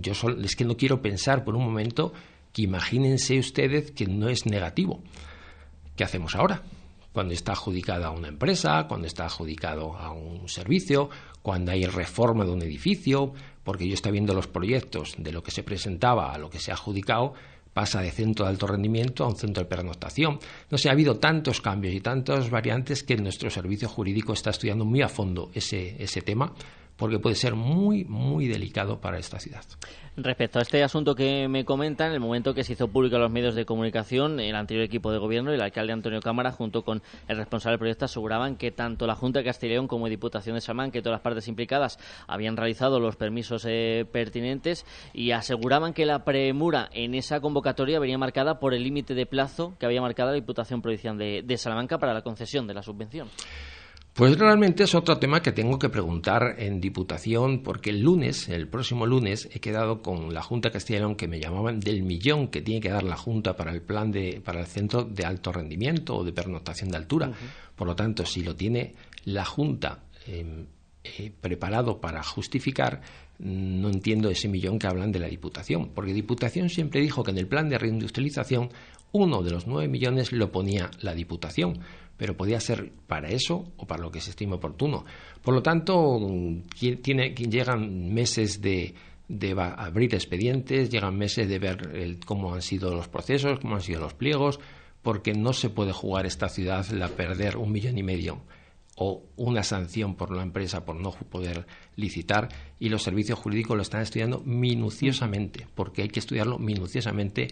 Yo 0.01 0.12
es 0.43 0.57
que 0.57 0.64
no 0.64 0.76
quiero 0.76 1.03
pensar 1.03 1.45
por 1.45 1.55
un 1.55 1.64
momento 1.64 2.14
que 2.53 2.62
imagínense 2.62 3.39
ustedes 3.39 3.91
que 3.91 4.07
no 4.07 4.30
es 4.30 4.47
negativo. 4.47 5.03
¿Qué 5.97 6.05
hacemos 6.05 6.34
ahora? 6.34 6.62
Cuando 7.13 7.35
está 7.35 7.53
adjudicada 7.53 8.09
a 8.09 8.11
una 8.11 8.29
empresa, 8.29 8.87
cuando 8.87 9.07
está 9.07 9.25
adjudicado 9.25 9.97
a 9.97 10.13
un 10.13 10.49
servicio, 10.49 11.11
cuando 11.43 11.73
hay 11.73 11.85
reforma 11.85 12.45
de 12.45 12.53
un 12.53 12.63
edificio, 12.63 13.33
porque 13.65 13.89
yo 13.89 13.95
estoy 13.95 14.13
viendo 14.13 14.35
los 14.35 14.47
proyectos 14.47 15.15
de 15.19 15.33
lo 15.33 15.43
que 15.43 15.51
se 15.51 15.63
presentaba 15.63 16.33
a 16.33 16.39
lo 16.39 16.51
que 16.51 16.59
se 16.59 16.71
ha 16.71 16.75
adjudicado, 16.75 17.35
pasa 17.73 18.01
de 18.01 18.11
centro 18.11 18.45
de 18.45 18.51
alto 18.51 18.67
rendimiento 18.67 19.25
a 19.25 19.29
un 19.29 19.37
centro 19.37 19.63
de 19.63 19.69
pernoctación. 19.69 20.41
No 20.71 20.79
sé, 20.79 20.89
ha 20.89 20.93
habido 20.93 21.19
tantos 21.19 21.61
cambios 21.61 21.95
y 21.95 22.01
tantas 22.01 22.51
variantes 22.51 23.03
que 23.03 23.17
nuestro 23.17 23.51
servicio 23.51 23.89
jurídico 23.89 24.33
está 24.33 24.51
estudiando 24.51 24.85
muy 24.85 25.03
a 25.03 25.09
fondo 25.09 25.51
ese, 25.55 26.03
ese 26.03 26.21
tema 26.23 26.53
porque 26.99 27.21
puede 27.21 27.37
ser 27.37 27.55
muy, 27.55 28.05
muy 28.05 28.49
delicado 28.49 29.01
para 29.01 29.19
esta 29.19 29.39
ciudad. 29.39 29.65
Respecto 30.17 30.59
a 30.59 30.63
este 30.63 30.83
asunto 30.83 31.15
que 31.15 31.47
me 31.47 31.65
comentan, 31.65 32.09
en 32.09 32.15
el 32.15 32.21
momento 32.21 32.53
que 32.53 32.65
se 32.65 32.73
hizo 32.73 32.89
público 32.89 33.15
a 33.15 33.21
los 33.21 33.31
medios 33.31 33.55
de 33.55 33.65
comunicación, 33.65 34.41
el 34.41 34.57
anterior 34.57 34.85
equipo 34.85 35.13
de 35.13 35.19
gobierno 35.19 35.53
y 35.53 35.55
el 35.55 35.61
alcalde 35.61 35.93
Antonio 35.93 36.19
Cámara, 36.21 36.51
junto 36.51 36.83
con 36.83 37.03
el 37.29 37.37
responsable 37.37 37.75
del 37.75 37.79
proyecto, 37.79 38.07
aseguraban 38.07 38.57
que 38.57 38.73
tanto 38.73 39.07
la 39.07 39.15
Junta 39.15 39.39
de 39.39 39.45
Castellón 39.45 39.87
como 39.87 40.09
Diputación 40.09 40.57
de 40.57 40.61
Samán, 40.61 40.91
que 40.91 41.03
todas 41.03 41.19
las 41.19 41.23
partes 41.23 41.47
implicadas 41.47 42.01
habían 42.27 42.57
realizado 42.57 42.99
los 42.99 43.15
permisos 43.15 43.65
eh, 43.69 44.07
pertinentes 44.11 44.85
y 45.15 45.31
aseguraban 45.31 45.95
que 45.95 46.05
la 46.05 46.25
premura 46.25 46.89
en 46.93 47.15
esa 47.15 47.41
convocatoria 47.41 48.01
venía 48.01 48.19
marcada 48.19 48.59
por 48.59 48.75
el 48.75 48.83
límite 48.83 49.15
de 49.15 49.25
plazo 49.25 49.77
que 49.79 49.87
había 49.87 50.01
marcado 50.01 50.31
la 50.31 50.35
Diputación 50.35 50.83
Provincial 50.83 51.17
de 51.17 51.57
Salamanca 51.57 51.99
para 51.99 52.13
la 52.13 52.23
concesión 52.23 52.67
de 52.67 52.75
la 52.75 52.83
subvención. 52.83 53.29
Pues 54.19 54.37
realmente 54.37 54.83
es 54.83 54.97
otro 54.97 55.19
tema 55.19 55.43
que 55.43 55.53
tengo 55.53 55.79
que 55.79 55.91
preguntar 55.91 56.57
en 56.59 56.81
Diputación, 56.81 57.62
porque 57.62 57.91
el 57.91 58.01
lunes, 58.01 58.49
el 58.49 58.66
próximo 58.66 59.07
lunes, 59.07 59.49
he 59.53 59.61
quedado 59.61 60.03
con 60.03 60.35
la 60.35 60.43
Junta 60.43 60.73
Castilla 60.73 61.07
que 61.16 61.29
me 61.29 61.39
llamaban 61.39 61.79
del 61.79 62.03
millón 62.03 62.49
que 62.49 62.61
tiene 62.61 62.81
que 62.81 62.89
dar 62.89 63.05
la 63.05 63.16
Junta 63.16 63.55
para 63.55 63.71
el 63.71 63.81
plan 63.81 64.11
de, 64.11 64.43
para 64.45 64.59
el 64.59 64.66
centro 64.66 65.05
de 65.05 65.25
alto 65.25 65.53
rendimiento 65.53 66.16
o 66.16 66.25
de 66.25 66.33
pernotación 66.33 66.91
de 66.91 66.97
altura. 66.97 67.31
Por 67.77 67.87
lo 67.87 67.95
tanto, 67.95 68.27
si 68.27 68.43
lo 68.43 68.57
tiene 68.57 68.97
la 69.25 69.45
Junta 69.45 70.01
em, 70.27 70.66
eh, 71.05 71.31
preparado 71.41 72.01
para 72.01 72.21
justificar, 72.25 73.01
no 73.39 73.89
entiendo 73.89 74.31
ese 74.31 74.49
millón 74.49 74.81
que 74.81 74.89
hablan 74.89 75.12
de 75.12 75.21
la 75.21 75.29
Diputación, 75.29 75.91
porque 75.95 76.12
Diputación 76.12 76.71
siempre 76.71 77.01
dijo 77.01 77.23
que 77.23 77.31
en 77.31 77.39
el 77.39 77.47
plan 77.47 77.69
de 77.69 77.79
reindustrialización 77.79 78.71
uno 79.13 79.43
de 79.43 79.51
los 79.51 79.67
nueve 79.67 79.89
millones 79.89 80.33
lo 80.33 80.53
ponía 80.53 80.91
la 81.01 81.15
Diputación 81.15 81.81
pero 82.19 82.37
podía 82.37 82.61
ser 82.61 82.93
para 83.07 83.29
eso 83.29 83.73
o 83.77 83.87
para 83.87 84.03
lo 84.03 84.11
que 84.11 84.21
se 84.21 84.31
estime 84.31 84.57
oportuno. 84.57 85.07
Por 85.41 85.55
lo 85.55 85.63
tanto, 85.63 86.21
tiene, 87.01 87.31
llegan 87.33 88.13
meses 88.13 88.61
de, 88.61 88.95
abrir 89.57 90.15
expedientes, 90.15 90.91
llegan 90.91 91.17
meses 91.17 91.49
de 91.49 91.59
ver 91.61 92.19
cómo 92.27 92.53
han 92.53 92.61
sido 92.61 92.93
los 92.93 93.09
procesos, 93.09 93.61
cómo 93.61 93.77
han 93.77 93.83
sido 93.83 94.01
los 94.01 94.15
pliegos, 94.15 94.59
porque 95.01 95.33
no 95.33 95.53
se 95.53 95.71
puede 95.71 95.93
jugar 95.93 96.27
esta 96.27 96.49
ciudad 96.49 96.85
la 96.89 97.09
perder 97.09 97.57
un 97.57 97.71
millón 97.71 97.97
y 97.97 98.03
medio 98.03 98.43
o 98.97 99.23
una 99.37 99.63
sanción 99.63 100.17
por 100.17 100.35
la 100.35 100.43
empresa 100.43 100.85
por 100.85 100.97
no 100.97 101.13
poder 101.13 101.69
licitar 101.95 102.49
y 102.81 102.89
los 102.89 103.05
servicios 103.05 103.39
jurídicos 103.39 103.77
lo 103.77 103.83
están 103.83 104.03
estudiando 104.03 104.41
minuciosamente, 104.41 105.69
porque 105.77 106.03
hay 106.03 106.09
que 106.09 106.19
estudiarlo 106.19 106.59
minuciosamente 106.59 107.47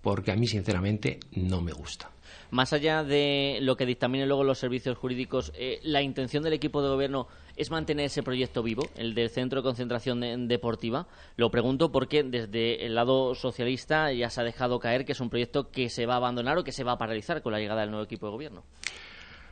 porque 0.00 0.32
a 0.32 0.36
mí 0.36 0.46
sinceramente 0.46 1.20
no 1.32 1.60
me 1.60 1.72
gusta. 1.72 2.10
Más 2.50 2.72
allá 2.72 3.04
de 3.04 3.58
lo 3.60 3.76
que 3.76 3.84
dictaminen 3.84 4.26
luego 4.26 4.42
los 4.42 4.58
servicios 4.58 4.96
jurídicos, 4.96 5.52
eh, 5.54 5.80
la 5.82 6.00
intención 6.00 6.42
del 6.42 6.54
equipo 6.54 6.82
de 6.82 6.88
gobierno 6.88 7.28
es 7.56 7.70
mantener 7.70 8.06
ese 8.06 8.22
proyecto 8.22 8.62
vivo, 8.62 8.88
el 8.96 9.14
del 9.14 9.28
Centro 9.28 9.60
de 9.60 9.64
Concentración 9.64 10.48
Deportiva. 10.48 11.06
Lo 11.36 11.50
pregunto 11.50 11.92
porque 11.92 12.22
desde 12.22 12.86
el 12.86 12.94
lado 12.94 13.34
socialista 13.34 14.12
ya 14.12 14.30
se 14.30 14.40
ha 14.40 14.44
dejado 14.44 14.78
caer 14.78 15.04
que 15.04 15.12
es 15.12 15.20
un 15.20 15.28
proyecto 15.28 15.70
que 15.70 15.90
se 15.90 16.06
va 16.06 16.14
a 16.14 16.18
abandonar 16.18 16.56
o 16.56 16.64
que 16.64 16.72
se 16.72 16.84
va 16.84 16.92
a 16.92 16.98
paralizar 16.98 17.42
con 17.42 17.52
la 17.52 17.58
llegada 17.58 17.82
del 17.82 17.90
nuevo 17.90 18.04
equipo 18.04 18.26
de 18.26 18.32
gobierno. 18.32 18.64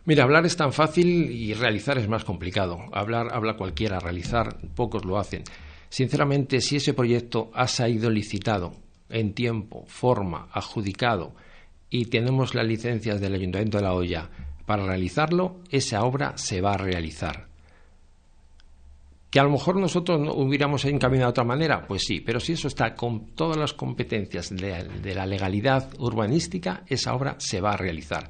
Mira, 0.07 0.23
hablar 0.23 0.47
es 0.47 0.57
tan 0.57 0.73
fácil 0.73 1.31
y 1.33 1.53
realizar 1.53 1.99
es 1.99 2.09
más 2.09 2.25
complicado. 2.25 2.79
Hablar 2.93 3.29
habla 3.33 3.57
cualquiera, 3.57 3.99
realizar 3.99 4.57
pocos 4.75 5.05
lo 5.05 5.19
hacen. 5.19 5.43
Sinceramente, 5.89 6.61
si 6.61 6.77
ese 6.77 6.95
proyecto 6.95 7.51
ha 7.53 7.67
sido 7.67 8.09
licitado 8.09 8.86
en 9.09 9.35
tiempo, 9.35 9.85
forma, 9.87 10.49
adjudicado 10.53 11.35
y 11.91 12.07
tenemos 12.07 12.55
las 12.55 12.67
licencias 12.67 13.21
del 13.21 13.35
Ayuntamiento 13.35 13.79
de 13.79 13.85
La 13.85 13.95
Hoya 13.95 14.29
para 14.65 14.85
realizarlo, 14.85 15.61
esa 15.71 16.03
obra 16.05 16.37
se 16.37 16.61
va 16.61 16.73
a 16.73 16.79
realizar. 16.79 17.47
Que 19.31 19.41
a 19.41 19.45
lo 19.45 19.51
mejor 19.51 19.77
nosotros 19.77 20.21
no 20.21 20.33
hubiéramos 20.33 20.85
encaminado 20.85 21.29
de 21.29 21.31
otra 21.31 21.45
manera, 21.45 21.87
pues 21.87 22.03
sí, 22.05 22.21
pero 22.21 22.41
si 22.41 22.55
eso 22.55 22.69
está 22.69 22.95
con 22.95 23.35
todas 23.35 23.57
las 23.57 23.73
competencias 23.73 24.51
de 24.51 25.15
la 25.15 25.27
legalidad 25.27 25.91
urbanística, 25.99 26.83
esa 26.87 27.15
obra 27.15 27.37
se 27.39 27.61
va 27.61 27.73
a 27.73 27.77
realizar. 27.77 28.29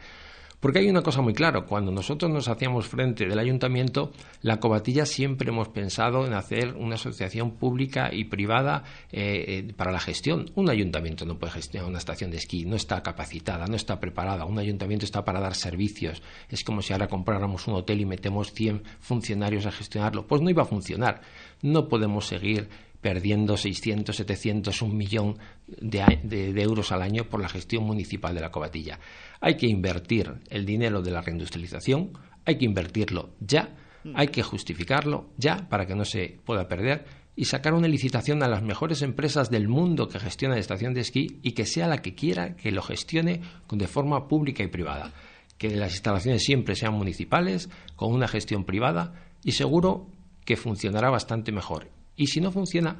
Porque 0.60 0.78
hay 0.78 0.88
una 0.88 1.02
cosa 1.02 1.20
muy 1.20 1.34
clara, 1.34 1.62
cuando 1.62 1.92
nosotros 1.92 2.30
nos 2.30 2.48
hacíamos 2.48 2.86
frente 2.86 3.26
del 3.26 3.38
ayuntamiento, 3.38 4.10
la 4.40 4.58
cobatilla 4.58 5.04
siempre 5.04 5.50
hemos 5.50 5.68
pensado 5.68 6.26
en 6.26 6.32
hacer 6.32 6.74
una 6.76 6.94
asociación 6.94 7.52
pública 7.52 8.08
y 8.12 8.24
privada 8.24 8.84
eh, 9.12 9.44
eh, 9.68 9.72
para 9.76 9.92
la 9.92 10.00
gestión. 10.00 10.50
Un 10.54 10.70
ayuntamiento 10.70 11.26
no 11.26 11.38
puede 11.38 11.52
gestionar 11.52 11.88
una 11.88 11.98
estación 11.98 12.30
de 12.30 12.38
esquí, 12.38 12.64
no 12.64 12.74
está 12.74 13.02
capacitada, 13.02 13.66
no 13.66 13.76
está 13.76 14.00
preparada. 14.00 14.46
Un 14.46 14.58
ayuntamiento 14.58 15.04
está 15.04 15.24
para 15.24 15.40
dar 15.40 15.54
servicios. 15.54 16.22
Es 16.48 16.64
como 16.64 16.80
si 16.80 16.92
ahora 16.92 17.08
compráramos 17.08 17.66
un 17.68 17.74
hotel 17.74 18.00
y 18.00 18.06
metemos 18.06 18.52
100 18.52 18.82
funcionarios 19.00 19.66
a 19.66 19.72
gestionarlo. 19.72 20.26
Pues 20.26 20.40
no 20.40 20.48
iba 20.48 20.62
a 20.62 20.66
funcionar. 20.66 21.20
No 21.62 21.88
podemos 21.88 22.26
seguir 22.26 22.68
perdiendo 23.00 23.56
600, 23.56 24.14
700, 24.16 24.82
un 24.82 24.96
millón 24.96 25.38
de, 25.66 26.62
euros 26.62 26.92
al 26.92 27.02
año 27.02 27.24
por 27.24 27.40
la 27.40 27.48
gestión 27.48 27.84
municipal 27.84 28.34
de 28.34 28.40
la 28.40 28.50
cobatilla. 28.50 28.98
Hay 29.40 29.56
que 29.56 29.66
invertir 29.66 30.34
el 30.48 30.64
dinero 30.64 31.02
de 31.02 31.10
la 31.10 31.20
reindustrialización, 31.20 32.12
hay 32.44 32.58
que 32.58 32.64
invertirlo 32.64 33.30
ya, 33.40 33.76
hay 34.14 34.28
que 34.28 34.42
justificarlo 34.42 35.30
ya 35.36 35.68
para 35.68 35.86
que 35.86 35.94
no 35.94 36.04
se 36.04 36.38
pueda 36.44 36.68
perder 36.68 37.04
y 37.34 37.44
sacar 37.44 37.74
una 37.74 37.88
licitación 37.88 38.42
a 38.42 38.48
las 38.48 38.62
mejores 38.62 39.02
empresas 39.02 39.50
del 39.50 39.68
mundo 39.68 40.08
que 40.08 40.18
gestionan 40.18 40.58
estación 40.58 40.94
de 40.94 41.02
esquí 41.02 41.38
y 41.42 41.52
que 41.52 41.66
sea 41.66 41.86
la 41.86 41.98
que 41.98 42.14
quiera 42.14 42.56
que 42.56 42.72
lo 42.72 42.82
gestione 42.82 43.42
de 43.70 43.86
forma 43.86 44.26
pública 44.26 44.62
y 44.62 44.68
privada. 44.68 45.12
Que 45.58 45.76
las 45.76 45.92
instalaciones 45.92 46.44
siempre 46.44 46.74
sean 46.74 46.94
municipales, 46.94 47.68
con 47.94 48.12
una 48.12 48.28
gestión 48.28 48.64
privada 48.64 49.14
y 49.44 49.52
seguro 49.52 50.06
que 50.44 50.56
funcionará 50.56 51.10
bastante 51.10 51.52
mejor. 51.52 51.95
Y 52.16 52.26
si 52.28 52.40
no 52.40 52.50
funciona, 52.50 52.96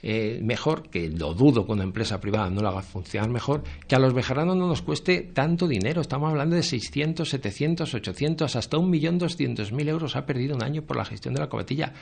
eh, 0.00 0.38
mejor, 0.42 0.88
que 0.90 1.08
lo 1.08 1.34
dudo 1.34 1.66
que 1.66 1.72
una 1.72 1.82
empresa 1.82 2.20
privada 2.20 2.50
no 2.50 2.60
lo 2.60 2.68
haga 2.68 2.82
funcionar 2.82 3.30
mejor, 3.30 3.64
que 3.88 3.96
a 3.96 3.98
los 3.98 4.14
bejaranos 4.14 4.56
no 4.56 4.68
nos 4.68 4.82
cueste 4.82 5.22
tanto 5.22 5.66
dinero. 5.66 6.00
Estamos 6.00 6.30
hablando 6.30 6.54
de 6.54 6.62
600, 6.62 7.28
700, 7.28 7.94
800, 7.94 8.56
hasta 8.56 8.76
1.200.000 8.76 9.88
euros 9.88 10.14
ha 10.14 10.24
perdido 10.24 10.54
un 10.54 10.62
año 10.62 10.82
por 10.82 10.96
la 10.96 11.04
gestión 11.04 11.34
de 11.34 11.40
la 11.40 11.48
cobatilla. 11.48 11.92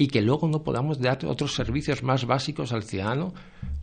Y 0.00 0.06
que 0.06 0.22
luego 0.22 0.48
no 0.48 0.62
podamos 0.62 0.98
dar 0.98 1.26
otros 1.26 1.52
servicios 1.52 2.02
más 2.02 2.24
básicos 2.24 2.72
al 2.72 2.84
ciudadano, 2.84 3.34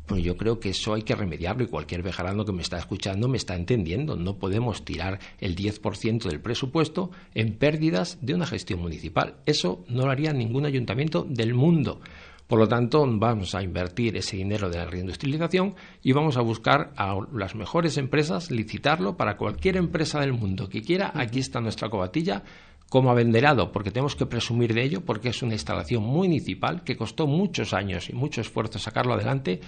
pues 0.07 0.23
yo 0.23 0.35
creo 0.35 0.60
que 0.60 0.69
eso 0.69 0.95
hay 0.95 1.03
que 1.03 1.14
remediarlo 1.14 1.64
y 1.64 1.68
cualquier 1.68 2.02
bejarano 2.02 2.44
que 2.44 2.53
me 2.53 2.64
está 2.64 2.80
escuchando 2.80 3.27
me 3.27 3.38
está 3.38 3.53
entendiendo. 3.53 4.15
No 4.15 4.39
podemos 4.39 4.84
tirar 4.84 5.19
el 5.39 5.56
10% 5.56 6.23
del 6.27 6.41
presupuesto 6.41 7.11
en 7.35 7.53
pérdidas 7.53 8.18
de 8.19 8.34
una 8.34 8.48
gestión 8.48 8.80
municipal. 8.80 9.35
Eso 9.45 9.84
no 9.89 10.06
lo 10.06 10.11
haría 10.11 10.34
ningún 10.34 10.65
ayuntamiento 10.65 11.23
del 11.30 11.53
mundo. 11.53 12.02
Por 12.48 12.57
lo 12.57 12.68
tanto, 12.68 13.06
vamos 13.07 13.53
a 13.53 13.61
invertir 13.61 14.18
ese 14.18 14.38
dinero 14.38 14.72
de 14.72 14.77
la 14.77 14.85
reindustrialización 14.85 15.76
y 16.02 16.14
vamos 16.14 16.35
a 16.38 16.41
buscar 16.41 16.94
a 16.98 17.15
las 17.31 17.53
mejores 17.53 17.95
empresas, 17.98 18.49
licitarlo 18.49 19.18
para 19.18 19.38
cualquier 19.38 19.77
empresa 19.77 20.19
del 20.19 20.34
mundo 20.34 20.68
que 20.68 20.81
quiera. 20.81 21.11
Aquí 21.14 21.39
está 21.39 21.61
nuestra 21.61 21.91
cobatilla 21.91 22.44
como 22.89 23.11
abenderado, 23.11 23.72
porque 23.72 23.91
tenemos 23.91 24.15
que 24.15 24.26
presumir 24.26 24.73
de 24.73 24.84
ello, 24.84 25.01
porque 25.01 25.30
es 25.30 25.41
una 25.41 25.53
instalación 25.53 26.03
municipal 26.03 26.84
que 26.84 26.97
costó 26.97 27.27
muchos 27.27 27.73
años 27.73 28.09
y 28.09 28.14
mucho 28.14 28.41
esfuerzo 28.41 28.80
sacarlo 28.80 29.14
adelante, 29.14 29.59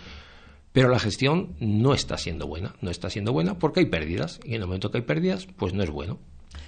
pero 0.72 0.90
la 0.90 1.00
gestión 1.00 1.56
no 1.60 1.94
está 1.94 2.18
siendo 2.18 2.48
buena. 2.48 2.76
No 2.82 2.92
está 2.92 3.10
siendo 3.10 3.34
buena 3.34 3.58
porque 3.58 3.82
hay 3.82 3.86
pérdidas 3.88 4.40
y 4.44 4.56
en 4.56 4.62
el 4.62 4.68
momento 4.68 4.92
que 4.92 5.00
hay 5.00 5.04
pérdidas, 5.04 5.48
pues 5.58 5.74
no 5.74 5.84
es 5.84 5.90
bueno. 5.90 6.20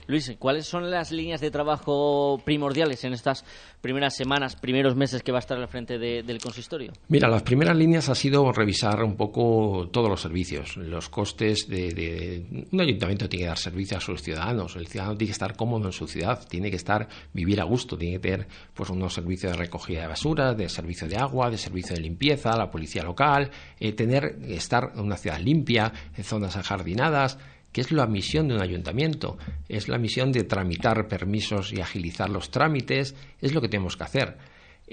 Luis, 0.08 0.34
¿cuáles 0.38 0.66
son 0.66 0.90
las 0.90 1.12
líneas 1.12 1.42
de 1.42 1.52
trabajo 1.52 2.42
primordiales 2.44 3.04
en 3.04 3.14
estas 3.14 3.46
primeras 3.82 4.16
semanas, 4.16 4.56
primeros 4.56 4.96
meses 4.96 5.24
que 5.24 5.32
va 5.32 5.38
a 5.38 5.40
estar 5.40 5.58
al 5.58 5.68
frente 5.68 5.98
del 5.98 6.40
consistorio? 6.40 6.94
Mira, 7.08 7.28
las 7.28 7.44
primeras 7.44 7.76
líneas 7.76 8.10
ha 8.10 8.16
sido 8.16 8.52
revisar 8.52 9.04
un 9.04 9.16
poco 9.16 9.90
todos 9.92 10.10
los 10.10 10.22
servicios, 10.22 10.78
los 10.78 11.10
costes 11.10 11.68
de, 11.68 12.68
un 12.72 12.82
ayuntamiento 12.82 13.28
tiene 13.30 13.44
que 13.44 13.48
dar 13.48 13.58
servicio 13.58 13.98
a 13.98 14.02
sus 14.02 14.22
ciudadanos, 14.22 14.76
el 14.76 14.88
ciudadano 14.88 15.18
tiene 15.18 15.30
que 15.30 15.34
estar 15.34 15.56
cómodo 15.56 15.86
en 15.88 15.94
su 15.94 16.08
ciudad, 16.08 16.46
tiene 16.48 16.70
que 16.70 16.76
estar 16.76 17.08
vivir 17.34 17.62
a 17.62 17.64
gusto, 17.64 17.98
tiene 17.98 18.16
que 18.16 18.20
tener 18.20 18.48
pues 18.74 18.90
unos 18.90 19.14
servicios 19.14 19.54
de 19.54 19.58
recogida 19.58 20.02
de 20.02 20.08
basura, 20.08 20.54
de 20.54 20.70
servicio 20.70 21.08
de 21.08 21.18
agua, 21.18 21.50
de 21.50 21.58
servicio 21.58 21.96
de 21.96 22.02
limpieza, 22.02 22.56
la 22.56 22.70
policía 22.70 23.04
local, 23.04 23.50
eh, 23.80 23.94
tener 23.94 24.38
estar 24.48 24.92
en 24.94 25.02
una 25.02 25.18
ciudad 25.18 25.40
limpia, 25.40 25.92
en 26.16 26.24
zonas 26.24 26.56
ajardinadas 26.56 27.38
que 27.72 27.82
es 27.82 27.92
la 27.92 28.08
misión 28.08 28.48
de 28.48 28.56
un 28.56 28.62
ayuntamiento, 28.62 29.38
es 29.70 29.88
la 29.88 29.98
misión 29.98 30.32
de 30.32 30.44
tramitar 30.44 31.08
permisos 31.08 31.72
y 31.74 31.82
agilizar 31.82 32.30
los 32.30 32.52
trámites, 32.52 33.16
es 33.40 33.54
lo 33.54 33.62
que 33.62 33.70
tenemos 33.70 33.98
que 33.98 34.04
hacer. 34.04 34.38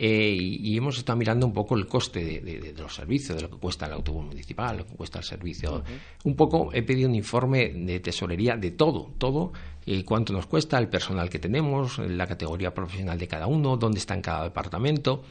Eh, 0.01 0.37
y, 0.39 0.77
hemos 0.77 0.97
estado 0.97 1.19
mirando 1.19 1.45
un 1.45 1.53
poco 1.53 1.75
el 1.75 1.89
coste 1.89 2.41
de, 2.41 2.73
los 2.79 2.95
servicios, 2.95 3.37
de 3.37 3.43
lo 3.43 3.51
que 3.51 3.57
cuesta 3.57 3.87
el 3.87 3.95
autobús 3.95 4.27
municipal, 4.27 4.77
lo 4.77 4.87
que 4.87 4.95
cuesta 4.95 5.19
el 5.19 5.25
servicio. 5.25 5.83
Un 6.23 6.37
poco 6.37 6.71
he 6.73 6.85
pedido 6.85 7.09
un 7.09 7.17
informe 7.17 7.71
de 7.71 7.99
tesorería 7.99 8.57
de 8.57 8.71
todo, 8.71 9.11
todo, 9.19 9.53
eh, 9.87 10.05
cuánto 10.05 10.33
nos 10.33 10.47
cuesta, 10.47 10.79
el 10.79 10.89
personal 10.89 11.29
que 11.29 11.41
tenemos, 11.41 11.99
la 11.99 12.29
categoría 12.29 12.73
profesional 12.73 13.19
de 13.19 13.27
cada 13.27 13.49
uno, 13.49 13.77
dónde 13.77 13.99
está 13.99 14.15
en 14.15 14.23
cada 14.23 14.45
departamento 14.45 15.25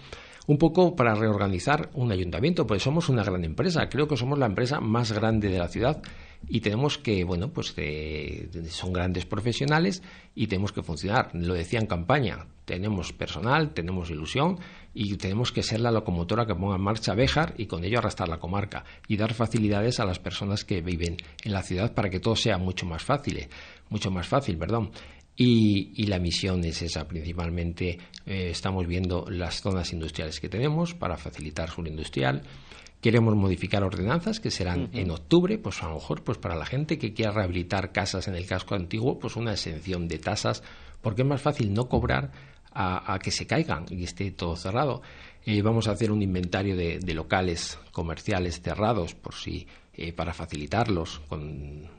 un 0.48 0.58
poco 0.58 0.96
para 0.96 1.14
reorganizar 1.14 1.90
un 1.94 2.12
ayuntamiento, 2.12 2.66
porque 2.66 2.82
somos 2.82 3.10
una 3.10 3.24
gran 3.24 3.44
empresa, 3.44 3.90
creo 3.90 4.08
que 4.08 4.16
somos 4.16 4.40
la 4.40 4.46
empresa 4.46 4.80
más 4.80 5.12
grande 5.12 5.50
de 5.50 5.60
la 5.60 5.68
ciudad 5.68 6.02
y 6.48 6.62
tenemos 6.62 6.98
que, 6.98 7.24
bueno, 7.24 7.50
pues 7.50 7.76
son 8.70 8.94
grandes 8.94 9.26
profesionales 9.26 10.02
y 10.36 10.48
tenemos 10.48 10.72
que 10.72 10.84
funcionar. 10.84 11.30
Lo 11.34 11.54
decía 11.54 11.80
en 11.80 11.88
campaña, 11.88 12.48
tenemos 12.66 13.14
personal, 13.14 13.74
tenemos 13.74 14.10
ilusión 14.10 14.60
y 14.94 15.16
tenemos 15.18 15.52
que 15.52 15.64
ser 15.64 15.80
la 15.80 15.92
locomotora 15.92 16.46
que 16.46 16.56
ponga 16.56 16.76
en 16.76 16.82
marcha 16.82 17.16
Béjar 17.16 17.54
y 17.58 17.66
con 17.66 17.84
ello 17.84 18.00
arrastrar 18.00 18.30
la 18.30 18.40
comarca 18.40 18.86
y 19.08 19.18
dar 19.18 19.34
facilidades 19.34 20.00
a 20.00 20.06
las 20.06 20.20
personas 20.20 20.64
que 20.64 20.82
viven 20.82 21.18
en 21.44 21.54
la 21.54 21.64
ciudad 21.64 21.94
para 21.94 22.10
que 22.10 22.20
todo 22.20 22.36
sea 22.36 22.58
mucho 22.58 22.86
más 22.86 23.04
fácil, 23.04 23.48
mucho 23.90 24.12
más 24.12 24.28
fácil, 24.28 24.58
perdón. 24.58 24.92
Y, 25.40 26.08
la 26.08 26.18
misión 26.18 26.64
es 26.64 26.82
esa, 26.82 27.08
principalmente 27.08 28.00
eh, 28.26 28.50
estamos 28.50 28.88
viendo 28.88 29.26
las 29.30 29.62
zonas 29.62 29.94
industriales 29.94 30.40
que 30.40 30.50
tenemos 30.50 30.96
para 30.96 31.16
facilitar 31.16 31.70
su 31.70 31.86
industrial, 31.86 32.42
Queremos 33.02 33.36
modificar 33.36 33.84
ordenanzas 33.84 34.40
que 34.40 34.50
serán 34.50 34.90
en 34.94 35.12
octubre, 35.12 35.58
pues 35.60 35.84
a 35.84 35.88
lo 35.88 35.96
mejor 35.96 36.24
pues 36.24 36.38
para 36.38 36.56
la 36.56 36.66
gente 36.66 36.98
que 36.98 37.14
quiera 37.14 37.32
rehabilitar 37.32 37.92
casas 37.92 38.28
en 38.28 38.36
el 38.36 38.48
casco 38.48 38.74
antiguo, 38.76 39.20
pues 39.20 39.36
una 39.36 39.52
exención 39.52 40.08
de 40.08 40.18
tasas, 40.18 40.64
porque 41.02 41.22
es 41.22 41.28
más 41.28 41.42
fácil 41.42 41.74
no 41.74 41.88
cobrar 41.88 42.32
a, 42.80 43.18
que 43.20 43.32
se 43.32 43.48
caigan 43.48 43.86
y 43.90 44.04
esté 44.04 44.32
todo 44.32 44.56
cerrado. 44.56 45.02
Eh, 45.46 45.62
vamos 45.62 45.88
a 45.88 45.92
hacer 45.92 46.12
un 46.12 46.22
inventario 46.22 46.76
de, 46.76 47.14
locales 47.14 47.80
comerciales 47.92 48.62
cerrados, 48.62 49.16
por 49.16 49.34
si 49.34 49.68
eh, 49.94 50.14
para 50.14 50.34
facilitarlos, 50.34 51.22
con 51.28 51.90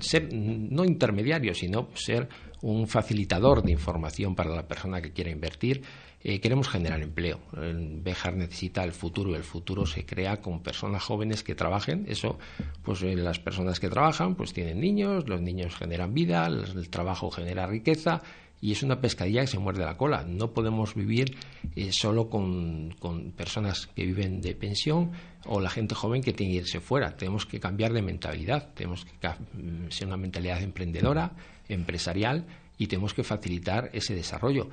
ser 0.00 0.32
no 0.32 0.84
intermediario, 0.84 1.54
sino 1.54 1.88
ser 1.94 2.28
un 2.62 2.86
facilitador 2.88 3.62
de 3.62 3.72
información 3.72 4.34
para 4.34 4.50
la 4.50 4.66
persona 4.66 5.00
que 5.00 5.12
quiera 5.12 5.30
invertir 5.30 5.82
eh, 6.22 6.40
queremos 6.40 6.68
generar 6.68 7.00
empleo. 7.00 7.40
Bejar 7.52 8.36
necesita 8.36 8.84
el 8.84 8.92
futuro 8.92 9.30
y 9.30 9.34
el 9.34 9.44
futuro 9.44 9.86
se 9.86 10.04
crea 10.04 10.40
con 10.40 10.62
personas 10.62 11.02
jóvenes 11.02 11.44
que 11.44 11.54
trabajen. 11.54 12.06
Eso, 12.08 12.38
pues 12.82 13.02
eh, 13.02 13.14
las 13.14 13.38
personas 13.38 13.78
que 13.78 13.88
trabajan, 13.88 14.34
pues 14.34 14.52
tienen 14.52 14.80
niños, 14.80 15.28
los 15.28 15.40
niños 15.40 15.76
generan 15.76 16.14
vida, 16.14 16.46
el 16.46 16.88
trabajo 16.90 17.30
genera 17.30 17.66
riqueza 17.66 18.22
y 18.60 18.72
es 18.72 18.82
una 18.82 19.00
pescadilla 19.00 19.42
que 19.42 19.46
se 19.46 19.58
muerde 19.58 19.84
la 19.84 19.96
cola. 19.96 20.24
No 20.24 20.52
podemos 20.52 20.94
vivir 20.94 21.36
eh, 21.76 21.92
solo 21.92 22.28
con, 22.28 22.94
con, 22.98 23.30
personas 23.32 23.86
que 23.86 24.04
viven 24.04 24.40
de 24.40 24.54
pensión 24.54 25.12
o 25.46 25.60
la 25.60 25.70
gente 25.70 25.94
joven 25.94 26.22
que 26.22 26.32
tiene 26.32 26.54
que 26.54 26.58
irse 26.60 26.80
fuera. 26.80 27.16
Tenemos 27.16 27.46
que 27.46 27.60
cambiar 27.60 27.92
de 27.92 28.02
mentalidad, 28.02 28.70
tenemos 28.74 29.04
que 29.04 29.28
mm, 29.28 29.90
ser 29.90 30.08
una 30.08 30.16
mentalidad 30.16 30.60
emprendedora, 30.62 31.32
empresarial 31.68 32.46
y 32.76 32.86
tenemos 32.86 33.14
que 33.14 33.24
facilitar 33.24 33.90
ese 33.92 34.14
desarrollo. 34.14 34.68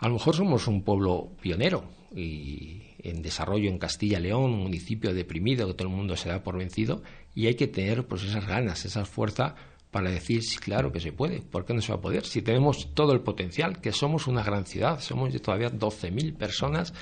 A 0.00 0.08
lo 0.08 0.14
mejor 0.14 0.36
somos 0.36 0.66
un 0.68 0.82
pueblo 0.82 1.32
pionero, 1.40 1.84
y 2.14 2.82
en 2.98 3.22
desarrollo 3.22 3.68
en 3.68 3.78
Castilla 3.78 4.18
y 4.18 4.22
León, 4.22 4.52
un 4.52 4.62
municipio 4.62 5.14
deprimido 5.14 5.66
que 5.66 5.74
todo 5.74 5.88
el 5.88 5.94
mundo 5.94 6.16
se 6.16 6.28
da 6.28 6.42
por 6.42 6.56
vencido 6.56 7.02
y 7.34 7.46
hay 7.46 7.54
que 7.54 7.66
tener 7.66 8.06
pues 8.06 8.24
esas 8.24 8.46
ganas, 8.46 8.84
esa 8.84 9.04
fuerza 9.04 9.54
para 9.90 10.10
decir, 10.10 10.42
sí, 10.42 10.58
claro 10.58 10.92
que 10.92 11.00
se 11.00 11.12
puede, 11.12 11.40
¿por 11.40 11.64
qué 11.64 11.74
no 11.74 11.80
se 11.80 11.92
va 11.92 11.98
a 11.98 12.02
poder? 12.02 12.26
Si 12.26 12.42
tenemos 12.42 12.94
todo 12.94 13.12
el 13.12 13.20
potencial, 13.20 13.80
que 13.80 13.92
somos 13.92 14.26
una 14.26 14.42
gran 14.42 14.66
ciudad, 14.66 15.00
somos 15.00 15.34
todavía 15.40 15.70
12.000 15.70 16.36
personas 16.36 16.92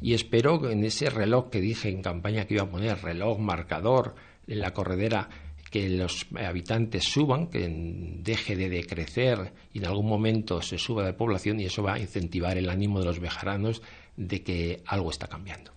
y 0.00 0.14
espero 0.14 0.60
que 0.60 0.72
en 0.72 0.84
ese 0.84 1.08
reloj 1.08 1.50
que 1.50 1.60
dije 1.60 1.88
en 1.88 2.02
campaña 2.02 2.46
que 2.46 2.54
iba 2.54 2.64
a 2.64 2.70
poner, 2.70 3.02
reloj 3.02 3.38
marcador 3.38 4.14
en 4.46 4.60
la 4.60 4.72
corredera, 4.72 5.28
que 5.72 5.88
los 5.88 6.26
habitantes 6.38 7.04
suban, 7.04 7.46
que 7.46 7.66
deje 7.66 8.56
de 8.56 8.68
decrecer 8.68 9.54
y 9.72 9.78
en 9.78 9.86
algún 9.86 10.06
momento 10.06 10.60
se 10.60 10.76
suba 10.76 11.02
de 11.02 11.14
población 11.14 11.58
y 11.60 11.64
eso 11.64 11.82
va 11.82 11.94
a 11.94 11.98
incentivar 11.98 12.58
el 12.58 12.68
ánimo 12.68 13.00
de 13.00 13.06
los 13.06 13.18
bejaranos 13.18 13.80
de 14.14 14.42
que 14.42 14.82
algo 14.84 15.10
está 15.10 15.28
cambiando. 15.28 15.72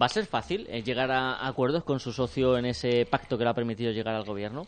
¿Va 0.00 0.04
a 0.04 0.08
ser 0.10 0.26
fácil 0.26 0.66
eh, 0.68 0.82
llegar 0.82 1.10
a 1.10 1.48
acuerdos 1.48 1.84
con 1.84 2.00
su 2.00 2.12
socio 2.12 2.58
en 2.58 2.66
ese 2.66 3.06
pacto 3.06 3.38
que 3.38 3.44
le 3.44 3.50
ha 3.50 3.54
permitido 3.54 3.92
llegar 3.92 4.14
al 4.14 4.24
gobierno? 4.24 4.66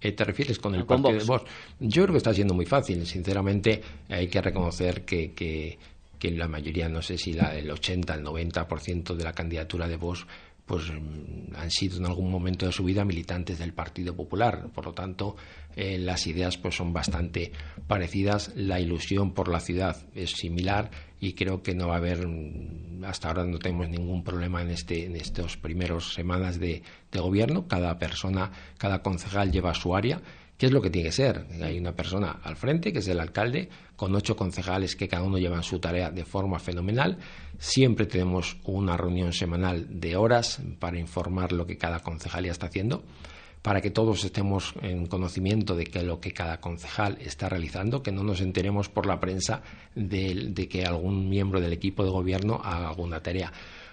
Eh, 0.00 0.10
¿Te 0.12 0.24
refieres 0.24 0.58
con 0.58 0.74
el 0.74 0.84
partido 0.84 1.12
de 1.12 1.24
Vox? 1.24 1.44
Yo 1.78 2.02
creo 2.02 2.14
que 2.14 2.18
está 2.18 2.34
siendo 2.34 2.54
muy 2.54 2.66
fácil. 2.66 3.06
Sinceramente, 3.06 3.80
hay 4.08 4.26
que 4.26 4.42
reconocer 4.42 5.04
que, 5.04 5.32
que, 5.32 5.78
que 6.18 6.32
la 6.32 6.48
mayoría, 6.48 6.88
no 6.88 7.02
sé 7.02 7.16
si 7.16 7.34
la, 7.34 7.56
el 7.56 7.70
80, 7.70 8.14
el 8.14 8.24
90% 8.24 9.14
de 9.14 9.24
la 9.24 9.32
candidatura 9.32 9.86
de 9.86 9.96
Vox 9.96 10.26
pues 10.70 10.84
mm, 10.88 11.56
han 11.56 11.68
sido 11.72 11.98
en 11.98 12.06
algún 12.06 12.30
momento 12.30 12.64
de 12.64 12.70
su 12.70 12.84
vida 12.84 13.04
militantes 13.04 13.58
del 13.58 13.74
Partido 13.74 14.14
Popular. 14.14 14.68
Por 14.72 14.84
lo 14.84 14.92
tanto, 14.92 15.34
eh, 15.74 15.98
las 15.98 16.28
ideas 16.28 16.58
pues 16.58 16.76
son 16.76 16.92
bastante 16.92 17.50
parecidas. 17.88 18.52
La 18.54 18.78
ilusión 18.78 19.34
por 19.34 19.48
la 19.48 19.58
ciudad 19.58 19.96
es 20.14 20.30
similar 20.30 20.92
y 21.18 21.32
creo 21.32 21.64
que 21.64 21.74
no 21.74 21.88
va 21.88 21.94
a 21.94 21.96
haber, 21.96 22.24
mm, 22.24 23.04
hasta 23.04 23.26
ahora 23.26 23.44
no 23.44 23.58
tenemos 23.58 23.88
ningún 23.88 24.22
problema 24.22 24.62
en, 24.62 24.70
este, 24.70 25.06
en 25.06 25.16
estas 25.16 25.56
primeras 25.56 26.14
semanas 26.14 26.60
de, 26.60 26.84
de 27.10 27.18
gobierno. 27.18 27.66
Cada 27.66 27.98
persona, 27.98 28.52
cada 28.78 29.02
concejal 29.02 29.50
lleva 29.50 29.74
su 29.74 29.96
área 29.96 30.22
¿Qué 30.60 30.66
es 30.66 30.72
lo 30.72 30.82
que 30.82 30.90
tiene 30.90 31.08
que 31.08 31.12
ser? 31.12 31.46
Hay 31.62 31.78
una 31.78 31.92
persona 31.92 32.38
al 32.42 32.54
frente, 32.54 32.92
que 32.92 32.98
es 32.98 33.08
el 33.08 33.18
alcalde, 33.18 33.70
con 33.96 34.14
ocho 34.14 34.36
concejales 34.36 34.94
que 34.94 35.08
cada 35.08 35.22
uno 35.22 35.38
llevan 35.38 35.62
su 35.62 35.78
tarea 35.78 36.10
de 36.10 36.26
forma 36.26 36.58
fenomenal. 36.58 37.16
Siempre 37.58 38.04
tenemos 38.04 38.58
una 38.64 38.94
reunión 38.98 39.32
semanal 39.32 39.86
de 39.88 40.16
horas 40.16 40.60
para 40.78 40.98
informar 40.98 41.52
lo 41.52 41.66
que 41.66 41.78
cada 41.78 42.00
concejal 42.00 42.44
ya 42.44 42.52
está 42.52 42.66
haciendo, 42.66 43.02
para 43.62 43.80
que 43.80 43.90
todos 43.90 44.22
estemos 44.22 44.74
en 44.82 45.06
conocimiento 45.06 45.76
de 45.76 45.84
que 45.84 46.02
lo 46.02 46.20
que 46.20 46.32
cada 46.32 46.60
concejal 46.60 47.16
está 47.22 47.48
realizando, 47.48 48.02
que 48.02 48.12
no 48.12 48.22
nos 48.22 48.42
enteremos 48.42 48.90
por 48.90 49.06
la 49.06 49.18
prensa 49.18 49.62
de 49.94 50.68
que 50.70 50.84
algún 50.84 51.30
miembro 51.30 51.62
del 51.62 51.72
equipo 51.72 52.04
de 52.04 52.10
gobierno 52.10 52.60
haga 52.62 52.90
alguna 52.90 53.22
tarea. 53.22 53.50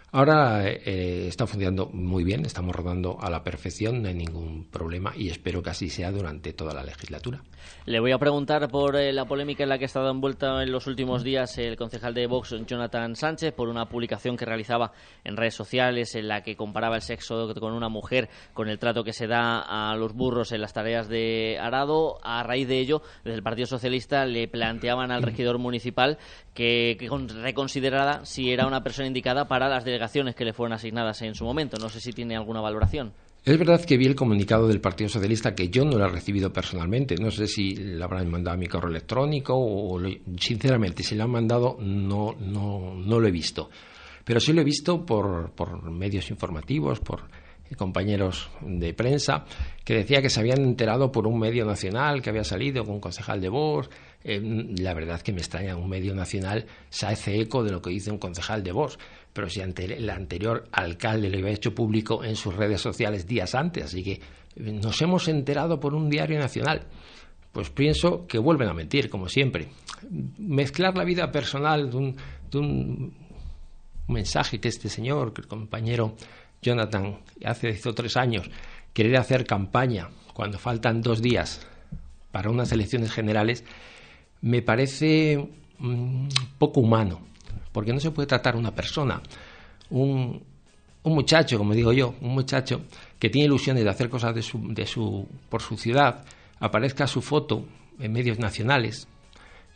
Ahora 0.10 0.66
eh, 0.70 1.28
está 1.28 1.46
funcionando 1.46 1.90
muy 1.92 2.24
bien, 2.24 2.46
estamos 2.46 2.74
rodando 2.74 3.18
a 3.20 3.30
la 3.30 3.44
perfección, 3.44 4.02
no 4.02 4.08
hay 4.08 4.14
ningún 4.14 4.66
problema 4.72 5.12
y 5.14 5.30
espero 5.30 5.62
que 5.62 5.72
así 5.72 5.90
sea 5.90 6.12
durante 6.12 6.54
toda 6.54 6.74
la 6.74 6.82
legislatura. 6.82 7.44
Le 7.86 8.00
voy 8.00 8.14
a 8.14 8.18
preguntar 8.18 8.70
por 8.70 8.96
eh, 8.96 9.12
la 9.12 9.26
polémica 9.26 9.64
en 9.64 9.70
la 9.70 9.78
que 9.78 9.84
ha 9.84 9.88
estado 9.88 10.10
envuelta 10.10 10.64
en 10.64 10.72
los 10.72 10.88
últimos 10.88 11.26
días 11.26 11.58
el 11.58 11.76
concejal 11.76 12.14
de 12.14 12.26
Vox, 12.26 12.56
Jonathan 12.66 13.18
Sánchez, 13.18 13.54
por 13.54 13.68
una 13.68 13.90
publicación 13.90 14.38
que 14.38 14.46
realizaba 14.46 14.94
en 15.26 15.36
redes 15.36 15.56
sociales 15.56 16.16
en 16.16 16.30
la 16.30 16.42
que 16.42 16.56
comparaba 16.56 16.96
el 16.96 17.02
sexo 17.02 17.54
con 17.56 17.74
una 17.74 17.90
mujer 17.90 18.30
con 18.54 18.70
el 18.70 18.80
trato 18.80 19.04
que 19.04 19.12
se 19.12 19.28
da 19.28 19.60
a 19.60 19.94
los 19.98 20.14
burros 20.14 20.54
en 20.54 20.62
las 20.62 20.72
tareas 20.72 21.10
de 21.10 21.58
arado. 21.60 22.18
A 22.24 22.44
raíz 22.44 22.70
de 22.70 22.80
ello, 22.80 23.02
desde 23.26 23.36
el 23.36 23.44
Partido 23.44 23.68
Socialista 23.68 24.26
le 24.26 24.48
planteaban 24.48 25.12
al 25.12 25.24
regidor 25.24 25.58
municipal 25.58 26.18
que, 26.54 26.96
que 26.98 27.10
reconsiderara 27.42 28.26
si 28.26 28.52
era 28.52 28.68
una 28.68 28.84
persona 28.84 29.08
indicada 29.08 29.50
para 29.50 29.68
las 29.68 29.84
delegaciones 29.98 30.36
que 30.36 30.46
le 30.46 30.54
fueron 30.54 30.74
asignadas 30.74 31.22
en 31.24 31.34
su 31.34 31.44
momento. 31.44 31.78
No 31.78 31.90
sé 31.90 32.00
si 32.00 32.14
tiene 32.14 32.36
alguna 32.36 32.62
valoración. 32.62 33.14
Es 33.44 33.58
verdad 33.58 33.84
que 33.84 33.98
vi 33.98 34.06
el 34.06 34.16
comunicado 34.16 34.68
del 34.68 34.80
Partido 34.80 35.10
Socialista 35.10 35.56
que 35.56 35.70
yo 35.70 35.86
no 35.86 35.98
lo 35.98 36.06
he 36.06 36.10
recibido 36.10 36.54
personalmente. 36.54 37.16
No 37.16 37.32
sé 37.32 37.48
si 37.48 37.76
lo 37.76 38.04
habrán 38.06 38.30
mandado 38.30 38.56
a 38.56 38.58
mi 38.58 38.68
correo 38.68 38.90
electrónico 38.90 39.54
o, 39.56 40.00
sinceramente, 40.38 41.02
si 41.02 41.16
lo 41.16 41.24
han 41.24 41.32
mandado 41.32 41.78
no, 41.80 42.36
no, 42.40 42.94
no 42.94 43.20
lo 43.20 43.28
he 43.28 43.32
visto. 43.32 43.70
Pero 44.24 44.40
sí 44.40 44.54
lo 44.54 44.62
he 44.62 44.66
visto 44.66 45.06
por, 45.06 45.52
por 45.52 45.90
medios 45.90 46.30
informativos, 46.30 47.00
por 47.00 47.24
compañeros 47.76 48.50
de 48.62 48.94
prensa, 48.94 49.46
que 49.84 49.96
decía 49.96 50.22
que 50.22 50.30
se 50.30 50.40
habían 50.40 50.62
enterado 50.62 51.12
por 51.12 51.28
un 51.28 51.40
medio 51.40 51.66
nacional 51.66 52.22
que 52.22 52.30
había 52.30 52.44
salido 52.44 52.86
con 52.86 52.96
un 52.96 53.02
concejal 53.02 53.42
de 53.42 53.50
Vox. 53.50 53.90
Eh, 54.24 54.42
la 54.80 54.94
verdad 54.94 55.22
que 55.22 55.34
me 55.34 55.40
extraña, 55.40 55.76
un 55.76 55.90
medio 55.90 56.14
nacional 56.16 56.66
se 56.90 57.08
hace 57.08 57.40
eco 57.42 57.64
de 57.64 57.72
lo 57.72 57.82
que 57.82 57.90
dice 57.90 58.12
un 58.12 58.18
concejal 58.18 58.64
de 58.64 58.72
Vox, 58.72 58.98
pero 59.38 59.52
si 59.52 59.62
el 59.62 60.10
anterior 60.10 60.68
alcalde 60.72 61.30
lo 61.30 61.38
había 61.38 61.52
hecho 61.52 61.76
público 61.76 62.24
en 62.24 62.36
sus 62.36 62.56
redes 62.56 62.82
sociales 62.82 63.28
días 63.28 63.54
antes, 63.54 63.84
así 63.84 64.04
que 64.04 64.14
eh, 64.14 64.20
nos 64.56 65.00
hemos 65.04 65.28
enterado 65.28 65.80
por 65.80 65.94
un 65.94 66.10
diario 66.10 66.40
nacional. 66.40 66.88
Pues 67.52 67.70
pienso 67.70 68.26
que 68.26 68.40
vuelven 68.40 68.68
a 68.68 68.74
mentir, 68.74 69.12
como 69.12 69.30
siempre. 69.30 69.68
Mezclar 70.40 70.98
la 70.98 71.04
vida 71.04 71.32
personal 71.32 71.92
de 71.92 71.98
un, 71.98 72.16
de 72.50 72.58
un 72.58 73.14
mensaje 74.08 74.60
que 74.60 74.70
este 74.70 74.90
señor, 74.90 75.34
que 75.34 75.42
el 75.42 75.48
compañero 75.48 76.16
Jonathan, 76.60 77.20
hace 77.46 77.70
hizo 77.70 77.94
tres 77.94 78.18
años, 78.18 78.50
querer 78.92 79.18
hacer 79.18 79.46
campaña 79.46 80.10
cuando 80.34 80.58
faltan 80.58 81.04
dos 81.04 81.22
días 81.22 81.62
para 82.32 82.50
unas 82.50 82.72
elecciones 82.72 83.12
generales, 83.12 83.64
me 84.42 84.64
parece 84.64 85.48
mm, 85.78 86.28
poco 86.58 86.80
humano, 86.80 87.22
porque 87.78 87.94
no 87.94 88.00
se 88.00 88.10
puede 88.10 88.26
tratar 88.26 88.56
una 88.56 88.74
persona, 88.74 89.22
un, 89.92 90.42
un, 91.04 91.14
muchacho, 91.14 91.60
como 91.60 91.76
digo 91.76 91.94
yo, 91.94 92.16
un 92.22 92.34
muchacho 92.34 92.82
que 93.20 93.30
tiene 93.30 93.46
ilusiones 93.46 93.84
de 93.84 93.90
hacer 93.92 94.10
cosas 94.10 94.34
de 94.34 94.42
su, 94.42 94.74
de 94.74 94.88
su, 94.88 95.28
por 95.48 95.62
su 95.62 95.78
ciudad, 95.78 96.26
aparezca 96.60 97.06
su 97.06 97.22
foto 97.22 97.66
en 98.00 98.14
medios 98.14 98.40
nacionales 98.40 99.08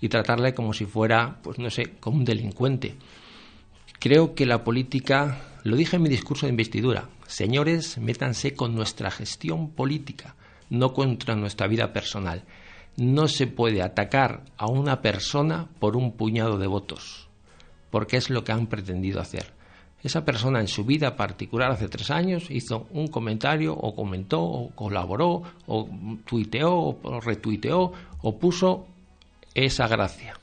y 0.01 0.09
tratarle 0.09 0.55
como 0.55 0.73
si 0.73 0.85
fuera, 0.85 1.37
pues 1.43 1.59
no 1.59 1.69
sé, 1.69 1.91
como 1.99 2.17
un 2.17 2.25
delincuente. 2.25 2.95
Creo 3.99 4.33
que 4.33 4.47
la 4.47 4.63
política 4.63 5.59
lo 5.63 5.75
dije 5.75 5.97
en 5.97 6.01
mi 6.01 6.09
discurso 6.09 6.47
de 6.47 6.53
investidura. 6.53 7.07
Señores, 7.27 7.99
métanse 7.99 8.55
con 8.55 8.73
nuestra 8.73 9.11
gestión 9.11 9.69
política, 9.69 10.35
no 10.71 10.91
contra 10.93 11.35
nuestra 11.35 11.67
vida 11.67 11.93
personal. 11.93 12.45
No 12.97 13.27
se 13.27 13.45
puede 13.45 13.83
atacar 13.83 14.45
a 14.57 14.65
una 14.65 15.03
persona 15.03 15.69
por 15.77 15.95
un 15.95 16.13
puñado 16.13 16.57
de 16.57 16.65
votos, 16.65 17.29
porque 17.91 18.17
es 18.17 18.29
lo 18.29 18.43
que 18.43 18.51
han 18.51 18.67
pretendido 18.67 19.19
hacer. 19.19 19.53
Esa 20.03 20.25
persona 20.25 20.59
en 20.59 20.67
su 20.67 20.83
vida 20.83 21.15
particular 21.15 21.71
hace 21.71 21.87
tres 21.87 22.09
años 22.09 22.49
hizo 22.49 22.87
un 22.91 23.07
comentario 23.07 23.73
o 23.73 23.95
comentó 23.95 24.41
o 24.41 24.69
colaboró 24.71 25.43
o 25.67 25.87
tuiteó 26.25 26.73
o 26.73 27.19
retuiteó 27.21 27.91
o 28.21 28.39
puso 28.39 28.87
esa 29.53 29.87
gracia. 29.87 30.39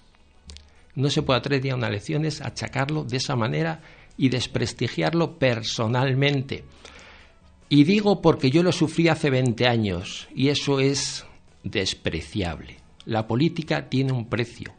No 0.94 1.10
se 1.10 1.22
puede 1.22 1.38
a 1.38 1.42
tres 1.42 1.62
días 1.62 1.76
una 1.76 1.88
elecciones 1.88 2.40
achacarlo 2.40 3.02
de 3.02 3.16
esa 3.16 3.34
manera 3.34 3.80
y 4.16 4.28
desprestigiarlo 4.28 5.38
personalmente. 5.38 6.64
Y 7.68 7.84
digo 7.84 8.22
porque 8.22 8.50
yo 8.50 8.62
lo 8.62 8.72
sufrí 8.72 9.08
hace 9.08 9.30
20 9.30 9.66
años 9.66 10.28
y 10.34 10.48
eso 10.48 10.80
es 10.80 11.26
despreciable. 11.64 12.76
La 13.04 13.26
política 13.26 13.88
tiene 13.88 14.12
un 14.12 14.28
precio. 14.28 14.72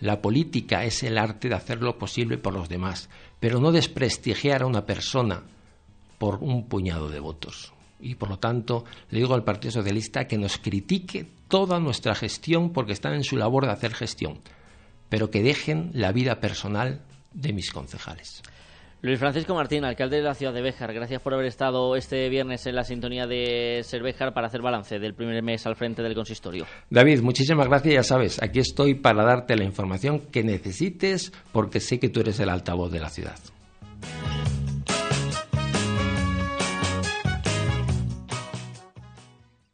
La 0.00 0.20
política 0.20 0.84
es 0.84 1.02
el 1.02 1.18
arte 1.18 1.48
de 1.48 1.54
hacer 1.54 1.80
lo 1.80 1.98
posible 1.98 2.38
por 2.38 2.52
los 2.52 2.68
demás, 2.68 3.08
pero 3.40 3.60
no 3.60 3.72
desprestigiar 3.72 4.62
a 4.62 4.66
una 4.66 4.86
persona 4.86 5.42
por 6.18 6.36
un 6.36 6.68
puñado 6.68 7.08
de 7.08 7.20
votos. 7.20 7.72
Y 8.00 8.16
por 8.16 8.28
lo 8.28 8.38
tanto 8.38 8.84
le 9.10 9.20
digo 9.20 9.34
al 9.34 9.44
Partido 9.44 9.72
Socialista 9.72 10.26
que 10.26 10.38
nos 10.38 10.58
critique 10.58 11.26
toda 11.48 11.80
nuestra 11.80 12.14
gestión 12.14 12.72
porque 12.72 12.92
están 12.92 13.14
en 13.14 13.24
su 13.24 13.36
labor 13.36 13.66
de 13.66 13.72
hacer 13.72 13.94
gestión, 13.94 14.40
pero 15.08 15.30
que 15.30 15.42
dejen 15.42 15.90
la 15.94 16.12
vida 16.12 16.40
personal 16.40 17.02
de 17.32 17.52
mis 17.52 17.70
concejales. 17.70 18.42
Luis 19.04 19.18
Francisco 19.18 19.54
Martín, 19.54 19.84
alcalde 19.84 20.16
de 20.16 20.22
la 20.22 20.32
ciudad 20.32 20.54
de 20.54 20.62
Béjar, 20.62 20.94
gracias 20.94 21.20
por 21.20 21.34
haber 21.34 21.44
estado 21.44 21.94
este 21.94 22.30
viernes 22.30 22.64
en 22.64 22.74
la 22.74 22.84
sintonía 22.84 23.26
de 23.26 23.82
Ser 23.84 24.02
Béjar 24.02 24.32
para 24.32 24.46
hacer 24.46 24.62
balance 24.62 24.98
del 24.98 25.12
primer 25.12 25.42
mes 25.42 25.66
al 25.66 25.76
frente 25.76 26.02
del 26.02 26.14
consistorio. 26.14 26.64
David, 26.88 27.20
muchísimas 27.20 27.68
gracias, 27.68 27.94
ya 27.96 28.02
sabes, 28.02 28.42
aquí 28.42 28.60
estoy 28.60 28.94
para 28.94 29.22
darte 29.22 29.56
la 29.56 29.64
información 29.64 30.20
que 30.20 30.42
necesites 30.42 31.34
porque 31.52 31.80
sé 31.80 32.00
que 32.00 32.08
tú 32.08 32.20
eres 32.20 32.40
el 32.40 32.48
altavoz 32.48 32.90
de 32.90 33.00
la 33.00 33.10
ciudad. 33.10 33.36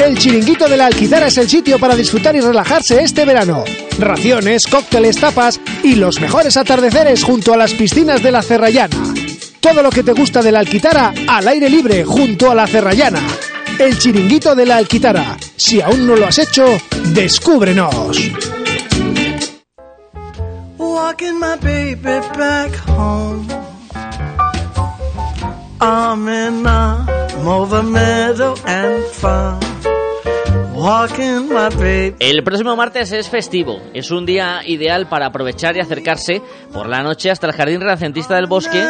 El 0.00 0.16
Chiringuito 0.16 0.68
de 0.68 0.76
la 0.76 0.86
Alquitara 0.86 1.26
es 1.26 1.36
el 1.38 1.48
sitio 1.48 1.78
para 1.78 1.96
disfrutar 1.96 2.34
y 2.36 2.40
relajarse 2.40 3.02
este 3.02 3.24
verano. 3.24 3.64
Raciones, 3.98 4.66
cócteles, 4.66 5.16
tapas 5.18 5.60
y 5.82 5.96
los 5.96 6.20
mejores 6.20 6.56
atardeceres 6.56 7.24
junto 7.24 7.52
a 7.52 7.56
las 7.56 7.74
piscinas 7.74 8.22
de 8.22 8.30
la 8.30 8.42
Cerrallana. 8.42 8.96
Todo 9.60 9.82
lo 9.82 9.90
que 9.90 10.04
te 10.04 10.12
gusta 10.12 10.40
de 10.40 10.52
la 10.52 10.60
Alquitara 10.60 11.12
al 11.26 11.48
aire 11.48 11.68
libre 11.68 12.04
junto 12.04 12.50
a 12.50 12.54
la 12.54 12.68
Cerrallana. 12.68 13.20
El 13.78 13.98
Chiringuito 13.98 14.54
de 14.54 14.66
la 14.66 14.76
Alquitara. 14.76 15.36
Si 15.56 15.80
aún 15.80 16.06
no 16.06 16.14
lo 16.14 16.26
has 16.26 16.38
hecho, 16.38 16.64
descúbrenos. 17.06 18.18
Walking 20.78 21.38
my 21.40 21.56
baby 21.60 22.20
back 22.36 22.72
home. 22.86 23.46
I'm 25.80 26.28
in 26.28 26.66
and. 28.66 29.67
Walking 30.78 31.48
my 31.48 31.74
baby. 31.76 32.14
El 32.20 32.44
próximo 32.44 32.76
martes 32.76 33.10
es 33.10 33.28
festivo. 33.28 33.80
Es 33.94 34.12
un 34.12 34.24
día 34.24 34.60
ideal 34.64 35.08
para 35.08 35.26
aprovechar 35.26 35.76
y 35.76 35.80
acercarse 35.80 36.40
por 36.72 36.88
la 36.88 37.02
noche 37.02 37.32
hasta 37.32 37.48
el 37.48 37.52
Jardín 37.52 37.80
Renacentista 37.80 38.36
del 38.36 38.46
Bosque 38.46 38.80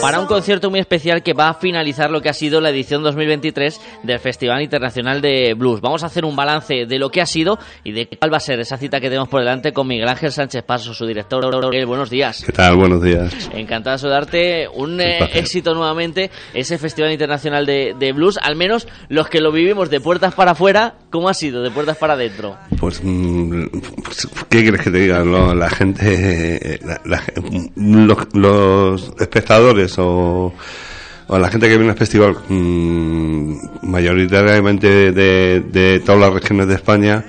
para 0.00 0.20
un 0.20 0.26
concierto 0.26 0.70
muy 0.70 0.78
especial 0.78 1.24
que 1.24 1.32
va 1.32 1.48
a 1.48 1.54
finalizar 1.54 2.12
lo 2.12 2.22
que 2.22 2.28
ha 2.28 2.32
sido 2.32 2.60
la 2.60 2.70
edición 2.70 3.02
2023 3.02 3.80
del 4.04 4.20
Festival 4.20 4.62
Internacional 4.62 5.20
de 5.20 5.54
Blues. 5.54 5.80
Vamos 5.80 6.04
a 6.04 6.06
hacer 6.06 6.24
un 6.24 6.36
balance 6.36 6.86
de 6.86 6.98
lo 7.00 7.10
que 7.10 7.20
ha 7.20 7.26
sido 7.26 7.58
y 7.82 7.90
de 7.90 8.06
cuál 8.06 8.32
va 8.32 8.36
a 8.36 8.40
ser 8.40 8.60
esa 8.60 8.76
cita 8.76 9.00
que 9.00 9.08
tenemos 9.08 9.28
por 9.28 9.40
delante 9.40 9.72
con 9.72 9.88
Miguel 9.88 10.08
Ángel 10.08 10.30
Sánchez 10.30 10.62
Paso, 10.62 10.94
su 10.94 11.04
director. 11.04 11.44
Buenos 11.84 12.10
días. 12.10 12.44
¿Qué 12.46 12.52
tal? 12.52 12.76
Buenos 12.76 13.02
días. 13.02 13.50
Encantado 13.52 13.96
de 13.96 13.98
saludarte. 13.98 14.68
Un 14.68 15.00
eh, 15.00 15.18
éxito 15.34 15.74
nuevamente 15.74 16.30
ese 16.54 16.78
Festival 16.78 17.10
Internacional 17.10 17.66
de, 17.66 17.96
de 17.98 18.12
Blues. 18.12 18.38
Al 18.40 18.54
menos 18.54 18.86
los 19.08 19.28
que 19.28 19.40
lo 19.40 19.50
vivimos 19.50 19.90
de 19.90 20.00
puertas 20.00 20.32
para 20.34 20.52
afuera 20.52 20.94
¿Cómo 21.10 21.28
ha 21.28 21.34
sido 21.34 21.62
de 21.62 21.70
puertas 21.70 21.96
para 21.96 22.12
adentro? 22.14 22.56
Pues, 22.78 23.00
mm, 23.02 23.64
pues, 24.04 24.28
¿qué 24.50 24.62
quieres 24.62 24.80
que 24.82 24.90
te 24.90 24.98
diga? 24.98 25.24
Lo- 25.24 25.54
la 25.54 25.70
gente, 25.70 26.78
los, 27.74 29.12
espectadores 29.18 29.94
o, 29.98 30.52
o 31.28 31.38
la 31.38 31.48
gente 31.48 31.68
que 31.68 31.76
viene 31.78 31.92
al 31.92 31.98
festival, 31.98 32.36
mm, 32.48 33.56
mayoritariamente 33.82 35.12
de 35.12 36.02
todas 36.04 36.20
las 36.20 36.32
regiones 36.34 36.68
de 36.68 36.74
España, 36.74 37.24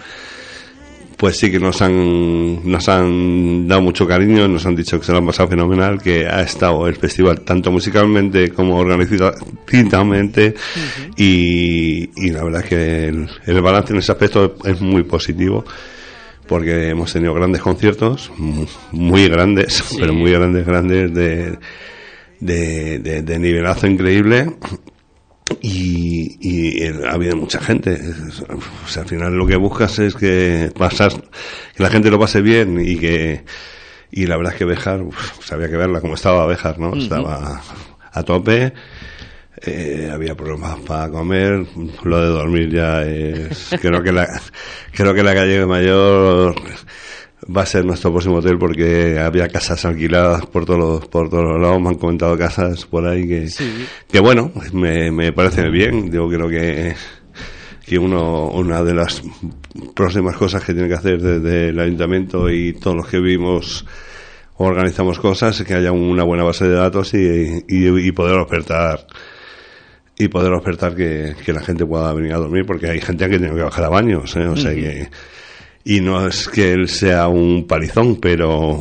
pues 1.19 1.37
sí 1.37 1.51
que 1.51 1.59
nos 1.59 1.81
han, 1.81 2.69
nos 2.71 2.87
han 2.87 3.67
dado 3.67 3.81
mucho 3.81 4.07
cariño, 4.07 4.47
nos 4.47 4.65
han 4.65 4.75
dicho 4.75 4.97
que 4.99 5.05
se 5.05 5.11
lo 5.11 5.17
han 5.17 5.25
pasado 5.25 5.49
fenomenal, 5.49 6.01
que 6.01 6.25
ha 6.25 6.41
estado 6.41 6.87
el 6.87 6.95
festival 6.95 7.41
tanto 7.41 7.71
musicalmente 7.71 8.49
como 8.51 8.77
organizativamente 8.77 10.55
y, 11.17 12.09
y 12.15 12.29
la 12.31 12.43
verdad 12.43 12.63
es 12.63 12.69
que 12.69 13.07
el, 13.09 13.27
el 13.45 13.61
balance 13.61 13.93
en 13.93 13.99
ese 13.99 14.11
aspecto 14.13 14.55
es 14.63 14.79
muy 14.81 15.03
positivo 15.03 15.65
porque 16.47 16.89
hemos 16.89 17.11
tenido 17.13 17.33
grandes 17.33 17.61
conciertos, 17.61 18.31
mu- 18.37 18.65
muy 18.91 19.27
grandes, 19.27 19.83
pero 19.99 20.13
muy 20.13 20.31
grandes, 20.31 20.65
grandes, 20.65 21.13
de, 21.13 21.57
de, 22.39 22.99
de- 22.99 23.21
de 23.21 23.39
nivelazo 23.39 23.85
increíble. 23.87 24.55
Y, 25.61 26.37
y 26.39 26.83
eh, 26.83 26.93
ha 27.05 27.13
habido 27.13 27.35
mucha 27.35 27.59
gente. 27.59 27.99
O 28.85 28.87
sea, 28.87 29.03
al 29.03 29.09
final 29.09 29.33
lo 29.33 29.45
que 29.45 29.55
buscas 29.55 29.99
es 29.99 30.15
que 30.15 30.71
pasas, 30.77 31.15
que 31.75 31.83
la 31.83 31.89
gente 31.89 32.09
lo 32.09 32.19
pase 32.19 32.41
bien 32.41 32.79
y 32.79 32.97
que, 32.97 33.43
y 34.11 34.25
la 34.25 34.37
verdad 34.37 34.53
es 34.53 34.59
que 34.59 34.65
Bejar, 34.65 35.03
pues 35.35 35.51
había 35.51 35.69
que 35.69 35.77
verla 35.77 36.01
como 36.01 36.15
estaba 36.15 36.45
Bejar, 36.45 36.79
¿no? 36.79 36.95
Estaba 36.95 37.61
a 38.11 38.23
tope. 38.23 38.73
Eh, 39.65 40.09
había 40.11 40.35
problemas 40.35 40.79
para 40.79 41.09
comer, 41.09 41.65
lo 42.03 42.21
de 42.21 42.27
dormir 42.27 42.71
ya 42.71 43.01
es, 43.03 43.75
creo 43.81 44.01
que 44.01 44.13
la, 44.13 44.25
creo 44.93 45.13
que 45.13 45.21
la 45.21 45.33
calle 45.33 45.65
Mayor 45.65 46.55
va 47.55 47.63
a 47.63 47.65
ser 47.65 47.85
nuestro 47.85 48.11
próximo 48.11 48.37
hotel 48.37 48.57
porque 48.57 49.19
había 49.19 49.47
casas 49.47 49.83
alquiladas 49.85 50.45
por 50.45 50.65
todos 50.65 50.79
los, 50.79 51.07
por 51.07 51.29
todos 51.29 51.43
los 51.43 51.61
lados, 51.61 51.81
me 51.81 51.89
han 51.89 51.95
comentado 51.95 52.37
casas 52.37 52.85
por 52.85 53.07
ahí 53.07 53.27
que, 53.27 53.49
que 54.09 54.19
bueno, 54.19 54.51
me, 54.73 55.11
me 55.11 55.33
parece 55.33 55.69
bien, 55.69 56.11
yo 56.11 56.27
creo 56.29 56.49
que, 56.49 56.95
que 57.85 57.97
uno, 57.97 58.49
una 58.49 58.83
de 58.83 58.93
las 58.93 59.23
próximas 59.95 60.35
cosas 60.35 60.63
que 60.63 60.73
tiene 60.73 60.87
que 60.87 60.95
hacer 60.95 61.21
desde 61.21 61.69
el 61.69 61.79
ayuntamiento 61.79 62.49
y 62.49 62.73
todos 62.73 62.97
los 62.97 63.07
que 63.07 63.19
vivimos 63.19 63.85
o 64.57 64.65
organizamos 64.65 65.19
cosas 65.19 65.59
es 65.59 65.65
que 65.65 65.73
haya 65.73 65.91
una 65.91 66.23
buena 66.23 66.43
base 66.43 66.67
de 66.67 66.75
datos 66.75 67.13
y, 67.13 67.63
y, 67.67 67.87
y 67.87 68.11
poder 68.11 68.37
ofertar 68.37 69.07
y 70.17 70.27
poder 70.27 70.51
ofertar 70.51 70.95
que, 70.95 71.33
que 71.45 71.53
la 71.53 71.61
gente 71.61 71.85
pueda 71.85 72.13
venir 72.13 72.33
a 72.33 72.37
dormir 72.37 72.65
porque 72.65 72.89
hay 72.89 72.99
gente 72.99 73.29
que 73.29 73.39
tiene 73.39 73.55
que 73.55 73.63
bajar 73.63 73.85
a 73.85 73.89
baños 73.89 74.35
¿eh? 74.35 74.45
o 74.45 74.57
sea 74.57 74.75
que 74.75 75.09
y 75.89 76.01
no 76.01 76.27
es 76.27 76.47
que 76.47 76.71
él 76.71 76.87
sea 76.87 77.27
un 77.27 77.65
palizón 77.65 78.17
pero 78.17 78.79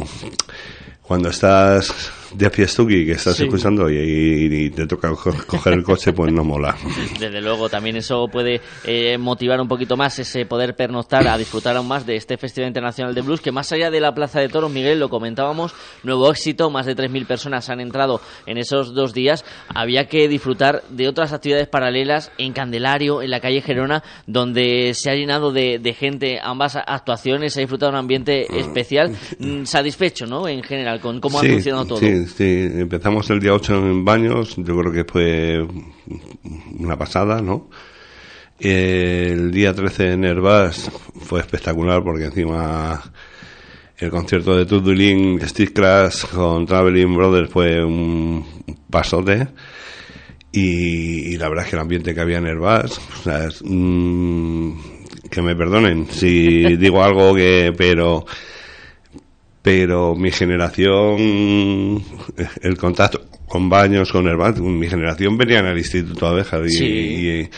cuando 1.00 1.30
estás 1.30 2.12
de 2.34 2.50
fiestuki 2.50 3.04
que 3.06 3.12
estás 3.12 3.36
Sí. 3.36 3.44
escuchando 3.44 3.88
y, 3.90 3.96
y- 3.96 4.64
y 4.66 4.70
te 4.70 4.86
toca 4.86 5.10
co- 5.10 5.34
coger 5.46 5.74
el 5.74 5.82
coche 5.82 6.12
pues 6.12 6.32
no 6.32 6.44
mola 6.44 6.76
Desde 7.20 7.40
luego, 7.40 7.68
también 7.68 7.96
eso 7.96 8.26
puede 8.28 8.60
eh, 8.84 9.16
motivar 9.18 9.60
un 9.60 9.68
poquito 9.68 9.96
más 9.96 10.18
ese 10.18 10.44
poder 10.46 10.74
pernoctar 10.76 11.26
a 11.28 11.38
disfrutar 11.38 11.76
aún 11.76 11.88
más 11.88 12.06
de 12.06 12.16
este 12.16 12.36
Festival 12.36 12.68
Internacional 12.68 13.14
de 13.14 13.22
Blues, 13.22 13.40
que 13.40 13.52
más 13.52 13.72
allá 13.72 13.90
de 13.90 14.00
la 14.00 14.14
Plaza 14.14 14.40
de 14.40 14.48
Toros, 14.48 14.70
Miguel, 14.70 14.98
lo 14.98 15.08
comentábamos, 15.08 15.74
nuevo 16.02 16.30
éxito, 16.30 16.70
más 16.70 16.86
de 16.86 16.94
3.000 16.96 17.26
personas 17.26 17.68
han 17.70 17.80
entrado 17.80 18.20
en 18.46 18.58
esos 18.58 18.94
dos 18.94 19.14
días. 19.14 19.44
Había 19.74 20.06
que 20.08 20.28
disfrutar 20.28 20.82
de 20.90 21.08
otras 21.08 21.32
actividades 21.32 21.68
paralelas 21.68 22.30
en 22.38 22.52
Candelario, 22.52 23.22
en 23.22 23.30
la 23.30 23.40
calle 23.40 23.60
Gerona, 23.62 24.02
donde 24.26 24.92
se 24.94 25.10
ha 25.10 25.14
llenado 25.14 25.52
de, 25.52 25.78
de 25.78 25.94
gente 25.94 26.38
ambas 26.42 26.76
actuaciones, 26.76 27.54
se 27.54 27.60
ha 27.60 27.62
disfrutado 27.62 27.90
un 27.92 27.98
ambiente 27.98 28.46
especial, 28.58 29.10
Mm, 29.38 29.64
satisfecho, 29.64 30.26
¿no? 30.26 30.48
En 30.48 30.62
general, 30.62 31.00
con 31.00 31.20
cómo 31.20 31.38
ha 31.40 31.42
funcionado 31.44 31.86
todo. 31.86 31.98
Sí, 31.98 32.17
empezamos 32.38 33.28
el 33.30 33.40
día 33.40 33.54
8 33.54 33.76
en 33.76 34.04
Baños, 34.04 34.56
yo 34.56 34.78
creo 34.78 34.92
que 34.92 35.04
fue 35.04 35.66
una 36.78 36.96
pasada, 36.96 37.40
¿no? 37.40 37.68
El 38.58 39.50
día 39.52 39.72
13 39.72 40.12
en 40.12 40.24
Herbás 40.24 40.90
fue 41.20 41.40
espectacular 41.40 42.02
porque 42.02 42.24
encima 42.24 43.00
el 43.98 44.10
concierto 44.10 44.56
de 44.56 44.66
Tudulin 44.66 45.40
Steve 45.46 45.72
Class 45.72 46.24
con 46.26 46.66
Traveling 46.66 47.14
Brothers 47.14 47.50
fue 47.50 47.84
un 47.84 48.44
pasote 48.90 49.48
y, 50.50 51.36
la 51.36 51.48
verdad 51.48 51.64
es 51.64 51.70
que 51.70 51.76
el 51.76 51.82
ambiente 51.82 52.14
que 52.14 52.20
había 52.20 52.38
en 52.38 52.46
Herbás, 52.46 53.00
mm, 53.62 54.70
que 55.30 55.42
me 55.42 55.54
perdonen 55.54 56.08
si 56.10 56.76
digo 56.76 57.04
algo 57.04 57.34
que, 57.34 57.72
pero 57.76 58.24
pero 59.62 60.14
mi 60.14 60.30
generación, 60.30 62.02
el 62.62 62.76
contacto 62.78 63.22
con 63.46 63.68
baños, 63.68 64.12
con 64.12 64.26
Herbaz, 64.28 64.58
mi 64.60 64.88
generación 64.88 65.36
venía 65.38 65.58
en 65.60 65.66
el 65.66 65.78
Instituto 65.78 66.26
Abeja 66.26 66.58
y, 66.64 66.70
Sí. 66.70 67.50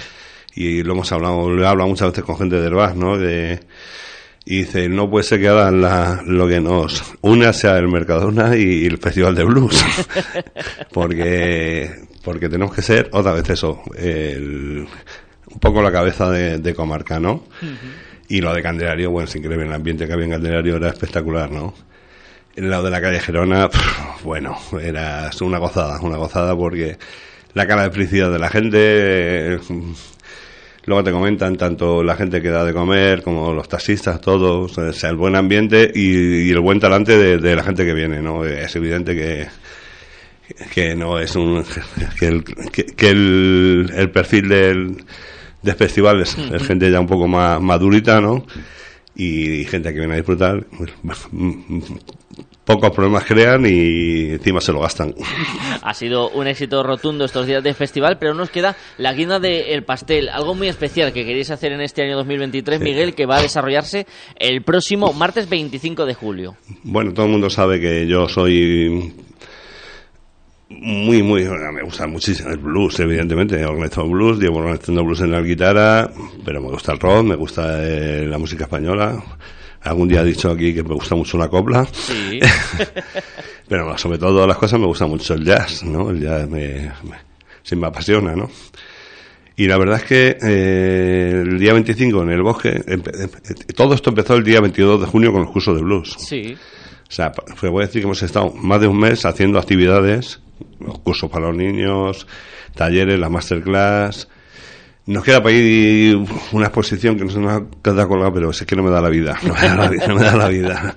y, 0.55 0.63
y 0.79 0.83
lo 0.83 0.93
hemos 0.93 1.11
hablado, 1.13 1.51
lo 1.51 1.63
he 1.63 1.67
hablado 1.67 1.89
muchas 1.89 2.09
veces 2.11 2.25
con 2.25 2.37
gente 2.39 2.57
de 2.61 2.67
Herbaz, 2.67 2.95
¿no? 2.97 3.17
De, 3.19 3.61
y 4.45 4.59
dice, 4.59 4.89
no 4.89 5.11
puede 5.11 5.25
ser 5.25 5.41
que 5.41 5.49
ahora 5.49 5.71
la- 5.71 6.23
lo 6.27 6.49
que 6.49 6.61
nos 6.61 7.05
una 7.21 7.53
sea 7.53 7.77
el 7.79 7.89
Mercadona 7.89 8.57
y 8.57 8.87
el 8.87 8.99
Festival 8.99 9.35
de 9.35 9.45
Blues. 9.45 9.85
porque, 10.93 11.91
porque 12.25 12.49
tenemos 12.49 12.75
que 12.75 12.83
ser 12.83 13.09
otra 13.13 13.33
vez 13.33 13.49
eso, 13.51 13.81
el- 13.97 14.87
un 15.53 15.59
poco 15.61 15.83
la 15.83 15.93
cabeza 15.93 16.31
de, 16.31 16.59
de 16.59 16.75
comarca, 16.75 17.19
¿no? 17.21 17.45
Y 18.29 18.41
lo 18.41 18.55
de 18.55 18.63
Candelario, 18.63 19.11
bueno, 19.11 19.29
es 19.29 19.35
increíble, 19.37 19.67
el 19.67 19.73
ambiente 19.73 20.07
que 20.07 20.13
había 20.13 20.27
en 20.27 20.31
Candelario 20.33 20.77
era 20.77 20.89
espectacular, 20.89 21.51
¿no? 21.51 21.75
El 22.57 22.71
lado 22.71 22.85
de 22.85 22.91
la 22.91 23.01
calle 23.01 23.21
Gerona, 23.21 23.69
bueno, 24.25 24.59
era 24.83 25.31
una 25.41 25.59
gozada, 25.59 26.01
una 26.01 26.17
gozada 26.17 26.57
porque 26.57 26.99
la 27.55 27.67
cara 27.67 27.85
de 27.85 27.91
felicidad 27.91 28.31
de 28.31 28.39
la 28.39 28.49
gente, 28.49 28.79
eh, 28.79 29.59
luego 30.85 31.05
te 31.05 31.13
comentan 31.13 31.57
tanto 31.57 32.03
la 32.03 32.17
gente 32.17 32.43
que 32.43 32.51
da 32.51 32.65
de 32.65 32.73
comer 32.73 33.23
como 33.23 33.53
los 33.53 33.69
taxistas, 33.69 34.21
todos, 34.21 34.77
o 34.77 34.93
sea, 34.93 35.11
el 35.11 35.17
buen 35.17 35.37
ambiente 35.37 35.91
y, 35.95 36.49
y 36.49 36.51
el 36.51 36.61
buen 36.61 36.81
talante 36.81 37.17
de, 37.17 37.39
de 37.39 37.57
la 37.57 37.63
gente 37.63 37.85
que 37.85 37.95
viene, 37.95 38.21
¿no? 38.21 38.45
Es 38.45 38.75
evidente 38.77 39.15
que 39.15 39.49
que 40.75 40.97
no 40.97 41.21
es 41.21 41.37
un 41.37 41.65
que 42.19 42.27
el, 42.27 42.43
que, 42.43 42.85
que 42.87 43.09
el, 43.09 43.93
el 43.95 44.11
perfil 44.11 44.49
del 44.49 45.05
de 45.63 45.75
festivales, 45.75 46.37
es 46.39 46.63
gente 46.63 46.91
ya 46.91 47.01
un 47.01 47.07
poco 47.07 47.29
más 47.29 47.61
madurita, 47.61 48.21
¿no? 48.21 48.45
Y, 49.15 49.65
gente 49.67 49.93
que 49.93 49.99
viene 49.99 50.15
a 50.15 50.17
disfrutar, 50.17 50.65
pues, 50.77 51.29
pocos 52.75 52.91
problemas 52.91 53.25
crean 53.25 53.67
y 53.67 54.31
encima 54.31 54.61
se 54.61 54.73
lo 54.73 54.81
gastan. 54.81 55.15
Ha 55.83 55.95
sido 55.95 56.31
un 56.31 56.47
éxito 56.47 56.83
rotundo 56.83 57.25
estos 57.25 57.47
días 57.47 57.65
de 57.65 57.75
festival, 57.75 58.19
pero 58.19 58.35
nos 58.35 58.51
queda 58.51 58.77
la 58.99 59.13
guinda 59.13 59.41
del 59.41 59.83
pastel, 59.83 60.29
algo 60.29 60.55
muy 60.55 60.69
especial 60.69 61.13
que 61.13 61.25
queréis 61.25 61.51
hacer 61.51 61.73
en 61.73 61.81
este 61.81 62.03
año 62.03 62.17
2023, 62.17 62.81
Miguel, 62.81 63.15
que 63.15 63.27
va 63.27 63.39
a 63.39 63.43
desarrollarse 63.43 64.07
el 64.39 64.63
próximo 64.63 65.13
martes 65.13 65.49
25 65.49 66.07
de 66.07 66.15
julio. 66.15 66.57
Bueno, 66.85 67.13
todo 67.13 67.27
el 67.27 67.33
mundo 67.33 67.51
sabe 67.51 67.81
que 67.81 68.07
yo 68.07 68.29
soy 68.29 69.15
muy, 70.69 71.23
muy, 71.23 71.45
me 71.45 71.83
gusta 71.83 72.07
muchísimo 72.07 72.51
el 72.51 72.59
blues, 72.59 73.01
evidentemente. 73.01 73.61
He 73.61 73.65
organizado 73.65 74.09
blues, 74.09 74.39
llevo 74.39 74.59
organizando 74.59 75.03
blues 75.05 75.21
en 75.23 75.33
la 75.33 75.41
guitarra, 75.41 76.09
pero 76.45 76.61
me 76.61 76.69
gusta 76.69 76.93
el 76.93 77.01
rock, 77.01 77.25
me 77.25 77.35
gusta 77.35 77.85
eh, 77.85 78.27
la 78.27 78.39
música 78.39 78.65
española. 78.65 79.21
Algún 79.83 80.09
día 80.09 80.21
he 80.21 80.25
dicho 80.25 80.51
aquí 80.51 80.75
que 80.75 80.83
me 80.83 80.95
gusta 80.95 81.15
mucho 81.15 81.39
la 81.39 81.49
copla. 81.49 81.87
Sí. 81.93 82.41
pero 83.69 83.97
sobre 83.97 84.19
todo 84.19 84.47
las 84.47 84.59
cosas 84.59 84.79
me 84.79 84.87
gusta 84.87 85.07
mucho 85.07 85.35
el 85.35 85.45
jazz, 85.45 85.83
¿no? 85.85 86.11
El 86.11 86.21
jazz 86.21 86.49
me, 86.49 86.93
me, 87.03 87.77
me 87.77 87.87
apasiona, 87.87 88.35
¿no? 88.35 88.51
Y 89.57 89.67
la 89.67 89.77
verdad 89.79 89.97
es 89.97 90.05
que 90.05 90.39
eh, 90.43 91.43
el 91.43 91.59
día 91.59 91.73
25 91.75 92.23
en 92.23 92.31
el 92.31 92.43
bosque, 92.43 92.83
todo 93.77 93.95
esto 93.95 94.11
empezó 94.11 94.35
el 94.35 94.45
día 94.45 94.61
22 94.61 95.03
de 95.03 95.07
junio 95.07 95.33
con 95.33 95.43
los 95.43 95.51
cursos 95.51 95.77
de 95.77 95.83
blues. 95.83 96.17
Sí. 96.19 96.57
O 97.09 97.13
sea, 97.13 97.33
pues 97.33 97.71
voy 97.71 97.83
a 97.83 97.87
decir 97.87 98.01
que 98.01 98.07
hemos 98.07 98.23
estado 98.23 98.53
más 98.53 98.81
de 98.81 98.87
un 98.87 98.99
mes 98.99 99.25
haciendo 99.27 99.59
actividades 99.59 100.41
los 100.79 100.99
cursos 101.01 101.31
para 101.31 101.49
los 101.49 101.57
niños, 101.57 102.27
talleres, 102.75 103.19
la 103.19 103.29
masterclass. 103.29 104.29
Nos 105.07 105.25
queda 105.25 105.43
para 105.43 105.55
ir 105.55 106.17
una 106.53 106.67
exposición 106.67 107.17
que 107.17 107.25
no 107.25 107.31
se 107.31 107.41
nos 107.41 107.53
ha 107.53 107.65
quedado 107.83 108.09
colgada, 108.09 108.33
pero 108.33 108.51
es 108.51 108.63
que 108.63 108.77
no 108.77 108.83
me 108.83 108.91
da 108.91 109.01
la 109.01 109.09
vida, 109.09 109.37
no 109.43 109.55
me 109.55 109.61
da 109.61 109.77
la 109.77 109.89
vida. 109.89 110.07
No 110.07 110.15
me 110.15 110.23
da 110.23 110.37
la 110.37 110.49
vida. 110.49 110.97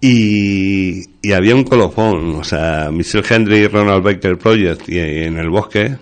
Y, 0.00 1.04
y, 1.22 1.32
había 1.32 1.54
un 1.54 1.64
colofón, 1.64 2.36
o 2.36 2.44
sea, 2.44 2.90
Michelle 2.92 3.24
Henry 3.28 3.66
Ronald 3.66 4.04
Baker 4.04 4.38
Project 4.38 4.88
y, 4.88 4.98
en 4.98 5.38
el 5.38 5.48
bosque, 5.48 5.96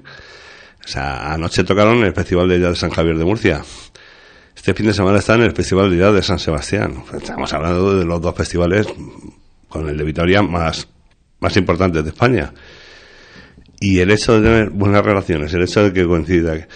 o 0.85 0.89
sea, 0.89 1.33
anoche 1.33 1.65
tocaron 1.65 1.99
en 1.99 2.05
el 2.05 2.13
Festival 2.13 2.49
de 2.49 2.61
Jazz 2.61 2.71
de 2.71 2.77
San 2.77 2.91
Javier 2.91 3.17
de 3.17 3.25
Murcia. 3.25 3.63
Este 4.55 4.75
fin 4.75 4.87
de 4.87 4.95
semana 4.95 5.19
está 5.19 5.35
en 5.35 5.43
el 5.43 5.53
Festival 5.53 5.91
de 5.91 5.97
Jazz 5.97 6.15
de 6.15 6.23
San 6.23 6.39
Sebastián. 6.39 7.05
Estamos 7.15 7.53
hablando 7.53 7.97
de 7.97 8.05
los 8.05 8.21
dos 8.21 8.35
festivales 8.35 8.87
con 9.69 9.89
el 9.89 9.97
de 9.97 10.05
Vitoria 10.05 10.43
más, 10.43 10.89
más 11.41 11.57
importantes 11.57 12.03
de 12.03 12.11
España. 12.11 12.53
Y 13.85 13.99
el 13.99 14.11
hecho 14.11 14.41
de 14.41 14.49
tener 14.49 14.71
buenas 14.71 15.05
relaciones, 15.05 15.53
el 15.53 15.63
hecho 15.63 15.83
de 15.85 15.93
que 15.93 16.07
coincida 16.07 16.67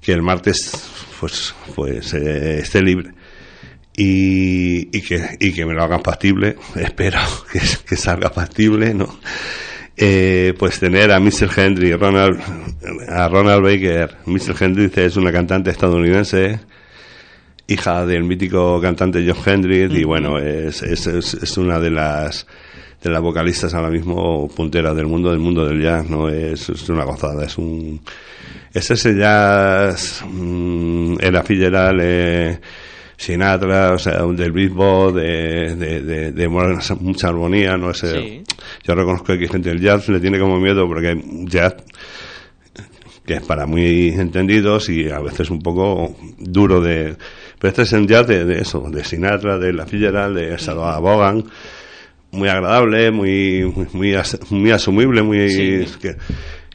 que 0.00 0.12
el 0.12 0.22
martes 0.22 0.72
pues 1.20 1.54
pues 1.74 2.14
eh, 2.14 2.60
esté 2.60 2.80
libre 2.80 3.10
y, 3.94 4.96
y, 4.96 5.02
que, 5.02 5.36
y 5.40 5.52
que 5.52 5.66
me 5.66 5.74
lo 5.74 5.82
hagan 5.82 6.02
factible, 6.02 6.56
espero 6.76 7.18
que, 7.52 7.60
que 7.86 7.96
salga 7.96 8.30
factible, 8.30 8.94
¿no? 8.94 9.20
Eh, 9.94 10.54
pues 10.58 10.80
tener 10.80 11.12
a 11.12 11.20
Mr. 11.20 11.50
Hendry, 11.54 11.92
Ronald, 11.92 12.40
a 13.08 13.28
Ronald 13.28 13.62
Baker. 13.62 14.16
Mr. 14.24 14.56
Hendry 14.58 14.90
es 14.94 15.16
una 15.16 15.30
cantante 15.30 15.68
estadounidense, 15.68 16.60
hija 17.66 18.06
del 18.06 18.24
mítico 18.24 18.80
cantante 18.80 19.22
John 19.22 19.42
Hendrix, 19.44 19.92
y 19.92 20.04
bueno, 20.04 20.38
es, 20.38 20.80
es, 20.80 21.06
es 21.06 21.58
una 21.58 21.78
de 21.78 21.90
las 21.90 22.46
de 23.02 23.10
las 23.10 23.20
vocalistas 23.20 23.74
ahora 23.74 23.90
mismo 23.90 24.48
punteras 24.48 24.96
del 24.96 25.06
mundo, 25.06 25.30
del 25.30 25.38
mundo 25.38 25.64
del 25.64 25.82
jazz, 25.82 26.08
¿no? 26.08 26.28
Es, 26.28 26.68
una 26.88 27.04
gozada, 27.04 27.44
es 27.44 27.56
un... 27.58 28.00
Es 28.72 28.90
ese 28.90 29.14
jazz, 29.14 30.24
mmm, 30.26 31.14
era 31.20 31.42
Fitzgerald, 31.42 32.00
eh, 32.02 32.60
Sinatra, 33.16 33.92
o 33.94 33.98
sea, 33.98 34.22
del 34.22 34.52
beatbox, 34.52 35.14
de, 35.14 35.74
de, 35.76 36.32
de, 36.32 36.48
mucha 36.48 37.28
armonía, 37.28 37.76
¿no? 37.76 37.90
Ese, 37.90 38.44
Yo 38.84 38.94
reconozco 38.94 39.26
que 39.26 39.44
hay 39.44 39.48
gente 39.48 39.70
del 39.70 39.80
jazz 39.80 40.08
le 40.08 40.20
tiene 40.20 40.38
como 40.38 40.60
miedo 40.60 40.86
porque 40.86 41.08
hay 41.08 41.22
jazz 41.46 41.76
que 43.28 43.34
es 43.34 43.42
para 43.42 43.66
muy 43.66 44.08
entendidos 44.08 44.88
y 44.88 45.10
a 45.10 45.20
veces 45.20 45.50
un 45.50 45.60
poco 45.60 46.16
duro 46.38 46.80
de... 46.80 47.14
Pero 47.58 47.68
este 47.68 47.82
es 47.82 47.92
el 47.92 48.06
jazz 48.06 48.26
de, 48.26 48.58
eso, 48.58 48.88
de 48.88 49.04
Sinatra, 49.04 49.58
de 49.58 49.74
la 49.74 49.84
Fitzgerald, 49.84 50.34
de 50.34 50.58
Salvador 50.58 51.02
Bogan, 51.02 51.44
muy 52.30 52.48
agradable, 52.48 53.10
muy 53.10 53.64
muy, 53.92 54.14
muy, 54.50 54.70
asumible, 54.72 55.22
muy 55.22 55.86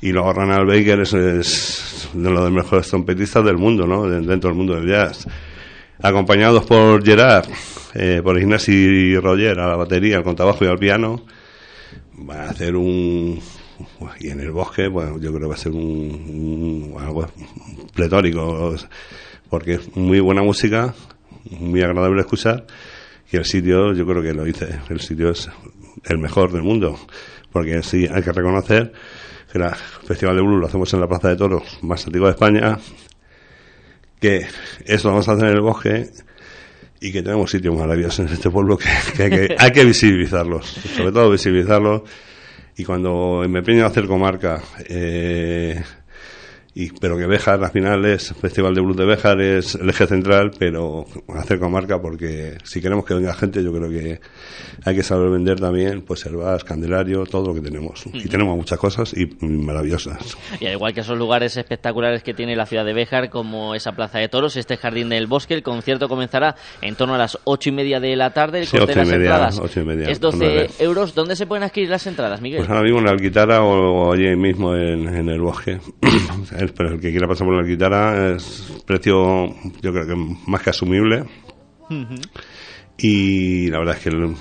y 0.02 0.12
luego 0.12 0.34
Ronald 0.34 0.68
Baker 0.68 1.00
es, 1.00 1.14
es, 1.14 2.10
de 2.14 2.30
los 2.30 2.52
mejores 2.52 2.90
trompetistas 2.90 3.46
del 3.46 3.58
mundo, 3.58 3.88
¿no? 3.88 4.10
Dentro 4.10 4.50
del 4.50 4.58
mundo 4.58 4.76
del 4.76 4.90
jazz. 4.90 5.26
Acompañados 6.02 6.66
por 6.66 7.06
Gerard, 7.06 7.46
eh, 7.94 8.20
por 8.22 8.38
Ignacio 8.38 8.74
y 8.74 9.18
Roger 9.18 9.60
a 9.60 9.70
la 9.70 9.76
batería, 9.78 10.18
al 10.18 10.24
contrabajo 10.24 10.66
y 10.66 10.68
al 10.68 10.78
piano, 10.78 11.24
va 12.30 12.44
a 12.44 12.50
hacer 12.50 12.76
un 12.76 13.40
y 14.20 14.30
en 14.30 14.40
el 14.40 14.52
bosque, 14.52 14.88
bueno, 14.88 15.20
yo 15.20 15.30
creo 15.30 15.42
que 15.42 15.48
va 15.48 15.54
a 15.56 15.58
ser 15.58 15.72
un, 15.72 16.96
algo 17.00 17.28
pletórico, 17.94 18.76
porque 19.50 19.76
es 19.76 19.96
muy 19.96 20.20
buena 20.20 20.44
música, 20.44 20.94
muy 21.50 21.82
agradable 21.82 22.22
escuchar 22.22 22.66
y 23.34 23.38
el 23.38 23.46
sitio, 23.46 23.94
yo 23.94 24.06
creo 24.06 24.22
que 24.22 24.32
lo 24.32 24.46
hice, 24.46 24.80
el 24.90 25.00
sitio 25.00 25.32
es 25.32 25.50
el 26.06 26.20
mejor 26.20 26.52
del 26.52 26.62
mundo, 26.62 27.00
porque 27.52 27.82
sí, 27.82 28.08
hay 28.08 28.22
que 28.22 28.32
reconocer 28.32 28.94
que 29.52 29.58
el 29.58 29.72
Festival 30.06 30.36
de 30.36 30.44
Blues 30.44 30.62
lo 30.62 30.68
hacemos 30.68 30.94
en 30.94 31.00
la 31.00 31.08
Plaza 31.08 31.30
de 31.30 31.36
Toros 31.36 31.80
más 31.82 32.06
antigua 32.06 32.28
de 32.28 32.34
España, 32.34 32.78
que 34.20 34.46
eso 34.86 35.08
lo 35.08 35.16
vamos 35.16 35.28
a 35.28 35.32
hacer 35.32 35.48
en 35.48 35.56
el 35.56 35.62
bosque 35.62 36.12
y 37.02 37.12
que 37.12 37.24
tenemos 37.24 37.50
sitios 37.50 37.76
maravillosos 37.76 38.20
en 38.20 38.28
este 38.28 38.52
pueblo 38.52 38.78
que, 38.78 38.90
hay, 39.24 39.30
que 39.32 39.56
hay 39.58 39.72
que 39.72 39.84
visibilizarlos, 39.84 40.68
sobre 40.68 41.12
todo 41.12 41.32
visibilizarlos. 41.32 42.04
Y 42.78 42.84
cuando 42.84 43.44
me 43.50 43.60
empeño 43.60 43.84
a 43.84 43.88
hacer 43.88 44.06
comarca, 44.06 44.62
eh, 44.88 45.82
y 46.76 46.92
pero 47.00 47.18
que 47.18 47.28
Béjar 47.28 47.64
al 47.64 47.72
final 47.72 48.04
es 48.06 48.34
Festival 48.34 48.74
de 48.74 48.82
Blues 48.82 48.98
de 48.98 49.06
Béjar 49.06 49.40
es 49.42 49.76
el 49.76 49.90
eje 49.90 50.08
central 50.08 50.52
pero 50.58 51.06
hacer 51.36 51.60
comarca 51.60 52.02
porque 52.02 52.58
si 52.64 52.82
queremos 52.82 53.06
que 53.06 53.14
venga 53.14 53.34
gente 53.34 53.64
yo 53.64 53.72
creo 53.72 53.90
que 53.90 54.20
hay 54.84 54.96
que 54.96 55.04
saber 55.04 55.30
vender 55.30 55.60
también 55.60 56.02
pues 56.02 56.24
vas, 56.32 56.64
Candelario 56.64 57.26
todo 57.26 57.48
lo 57.48 57.54
que 57.54 57.62
tenemos. 57.62 58.06
Y 58.14 58.28
tenemos 58.28 58.56
muchas 58.56 58.78
cosas 58.78 59.14
y 59.16 59.28
maravillosas. 59.46 60.38
Y 60.60 60.66
al 60.66 60.74
igual 60.74 60.94
que 60.94 61.02
esos 61.02 61.18
lugares 61.18 61.56
espectaculares 61.58 62.24
que 62.24 62.34
tiene 62.34 62.56
la 62.56 62.66
ciudad 62.66 62.86
de 62.86 62.94
Béjar 62.94 63.30
como 63.30 63.76
esa 63.76 63.94
plaza 63.94 64.20
de 64.20 64.30
toros 64.30 64.56
este 64.58 64.78
jardín 64.78 65.10
del 65.10 65.28
bosque 65.28 65.54
el 65.54 65.64
concierto 65.64 66.08
comenzará 66.08 66.56
en 66.82 66.96
torno 66.96 67.16
a 67.16 67.18
las 67.18 67.38
ocho 67.44 67.70
y 67.70 67.72
media 67.72 68.00
de 68.00 68.16
la 68.16 68.32
tarde 68.32 68.60
el 68.60 68.68
sí, 68.68 68.78
ocho 68.78 69.02
y, 69.02 69.06
media, 69.06 69.50
ocho 69.62 69.82
y 69.82 69.86
media, 69.86 70.10
es 70.10 70.20
12 70.20 70.70
euros. 70.80 71.14
¿dónde 71.16 71.36
se 71.36 71.46
pueden 71.46 71.64
adquirir 71.64 71.90
las 71.90 72.06
entradas 72.08 72.42
Miguel? 72.42 72.60
pues 72.60 72.70
ahora 72.70 72.84
mismo 72.84 73.00
en 73.00 73.06
la 73.06 73.12
Alquitara 73.12 73.64
o, 73.64 74.14
allí 74.14 74.36
mismo 74.36 74.76
en, 74.76 75.08
en 75.08 75.30
el 75.30 75.42
bosque 75.42 75.80
pero 76.72 76.94
el 76.94 77.00
que 77.00 77.12
quiera 77.12 77.28
pasar 77.28 77.48
por 77.48 77.56
la 77.56 77.68
guitarra 77.68 78.32
es 78.32 78.82
precio, 78.86 79.48
yo 79.82 79.94
creo 79.94 80.08
que 80.08 80.16
más 80.48 80.62
que 80.62 80.70
asumible. 80.70 81.26
Y 82.98 83.68
la 83.70 83.80
verdad 83.80 83.98
es 83.98 84.04
que 84.04 84.34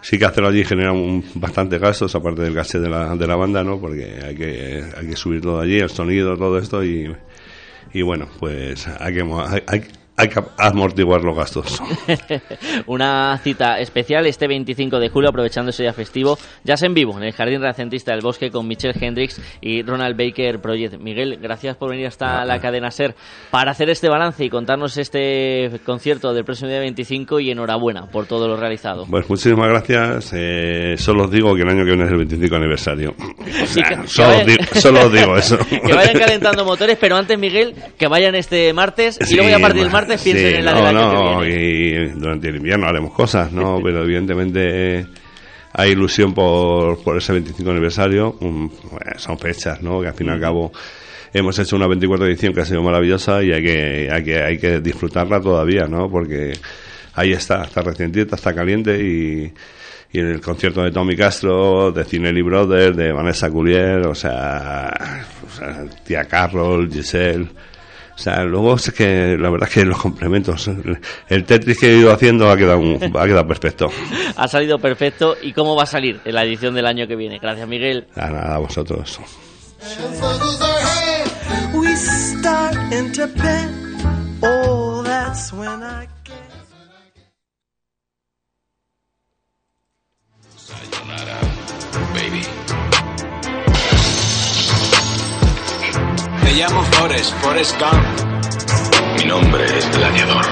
sí 0.00 0.18
que 0.18 0.24
hacerlo 0.24 0.48
allí 0.48 0.64
genera 0.64 0.92
un, 0.92 1.24
bastante 1.34 1.78
gastos, 1.78 2.14
aparte 2.14 2.42
del 2.42 2.54
gasto 2.54 2.80
de 2.80 2.88
la, 2.88 3.16
de 3.16 3.26
la 3.26 3.36
banda, 3.36 3.64
¿no? 3.64 3.80
Porque 3.80 4.20
hay 4.22 4.34
que, 4.34 4.84
hay 4.96 5.06
que 5.06 5.16
subir 5.16 5.40
todo 5.40 5.60
allí, 5.60 5.78
el 5.78 5.90
sonido, 5.90 6.36
todo 6.36 6.58
esto, 6.58 6.84
y, 6.84 7.14
y 7.92 8.02
bueno, 8.02 8.28
pues 8.38 8.86
hay 8.86 9.14
que, 9.14 9.22
hay, 9.22 9.62
hay 9.66 9.82
que 10.16 10.40
amortiguar 10.58 11.22
los 11.22 11.36
gastos. 11.36 11.82
Una 12.86 13.36
cita 13.38 13.78
especial 13.80 14.26
este 14.26 14.46
25 14.46 15.00
de 15.00 15.08
julio, 15.08 15.30
aprovechando 15.30 15.70
ese 15.70 15.82
día 15.82 15.92
festivo, 15.92 16.38
ya 16.62 16.74
en 16.80 16.94
vivo, 16.94 17.16
en 17.18 17.24
el 17.24 17.32
Jardín 17.32 17.60
Renacentista 17.60 18.12
del 18.12 18.20
Bosque, 18.20 18.50
con 18.50 18.66
Michelle 18.66 18.94
Hendrix 18.98 19.40
y 19.60 19.82
Ronald 19.82 20.16
Baker 20.16 20.60
Project. 20.60 20.98
Miguel, 21.00 21.38
gracias 21.42 21.76
por 21.76 21.90
venir 21.90 22.06
hasta 22.06 22.44
la 22.44 22.60
cadena 22.60 22.90
SER 22.90 23.14
para 23.50 23.72
hacer 23.72 23.90
este 23.90 24.08
balance 24.08 24.44
y 24.44 24.50
contarnos 24.50 24.96
este 24.98 25.80
concierto 25.84 26.32
del 26.32 26.44
próximo 26.44 26.70
día 26.70 26.78
25 26.80 27.40
y 27.40 27.50
enhorabuena 27.50 28.06
por 28.06 28.26
todo 28.26 28.46
lo 28.46 28.56
realizado. 28.56 29.06
Pues 29.10 29.28
muchísimas 29.28 29.68
gracias. 29.68 30.32
Eh, 30.34 30.94
solo 30.96 31.24
os 31.24 31.30
digo 31.30 31.54
que 31.54 31.62
el 31.62 31.68
año 31.68 31.84
que 31.84 31.90
viene 31.90 32.04
es 32.04 32.10
el 32.10 32.18
25 32.18 32.56
aniversario. 32.56 33.14
solo, 34.06 35.06
os 35.06 35.12
digo, 35.12 35.36
eso. 35.36 35.58
que 35.58 35.92
vayan 35.92 36.18
calentando 36.18 36.64
motores, 36.64 36.96
pero 37.00 37.16
antes, 37.16 37.36
Miguel, 37.38 37.74
que 37.98 38.06
vayan 38.06 38.34
este 38.36 38.72
martes 38.72 39.18
y 39.28 39.34
luego 39.34 39.50
ya 39.50 39.56
a 39.56 39.60
partir 39.60 39.82
del 39.82 39.90
martes 39.90 40.03
piensen 40.06 40.64
no, 40.64 40.92
no, 40.92 41.46
y 41.46 42.08
durante 42.10 42.48
el 42.48 42.56
invierno 42.56 42.86
haremos 42.86 43.12
cosas, 43.12 43.52
¿no? 43.52 43.80
Pero 43.84 44.02
evidentemente 44.04 45.06
hay 45.72 45.90
ilusión 45.90 46.32
por, 46.32 47.02
por 47.02 47.16
ese 47.16 47.32
25 47.32 47.70
aniversario. 47.70 48.38
son 49.16 49.38
fechas, 49.38 49.82
¿no? 49.82 50.00
Que 50.00 50.08
al 50.08 50.14
fin 50.14 50.28
y 50.28 50.30
al 50.30 50.40
cabo 50.40 50.72
hemos 51.32 51.58
hecho 51.58 51.76
una 51.76 51.88
24 51.88 52.26
edición 52.26 52.54
que 52.54 52.60
ha 52.60 52.64
sido 52.64 52.82
maravillosa 52.82 53.42
y 53.42 53.52
hay 53.52 53.62
que, 53.62 54.08
hay 54.10 54.22
que, 54.22 54.42
hay 54.42 54.58
que 54.58 54.80
disfrutarla 54.80 55.40
todavía, 55.40 55.86
¿no? 55.86 56.08
Porque 56.08 56.52
ahí 57.14 57.32
está, 57.32 57.64
está 57.64 57.82
recientita, 57.82 58.36
está 58.36 58.54
caliente 58.54 58.98
y, 59.02 59.52
y 60.12 60.20
en 60.20 60.28
el 60.28 60.40
concierto 60.40 60.82
de 60.82 60.92
Tommy 60.92 61.16
Castro, 61.16 61.90
de 61.90 62.04
Cinelli 62.04 62.42
Brothers, 62.42 62.96
de 62.96 63.10
Vanessa 63.10 63.50
Culier, 63.50 64.06
o 64.06 64.14
sea, 64.14 64.92
o 65.44 65.50
sea 65.50 65.84
tía 66.04 66.24
Carol, 66.24 66.88
Giselle 66.88 67.48
O 68.14 68.18
sea, 68.18 68.44
luego 68.44 68.76
es 68.76 68.92
que 68.92 69.36
la 69.38 69.50
verdad 69.50 69.68
es 69.68 69.74
que 69.74 69.84
los 69.84 69.98
complementos, 70.00 70.70
el 71.28 71.44
Tetris 71.44 71.78
que 71.78 71.92
he 71.92 71.98
ido 71.98 72.12
haciendo 72.12 72.48
ha 72.50 72.56
quedado, 72.56 72.78
un- 72.78 72.94
ha 73.16 73.24
quedado 73.26 73.46
perfecto. 73.46 73.90
Ha 74.36 74.46
salido 74.48 74.78
perfecto. 74.78 75.36
¿Y 75.42 75.52
cómo 75.52 75.74
va 75.76 75.82
a 75.82 75.86
salir 75.86 76.20
en 76.24 76.34
la 76.34 76.44
edición 76.44 76.74
del 76.74 76.86
año 76.86 77.06
que 77.08 77.16
viene? 77.16 77.38
Gracias, 77.40 77.66
Miguel. 77.68 78.06
A 78.14 78.30
nada, 78.30 78.54
a 78.54 78.58
vosotros. 78.58 79.18
We 81.74 81.94
Me 96.44 96.52
llamo 96.52 96.82
Forrest, 96.84 97.32
Forrest 97.42 97.78
Gump. 97.80 99.18
Mi 99.18 99.24
nombre 99.24 99.64
es 99.78 99.96
Gladiador. 99.96 100.44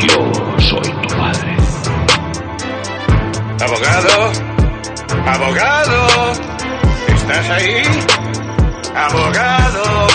Yo 0.00 0.32
soy 0.60 0.92
tu 1.02 1.08
padre. 1.16 1.56
Abogado, 3.60 4.32
abogado, 5.26 6.32
¿estás 7.08 7.50
ahí? 7.50 7.82
Abogado. 8.94 10.06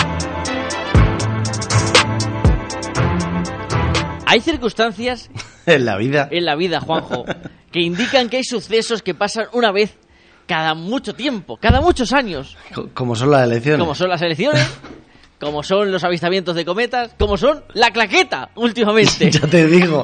Hay 4.26 4.40
circunstancias 4.40 5.30
En 5.66 5.84
la 5.84 5.96
vida. 5.96 6.28
en 6.30 6.44
la 6.44 6.56
vida, 6.56 6.80
Juanjo, 6.80 7.24
que 7.72 7.80
indican 7.80 8.28
que 8.28 8.38
hay 8.38 8.44
sucesos 8.44 9.02
que 9.02 9.14
pasan 9.14 9.46
una 9.52 9.70
vez 9.72 9.96
cada 10.46 10.74
mucho 10.74 11.14
tiempo, 11.14 11.56
cada 11.56 11.80
muchos 11.80 12.12
años, 12.12 12.56
Co- 12.74 12.88
Como 12.94 13.14
son 13.16 13.30
las 13.30 13.44
elecciones. 13.46 13.80
como 13.80 13.94
son 13.94 14.08
las 14.10 14.22
elecciones, 14.22 14.66
como 15.40 15.62
son 15.62 15.92
los 15.92 16.02
avistamientos 16.04 16.54
de 16.56 16.64
cometas, 16.64 17.10
como 17.18 17.36
son 17.36 17.62
la 17.74 17.90
claqueta 17.90 18.50
últimamente. 18.54 19.30
Ya 19.30 19.40
te 19.46 19.66
digo, 19.66 20.02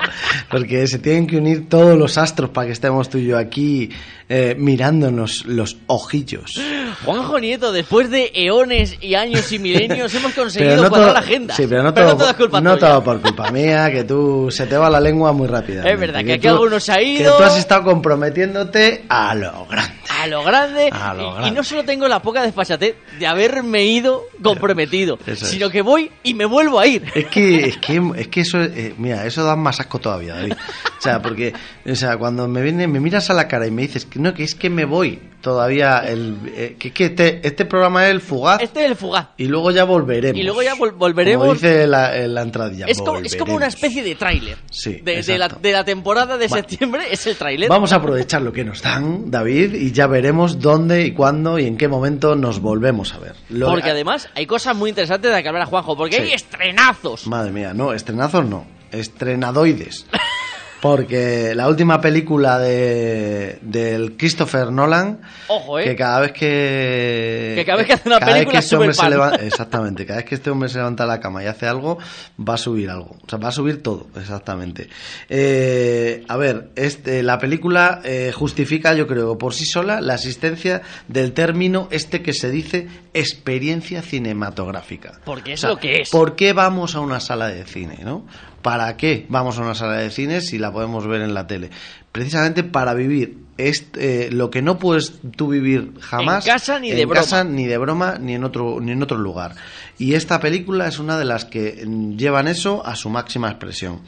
porque 0.50 0.86
se 0.86 0.98
tienen 0.98 1.26
que 1.26 1.36
unir 1.38 1.68
todos 1.68 1.96
los 1.98 2.18
astros 2.18 2.50
para 2.50 2.66
que 2.66 2.72
estemos 2.72 3.08
tú 3.08 3.18
y 3.18 3.26
yo 3.26 3.38
aquí 3.38 3.88
eh, 4.28 4.54
mirándonos 4.58 5.46
los 5.46 5.78
ojillos. 5.86 6.60
Juanjo 7.04 7.38
Nieto, 7.40 7.72
después 7.72 8.10
de 8.10 8.30
eones 8.34 8.96
y 9.00 9.14
años 9.14 9.50
y 9.52 9.58
milenios, 9.58 10.14
hemos 10.14 10.32
conseguido 10.32 10.70
Pero 10.72 10.82
no 10.82 10.88
cuadrar 10.88 11.08
todo- 11.10 11.14
la 11.14 11.20
agenda. 11.20 11.54
Sí, 11.54 11.66
pero 11.68 11.82
no 11.82 11.92
todo, 11.94 12.16
todo 12.16 12.30
es 12.30 12.36
culpa 12.36 12.60
no 12.60 12.74
tuya. 12.76 12.88
todo 12.90 13.04
por 13.04 13.20
culpa 13.20 13.50
mía, 13.50 13.90
que 13.90 14.04
tú 14.04 14.48
se 14.50 14.66
te 14.66 14.76
va 14.76 14.88
la 14.90 15.00
lengua 15.00 15.32
muy 15.32 15.48
rápida. 15.48 15.82
Es 15.88 15.98
verdad 15.98 16.24
que 16.24 16.34
aquí 16.34 16.46
alguno 16.46 16.78
se 16.80 16.92
ha 16.92 16.96
Que 16.96 17.04
ido. 17.04 17.36
tú 17.36 17.42
has 17.42 17.56
estado 17.58 17.84
comprometiéndote 17.84 19.04
a 19.08 19.34
lo 19.34 19.66
grande. 19.66 19.92
A 20.20 20.26
lo 20.26 20.44
grande. 20.44 20.88
A 20.92 21.14
lo 21.14 21.22
y- 21.22 21.26
y, 21.26 21.34
grande. 21.34 21.50
no 21.52 21.64
solo 21.64 21.84
tengo 21.84 22.06
la 22.08 22.20
poca 22.22 22.42
desfachatez 22.42 22.94
de 23.18 23.26
haberme 23.26 23.84
ido 23.84 24.24
comprometido, 24.42 25.18
Eso 25.26 25.44
es. 25.44 25.50
sino 25.50 25.70
que 25.70 25.82
voy 25.82 26.10
y 26.22 26.34
me 26.34 26.44
vuelvo 26.44 26.78
a 26.78 26.86
ir. 26.86 27.04
Es 27.14 27.26
que, 27.26 27.66
es 27.66 27.76
que, 27.78 28.00
es 28.16 28.28
que 28.28 28.40
eso, 28.42 28.60
eh, 28.62 28.94
mira, 28.98 29.26
eso 29.26 29.42
da 29.44 29.56
más 29.56 29.80
asco 29.80 29.98
todavía, 29.98 30.34
David. 30.34 30.52
O 30.52 31.02
sea, 31.02 31.20
porque, 31.20 31.52
o 31.84 31.94
sea, 31.96 32.16
cuando 32.16 32.46
me 32.46 32.62
viene, 32.62 32.86
me 32.86 33.00
miras 33.00 33.28
a 33.30 33.34
la 33.34 33.48
cara 33.48 33.66
y 33.66 33.70
me 33.70 33.82
dices 33.82 34.04
que 34.04 34.18
no, 34.20 34.32
que 34.34 34.44
es 34.44 34.54
que 34.54 34.70
me 34.70 34.84
voy 34.84 35.18
todavía, 35.42 35.98
el, 35.98 36.36
eh, 36.56 36.76
que, 36.78 36.92
que 36.92 37.04
este, 37.06 37.46
este 37.46 37.66
programa 37.66 38.06
es 38.06 38.12
el 38.12 38.20
fugaz 38.22 38.62
Este 38.62 38.80
es 38.84 38.86
el 38.92 38.96
fugaz. 38.96 39.28
y 39.36 39.44
luego 39.48 39.70
ya 39.70 39.84
volveremos. 39.84 40.40
Y 40.40 40.42
luego 40.44 40.62
ya 40.62 40.74
vol- 40.74 40.94
volveremos. 40.96 41.42
Como 41.44 41.54
dice 41.54 41.86
la, 41.86 42.16
en 42.16 42.32
la 42.34 42.42
entradilla. 42.42 42.86
es, 42.86 42.98
como, 43.02 43.18
es 43.18 43.36
como 43.36 43.54
una 43.54 43.66
especie 43.66 44.02
de 44.02 44.14
tráiler. 44.14 44.56
Sí, 44.70 45.00
de, 45.02 45.22
de 45.22 45.38
la, 45.38 45.48
de 45.48 45.72
la 45.72 45.84
temporada 45.84 46.38
de 46.38 46.48
septiembre 46.48 47.04
es 47.10 47.26
el 47.26 47.36
tráiler. 47.36 47.68
Vamos 47.68 47.92
a 47.92 47.96
aprovechar 47.96 48.40
lo 48.40 48.52
que 48.52 48.64
nos 48.64 48.80
dan, 48.80 49.30
David, 49.30 49.74
y 49.74 49.92
ya 49.92 50.06
veremos 50.06 50.60
dónde 50.60 51.02
y 51.04 51.12
cuándo 51.12 51.58
y 51.58 51.66
en 51.66 51.76
qué 51.76 51.88
momento 51.88 52.34
nos 52.36 52.60
volvemos 52.60 53.12
a 53.12 53.18
ver. 53.18 53.34
Lo- 53.50 53.66
Porque 53.68 53.90
además 53.90 54.28
hay 54.34 54.46
cosas 54.46 54.74
muy 54.76 54.90
interesantes 54.90 55.28
de 55.28 55.34
las 55.34 55.42
que 55.42 55.48
hablar 55.48 55.64
a 55.64 55.66
Juanjo, 55.66 55.96
porque 55.96 56.16
Sí. 56.16 56.22
hay 56.22 56.32
estrenazos. 56.32 57.26
Madre 57.26 57.50
mía, 57.52 57.74
no, 57.74 57.92
estrenazos 57.92 58.44
no, 58.46 58.64
estrenadoides. 58.90 60.06
Porque 60.82 61.54
la 61.54 61.68
última 61.68 62.00
película 62.00 62.58
de 62.58 63.56
del 63.62 64.16
Christopher 64.16 64.72
Nolan, 64.72 65.20
Ojo, 65.46 65.78
¿eh? 65.78 65.84
que 65.84 65.94
cada 65.94 66.18
vez 66.18 66.32
que... 66.32 67.52
Que 67.54 67.64
cada 67.64 67.78
vez 67.78 67.86
que 67.86 67.92
hace 67.92 68.08
una 68.08 68.18
película 68.18 68.58
este 68.58 68.74
sube 68.76 68.92
se 68.92 69.00
pan. 69.00 69.10
leva- 69.10 69.34
Exactamente, 69.36 70.04
cada 70.04 70.16
vez 70.18 70.28
que 70.28 70.34
este 70.34 70.50
hombre 70.50 70.68
se 70.68 70.78
levanta 70.78 71.04
de 71.04 71.08
la 71.10 71.20
cama 71.20 71.44
y 71.44 71.46
hace 71.46 71.68
algo, 71.68 71.98
va 72.36 72.54
a 72.54 72.58
subir 72.58 72.90
algo. 72.90 73.16
O 73.24 73.28
sea, 73.30 73.38
va 73.38 73.50
a 73.50 73.52
subir 73.52 73.80
todo, 73.80 74.08
exactamente. 74.20 74.88
Eh, 75.28 76.24
a 76.26 76.36
ver, 76.36 76.70
este, 76.74 77.22
la 77.22 77.38
película 77.38 78.00
eh, 78.02 78.32
justifica, 78.34 78.92
yo 78.94 79.06
creo, 79.06 79.38
por 79.38 79.54
sí 79.54 79.64
sola, 79.66 80.00
la 80.00 80.14
existencia 80.16 80.82
del 81.06 81.32
término 81.32 81.86
este 81.92 82.22
que 82.22 82.32
se 82.32 82.50
dice 82.50 82.88
experiencia 83.14 84.02
cinematográfica. 84.02 85.20
Porque 85.24 85.52
es 85.52 85.60
O 85.60 85.62
sea, 85.62 85.70
lo 85.70 85.76
que 85.78 86.00
es. 86.00 86.10
¿Por 86.10 86.34
qué 86.34 86.52
vamos 86.52 86.96
a 86.96 87.00
una 87.00 87.20
sala 87.20 87.46
de 87.46 87.64
cine, 87.66 88.00
no? 88.02 88.26
¿Para 88.62 88.96
qué 88.96 89.26
vamos 89.28 89.58
a 89.58 89.62
una 89.62 89.74
sala 89.74 89.94
de 89.94 90.10
cine 90.10 90.40
si 90.40 90.58
la 90.58 90.72
podemos 90.72 91.06
ver 91.06 91.22
en 91.22 91.34
la 91.34 91.46
tele? 91.46 91.70
Precisamente 92.12 92.62
para 92.62 92.94
vivir 92.94 93.41
este, 93.58 94.26
eh, 94.26 94.30
lo 94.30 94.50
que 94.50 94.62
no 94.62 94.78
puedes 94.78 95.20
tú 95.36 95.48
vivir 95.48 95.92
jamás 96.00 96.46
En 96.46 96.52
casa 96.54 96.78
ni 96.78 96.90
de 96.90 97.04
broma. 97.04 97.20
casa 97.20 97.44
ni 97.44 97.66
de 97.66 97.76
broma 97.78 98.16
ni 98.18 98.34
en 98.34 98.44
otro 98.44 98.78
ni 98.80 98.92
en 98.92 99.02
otro 99.02 99.18
lugar. 99.18 99.54
Y 99.98 100.14
esta 100.14 100.40
película 100.40 100.88
es 100.88 100.98
una 100.98 101.18
de 101.18 101.24
las 101.26 101.44
que 101.44 101.84
mm, 101.86 102.16
llevan 102.16 102.48
eso 102.48 102.84
a 102.84 102.96
su 102.96 103.08
máxima 103.10 103.48
expresión. 103.50 104.00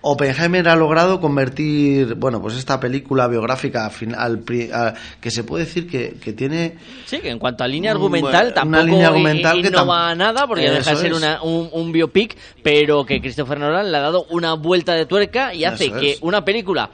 Oppenheimer 0.00 0.68
ha 0.68 0.76
logrado 0.76 1.20
convertir, 1.20 2.14
bueno, 2.14 2.40
pues 2.40 2.56
esta 2.56 2.78
película 2.80 3.26
biográfica 3.28 3.90
al 4.16 4.44
a- 4.72 4.94
que 5.20 5.30
se 5.30 5.44
puede 5.44 5.64
decir 5.64 5.88
que, 5.88 6.14
que 6.20 6.32
tiene 6.32 6.76
Sí, 7.06 7.18
que 7.18 7.30
en 7.30 7.38
cuanto 7.38 7.64
a 7.64 7.68
línea 7.68 7.92
Mm, 7.92 7.96
argumental 7.96 8.54
tampoco 8.54 8.68
una 8.68 8.82
línea 8.82 9.08
argumental 9.08 9.62
que 9.62 9.68
innova 9.68 10.12
tam- 10.12 10.16
nada, 10.16 10.46
porque 10.46 10.70
deja 10.70 10.90
de 10.92 10.96
ser 10.96 11.10
es. 11.12 11.16
una- 11.18 11.42
un, 11.42 11.68
un 11.72 11.92
biopic, 11.92 12.36
pero 12.62 13.04
que 13.04 13.20
Christopher 13.20 13.58
Nolan 13.58 13.90
le 13.90 13.98
ha 13.98 14.00
dado 14.00 14.26
una 14.30 14.54
vuelta 14.54 14.94
de 14.94 15.06
tuerca 15.06 15.52
y 15.52 15.64
hace 15.64 15.90
que 15.90 16.12
es. 16.12 16.18
una 16.22 16.44
película 16.44 16.88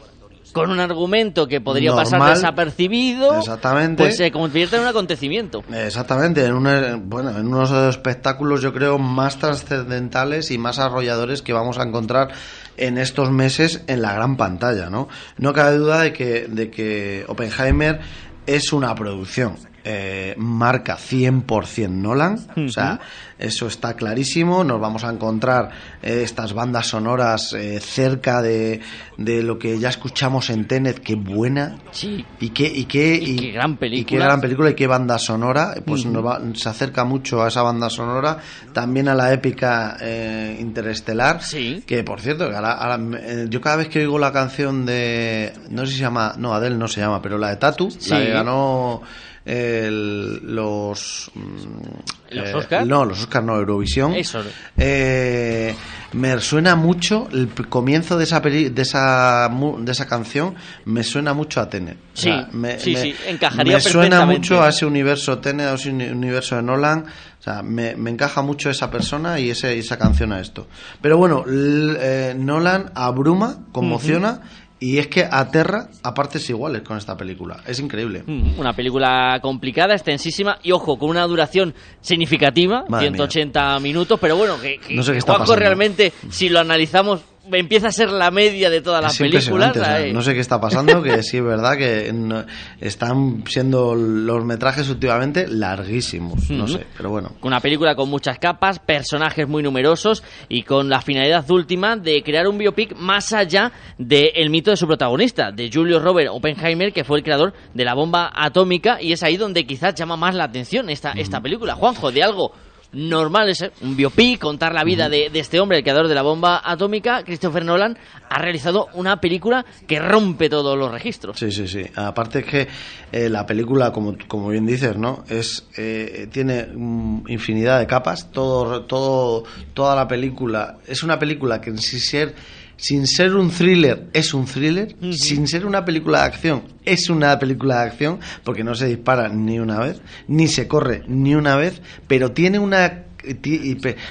con 0.52 0.70
un 0.70 0.78
argumento 0.80 1.48
que 1.48 1.60
podría 1.60 1.94
pasar 1.94 2.22
desapercibido, 2.34 3.38
Exactamente. 3.38 4.02
pues 4.02 4.16
se 4.16 4.30
convierte 4.30 4.76
en 4.76 4.82
un 4.82 4.88
acontecimiento. 4.88 5.64
Exactamente, 5.72 6.44
en, 6.44 6.52
una- 6.54 6.96
bueno, 7.02 7.30
en 7.30 7.46
unos 7.48 7.70
de 7.70 7.76
los 7.76 7.96
espectáculos 7.96 8.60
yo 8.62 8.72
creo 8.72 8.98
más 8.98 9.38
trascendentales 9.38 10.50
y 10.50 10.58
más 10.58 10.78
arrolladores 10.78 11.42
que 11.42 11.52
vamos 11.52 11.78
a 11.78 11.82
encontrar 11.82 12.28
en 12.76 12.98
estos 12.98 13.30
meses 13.30 13.82
en 13.86 14.02
la 14.02 14.12
gran 14.14 14.36
pantalla, 14.36 14.88
¿no? 14.90 15.08
No 15.38 15.52
cabe 15.52 15.76
duda 15.76 16.00
de 16.02 16.12
que, 16.12 16.46
de 16.48 16.70
que 16.70 17.24
Oppenheimer 17.28 18.00
es 18.46 18.72
una 18.72 18.94
producción. 18.94 19.56
Eh, 19.84 20.34
marca 20.36 20.96
100% 20.96 21.88
Nolan, 21.90 22.38
o 22.56 22.68
sea, 22.68 23.00
eso 23.38 23.66
está 23.66 23.94
clarísimo. 23.94 24.62
Nos 24.64 24.80
vamos 24.80 25.02
a 25.04 25.10
encontrar 25.10 25.70
eh, 26.02 26.22
estas 26.22 26.52
bandas 26.52 26.86
sonoras 26.86 27.52
eh, 27.54 27.80
cerca 27.80 28.40
de, 28.42 28.80
de 29.16 29.42
lo 29.42 29.58
que 29.58 29.78
ya 29.78 29.88
escuchamos 29.88 30.50
en 30.50 30.66
Tenet, 30.68 31.00
qué 31.00 31.14
buena. 31.16 31.76
Sí. 31.90 32.24
Y 32.40 32.50
qué, 32.50 32.66
y 32.66 32.84
qué, 32.84 33.14
y, 33.16 33.36
qué 33.36 33.50
gran 33.52 33.72
y 33.72 33.76
película. 33.76 34.06
qué 34.20 34.24
gran 34.24 34.40
película 34.40 34.70
y 34.70 34.74
qué 34.74 34.86
banda 34.86 35.18
sonora. 35.18 35.74
Pues 35.84 36.06
nos 36.06 36.24
va- 36.24 36.40
se 36.54 36.68
acerca 36.68 37.04
mucho 37.04 37.42
a 37.42 37.48
esa 37.48 37.62
banda 37.62 37.90
sonora. 37.90 38.38
También 38.72 39.08
a 39.08 39.14
la 39.14 39.32
épica 39.32 39.96
eh, 40.00 40.56
interestelar. 40.60 41.40
Que 41.86 42.04
por 42.04 42.20
cierto, 42.20 42.48
que 42.48 42.54
ahora- 42.54 42.72
ahora 42.74 42.98
me- 42.98 43.18
eh, 43.18 43.46
yo 43.48 43.60
cada 43.60 43.76
vez 43.76 43.88
que 43.88 43.98
oigo 44.00 44.18
la 44.18 44.32
canción 44.32 44.86
de. 44.86 45.52
No 45.70 45.84
sé 45.84 45.92
si 45.92 45.98
se 45.98 46.02
llama. 46.04 46.34
No, 46.38 46.54
Adele 46.54 46.76
no 46.76 46.86
se 46.88 47.00
llama, 47.00 47.20
pero 47.20 47.38
la 47.38 47.48
de 47.50 47.56
Tatu. 47.56 47.90
Sí. 47.90 48.10
La 48.10 48.20
que 48.20 48.30
ganó. 48.30 49.02
El- 49.44 50.40
los 50.54 51.30
mm, 51.34 52.34
¿Los 52.36 52.48
eh, 52.48 52.54
Oscar? 52.54 52.86
no 52.86 53.04
los 53.04 53.20
Oscar 53.20 53.42
no 53.42 53.56
Eurovisión 53.56 54.14
Eso. 54.14 54.40
eh, 54.78 55.74
me 56.12 56.38
suena 56.40 56.76
mucho 56.76 57.28
el 57.32 57.48
comienzo 57.68 58.16
de 58.18 58.24
esa 58.24 58.40
peli- 58.40 58.68
de 58.70 58.82
esa 58.82 59.48
de 59.78 59.92
esa 59.92 60.06
canción 60.06 60.54
me 60.84 61.02
suena 61.02 61.34
mucho 61.34 61.60
a 61.60 61.68
Tenet 61.68 61.96
O 61.96 62.00
Sí, 62.14 62.22
sea, 62.24 62.48
me, 62.52 62.78
sí, 62.78 62.92
me- 62.92 63.02
sí, 63.02 63.14
encajaría 63.26 63.74
me 63.74 63.80
suena 63.80 64.26
mucho 64.26 64.62
a 64.62 64.68
ese 64.68 64.86
universo 64.86 65.38
Tenet 65.38 65.66
a 65.66 65.74
ese 65.74 65.90
uni- 65.90 66.08
universo 66.10 66.56
de 66.56 66.62
Nolan 66.62 67.04
o 67.40 67.42
sea, 67.44 67.60
me, 67.64 67.96
me 67.96 68.10
encaja 68.10 68.40
mucho 68.40 68.70
esa 68.70 68.88
persona 68.88 69.40
y 69.40 69.50
ese, 69.50 69.76
esa 69.76 69.98
canción 69.98 70.32
a 70.32 70.38
esto. 70.38 70.68
Pero 71.00 71.18
bueno, 71.18 71.42
l- 71.44 71.96
eh, 72.00 72.34
Nolan 72.38 72.92
abruma, 72.94 73.64
conmociona 73.72 74.42
y 74.82 74.98
es 74.98 75.06
que 75.06 75.24
aterra 75.30 75.86
a 76.02 76.12
partes 76.12 76.50
iguales 76.50 76.82
con 76.82 76.96
esta 76.98 77.16
película. 77.16 77.62
Es 77.66 77.78
increíble. 77.78 78.24
Mm, 78.26 78.58
Una 78.58 78.72
película 78.72 79.38
complicada, 79.40 79.94
extensísima 79.94 80.58
y 80.60 80.72
ojo, 80.72 80.98
con 80.98 81.08
una 81.10 81.24
duración 81.24 81.72
significativa, 82.00 82.84
Madre 82.88 83.10
180 83.10 83.78
minutos, 83.78 84.18
pero 84.20 84.36
bueno, 84.36 84.60
que, 84.60 84.78
que 84.78 84.94
No 84.94 85.04
sé 85.04 85.12
qué 85.12 85.18
está 85.18 85.34
pasando. 85.34 85.54
realmente, 85.54 86.12
si 86.30 86.48
lo 86.48 86.58
analizamos, 86.58 87.20
empieza 87.50 87.88
a 87.88 87.92
ser 87.92 88.10
la 88.10 88.30
media 88.30 88.70
de 88.70 88.80
todas 88.80 89.02
las 89.02 89.12
Es 89.12 89.18
películas. 89.18 89.74
no 90.12 90.22
sé 90.22 90.34
qué 90.34 90.40
está 90.40 90.60
pasando, 90.60 91.02
que 91.02 91.22
sí 91.22 91.38
es 91.38 91.44
verdad 91.44 91.76
que 91.76 92.12
no- 92.12 92.44
están 92.80 93.44
siendo 93.48 93.94
los 93.94 94.44
metrajes 94.44 94.88
últimamente 94.88 95.46
larguísimos, 95.48 96.50
no 96.50 96.66
sé, 96.68 96.86
pero 96.96 97.10
bueno. 97.10 97.32
Una 97.42 97.60
película 97.60 97.94
con 97.94 98.08
muchas 98.08 98.38
capas, 98.38 98.78
personajes 98.78 99.48
muy 99.48 99.62
numerosos 99.62 100.22
y 100.48 100.62
con 100.62 100.88
la 100.88 101.00
finalidad 101.00 101.48
última 101.50 101.96
de 101.96 102.22
crear 102.22 102.46
un 102.46 102.58
biopic 102.58 102.94
más 102.96 103.32
allá 103.32 103.72
del 103.98 104.50
mito 104.50 104.70
de 104.70 104.76
su 104.76 104.86
protagonista, 104.86 105.50
de 105.50 105.70
Julius 105.72 106.02
Robert 106.02 106.28
Oppenheimer, 106.32 106.92
que 106.92 107.04
fue 107.04 107.18
el 107.18 107.24
creador 107.24 107.52
de 107.74 107.84
la 107.84 107.94
bomba 107.94 108.30
atómica 108.34 109.00
y 109.00 109.12
es 109.12 109.22
ahí 109.22 109.36
donde 109.36 109.64
quizás 109.66 109.94
llama 109.94 110.16
más 110.16 110.34
la 110.34 110.44
atención 110.44 110.88
esta, 110.90 111.12
esta 111.12 111.40
película. 111.40 111.74
Juanjo, 111.74 112.12
de 112.12 112.22
algo 112.22 112.52
normales, 112.92 113.62
¿eh? 113.62 113.72
un 113.80 113.96
biopic, 113.96 114.40
contar 114.40 114.74
la 114.74 114.84
vida 114.84 115.08
de, 115.08 115.30
de 115.30 115.38
este 115.38 115.60
hombre, 115.60 115.78
el 115.78 115.82
creador 115.82 116.08
de 116.08 116.14
la 116.14 116.22
bomba 116.22 116.60
atómica, 116.64 117.22
Christopher 117.24 117.64
Nolan 117.64 117.96
ha 118.28 118.38
realizado 118.38 118.88
una 118.94 119.20
película 119.20 119.64
que 119.86 119.98
rompe 119.98 120.48
todos 120.48 120.78
los 120.78 120.90
registros. 120.90 121.38
Sí, 121.38 121.50
sí, 121.50 121.66
sí. 121.66 121.84
Aparte 121.96 122.40
es 122.40 122.44
que 122.44 122.68
eh, 123.12 123.28
la 123.28 123.46
película, 123.46 123.92
como, 123.92 124.16
como 124.28 124.48
bien 124.48 124.66
dices, 124.66 124.96
¿no? 124.96 125.24
Es 125.28 125.68
eh, 125.76 126.28
tiene 126.30 126.66
mm, 126.74 127.24
infinidad 127.28 127.78
de 127.78 127.86
capas. 127.86 128.30
Todo, 128.30 128.84
todo, 128.84 129.44
toda 129.74 129.96
la 129.96 130.08
película 130.08 130.78
es 130.86 131.02
una 131.02 131.18
película 131.18 131.60
que 131.60 131.76
sin 131.76 132.00
ser 132.00 132.34
sin 132.76 133.06
ser 133.06 133.34
un 133.34 133.50
thriller 133.50 134.08
es 134.12 134.34
un 134.34 134.44
thriller, 134.46 134.96
sin 135.12 135.46
ser 135.46 135.64
una 135.66 135.84
película 135.84 136.20
de 136.20 136.24
acción 136.26 136.62
es 136.84 137.08
una 137.10 137.38
película 137.38 137.76
de 137.82 137.88
acción 137.90 138.18
porque 138.44 138.64
no 138.64 138.74
se 138.74 138.86
dispara 138.86 139.28
ni 139.28 139.58
una 139.60 139.78
vez, 139.78 140.00
ni 140.28 140.48
se 140.48 140.66
corre 140.66 141.02
ni 141.06 141.34
una 141.34 141.56
vez, 141.56 141.80
pero 142.08 142.32
tiene 142.32 142.58
una 142.58 143.04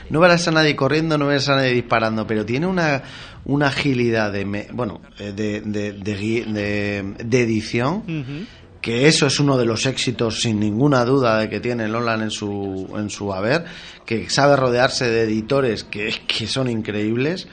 no 0.10 0.20
verás 0.22 0.48
a 0.48 0.52
nadie 0.52 0.76
corriendo, 0.76 1.18
no 1.18 1.28
verás 1.28 1.50
a 1.50 1.58
nadie 1.58 1.74
disparando, 1.74 2.26
pero 2.26 2.46
tiene 2.46 2.66
una, 2.66 3.04
una 3.44 3.68
agilidad 3.68 4.32
de, 4.32 4.46
me- 4.46 4.68
bueno, 4.72 5.02
eh, 5.20 5.34
de, 5.36 5.60
de, 5.62 5.92
de- 5.94 7.16
de 7.24 7.42
edición 7.42 8.04
que 8.82 9.08
eso 9.08 9.28
es 9.28 9.40
uno 9.40 9.58
de 9.58 9.66
los 9.66 9.86
éxitos 9.86 10.42
sin 10.42 10.60
ninguna 10.60 11.06
duda 11.06 11.38
de 11.40 11.50
que 11.50 11.60
tiene 11.60 11.88
Nolan 11.88 12.22
en 12.24 12.32
su 12.32 12.92
en 12.98 13.10
su 13.12 13.32
haber, 13.34 13.66
que 14.06 14.28
sabe 14.30 14.56
rodearse 14.56 15.08
de 15.10 15.24
editores 15.24 15.84
que, 15.84 16.12
que 16.26 16.48
son 16.48 16.68
increíbles 16.70 17.48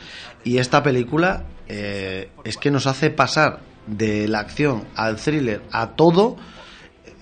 y 0.49 0.57
esta 0.57 0.83
película 0.83 1.45
eh, 1.69 2.31
es 2.43 2.57
que 2.57 2.71
nos 2.71 2.87
hace 2.87 3.11
pasar 3.11 3.61
de 3.87 4.27
la 4.29 4.41
acción 4.41 4.85
al 4.97 5.17
thriller 5.17 5.63
a 5.71 5.89
todo 5.89 6.37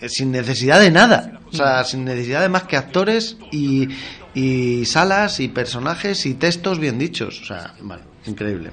eh, 0.00 0.08
sin 0.08 0.30
necesidad 0.30 0.78
de 0.78 0.92
nada, 0.92 1.40
o 1.50 1.52
sea, 1.52 1.82
sin 1.82 2.04
necesidad 2.04 2.42
de 2.42 2.48
más 2.48 2.62
que 2.64 2.76
actores 2.76 3.36
y, 3.50 3.88
y 4.32 4.84
salas 4.84 5.40
y 5.40 5.48
personajes 5.48 6.24
y 6.24 6.34
textos 6.34 6.78
bien 6.78 7.00
dichos, 7.00 7.40
o 7.42 7.44
sea, 7.46 7.74
vale, 7.80 8.04
increíble. 8.26 8.70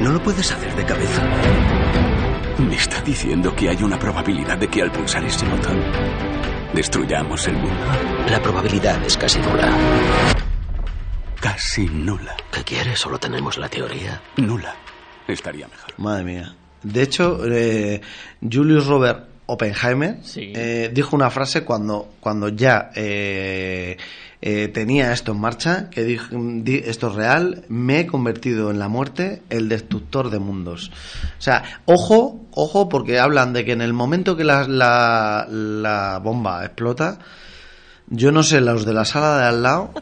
No 0.00 0.12
lo 0.12 0.22
puedes 0.22 0.52
hacer 0.52 0.72
de 0.76 0.84
cabeza. 0.84 1.22
Me 2.58 2.76
está 2.76 3.00
diciendo 3.00 3.54
que 3.56 3.70
hay 3.70 3.82
una 3.82 3.98
probabilidad 3.98 4.56
de 4.56 4.68
que 4.68 4.82
al 4.82 4.92
pulsar 4.92 5.24
ese 5.24 5.46
botón 5.48 5.80
destruyamos 6.74 7.48
el 7.48 7.54
mundo. 7.54 7.86
La 8.28 8.40
probabilidad 8.40 9.04
es 9.04 9.16
casi 9.16 9.40
nula. 9.40 10.49
Casi 11.40 11.86
nula. 11.88 12.36
¿Qué 12.52 12.62
quieres? 12.64 12.98
Solo 12.98 13.18
tenemos 13.18 13.56
la 13.56 13.68
teoría. 13.68 14.20
Nula. 14.36 14.74
Estaría 15.26 15.66
mejor. 15.68 15.94
Madre 15.98 16.24
mía. 16.24 16.54
De 16.82 17.02
hecho, 17.02 17.40
eh, 17.46 18.00
Julius 18.40 18.86
Robert 18.86 19.26
Oppenheimer 19.46 20.18
eh, 20.54 20.90
dijo 20.92 21.16
una 21.16 21.30
frase 21.30 21.64
cuando, 21.64 22.12
cuando 22.20 22.48
ya 22.48 22.90
eh, 22.94 23.96
eh, 24.40 24.68
tenía 24.68 25.12
esto 25.12 25.32
en 25.32 25.40
marcha, 25.40 25.88
que 25.90 26.04
dijo, 26.04 26.28
di- 26.32 26.82
esto 26.84 27.08
es 27.08 27.14
real, 27.14 27.64
me 27.68 28.00
he 28.00 28.06
convertido 28.06 28.70
en 28.70 28.78
la 28.78 28.88
muerte 28.88 29.42
el 29.50 29.68
destructor 29.68 30.30
de 30.30 30.38
mundos. 30.38 30.90
O 31.38 31.42
sea, 31.42 31.80
ojo, 31.86 32.46
ojo, 32.52 32.88
porque 32.88 33.18
hablan 33.18 33.52
de 33.52 33.64
que 33.64 33.72
en 33.72 33.80
el 33.82 33.92
momento 33.92 34.36
que 34.36 34.44
la, 34.44 34.66
la, 34.68 35.46
la 35.50 36.18
bomba 36.22 36.64
explota, 36.64 37.18
yo 38.08 38.30
no 38.32 38.42
sé, 38.42 38.60
los 38.60 38.84
de 38.84 38.92
la 38.92 39.04
sala 39.04 39.38
de 39.38 39.44
al 39.46 39.62
lado... 39.62 39.92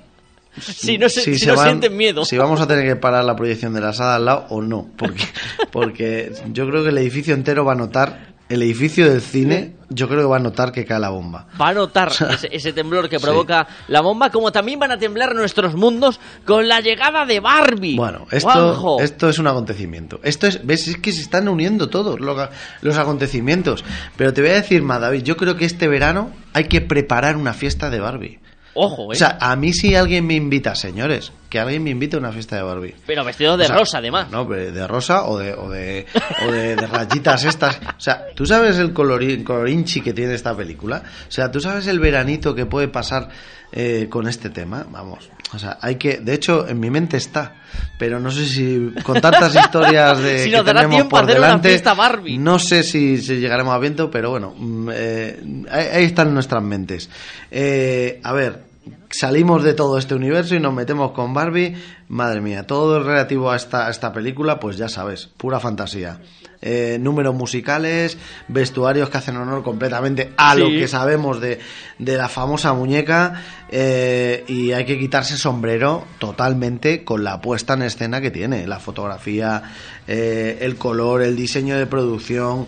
Si 0.79 0.99
no, 0.99 1.09
se, 1.09 1.37
si 1.37 1.47
no 1.47 1.57
sienten 1.57 1.97
miedo. 1.97 2.25
Si 2.25 2.37
vamos 2.37 2.61
a 2.61 2.67
tener 2.67 2.87
que 2.87 2.97
parar 2.97 3.25
la 3.25 3.37
proyección 3.37 3.75
de 3.75 3.81
la 3.81 3.93
sala 3.93 4.17
al 4.17 4.25
lado 4.25 4.47
o 4.51 4.63
no. 4.63 4.89
Porque, 4.97 5.25
porque 5.73 6.33
yo 6.53 6.69
creo 6.69 6.83
que 6.83 6.91
el 6.91 6.99
edificio 6.99 7.35
entero 7.35 7.65
va 7.65 7.73
a 7.73 7.77
notar, 7.77 8.29
el 8.49 8.63
edificio 8.63 9.11
del 9.11 9.21
cine, 9.21 9.75
yo 9.91 10.09
creo 10.09 10.21
que 10.21 10.27
va 10.27 10.37
a 10.37 10.41
notar 10.41 10.73
que 10.73 10.85
cae 10.85 10.99
la 10.99 11.11
bomba. 11.11 11.47
Va 11.61 11.69
a 11.69 11.75
notar 11.75 12.09
ese, 12.31 12.49
ese 12.51 12.73
temblor 12.73 13.09
que 13.09 13.21
provoca 13.21 13.67
la 13.89 14.01
bomba, 14.01 14.31
como 14.31 14.51
también 14.53 14.79
van 14.79 14.91
a 14.91 14.99
temblar 14.99 15.35
nuestros 15.35 15.75
mundos 15.75 16.19
con 16.47 16.67
la 16.67 16.81
llegada 16.81 17.27
de 17.27 17.41
Barbie. 17.41 17.97
Bueno, 17.97 18.27
esto, 18.31 18.51
Juanjo. 18.51 19.01
esto 19.01 19.29
es 19.29 19.39
un 19.39 19.49
acontecimiento. 19.49 20.21
Esto 20.23 20.47
es, 20.47 20.65
ves, 20.67 20.89
es 20.89 20.97
que 20.97 21.13
se 21.13 21.21
están 21.21 21.49
uniendo 21.49 21.91
todos 21.91 22.21
los, 22.21 22.49
los 22.81 22.97
acontecimientos. 22.97 23.85
Pero 24.17 24.33
te 24.33 24.41
voy 24.41 24.51
a 24.51 24.55
decir 24.55 24.83
más, 24.83 25.01
David, 25.01 25.23
yo 25.23 25.37
creo 25.37 25.57
que 25.57 25.67
este 25.67 25.89
verano 25.89 26.33
hay 26.55 26.65
que 26.65 26.81
preparar 26.81 27.37
una 27.37 27.53
fiesta 27.53 27.91
de 27.91 28.01
Barbie. 28.01 28.41
Ojo, 28.81 29.13
¿eh? 29.13 29.17
O 29.17 29.19
sea, 29.19 29.39
a 29.41 29.57
mí 29.57 29.73
si 29.73 29.97
alguien 29.97 30.25
me 30.25 30.35
invita, 30.35 30.77
señores, 30.77 31.33
que 31.51 31.59
alguien 31.59 31.83
me 31.83 31.91
invite 31.91 32.15
a 32.15 32.21
una 32.21 32.31
fiesta 32.31 32.55
de 32.55 32.63
Barbie. 32.63 32.95
Pero 33.07 33.25
vestido 33.25 33.57
de 33.57 33.65
O 33.65 33.67
sea, 33.67 33.77
rosa, 33.77 33.99
además. 33.99 34.31
No, 34.31 34.45
de 34.45 34.87
rosa 34.87 35.25
o 35.25 35.37
de, 35.37 35.53
o 35.53 35.69
de, 35.69 36.07
o 36.47 36.53
de, 36.53 36.77
de 36.77 36.87
rayitas 36.87 37.43
estas. 37.45 37.77
O 37.77 38.01
sea, 38.01 38.27
¿tú 38.37 38.47
sabes 38.47 38.79
el 38.79 38.93
colorín, 38.93 39.43
colorinchi 39.43 40.01
que 40.01 40.13
tiene 40.13 40.35
esta 40.35 40.57
película? 40.57 41.03
O 41.29 41.31
sea, 41.31 41.51
¿tú 41.51 41.61
sabes 41.61 41.89
el 41.89 41.99
veranito 41.99 42.55
que 42.55 42.67
puede 42.67 42.87
pasar 42.87 43.29
eh, 43.73 44.07
con 44.09 44.29
este 44.29 44.51
tema? 44.51 44.87
Vamos. 44.89 45.29
O 45.55 45.59
sea, 45.59 45.79
hay 45.81 45.97
que... 45.97 46.19
De 46.19 46.35
hecho, 46.35 46.69
en 46.69 46.79
mi 46.79 46.91
mente 46.91 47.17
está. 47.17 47.57
Pero 47.99 48.21
no 48.21 48.31
sé 48.31 48.47
si 48.47 48.93
con 49.03 49.21
tantas 49.21 49.57
historias 49.57 50.19
de 50.23 50.39
Si 50.45 50.51
nos 50.51 50.65
dará 50.65 50.81
tenemos 50.81 50.97
tiempo 50.99 51.17
a 51.17 51.21
por 51.21 51.29
hacer 51.29 51.39
una 51.39 51.47
delante... 51.49 51.69
fiesta 51.71 51.95
Barbie. 51.95 52.39
No 52.39 52.59
sé 52.59 52.83
si, 52.85 53.19
si 53.19 53.41
llegaremos 53.41 53.75
a 53.75 53.79
viento, 53.79 54.11
pero 54.11 54.31
bueno, 54.31 54.55
mm, 54.57 54.91
eh, 54.93 55.41
ahí, 55.71 55.87
ahí 55.95 56.05
están 56.05 56.33
nuestras 56.33 56.63
mentes. 56.63 57.09
Eh, 57.51 58.21
a 58.23 58.33
ver, 58.33 58.68
salimos 59.11 59.63
de 59.63 59.75
todo 59.75 59.99
este 59.99 60.15
universo 60.15 60.55
y 60.55 60.61
nos 60.61 60.75
metemos 60.75 61.13
con 61.13 61.35
Barbie. 61.35 61.77
Madre 62.09 62.41
mía, 62.41 62.67
todo 62.67 63.03
relativo 63.03 63.51
a 63.51 63.57
esta, 63.57 63.87
a 63.87 63.91
esta 63.91 64.13
película, 64.13 64.59
pues 64.59 64.77
ya 64.77 64.89
sabes, 64.89 65.27
pura 65.37 65.61
fantasía. 65.61 66.21
Eh, 66.61 66.99
números 67.01 67.37
musicales, 67.37 68.19
vestuarios 68.49 69.11
que 69.11 69.19
hacen 69.19 69.37
honor 69.37 69.63
completamente 69.63 70.33
a 70.37 70.57
lo 70.57 70.67
que 70.67 70.89
sabemos 70.89 71.41
de, 71.41 71.61
de 72.01 72.17
la 72.17 72.29
famosa 72.29 72.73
muñeca 72.73 73.45
eh, 73.71 74.45
y 74.49 74.73
hay 74.73 74.85
que 74.85 74.99
quitarse 74.99 75.37
sombrero 75.37 76.05
totalmente 76.19 77.05
con 77.05 77.23
la 77.23 77.41
puesta 77.41 77.75
en 77.75 77.83
escena 77.83 78.21
que 78.21 78.33
tiene, 78.33 78.67
la 78.67 78.81
fotografía, 78.81 79.63
eh, 80.09 80.59
el 80.63 80.75
color, 80.75 81.23
el 81.23 81.37
diseño 81.37 81.79
de 81.79 81.87
producción, 81.87 82.67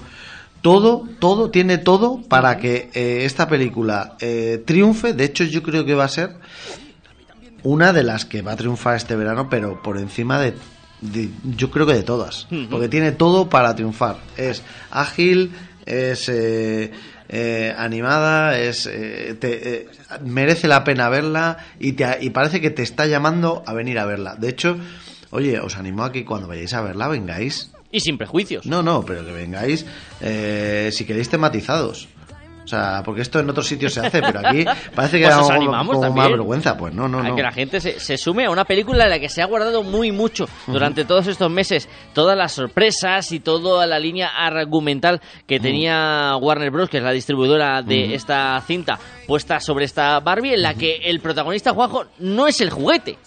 todo, 0.62 1.06
todo, 1.18 1.50
tiene 1.50 1.78
todo 1.78 2.22
para 2.28 2.58
que 2.58 2.90
eh, 2.94 3.24
esta 3.24 3.48
película 3.48 4.16
eh, 4.20 4.62
triunfe. 4.64 5.12
De 5.14 5.24
hecho, 5.24 5.44
yo 5.44 5.62
creo 5.62 5.84
que 5.84 5.94
va 5.94 6.04
a 6.04 6.08
ser 6.08 6.30
una 7.62 7.92
de 7.92 8.02
las 8.02 8.24
que 8.24 8.42
va 8.42 8.52
a 8.52 8.56
triunfar 8.56 8.96
este 8.96 9.16
verano, 9.16 9.48
pero 9.50 9.82
por 9.82 9.98
encima 9.98 10.40
de, 10.40 10.54
de- 11.00 11.30
yo 11.56 11.70
creo 11.70 11.86
que 11.86 11.92
de 11.94 12.02
todas, 12.02 12.46
porque 12.70 12.88
tiene 12.88 13.12
todo 13.12 13.48
para 13.48 13.74
triunfar. 13.74 14.16
Es 14.36 14.62
ágil, 14.90 15.52
es 15.84 16.28
eh, 16.28 16.90
eh, 17.28 17.74
animada, 17.76 18.58
es 18.58 18.86
eh, 18.90 19.36
te- 19.38 19.88
merece 20.24 20.68
la 20.68 20.84
pena 20.84 21.08
verla 21.10 21.58
y, 21.78 21.92
te, 21.92 22.06
y 22.20 22.30
parece 22.30 22.60
que 22.60 22.70
te 22.70 22.82
está 22.82 23.06
llamando 23.06 23.62
a 23.66 23.74
venir 23.74 23.98
a 23.98 24.06
verla. 24.06 24.36
De 24.36 24.48
hecho, 24.48 24.76
oye, 25.30 25.58
os 25.60 25.76
animo 25.76 26.04
a 26.04 26.12
que 26.12 26.24
cuando 26.24 26.48
vayáis 26.48 26.72
a 26.74 26.80
verla 26.80 27.08
vengáis 27.08 27.70
Y 27.92 28.00
sin 28.00 28.16
prejuicios. 28.18 28.66
no, 28.66 28.82
no, 28.82 29.04
pero 29.04 29.24
que 29.24 29.32
vengáis, 29.32 29.84
eh, 30.20 30.90
si 30.92 31.04
queréis, 31.04 31.28
tematizados. 31.28 32.08
O 32.62 32.68
sea, 32.70 33.02
porque 33.04 33.22
esto 33.22 33.40
en 33.40 33.50
otros 33.50 33.66
sitios 33.66 33.92
se 33.94 33.98
hace, 34.00 34.20
pero 34.22 34.46
aquí 34.46 34.64
parece 34.94 35.18
que 35.18 35.24
Pues 35.26 35.48
da 35.48 35.56
como- 35.56 36.12
más 36.14 36.30
vergüenza. 36.30 36.76
Pues 36.76 36.94
no, 36.94 37.08
no, 37.08 37.18
a 37.18 37.22
no. 37.24 37.34
que 37.34 37.42
la 37.42 37.50
gente 37.50 37.80
se, 37.80 37.98
se 37.98 38.16
sume 38.16 38.44
a 38.44 38.50
una 38.50 38.64
película 38.64 39.04
en 39.04 39.10
la 39.10 39.18
que 39.18 39.28
se 39.28 39.42
ha 39.42 39.46
guardado 39.46 39.82
muy 39.82 40.12
mucho 40.12 40.48
durante 40.68 41.04
todos 41.04 41.26
estos 41.26 41.50
meses 41.50 41.88
todas 42.12 42.36
las 42.36 42.52
sorpresas 42.52 43.32
y 43.32 43.40
toda 43.40 43.88
la 43.88 43.98
línea 43.98 44.28
argumental 44.28 45.20
que 45.48 45.58
tenía 45.58 46.36
Warner 46.40 46.70
Bros., 46.70 46.88
que 46.90 46.98
es 46.98 47.02
la 47.02 47.10
distribuidora 47.12 47.82
de 47.82 48.14
esta 48.14 48.62
cinta, 48.64 49.00
puesta 49.26 49.58
sobre 49.58 49.86
esta 49.86 50.20
Barbie, 50.20 50.54
en 50.54 50.62
la 50.62 50.74
que 50.74 50.96
el 51.06 51.18
protagonista, 51.18 51.72
Juanjo, 51.72 52.04
no 52.20 52.46
es 52.46 52.60
el 52.60 52.70
juguete, 52.70 53.18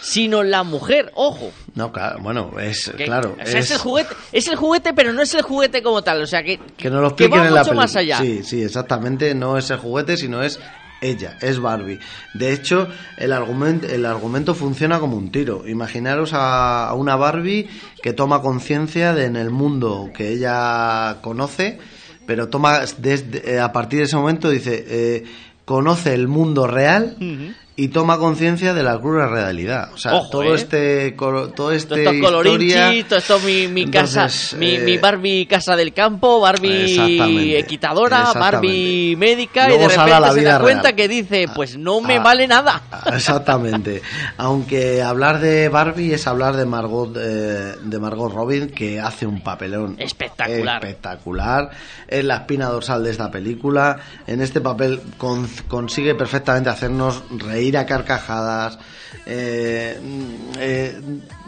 sino 0.00 0.42
la 0.42 0.62
mujer, 0.62 1.10
ojo. 1.14 1.50
No, 1.74 1.92
claro, 1.92 2.18
bueno, 2.20 2.52
es 2.60 2.92
Que- 2.96 3.04
claro. 3.04 3.36
o 3.40 3.46
sea, 3.46 3.58
es... 3.60 3.66
es- 3.66 3.70
el 3.72 3.78
juguete, 3.78 4.14
es 4.32 4.48
el 4.48 4.56
juguete, 4.56 4.92
pero 4.94 5.12
no 5.12 5.22
es 5.22 5.32
el 5.34 5.42
juguete 5.42 5.82
como 5.82 6.02
tal. 6.02 6.22
O 6.22 6.26
sea, 6.26 6.42
que, 6.42 6.58
que 6.76 6.90
nos 6.90 7.02
lo 7.02 7.14
que 7.16 7.28
va 7.28 7.38
en 7.38 7.42
la 7.44 7.50
mucho 7.60 7.70
película. 7.70 7.82
más 7.82 7.96
allá. 7.96 8.18
Sí, 8.18 8.42
sí, 8.44 8.62
exactamente. 8.62 9.34
No 9.34 9.56
es 9.58 9.70
el 9.70 9.78
juguete, 9.78 10.16
sino 10.16 10.42
es 10.42 10.58
ella, 11.00 11.38
es 11.40 11.60
Barbie. 11.60 12.00
De 12.34 12.52
hecho, 12.52 12.88
el 13.16 13.32
argumento, 13.32 13.86
el 13.86 14.04
argumento 14.04 14.54
funciona 14.54 14.98
como 14.98 15.16
un 15.16 15.30
tiro. 15.30 15.62
Imaginaros 15.68 16.32
a, 16.32 16.88
a 16.88 16.94
una 16.94 17.14
Barbie 17.14 17.68
que 18.02 18.12
toma 18.12 18.42
conciencia 18.42 19.14
de 19.14 19.26
en 19.26 19.36
el 19.36 19.50
mundo 19.50 20.10
que 20.12 20.30
ella 20.32 21.18
conoce, 21.20 21.78
pero 22.26 22.48
toma 22.48 22.80
desde, 22.98 23.54
eh, 23.54 23.60
a 23.60 23.70
partir 23.72 24.00
de 24.00 24.04
ese 24.06 24.16
momento 24.16 24.50
dice 24.50 24.84
eh, 24.88 25.24
conoce 25.64 26.14
el 26.14 26.26
mundo 26.26 26.66
real 26.66 27.16
y 27.80 27.88
toma 27.88 28.18
conciencia 28.18 28.74
de 28.74 28.82
la 28.82 28.98
cruda 28.98 29.28
realidad. 29.28 29.90
O 29.94 29.96
sea, 29.98 30.14
Ojo, 30.16 30.30
todo 30.30 30.42
¿eh? 30.42 30.54
este 30.56 31.12
todo 31.12 31.70
este 31.70 31.94
Esto 32.02 32.10
es 32.10 32.20
colorinchi, 32.20 32.66
historia 32.66 33.06
todo 33.08 33.18
esto 33.20 33.38
mi, 33.40 33.68
mi 33.68 33.86
casa, 33.88 34.22
Entonces, 34.22 34.54
mi, 34.58 34.74
eh, 34.74 34.80
mi 34.80 34.98
Barbie 34.98 35.46
casa 35.46 35.76
del 35.76 35.92
campo, 35.92 36.40
Barbie 36.40 36.90
Exactamente, 36.90 37.58
equitadora. 37.60 38.32
Barbie 38.34 39.14
médica 39.16 39.68
Luego 39.68 39.84
y 39.84 39.86
de 39.86 39.96
repente 39.96 40.20
la 40.20 40.32
se 40.32 40.42
da 40.42 40.60
cuenta 40.60 40.82
real. 40.82 40.94
que 40.96 41.08
dice, 41.08 41.46
pues 41.54 41.78
no 41.78 42.00
me 42.00 42.16
Ah. 42.16 42.22
vale 42.22 42.48
nada. 42.48 42.82
Exactamente. 43.14 44.02
Aunque 44.38 45.02
hablar 45.02 45.38
de 45.38 45.68
Barbie 45.68 46.14
es 46.14 46.26
hablar 46.26 46.56
de 46.56 46.66
Margot 46.66 47.16
eh, 47.16 47.74
de 47.80 47.98
Margot 48.00 48.32
Robin 48.32 48.70
que 48.70 48.98
hace 49.00 49.24
un 49.24 49.40
papelón 49.40 49.94
Espectacular. 49.98 50.84
espectacular. 50.84 51.70
Es 52.08 52.24
la 52.24 52.36
espina 52.38 52.66
dorsal 52.66 53.04
de 53.04 53.10
esta 53.10 53.30
película. 53.30 53.98
En 54.26 54.40
este 54.40 54.60
papel 54.60 55.00
con- 55.16 55.46
consigue 55.68 56.16
perfectamente 56.16 56.70
hacernos 56.70 57.22
reír 57.38 57.67
a 57.76 57.86
carcajadas. 57.86 58.78
eh, 59.26 59.98
mm, 60.02 60.58
eh, 60.58 61.00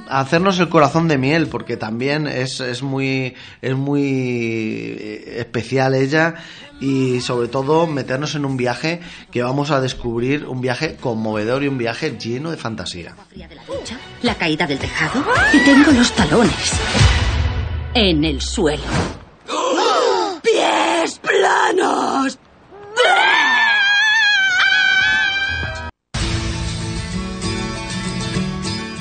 hacernos 0.09 0.59
el 0.59 0.69
corazón 0.69 1.09
de 1.09 1.19
miel 1.19 1.47
porque 1.47 1.77
también 1.77 2.27
es, 2.27 2.61
es 2.61 2.83
muy 2.83 3.35
es 3.63 3.77
muy 3.77 5.23
especial 5.27 5.95
ella 5.95 6.35
y 6.81 7.21
sobre 7.21 7.49
todo 7.49 7.87
meternos 7.87 8.35
en 8.35 8.45
un 8.45 8.57
viaje 8.57 9.01
que 9.31 9.43
vamos 9.43 9.71
a 9.71 9.81
descubrir 9.81 10.47
un 10.47 10.61
viaje 10.61 10.97
conmovedor 10.97 11.63
y 11.63 11.69
un 11.69 11.79
viaje 11.79 12.17
lleno 12.19 12.51
de 12.51 12.57
fantasía 12.57 13.15
La 14.23 14.35
caída 14.35 14.67
del 14.67 14.79
tejado. 14.79 15.25
Y 15.53 15.65
tengo 15.65 15.91
los 15.93 16.13
talones. 16.13 16.81
En 17.95 18.25
el 18.25 18.41
suelo. 18.41 18.83
¡Pies 20.43 21.19
planos! 21.19 22.39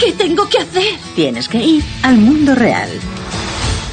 ¿Qué 0.10 0.16
tengo 0.16 0.50
que 0.50 0.58
hacer? 0.58 0.98
Tienes 1.16 1.48
que 1.48 1.60
ir 1.60 1.84
al 2.02 2.18
mundo 2.18 2.56
real. 2.56 2.90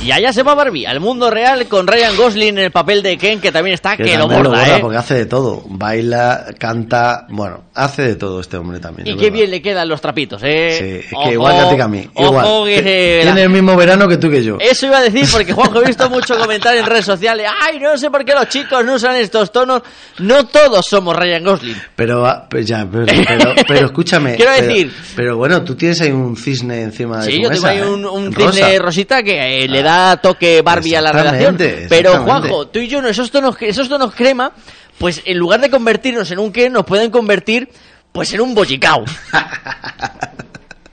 Y 0.06 0.12
allá 0.12 0.32
se 0.32 0.42
va 0.42 0.54
Barbie, 0.54 0.86
al 0.86 1.00
mundo 1.00 1.30
real 1.30 1.66
con 1.66 1.86
Ryan 1.86 2.16
Gosling 2.16 2.48
en 2.50 2.58
el 2.58 2.70
papel 2.70 3.02
de 3.02 3.16
Ken, 3.18 3.40
que 3.40 3.50
también 3.52 3.74
está 3.74 3.96
que, 3.96 4.16
lo 4.16 4.28
borda, 4.28 4.76
¿eh? 4.76 4.78
porque 4.80 4.96
hace 4.98 5.14
de 5.14 5.26
todo 5.26 5.62
baila 5.68 6.46
canta 6.58 7.26
bueno 7.28 7.64
hace 7.74 8.02
de 8.02 8.14
todo 8.16 8.40
este 8.40 8.56
hombre 8.56 8.78
también 8.80 9.06
Y 9.06 9.10
qué 9.12 9.24
verdad. 9.24 9.32
bien 9.34 9.50
le 9.50 9.62
quedan 9.62 9.88
los 9.88 10.00
trapitos, 10.00 10.40
¿eh? 10.44 10.76
Sí, 10.78 11.14
es 11.16 11.24
que 11.24 11.32
igual 11.32 11.54
que 11.56 11.60
a 11.60 11.68
ti 11.70 11.76
que 11.76 11.82
a 11.82 11.88
mí 11.88 12.08
ojo 12.14 12.26
igual 12.28 12.64
que 12.66 12.82
se- 12.82 13.18
tiene 13.22 13.42
el 13.42 13.50
mismo 13.50 13.76
verano 13.76 14.08
que 14.08 14.16
tú 14.16 14.30
que 14.30 14.42
yo 14.42 14.56
Eso 14.60 14.86
iba 14.86 14.98
a 14.98 15.02
decir 15.02 15.26
porque 15.30 15.52
Juanjo 15.56 15.82
he 15.82 15.86
visto 15.86 16.08
mucho 16.08 16.38
comentario 16.38 16.80
en 16.80 16.86
redes 16.86 17.04
sociales. 17.04 17.46
Ay, 17.62 17.78
no 17.80 17.96
sé 17.98 18.10
por 18.10 18.24
qué 18.24 18.32
los 18.34 18.48
chicos 18.48 18.84
no 18.84 18.94
usan 18.94 19.16
estos 19.16 19.52
tonos. 19.52 19.82
No 20.18 20.46
todos 20.46 20.86
somos 20.86 21.14
Ryan 21.16 21.44
Gosling. 21.44 21.76
Pero, 21.94 22.24
ah, 22.26 22.46
pues 22.48 22.66
ya, 22.66 22.86
pero, 22.90 23.04
pero, 23.06 23.54
pero 23.66 23.86
escúchame. 23.86 24.34
Quiero 24.36 24.52
decir- 24.52 24.92
Pero, 25.14 25.36
bueno, 25.36 25.62
tú 25.62 25.74
tienes 25.74 26.00
ahí 26.00 26.10
un 26.10 26.36
cisne 26.36 26.82
encima 26.82 27.18
de 27.24 27.30
Sí, 27.30 27.36
tu 27.38 27.42
yo 27.44 27.50
tengo 27.50 27.66
ahí 27.66 27.78
¿eh? 27.78 27.84
un, 27.86 28.04
un 28.06 28.32
Rosa. 28.32 28.52
cisne 28.52 28.78
rosita 28.78 29.22
que 29.22 29.64
eh, 29.64 29.68
le 29.68 29.82
da 29.82 29.95
toque 30.22 30.62
Barbie 30.62 30.94
a 30.96 31.00
la 31.00 31.12
relación. 31.12 31.56
Pero. 31.88 32.22
Juanjo, 32.22 32.68
tú 32.68 32.78
y 32.78 32.88
yo, 32.88 33.00
esos 33.06 33.30
tonos, 33.30 33.56
esos 33.60 33.88
tonos 33.88 34.14
crema, 34.14 34.52
pues 34.98 35.22
en 35.24 35.38
lugar 35.38 35.60
de 35.60 35.70
convertirnos 35.70 36.30
en 36.30 36.38
un 36.38 36.52
que, 36.52 36.70
nos 36.70 36.84
pueden 36.84 37.10
convertir 37.10 37.68
pues 38.12 38.32
en 38.32 38.40
un 38.40 38.54
bollicao. 38.54 39.04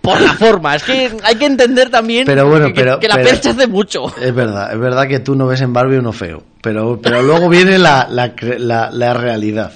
Por 0.01 0.19
la 0.19 0.33
forma, 0.33 0.75
es 0.75 0.83
que 0.83 1.11
hay 1.23 1.35
que 1.35 1.45
entender 1.45 1.89
también 1.89 2.25
Pero 2.25 2.49
bueno, 2.49 2.67
que, 2.67 2.73
pero- 2.73 2.99
que 2.99 3.07
la 3.07 3.15
pero- 3.15 3.29
percha 3.29 3.51
hace 3.51 3.67
mucho. 3.67 4.13
Es 4.21 4.35
verdad, 4.35 4.73
es 4.73 4.79
verdad 4.79 5.07
que 5.07 5.19
tú 5.19 5.33
no 5.33 5.47
ves 5.47 5.61
en 5.61 5.71
Barbie 5.71 5.97
uno 5.97 6.11
feo. 6.11 6.43
Pero, 6.61 6.99
pero 7.01 7.21
luego 7.23 7.47
viene 7.47 7.77
la, 7.77 8.07
la, 8.09 8.33
la, 8.57 8.89
la 8.91 9.13
realidad. 9.13 9.71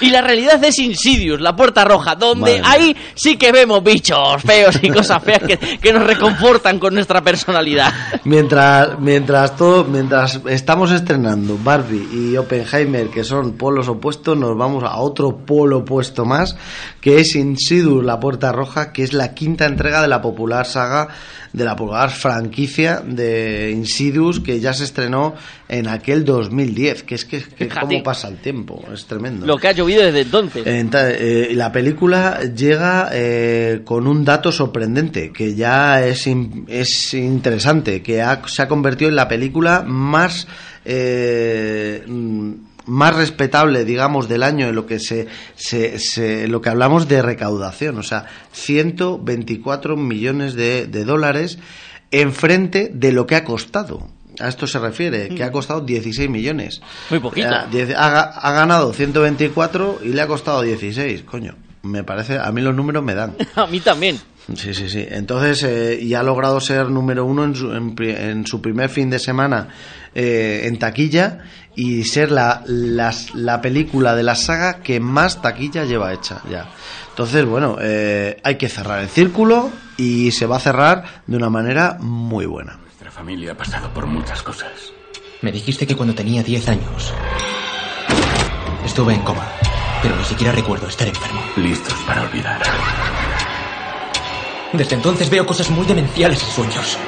Y 0.00 0.10
la 0.10 0.20
realidad 0.20 0.62
es 0.64 0.78
Insidious, 0.78 1.40
la 1.40 1.56
puerta 1.56 1.84
roja, 1.84 2.14
donde 2.14 2.60
Madre 2.60 2.82
ahí 2.84 2.96
sí 3.14 3.36
que 3.36 3.52
vemos 3.52 3.82
bichos 3.82 4.42
feos 4.42 4.78
y 4.82 4.90
cosas 4.90 5.22
feas 5.22 5.42
que, 5.42 5.56
que 5.56 5.92
nos 5.92 6.06
reconfortan 6.06 6.78
con 6.78 6.94
nuestra 6.94 7.22
personalidad. 7.22 7.92
Mientras, 8.24 8.98
mientras 8.98 9.56
todo, 9.56 9.84
mientras 9.84 10.40
estamos 10.46 10.90
estrenando 10.90 11.58
Barbie 11.62 12.08
y 12.12 12.36
Oppenheimer, 12.36 13.08
que 13.08 13.24
son 13.24 13.52
polos 13.52 13.88
opuestos, 13.88 14.36
nos 14.36 14.56
vamos 14.56 14.84
a 14.84 14.96
otro 14.96 15.38
polo 15.44 15.78
opuesto 15.78 16.24
más, 16.24 16.56
que 17.00 17.20
es 17.20 17.34
Insidious, 17.34 18.04
la 18.04 18.20
puerta 18.20 18.52
roja, 18.52 18.92
que 18.92 19.02
es 19.02 19.12
la 19.12 19.34
quinta 19.34 19.66
entrega 19.66 20.02
de 20.02 20.08
la 20.08 20.20
popular 20.20 20.66
saga, 20.66 21.08
de 21.52 21.64
la 21.64 21.76
popular 21.76 22.10
franquicia 22.10 23.02
de 23.04 23.70
Insidious, 23.72 24.40
que 24.40 24.60
ya 24.60 24.72
se 24.72 24.84
estrenó 24.84 25.34
en 25.68 25.88
aquel 25.88 26.24
2010, 26.24 27.02
que 27.02 27.14
es 27.14 27.24
que, 27.24 27.42
que 27.42 27.68
cómo 27.68 28.02
pasa 28.02 28.28
el 28.28 28.38
tiempo, 28.38 28.82
es 28.92 29.06
tremendo. 29.06 29.46
Lo 29.46 29.58
que 29.62 29.68
ha 29.68 29.72
llovido 29.72 30.02
desde 30.02 30.20
entonces. 30.20 30.64
Eh, 30.66 31.54
la 31.54 31.72
película 31.72 32.40
llega 32.54 33.08
eh, 33.12 33.80
con 33.84 34.06
un 34.06 34.24
dato 34.26 34.52
sorprendente 34.52 35.32
que 35.32 35.54
ya 35.54 36.04
es, 36.04 36.26
es 36.68 37.14
interesante, 37.14 38.02
que 38.02 38.22
se 38.48 38.62
ha 38.62 38.68
convertido 38.68 39.08
en 39.08 39.16
la 39.16 39.28
película 39.28 39.82
más 39.86 40.46
eh, 40.84 42.02
más 42.84 43.14
respetable, 43.16 43.84
digamos, 43.84 44.28
del 44.28 44.42
año 44.42 44.66
en 44.68 44.74
lo 44.74 44.86
que 44.86 44.98
se, 44.98 45.28
se, 45.54 46.00
se- 46.00 46.44
en 46.44 46.52
lo 46.52 46.60
que 46.60 46.68
hablamos 46.68 47.06
de 47.06 47.22
recaudación, 47.22 47.96
o 47.98 48.02
sea, 48.02 48.26
124 48.50 49.96
millones 49.96 50.54
de, 50.54 50.86
de 50.88 51.04
dólares 51.04 51.58
enfrente 52.10 52.90
de 52.92 53.12
lo 53.12 53.26
que 53.26 53.36
ha 53.36 53.44
costado. 53.44 54.08
A 54.40 54.48
esto 54.48 54.66
se 54.66 54.78
refiere, 54.78 55.28
que 55.28 55.44
ha 55.44 55.52
costado 55.52 55.80
16 55.80 56.28
millones. 56.30 56.80
Muy 57.10 57.18
poquito. 57.20 57.48
Ha, 57.96 58.20
ha 58.22 58.52
ganado 58.52 58.92
124 58.92 60.00
y 60.04 60.08
le 60.08 60.22
ha 60.22 60.26
costado 60.26 60.62
16, 60.62 61.22
coño. 61.22 61.54
Me 61.82 62.04
parece, 62.04 62.38
a 62.38 62.50
mí 62.52 62.60
los 62.60 62.74
números 62.74 63.02
me 63.02 63.14
dan. 63.14 63.34
A 63.56 63.66
mí 63.66 63.80
también. 63.80 64.18
Sí, 64.56 64.72
sí, 64.74 64.88
sí. 64.88 65.04
Entonces, 65.08 65.62
eh, 65.64 65.98
y 66.00 66.14
ha 66.14 66.22
logrado 66.22 66.60
ser 66.60 66.88
número 66.90 67.24
uno 67.24 67.44
en 67.44 67.54
su, 67.54 67.72
en, 67.72 68.46
su 68.46 68.60
primer 68.60 68.88
fin 68.88 69.08
de 69.10 69.18
semana 69.18 69.68
eh, 70.14 70.62
en 70.64 70.78
taquilla 70.78 71.40
y 71.76 72.04
ser 72.04 72.30
la, 72.32 72.62
las- 72.66 73.34
la 73.34 73.60
película 73.60 74.14
de 74.16 74.22
la 74.24 74.34
saga 74.34 74.80
que 74.80 74.98
más 75.00 75.42
taquilla 75.42 75.84
lleva 75.84 76.12
hecha 76.12 76.40
ya. 76.50 76.68
Entonces, 77.10 77.44
bueno, 77.44 77.76
eh, 77.80 78.38
hay 78.42 78.56
que 78.56 78.68
cerrar 78.68 79.00
el 79.00 79.08
círculo 79.08 79.70
y 79.96 80.30
se 80.32 80.46
va 80.46 80.56
a 80.56 80.60
cerrar 80.60 81.04
de 81.26 81.36
una 81.36 81.50
manera 81.50 81.98
muy 82.00 82.46
buena. 82.46 82.78
Familia 83.22 83.52
ha 83.52 83.56
pasado 83.56 83.88
por 83.94 84.04
muchas 84.04 84.42
cosas. 84.42 84.92
Me 85.42 85.52
dijiste 85.52 85.86
que 85.86 85.94
cuando 85.94 86.12
tenía 86.12 86.42
10 86.42 86.68
años 86.70 87.12
estuve 88.84 89.14
en 89.14 89.20
coma, 89.20 89.46
pero 90.02 90.16
ni 90.16 90.24
siquiera 90.24 90.52
recuerdo 90.52 90.88
estar 90.88 91.06
enfermo. 91.06 91.40
Listos 91.56 91.94
para 92.04 92.22
olvidar. 92.22 92.60
Desde 94.72 94.96
entonces 94.96 95.30
veo 95.30 95.46
cosas 95.46 95.70
muy 95.70 95.86
demenciales 95.86 96.42
en 96.42 96.48
sueños. 96.50 96.98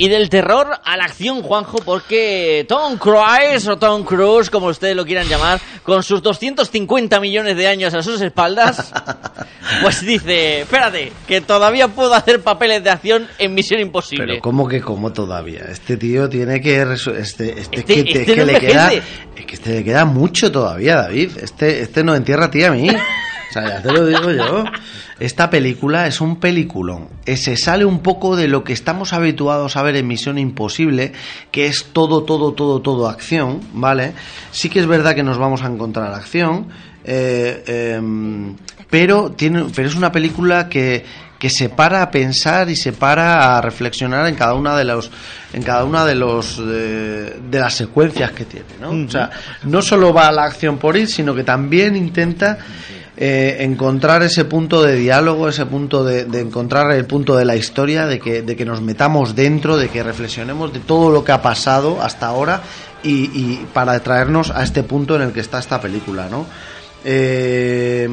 Y 0.00 0.08
del 0.08 0.30
terror 0.30 0.66
a 0.82 0.96
la 0.96 1.04
acción, 1.04 1.42
Juanjo, 1.42 1.76
porque 1.84 2.64
Tom 2.66 2.96
Cruise 2.96 3.68
o 3.68 3.76
Tom 3.76 4.02
Cruise, 4.02 4.48
como 4.48 4.68
ustedes 4.68 4.96
lo 4.96 5.04
quieran 5.04 5.28
llamar, 5.28 5.60
con 5.82 6.02
sus 6.02 6.22
250 6.22 7.20
millones 7.20 7.54
de 7.54 7.66
años 7.66 7.92
a 7.92 8.02
sus 8.02 8.18
espaldas, 8.22 8.94
pues 9.82 10.00
dice, 10.00 10.62
espérate, 10.62 11.12
que 11.28 11.42
todavía 11.42 11.88
puedo 11.88 12.14
hacer 12.14 12.40
papeles 12.40 12.82
de 12.82 12.88
acción 12.88 13.28
en 13.38 13.52
Misión 13.52 13.78
Imposible. 13.78 14.24
Pero 14.26 14.40
¿cómo 14.40 14.66
que 14.66 14.80
como 14.80 15.12
todavía? 15.12 15.66
Este 15.68 15.98
tío 15.98 16.30
tiene 16.30 16.62
que... 16.62 16.80
Este, 16.80 17.20
este, 17.20 17.60
Este- 17.60 17.84
que, 17.84 18.00
este 18.00 18.24
que 18.24 18.36
no 18.36 18.44
le 18.46 18.58
queda... 18.58 18.94
Es 18.94 19.46
que 19.46 19.54
este 19.54 19.70
le 19.74 19.84
queda 19.84 20.06
mucho 20.06 20.50
todavía, 20.50 20.96
David. 20.96 21.32
Este, 21.42 21.80
este 21.82 22.02
no 22.02 22.14
entierra 22.14 22.46
a 22.46 22.50
ti 22.50 22.64
a 22.64 22.70
mí. 22.70 22.88
O 23.50 23.52
sea, 23.52 23.68
ya 23.68 23.82
te 23.82 23.92
lo 23.92 24.06
digo 24.06 24.30
yo. 24.30 24.64
Esta 25.18 25.50
película 25.50 26.06
es 26.06 26.20
un 26.20 26.36
peliculón. 26.36 27.08
Eh, 27.26 27.36
Se 27.36 27.56
sale 27.56 27.84
un 27.84 27.98
poco 27.98 28.36
de 28.36 28.48
lo 28.48 28.62
que 28.62 28.72
estamos 28.72 29.12
habituados 29.12 29.76
a 29.76 29.82
ver 29.82 29.96
en 29.96 30.06
Misión 30.06 30.38
Imposible, 30.38 31.12
que 31.50 31.66
es 31.66 31.86
todo, 31.92 32.22
todo, 32.22 32.52
todo, 32.52 32.80
todo 32.80 33.08
acción, 33.08 33.60
¿vale? 33.72 34.12
Sí 34.52 34.70
que 34.70 34.78
es 34.78 34.86
verdad 34.86 35.14
que 35.14 35.24
nos 35.24 35.36
vamos 35.36 35.62
a 35.62 35.66
encontrar 35.66 36.14
acción, 36.14 36.68
eh, 37.04 37.96
em, 37.96 38.56
pero, 38.88 39.32
tiene, 39.32 39.66
pero 39.74 39.88
es 39.88 39.94
una 39.94 40.12
película 40.12 40.68
que, 40.68 41.04
que 41.38 41.50
se 41.50 41.68
para 41.70 42.02
a 42.02 42.10
pensar 42.10 42.70
y 42.70 42.76
se 42.76 42.92
para 42.92 43.56
a 43.56 43.60
reflexionar 43.60 44.26
en 44.26 44.34
cada 44.36 44.54
una 44.54 44.76
de 44.76 44.84
los 44.84 45.10
en 45.52 45.62
cada 45.62 45.84
una 45.84 46.04
de 46.04 46.14
los 46.14 46.58
de, 46.58 47.40
de 47.50 47.58
las 47.58 47.74
secuencias 47.74 48.32
que 48.32 48.44
tiene 48.44 48.66
¿no? 48.80 48.90
o 48.90 49.08
sea 49.08 49.30
no 49.64 49.80
solo 49.80 50.12
va 50.12 50.28
a 50.28 50.32
la 50.32 50.44
acción 50.44 50.76
por 50.76 50.96
ir 50.96 51.08
sino 51.08 51.34
que 51.34 51.42
también 51.42 51.96
intenta 51.96 52.58
eh, 53.20 53.58
encontrar 53.60 54.22
ese 54.22 54.44
punto 54.44 54.82
de 54.82 54.96
diálogo 54.96 55.48
ese 55.48 55.66
punto 55.66 56.02
de, 56.02 56.24
de 56.24 56.40
encontrar 56.40 56.90
el 56.92 57.04
punto 57.04 57.36
de 57.36 57.44
la 57.44 57.54
historia 57.54 58.06
de 58.06 58.18
que, 58.18 58.42
de 58.42 58.56
que 58.56 58.64
nos 58.64 58.80
metamos 58.80 59.36
dentro 59.36 59.76
de 59.76 59.88
que 59.88 60.02
reflexionemos 60.02 60.72
de 60.72 60.80
todo 60.80 61.10
lo 61.10 61.22
que 61.22 61.32
ha 61.32 61.42
pasado 61.42 62.02
hasta 62.02 62.26
ahora 62.26 62.62
y, 63.02 63.30
y 63.32 63.66
para 63.72 64.00
traernos 64.00 64.50
a 64.50 64.62
este 64.62 64.82
punto 64.82 65.14
en 65.16 65.22
el 65.22 65.32
que 65.32 65.40
está 65.40 65.58
esta 65.58 65.80
película 65.80 66.28
no 66.28 66.46
eh, 67.04 68.08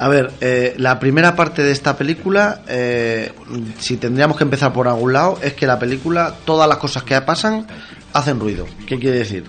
a 0.00 0.08
ver, 0.08 0.30
eh, 0.40 0.74
la 0.78 1.00
primera 1.00 1.34
parte 1.34 1.62
de 1.62 1.72
esta 1.72 1.96
película, 1.96 2.62
eh, 2.68 3.32
si 3.78 3.96
tendríamos 3.96 4.36
que 4.36 4.44
empezar 4.44 4.72
por 4.72 4.86
algún 4.86 5.12
lado, 5.12 5.38
es 5.42 5.54
que 5.54 5.66
la 5.66 5.78
película, 5.78 6.34
todas 6.44 6.68
las 6.68 6.78
cosas 6.78 7.02
que 7.02 7.20
pasan, 7.20 7.66
hacen 8.12 8.38
ruido. 8.38 8.66
¿Qué 8.86 8.98
quiere 8.98 9.18
decir? 9.18 9.44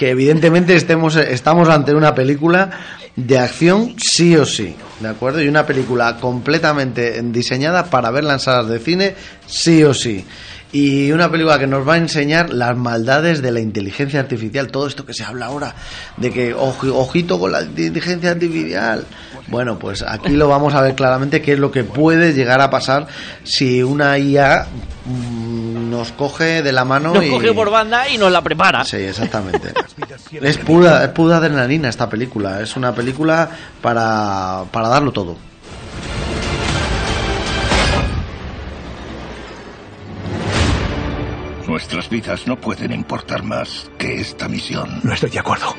Evidentemente 0.00 0.74
estemos, 0.74 1.16
estamos 1.16 1.68
ante 1.68 1.94
una 1.94 2.14
película 2.14 2.70
de 3.16 3.38
acción 3.38 3.94
sí 3.98 4.36
o 4.36 4.44
sí, 4.44 4.76
¿de 5.00 5.08
acuerdo? 5.08 5.42
Y 5.42 5.48
una 5.48 5.64
película 5.64 6.18
completamente 6.18 7.20
diseñada 7.22 7.84
para 7.84 8.10
verla 8.10 8.34
en 8.34 8.40
salas 8.40 8.68
de 8.68 8.78
cine 8.78 9.14
sí 9.46 9.82
o 9.82 9.94
sí. 9.94 10.24
Y 10.72 11.12
una 11.12 11.30
película 11.30 11.58
que 11.58 11.66
nos 11.66 11.86
va 11.86 11.94
a 11.94 11.96
enseñar 11.96 12.50
las 12.50 12.76
maldades 12.76 13.40
de 13.40 13.52
la 13.52 13.60
inteligencia 13.60 14.20
artificial, 14.20 14.68
todo 14.68 14.86
esto 14.86 15.06
que 15.06 15.14
se 15.14 15.24
habla 15.24 15.46
ahora, 15.46 15.74
de 16.16 16.30
que 16.30 16.54
ojito 16.54 17.38
con 17.38 17.52
la 17.52 17.62
inteligencia 17.62 18.32
artificial. 18.32 19.04
Bueno, 19.48 19.78
pues 19.78 20.02
aquí 20.02 20.30
lo 20.30 20.48
vamos 20.48 20.74
a 20.74 20.80
ver 20.80 20.94
claramente 20.94 21.40
qué 21.40 21.52
es 21.52 21.58
lo 21.58 21.70
que 21.70 21.84
puede 21.84 22.32
llegar 22.32 22.60
a 22.60 22.68
pasar 22.68 23.06
si 23.44 23.82
una 23.82 24.18
IA 24.18 24.66
mm, 25.04 25.88
nos 25.88 26.10
coge 26.12 26.62
de 26.62 26.72
la 26.72 26.84
mano 26.84 27.14
nos 27.14 27.24
y... 27.24 27.30
coge 27.30 27.52
por 27.52 27.70
banda 27.70 28.08
y 28.08 28.18
nos 28.18 28.32
la 28.32 28.42
prepara. 28.42 28.84
Sí, 28.84 28.96
exactamente. 28.96 29.72
es 30.42 30.58
pura, 30.58 31.04
es 31.04 31.10
pura 31.10 31.36
adrenalina 31.36 31.88
esta 31.88 32.08
película. 32.08 32.60
Es 32.60 32.76
una 32.76 32.92
película 32.92 33.48
para, 33.80 34.64
para 34.72 34.88
darlo 34.88 35.12
todo. 35.12 35.36
Nuestras 41.76 42.08
vidas 42.08 42.46
no 42.46 42.56
pueden 42.56 42.90
importar 42.90 43.42
más 43.42 43.90
que 43.98 44.18
esta 44.18 44.48
misión. 44.48 44.98
No 45.02 45.12
estoy 45.12 45.28
de 45.28 45.38
acuerdo. 45.38 45.74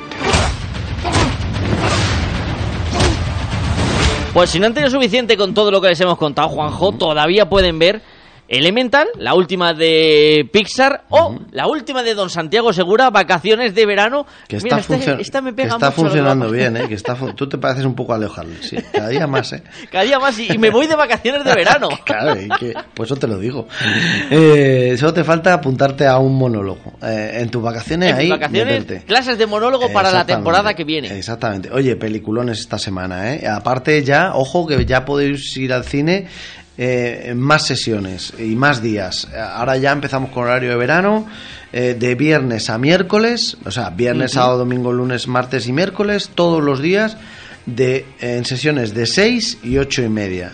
Pues 4.32 4.50
si 4.50 4.60
no 4.60 4.66
han 4.66 4.74
tenido 4.74 4.92
suficiente 4.92 5.36
con 5.36 5.54
todo 5.54 5.72
lo 5.72 5.80
que 5.80 5.88
les 5.88 6.00
hemos 6.00 6.16
contado, 6.16 6.50
Juanjo, 6.50 6.92
todavía 6.92 7.48
pueden 7.48 7.80
ver 7.80 8.00
Elemental, 8.48 9.06
la 9.18 9.34
última 9.34 9.74
de 9.74 10.48
Pixar, 10.50 11.04
o 11.10 11.38
la 11.52 11.66
última 11.66 12.02
de 12.02 12.14
Don 12.14 12.30
Santiago 12.30 12.72
Segura, 12.72 13.10
Vacaciones 13.10 13.74
de 13.74 13.84
Verano. 13.84 14.26
Que 14.48 14.56
Mira, 14.60 14.78
está, 14.78 14.94
esta- 14.96 15.12
funcion- 15.12 15.20
esta 15.20 15.40
me 15.42 15.50
que 15.50 15.56
pega 15.56 15.74
está 15.74 15.90
mucho, 15.90 16.00
funcionando 16.02 16.50
bien, 16.50 16.76
¿eh? 16.78 16.88
Que 16.88 16.94
está 16.94 17.14
fu- 17.14 17.34
Tú 17.34 17.46
te 17.48 17.58
pareces 17.58 17.84
un 17.84 17.94
poco 17.94 18.14
a 18.14 18.18
Leo 18.18 18.32
sí. 18.62 18.76
Cada 18.92 19.08
día 19.10 19.26
más, 19.26 19.52
¿eh? 19.52 19.62
Cada 19.92 20.04
día 20.04 20.18
más 20.18 20.38
y, 20.38 20.50
y 20.52 20.56
me 20.58 20.70
voy 20.70 20.86
de 20.86 20.96
vacaciones 20.96 21.44
de 21.44 21.54
verano. 21.54 21.88
Claro, 22.04 22.40
y 22.40 22.48
que, 22.58 22.72
pues 22.94 23.10
eso 23.10 23.16
te 23.20 23.26
lo 23.26 23.38
digo. 23.38 23.68
Eh, 24.30 24.96
solo 24.98 25.12
te 25.12 25.24
falta 25.24 25.52
apuntarte 25.52 26.06
a 26.06 26.18
un 26.18 26.34
monólogo. 26.36 26.94
Eh, 27.02 27.40
en 27.40 27.50
tus 27.50 27.62
vacaciones 27.62 28.10
En 28.12 28.16
ahí, 28.16 28.28
vacaciones, 28.30 28.84
clases 29.04 29.36
de 29.36 29.46
monólogo 29.46 29.92
para 29.92 30.10
la 30.10 30.24
temporada 30.24 30.72
que 30.74 30.84
viene. 30.84 31.16
Exactamente. 31.16 31.70
Oye, 31.70 31.96
peliculones 31.96 32.60
esta 32.60 32.78
semana, 32.78 33.34
¿eh? 33.34 33.46
Aparte 33.46 34.02
ya, 34.02 34.32
ojo 34.34 34.66
que 34.66 34.86
ya 34.86 35.04
podéis 35.04 35.56
ir 35.56 35.72
al 35.72 35.84
cine 35.84 36.26
eh, 36.78 37.30
en 37.30 37.40
más 37.40 37.66
sesiones 37.66 38.32
y 38.38 38.54
más 38.54 38.80
días. 38.80 39.26
Ahora 39.34 39.76
ya 39.76 39.90
empezamos 39.90 40.30
con 40.30 40.44
horario 40.44 40.70
de 40.70 40.76
verano, 40.76 41.26
eh, 41.72 41.96
de 41.98 42.14
viernes 42.14 42.70
a 42.70 42.78
miércoles, 42.78 43.56
o 43.64 43.72
sea, 43.72 43.90
viernes, 43.90 44.32
sábado, 44.32 44.58
domingo, 44.58 44.92
lunes, 44.92 45.26
martes 45.26 45.66
y 45.66 45.72
miércoles, 45.72 46.30
todos 46.34 46.62
los 46.62 46.80
días, 46.80 47.16
de, 47.66 48.06
en 48.20 48.44
sesiones 48.44 48.94
de 48.94 49.06
6 49.06 49.58
y 49.64 49.76
ocho 49.76 50.02
y 50.02 50.08
media. 50.08 50.52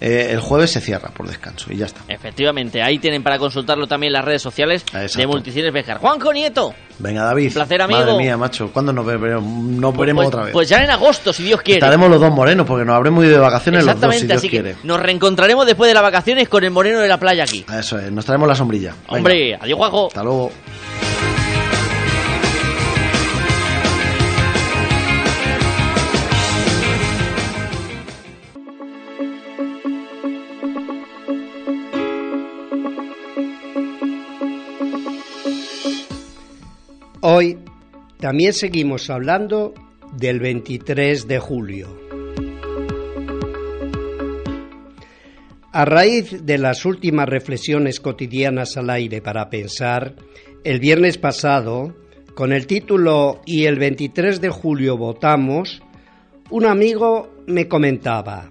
Eh, 0.00 0.28
el 0.30 0.40
jueves 0.40 0.70
se 0.70 0.80
cierra 0.80 1.10
por 1.10 1.26
descanso 1.26 1.72
y 1.72 1.76
ya 1.76 1.86
está. 1.86 2.00
Efectivamente, 2.08 2.82
ahí 2.82 2.98
tienen 2.98 3.22
para 3.22 3.38
consultarlo 3.38 3.86
también 3.86 4.12
las 4.12 4.24
redes 4.24 4.42
sociales 4.42 4.84
de 4.92 5.26
Multicines 5.26 5.72
Bejar. 5.72 5.98
Juanjo 5.98 6.32
Nieto, 6.32 6.74
Venga, 6.98 7.24
David. 7.24 7.48
Un 7.48 7.52
placer, 7.54 7.82
amigo. 7.82 8.00
Madre 8.00 8.16
mía, 8.16 8.36
macho. 8.36 8.70
¿Cuándo 8.72 8.92
nos 8.92 9.06
veremos, 9.06 9.42
nos 9.44 9.96
veremos 9.96 10.24
pues, 10.24 10.34
otra 10.34 10.44
vez? 10.44 10.52
pues 10.52 10.68
ya 10.68 10.82
en 10.82 10.90
agosto, 10.90 11.32
si 11.32 11.44
Dios 11.44 11.62
quiere. 11.62 11.78
Estaremos 11.78 12.10
los 12.10 12.20
dos 12.20 12.32
morenos 12.32 12.66
porque 12.66 12.84
nos 12.84 12.96
habremos 12.96 13.24
ido 13.24 13.34
de 13.34 13.40
vacaciones 13.40 13.84
los 13.84 14.00
dos, 14.00 14.14
si 14.16 14.26
Dios 14.26 14.38
así 14.38 14.48
quiere. 14.48 14.74
que 14.74 14.86
nos 14.86 15.00
reencontraremos 15.00 15.64
después 15.66 15.88
de 15.88 15.94
las 15.94 16.02
vacaciones 16.02 16.48
con 16.48 16.64
el 16.64 16.70
moreno 16.70 16.98
de 16.98 17.08
la 17.08 17.18
playa 17.18 17.44
aquí. 17.44 17.64
Eso 17.72 17.98
es, 17.98 18.10
nos 18.10 18.24
traemos 18.24 18.48
la 18.48 18.54
sombrilla. 18.54 18.94
Venga. 19.06 19.18
Hombre, 19.18 19.54
adiós, 19.60 19.78
Juanjo. 19.78 20.06
Hasta 20.08 20.22
luego. 20.24 20.50
Hoy 37.30 37.58
también 38.16 38.54
seguimos 38.54 39.10
hablando 39.10 39.74
del 40.16 40.40
23 40.40 41.28
de 41.28 41.38
julio. 41.38 42.00
A 45.70 45.84
raíz 45.84 46.46
de 46.46 46.56
las 46.56 46.86
últimas 46.86 47.28
reflexiones 47.28 48.00
cotidianas 48.00 48.78
al 48.78 48.88
aire 48.88 49.20
para 49.20 49.50
pensar, 49.50 50.14
el 50.64 50.80
viernes 50.80 51.18
pasado, 51.18 51.94
con 52.34 52.54
el 52.54 52.66
título 52.66 53.42
Y 53.44 53.66
el 53.66 53.78
23 53.78 54.40
de 54.40 54.48
julio 54.48 54.96
votamos, 54.96 55.82
un 56.48 56.64
amigo 56.64 57.44
me 57.46 57.68
comentaba, 57.68 58.50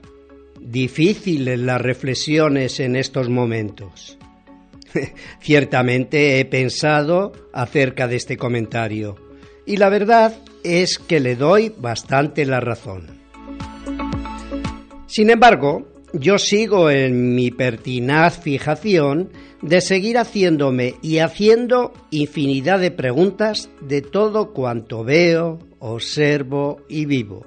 difíciles 0.62 1.58
las 1.58 1.82
reflexiones 1.82 2.80
en 2.80 2.96
estos 2.96 3.28
momentos. 3.28 4.20
Ciertamente 5.42 6.40
he 6.40 6.46
pensado 6.46 7.34
acerca 7.54 8.08
de 8.08 8.16
este 8.16 8.38
comentario 8.38 9.16
y 9.66 9.78
la 9.78 9.90
verdad 9.90 10.36
es 10.64 10.98
que 10.98 11.20
le 11.20 11.36
doy 11.36 11.74
bastante 11.78 12.46
la 12.46 12.60
razón. 12.60 13.08
Sin 15.08 15.30
embargo, 15.30 15.88
yo 16.14 16.38
sigo 16.38 16.90
en 16.90 17.36
mi 17.36 17.52
pertinaz 17.52 18.40
fijación 18.40 19.30
de 19.62 19.82
seguir 19.82 20.18
haciéndome 20.18 20.96
y 21.02 21.20
haciendo 21.20 21.94
infinidad 22.12 22.80
de 22.80 22.92
preguntas 22.92 23.70
de 23.82 24.02
todo 24.02 24.54
cuanto 24.54 25.04
veo, 25.04 25.60
observo 25.80 26.82
y 26.88 27.06
vivo. 27.06 27.46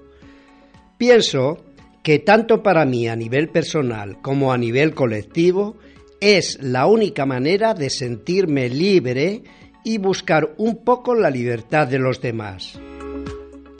Pienso 0.98 1.64
que 2.02 2.18
tanto 2.18 2.62
para 2.62 2.84
mí 2.84 3.08
a 3.08 3.16
nivel 3.16 3.48
personal 3.48 4.20
como 4.20 4.52
a 4.52 4.58
nivel 4.58 4.94
colectivo 4.94 5.76
es 6.20 6.58
la 6.62 6.86
única 6.86 7.26
manera 7.26 7.74
de 7.74 7.90
sentirme 7.90 8.68
libre 8.68 9.42
y 9.84 9.98
buscar 9.98 10.54
un 10.58 10.84
poco 10.84 11.14
la 11.14 11.30
libertad 11.30 11.88
de 11.88 11.98
los 11.98 12.20
demás. 12.20 12.78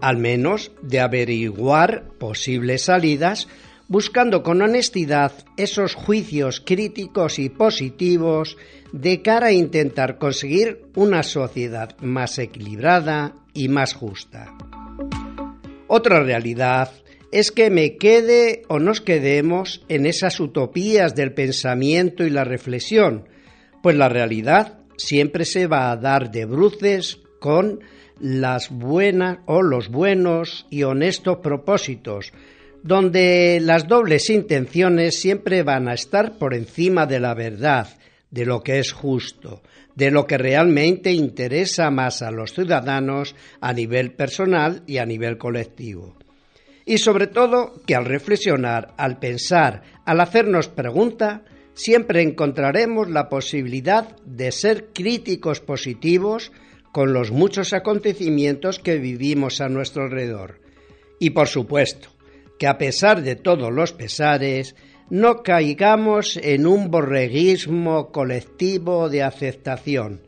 Al 0.01 0.17
menos 0.17 0.73
de 0.83 1.01
averiguar 1.01 2.09
posibles 2.19 2.85
salidas 2.85 3.49
buscando 3.89 4.43
con 4.43 4.63
honestidad 4.63 5.33
esos 5.57 5.95
juicios 5.95 6.63
críticos 6.65 7.39
y 7.39 7.51
positivos 7.51 8.57
de 8.93 9.21
cara 9.21 9.49
a 9.49 9.53
intentar 9.53 10.17
conseguir 10.17 10.87
una 10.95 11.23
sociedad 11.23 11.99
más 11.99 12.39
equilibrada 12.39 13.35
y 13.53 13.69
más 13.69 13.93
justa. 13.93 14.57
Otra 15.89 16.23
realidad 16.23 16.93
es 17.33 17.53
que 17.53 17.71
me 17.71 17.97
quede 17.97 18.63
o 18.69 18.79
nos 18.79 19.01
quedemos 19.01 19.85
en 19.89 20.07
esas 20.07 20.41
utopías 20.41 21.15
del 21.15 21.33
pensamiento 21.33 22.25
y 22.25 22.31
la 22.31 22.45
reflexión, 22.45 23.29
pues 23.83 23.97
la 23.97 24.09
realidad 24.09 24.81
siempre 24.97 25.45
se 25.45 25.67
va 25.67 25.91
a 25.91 25.97
dar 25.97 26.31
de 26.31 26.45
bruces 26.45 27.21
con 27.39 27.81
las 28.19 28.71
buenas 28.71 29.39
o 29.47 29.63
los 29.63 29.89
buenos 29.89 30.67
y 30.71 30.83
honestos 30.83 31.39
propósitos, 31.39 32.33
donde 32.83 33.61
las 33.63 33.87
dobles 33.87 34.29
intenciones 34.29 35.19
siempre 35.19 35.63
van 35.63 35.89
a 35.89 35.95
estar 35.95 36.37
por 36.39 36.55
encima 36.55 37.07
de 37.07 37.21
la 37.21 37.35
verdad, 37.35 37.89
de 38.31 38.45
lo 38.45 38.63
que 38.63 38.79
es 38.79 38.93
justo, 38.93 39.63
de 39.95 40.11
lo 40.11 40.27
que 40.27 40.37
realmente 40.37 41.13
interesa 41.13 41.91
más 41.91 42.23
a 42.23 42.31
los 42.31 42.53
ciudadanos 42.53 43.35
a 43.61 43.73
nivel 43.73 44.13
personal 44.13 44.83
y 44.87 44.99
a 44.99 45.07
nivel 45.07 45.39
colectivo. 45.39 46.17
Y 46.91 46.99
sobre 46.99 47.29
todo 47.29 47.75
que 47.87 47.95
al 47.95 48.05
reflexionar, 48.05 48.95
al 48.97 49.21
pensar, 49.21 49.83
al 50.05 50.19
hacernos 50.19 50.67
pregunta, 50.67 51.45
siempre 51.73 52.21
encontraremos 52.21 53.09
la 53.09 53.29
posibilidad 53.29 54.17
de 54.27 54.51
ser 54.51 54.89
críticos 54.93 55.61
positivos 55.61 56.51
con 56.91 57.13
los 57.13 57.31
muchos 57.31 57.75
acontecimientos 57.75 58.81
que 58.81 58.99
vivimos 58.99 59.61
a 59.61 59.69
nuestro 59.69 60.03
alrededor. 60.03 60.63
Y 61.21 61.31
por 61.31 61.47
supuesto, 61.47 62.09
que 62.59 62.67
a 62.67 62.77
pesar 62.77 63.23
de 63.23 63.37
todos 63.37 63.73
los 63.73 63.93
pesares, 63.93 64.75
no 65.11 65.45
caigamos 65.45 66.41
en 66.43 66.67
un 66.67 66.91
borreguismo 66.91 68.11
colectivo 68.11 69.09
de 69.09 69.23
aceptación 69.23 70.23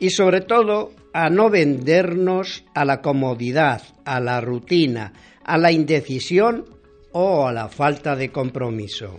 y 0.00 0.10
sobre 0.10 0.40
todo 0.40 0.90
a 1.12 1.28
no 1.30 1.50
vendernos 1.50 2.64
a 2.74 2.84
la 2.84 3.00
comodidad, 3.00 3.82
a 4.04 4.20
la 4.20 4.40
rutina, 4.40 5.12
a 5.44 5.58
la 5.58 5.72
indecisión 5.72 6.64
o 7.12 7.46
a 7.46 7.52
la 7.52 7.68
falta 7.68 8.16
de 8.16 8.30
compromiso. 8.30 9.18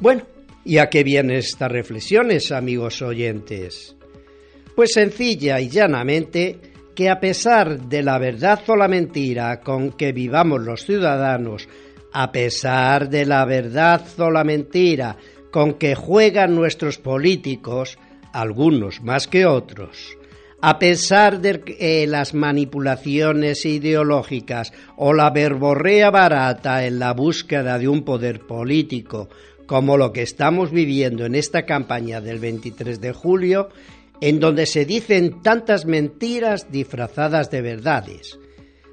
Bueno, 0.00 0.22
¿y 0.64 0.78
a 0.78 0.88
qué 0.88 1.04
vienen 1.04 1.36
estas 1.36 1.70
reflexiones, 1.70 2.52
amigos 2.52 3.02
oyentes? 3.02 3.96
Pues 4.74 4.92
sencilla 4.92 5.60
y 5.60 5.68
llanamente 5.68 6.58
que 6.94 7.08
a 7.08 7.20
pesar 7.20 7.80
de 7.88 8.02
la 8.02 8.18
verdad 8.18 8.60
o 8.66 8.76
la 8.76 8.88
mentira 8.88 9.60
con 9.60 9.92
que 9.92 10.12
vivamos 10.12 10.60
los 10.60 10.84
ciudadanos, 10.84 11.68
a 12.12 12.32
pesar 12.32 13.08
de 13.08 13.24
la 13.24 13.44
verdad 13.44 14.04
o 14.18 14.30
la 14.30 14.44
mentira 14.44 15.16
con 15.50 15.74
que 15.74 15.94
juegan 15.94 16.54
nuestros 16.54 16.98
políticos, 16.98 17.98
algunos 18.32 19.02
más 19.02 19.26
que 19.26 19.46
otros, 19.46 20.16
A 20.62 20.78
pesar 20.78 21.40
de 21.40 21.62
eh, 21.78 22.06
las 22.06 22.34
manipulaciones 22.34 23.64
ideológicas 23.64 24.74
o 24.96 25.14
la 25.14 25.30
verborrea 25.30 26.10
barata 26.10 26.84
en 26.84 26.98
la 26.98 27.14
búsqueda 27.14 27.78
de 27.78 27.88
un 27.88 28.04
poder 28.04 28.40
político, 28.40 29.30
como 29.64 29.96
lo 29.96 30.12
que 30.12 30.20
estamos 30.20 30.70
viviendo 30.70 31.24
en 31.24 31.34
esta 31.34 31.64
campaña 31.64 32.20
del 32.20 32.40
23 32.40 33.00
de 33.00 33.12
julio, 33.12 33.70
en 34.20 34.38
donde 34.38 34.66
se 34.66 34.84
dicen 34.84 35.42
tantas 35.42 35.86
mentiras 35.86 36.70
disfrazadas 36.70 37.50
de 37.50 37.62
verdades. 37.62 38.38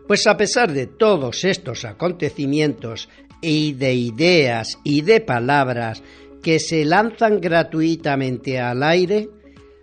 Pues 0.07 0.25
a 0.25 0.37
pesar 0.37 0.71
de 0.71 0.87
todos 0.87 1.43
estos 1.43 1.83
acontecimientos 1.83 3.09
y 3.41 3.73
de 3.73 3.93
ideas 3.93 4.79
y 4.83 5.01
de 5.01 5.19
palabras 5.19 6.01
que 6.47 6.59
se 6.59 6.85
lanzan 6.85 7.41
gratuitamente 7.41 8.57
al 8.57 8.81
aire, 8.81 9.27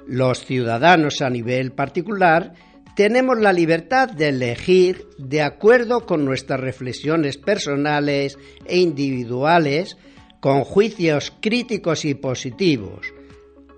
los 0.06 0.46
ciudadanos 0.46 1.20
a 1.20 1.28
nivel 1.28 1.72
particular 1.72 2.54
tenemos 2.96 3.38
la 3.38 3.52
libertad 3.52 4.08
de 4.08 4.28
elegir 4.28 5.06
de 5.18 5.42
acuerdo 5.42 6.06
con 6.06 6.24
nuestras 6.24 6.58
reflexiones 6.58 7.36
personales 7.36 8.38
e 8.64 8.78
individuales, 8.78 9.98
con 10.40 10.64
juicios 10.64 11.34
críticos 11.38 12.06
y 12.06 12.14
positivos, 12.14 13.12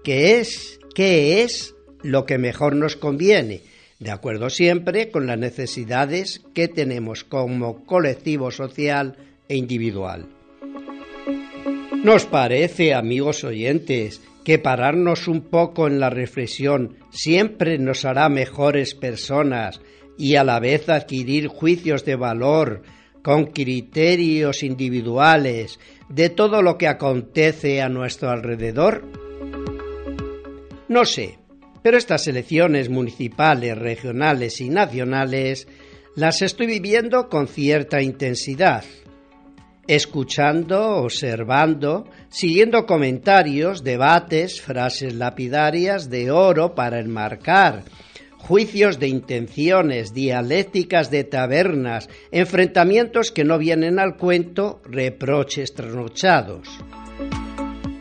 qué 0.04 0.38
es, 0.38 0.78
qué 0.94 1.42
es 1.42 1.74
lo 2.04 2.24
que 2.24 2.38
mejor 2.38 2.76
nos 2.76 2.94
conviene, 2.94 3.62
de 3.98 4.12
acuerdo 4.12 4.48
siempre 4.48 5.10
con 5.10 5.26
las 5.26 5.40
necesidades 5.40 6.40
que 6.54 6.68
tenemos 6.68 7.24
como 7.24 7.84
colectivo 7.84 8.52
social 8.52 9.16
e 9.48 9.56
individual. 9.56 10.28
¿Nos 12.04 12.24
parece, 12.26 12.94
amigos 12.94 13.42
oyentes, 13.44 14.20
que 14.44 14.60
pararnos 14.60 15.26
un 15.26 15.40
poco 15.40 15.88
en 15.88 15.98
la 15.98 16.08
reflexión 16.08 16.98
siempre 17.10 17.78
nos 17.78 18.04
hará 18.04 18.28
mejores 18.28 18.94
personas 18.94 19.80
y 20.16 20.36
a 20.36 20.44
la 20.44 20.60
vez 20.60 20.88
adquirir 20.88 21.48
juicios 21.48 22.04
de 22.04 22.14
valor 22.14 22.82
con 23.22 23.46
criterios 23.46 24.62
individuales 24.62 25.80
de 26.08 26.30
todo 26.30 26.62
lo 26.62 26.78
que 26.78 26.86
acontece 26.86 27.82
a 27.82 27.88
nuestro 27.88 28.30
alrededor? 28.30 29.02
No 30.88 31.04
sé, 31.04 31.38
pero 31.82 31.98
estas 31.98 32.28
elecciones 32.28 32.88
municipales, 32.88 33.76
regionales 33.76 34.60
y 34.60 34.68
nacionales 34.68 35.66
las 36.14 36.40
estoy 36.40 36.66
viviendo 36.66 37.28
con 37.28 37.48
cierta 37.48 38.00
intensidad 38.00 38.84
escuchando, 39.88 40.96
observando, 40.96 42.08
siguiendo 42.28 42.86
comentarios, 42.86 43.84
debates, 43.84 44.60
frases 44.60 45.14
lapidarias 45.14 46.10
de 46.10 46.30
oro 46.30 46.74
para 46.74 47.00
enmarcar, 47.00 47.84
juicios 48.38 48.98
de 48.98 49.08
intenciones, 49.08 50.12
dialécticas 50.12 51.10
de 51.10 51.24
tabernas, 51.24 52.08
enfrentamientos 52.30 53.32
que 53.32 53.44
no 53.44 53.58
vienen 53.58 53.98
al 53.98 54.16
cuento, 54.16 54.80
reproches 54.84 55.74
trasnochados. 55.74 56.68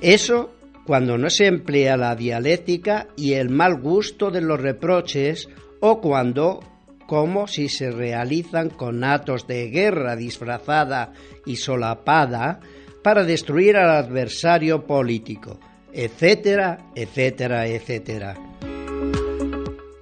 Eso 0.02 0.52
cuando 0.86 1.18
no 1.18 1.30
se 1.32 1.48
emplea 1.48 1.98
la 1.98 2.16
dialéctica 2.16 3.08
y 3.16 3.34
el 3.34 3.50
mal 3.50 3.82
gusto 3.82 4.30
de 4.30 4.42
los 4.42 4.62
reproches 4.62 5.50
o 5.80 6.00
cuando 6.00 6.60
como 7.06 7.48
si 7.48 7.70
se 7.70 7.92
realizan 7.92 8.70
con 8.70 9.04
actos 9.04 9.48
de 9.48 9.70
guerra 9.70 10.16
disfrazada 10.16 11.14
y 11.46 11.58
solapada 11.58 12.60
para 13.04 13.24
destruir 13.24 13.78
al 13.78 13.92
adversario 13.92 14.86
político, 14.86 15.60
etcétera, 15.94 16.92
etcétera, 16.96 17.68
etcétera. 17.68 18.36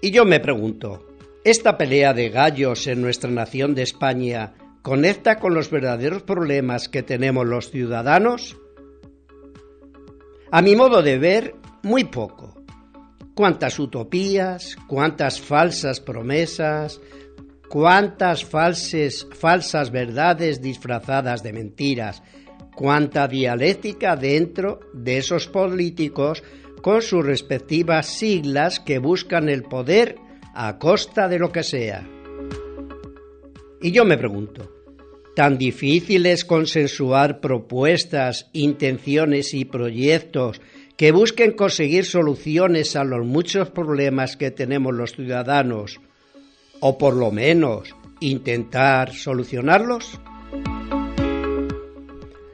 Y 0.02 0.12
yo 0.12 0.26
me 0.26 0.40
pregunto, 0.40 1.06
¿esta 1.44 1.78
pelea 1.78 2.14
de 2.14 2.30
gallos 2.30 2.88
en 2.88 3.02
nuestra 3.02 3.30
nación 3.30 3.76
de 3.76 3.84
España 3.84 4.54
conecta 4.82 5.40
con 5.40 5.54
los 5.54 5.70
verdaderos 5.70 6.24
problemas 6.24 6.90
que 6.90 7.04
tenemos 7.04 7.46
los 7.46 7.72
ciudadanos? 7.72 8.58
A 10.52 10.62
mi 10.62 10.76
modo 10.76 11.02
de 11.02 11.18
ver, 11.18 11.56
muy 11.84 12.06
poco 12.06 12.63
cuántas 13.36 13.80
utopías, 13.80 14.78
cuántas 14.88 15.42
falsas 15.42 16.00
promesas, 16.00 17.00
cuántas 17.70 18.46
falses, 18.46 19.28
falsas 19.32 19.92
verdades 19.92 20.62
disfrazadas 20.62 21.42
de 21.44 21.54
mentiras, 21.54 22.22
cuánta 22.76 23.28
dialéctica 23.28 24.16
dentro 24.16 24.80
de 24.94 25.18
esos 25.18 25.48
políticos 25.48 26.44
con 26.82 27.02
sus 27.02 27.26
respectivas 27.26 28.08
siglas 28.08 28.80
que 28.80 29.00
buscan 29.00 29.50
el 29.50 29.64
poder 29.64 30.18
a 30.54 30.78
costa 30.78 31.28
de 31.28 31.40
lo 31.40 31.52
que 31.52 31.64
sea. 31.64 32.08
Y 33.82 33.92
yo 33.92 34.06
me 34.06 34.18
pregunto, 34.18 34.72
¿tan 35.36 35.58
difícil 35.58 36.26
es 36.26 36.46
consensuar 36.46 37.40
propuestas, 37.40 38.50
intenciones 38.54 39.54
y 39.54 39.66
proyectos 39.66 40.62
que 40.98 41.12
busquen 41.12 41.54
conseguir 41.54 42.06
soluciones 42.06 42.96
a 42.96 43.04
los 43.04 43.26
muchos 43.26 43.70
problemas 43.70 44.38
que 44.38 44.52
tenemos 44.52 44.94
los 44.94 45.14
ciudadanos, 45.14 46.00
o 46.80 46.98
por 46.98 47.16
lo 47.16 47.32
menos 47.32 47.96
intentar 48.20 49.14
solucionarlos? 49.14 50.20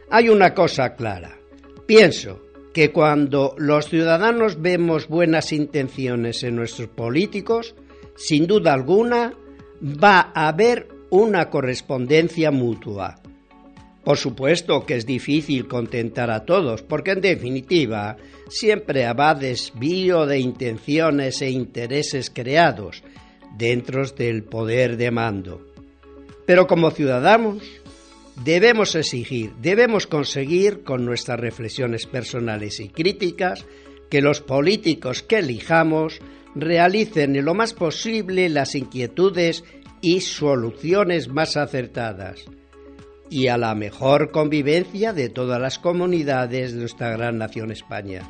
Hay 0.09 0.29
una 0.29 0.53
cosa 0.53 0.95
clara. 0.95 1.37
Pienso 1.85 2.41
que 2.73 2.91
cuando 2.91 3.55
los 3.57 3.89
ciudadanos 3.89 4.61
vemos 4.61 5.07
buenas 5.07 5.51
intenciones 5.51 6.43
en 6.43 6.55
nuestros 6.55 6.87
políticos, 6.87 7.75
sin 8.15 8.47
duda 8.47 8.73
alguna 8.73 9.33
va 9.81 10.31
a 10.33 10.47
haber 10.47 10.87
una 11.09 11.49
correspondencia 11.49 12.51
mutua 12.51 13.18
por 14.03 14.17
supuesto 14.17 14.85
que 14.85 14.95
es 14.95 15.05
difícil 15.05 15.67
contentar 15.67 16.31
a 16.31 16.45
todos, 16.45 16.81
porque 16.81 17.11
en 17.11 17.21
definitiva 17.21 18.17
siempre 18.49 19.05
habrá 19.05 19.35
desvío 19.35 20.25
de 20.25 20.39
intenciones 20.39 21.41
e 21.41 21.49
intereses 21.49 22.29
creados 22.29 23.03
dentro 23.57 24.03
del 24.05 24.43
poder 24.43 24.97
de 24.97 25.11
mando. 25.11 25.61
Pero 26.45 26.65
como 26.65 26.91
ciudadanos 26.91 27.63
debemos 28.43 28.95
exigir, 28.95 29.51
debemos 29.61 30.07
conseguir 30.07 30.83
con 30.83 31.05
nuestras 31.05 31.39
reflexiones 31.39 32.05
personales 32.05 32.79
y 32.79 32.89
críticas 32.89 33.65
que 34.09 34.21
los 34.21 34.41
políticos 34.41 35.21
que 35.21 35.39
elijamos 35.39 36.19
realicen 36.55 37.35
en 37.35 37.45
lo 37.45 37.53
más 37.53 37.73
posible 37.73 38.49
las 38.49 38.75
inquietudes 38.75 39.63
y 40.01 40.21
soluciones 40.21 41.27
más 41.27 41.57
acertadas 41.57 42.45
y 43.29 43.47
a 43.47 43.57
la 43.57 43.75
mejor 43.75 44.31
convivencia 44.31 45.13
de 45.13 45.29
todas 45.29 45.61
las 45.61 45.79
comunidades 45.79 46.73
de 46.73 46.79
nuestra 46.79 47.11
gran 47.11 47.37
nación 47.37 47.71
España. 47.71 48.21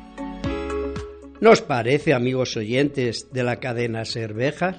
¿Nos 1.40 1.62
parece, 1.62 2.12
amigos 2.12 2.56
oyentes 2.56 3.28
de 3.32 3.44
la 3.44 3.56
cadena 3.56 4.04
Cervejas? 4.04 4.76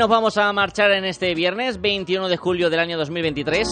Nos 0.00 0.08
vamos 0.08 0.38
a 0.38 0.50
marchar 0.54 0.92
en 0.92 1.04
este 1.04 1.34
viernes 1.34 1.78
21 1.78 2.30
de 2.30 2.38
julio 2.38 2.70
del 2.70 2.80
año 2.80 2.96
2023. 2.96 3.68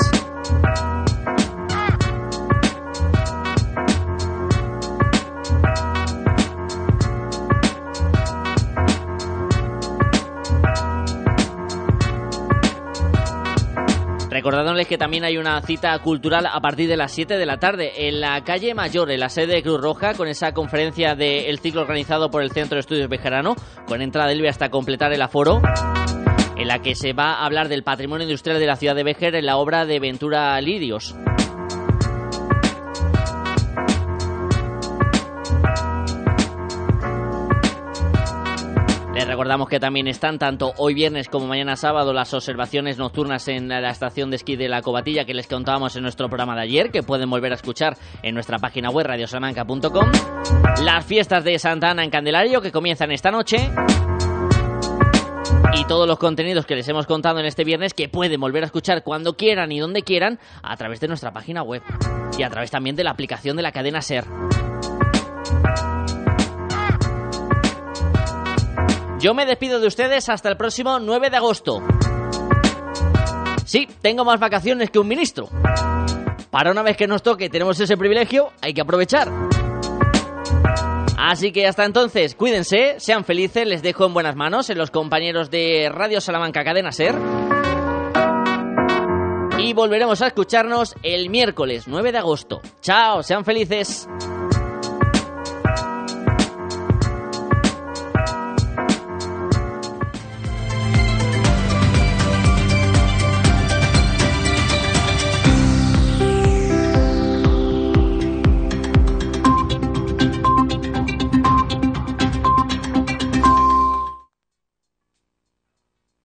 Recordándoles 14.28 14.86
que 14.86 14.98
también 14.98 15.24
hay 15.24 15.38
una 15.38 15.62
cita 15.62 15.98
cultural 16.00 16.44
a 16.44 16.60
partir 16.60 16.90
de 16.90 16.98
las 16.98 17.10
7 17.12 17.38
de 17.38 17.46
la 17.46 17.56
tarde 17.56 18.06
en 18.06 18.20
la 18.20 18.44
calle 18.44 18.74
Mayor, 18.74 19.10
en 19.10 19.20
la 19.20 19.30
sede 19.30 19.55
de 19.55 19.62
Cruz 19.62 19.80
Roja, 19.80 20.12
con 20.12 20.28
esa 20.28 20.52
conferencia 20.52 21.14
del 21.14 21.59
ciclo 21.59 21.80
organizado 21.80 22.30
por 22.30 22.42
el 22.42 22.50
Centro 22.50 22.76
de 22.76 22.80
Estudios 22.80 23.09
Bejarano, 23.09 23.56
con 23.86 24.02
entrada 24.02 24.30
libre 24.30 24.50
hasta 24.50 24.68
completar 24.68 25.10
el 25.14 25.22
aforo 25.22 25.62
en 26.59 26.68
la 26.68 26.80
que 26.80 26.94
se 26.94 27.12
va 27.12 27.35
a 27.35 27.47
hablar 27.47 27.68
del 27.68 27.82
patrimonio 27.82 28.24
industrial 28.24 28.59
de 28.59 28.66
la 28.66 28.76
ciudad 28.76 28.94
de 28.94 29.05
Béjar 29.05 29.35
en 29.35 29.47
la 29.47 29.56
obra 29.56 29.86
de 29.86 30.01
Ventura 30.01 30.60
Lirios. 30.60 31.14
Les 39.18 39.26
recordamos 39.26 39.68
que 39.68 39.80
también 39.80 40.06
están 40.06 40.39
tanto 40.39 40.74
hoy 40.76 40.94
viernes 40.94 41.28
como 41.28 41.48
mañana 41.48 41.74
sábado 41.74 42.12
las 42.12 42.32
observaciones 42.35 42.98
nocturnas 42.98 43.48
en 43.48 43.68
la 43.68 43.90
estación 43.90 44.30
de 44.30 44.36
esquí 44.36 44.55
de 44.55 44.68
la 44.68 44.80
Cobatilla 44.80 45.24
que 45.24 45.35
les 45.35 45.48
contábamos 45.48 45.97
en 45.97 46.02
nuestro 46.02 46.28
programa 46.28 46.55
de 46.55 46.62
ayer, 46.62 46.93
que 46.93 47.02
pueden 47.02 47.28
volver 47.28 47.51
a 47.51 47.56
escuchar 47.56 47.97
en 48.22 48.35
nuestra 48.35 48.60
página 48.60 48.90
web 48.90 49.06
radiosamanca.com. 49.06 50.12
Las 50.85 51.05
fiestas 51.05 51.43
de 51.43 51.59
Santa 51.59 51.90
Ana 51.90 52.05
en 52.05 52.10
Candelario 52.10 52.60
que 52.60 52.70
comienzan 52.70 53.10
esta 53.10 53.32
noche 53.32 53.70
y 55.74 55.84
todos 55.84 56.06
los 56.06 56.18
contenidos 56.18 56.66
que 56.66 56.74
les 56.74 56.88
hemos 56.88 57.06
contado 57.06 57.38
en 57.40 57.46
este 57.46 57.64
viernes 57.64 57.94
que 57.94 58.08
pueden 58.08 58.40
volver 58.40 58.62
a 58.62 58.66
escuchar 58.66 59.02
cuando 59.02 59.36
quieran 59.36 59.70
y 59.72 59.80
donde 59.80 60.02
quieran 60.02 60.38
a 60.62 60.76
través 60.76 61.00
de 61.00 61.08
nuestra 61.08 61.32
página 61.32 61.62
web 61.62 61.82
y 62.38 62.42
a 62.42 62.50
través 62.50 62.70
también 62.70 62.96
de 62.96 63.04
la 63.04 63.10
aplicación 63.10 63.56
de 63.56 63.62
la 63.62 63.72
cadena 63.72 64.00
Ser. 64.00 64.24
Yo 69.20 69.34
me 69.34 69.46
despido 69.46 69.80
de 69.80 69.88
ustedes 69.88 70.28
hasta 70.28 70.48
el 70.48 70.56
próximo 70.56 71.00
9 71.00 71.30
de 71.30 71.36
agosto. 71.36 71.82
Sí, 73.64 73.88
tengo 74.00 74.24
más 74.24 74.38
vacaciones 74.38 74.90
que 74.90 74.98
un 74.98 75.08
ministro. 75.08 75.48
Para 76.50 76.70
una 76.70 76.82
vez 76.82 76.96
que 76.96 77.06
nos 77.06 77.22
toque 77.22 77.50
tenemos 77.50 77.78
ese 77.80 77.96
privilegio, 77.96 78.52
hay 78.62 78.72
que 78.72 78.80
aprovechar. 78.80 79.47
Así 81.20 81.50
que 81.50 81.66
hasta 81.66 81.84
entonces, 81.84 82.36
cuídense, 82.36 82.94
sean 83.00 83.24
felices, 83.24 83.66
les 83.66 83.82
dejo 83.82 84.06
en 84.06 84.14
buenas 84.14 84.36
manos 84.36 84.70
en 84.70 84.78
los 84.78 84.92
compañeros 84.92 85.50
de 85.50 85.90
Radio 85.92 86.20
Salamanca 86.20 86.62
Cadena 86.62 86.92
Ser. 86.92 87.16
Y 89.58 89.72
volveremos 89.72 90.22
a 90.22 90.28
escucharnos 90.28 90.94
el 91.02 91.28
miércoles 91.28 91.88
9 91.88 92.12
de 92.12 92.18
agosto. 92.18 92.60
Chao, 92.82 93.24
sean 93.24 93.44
felices. 93.44 94.08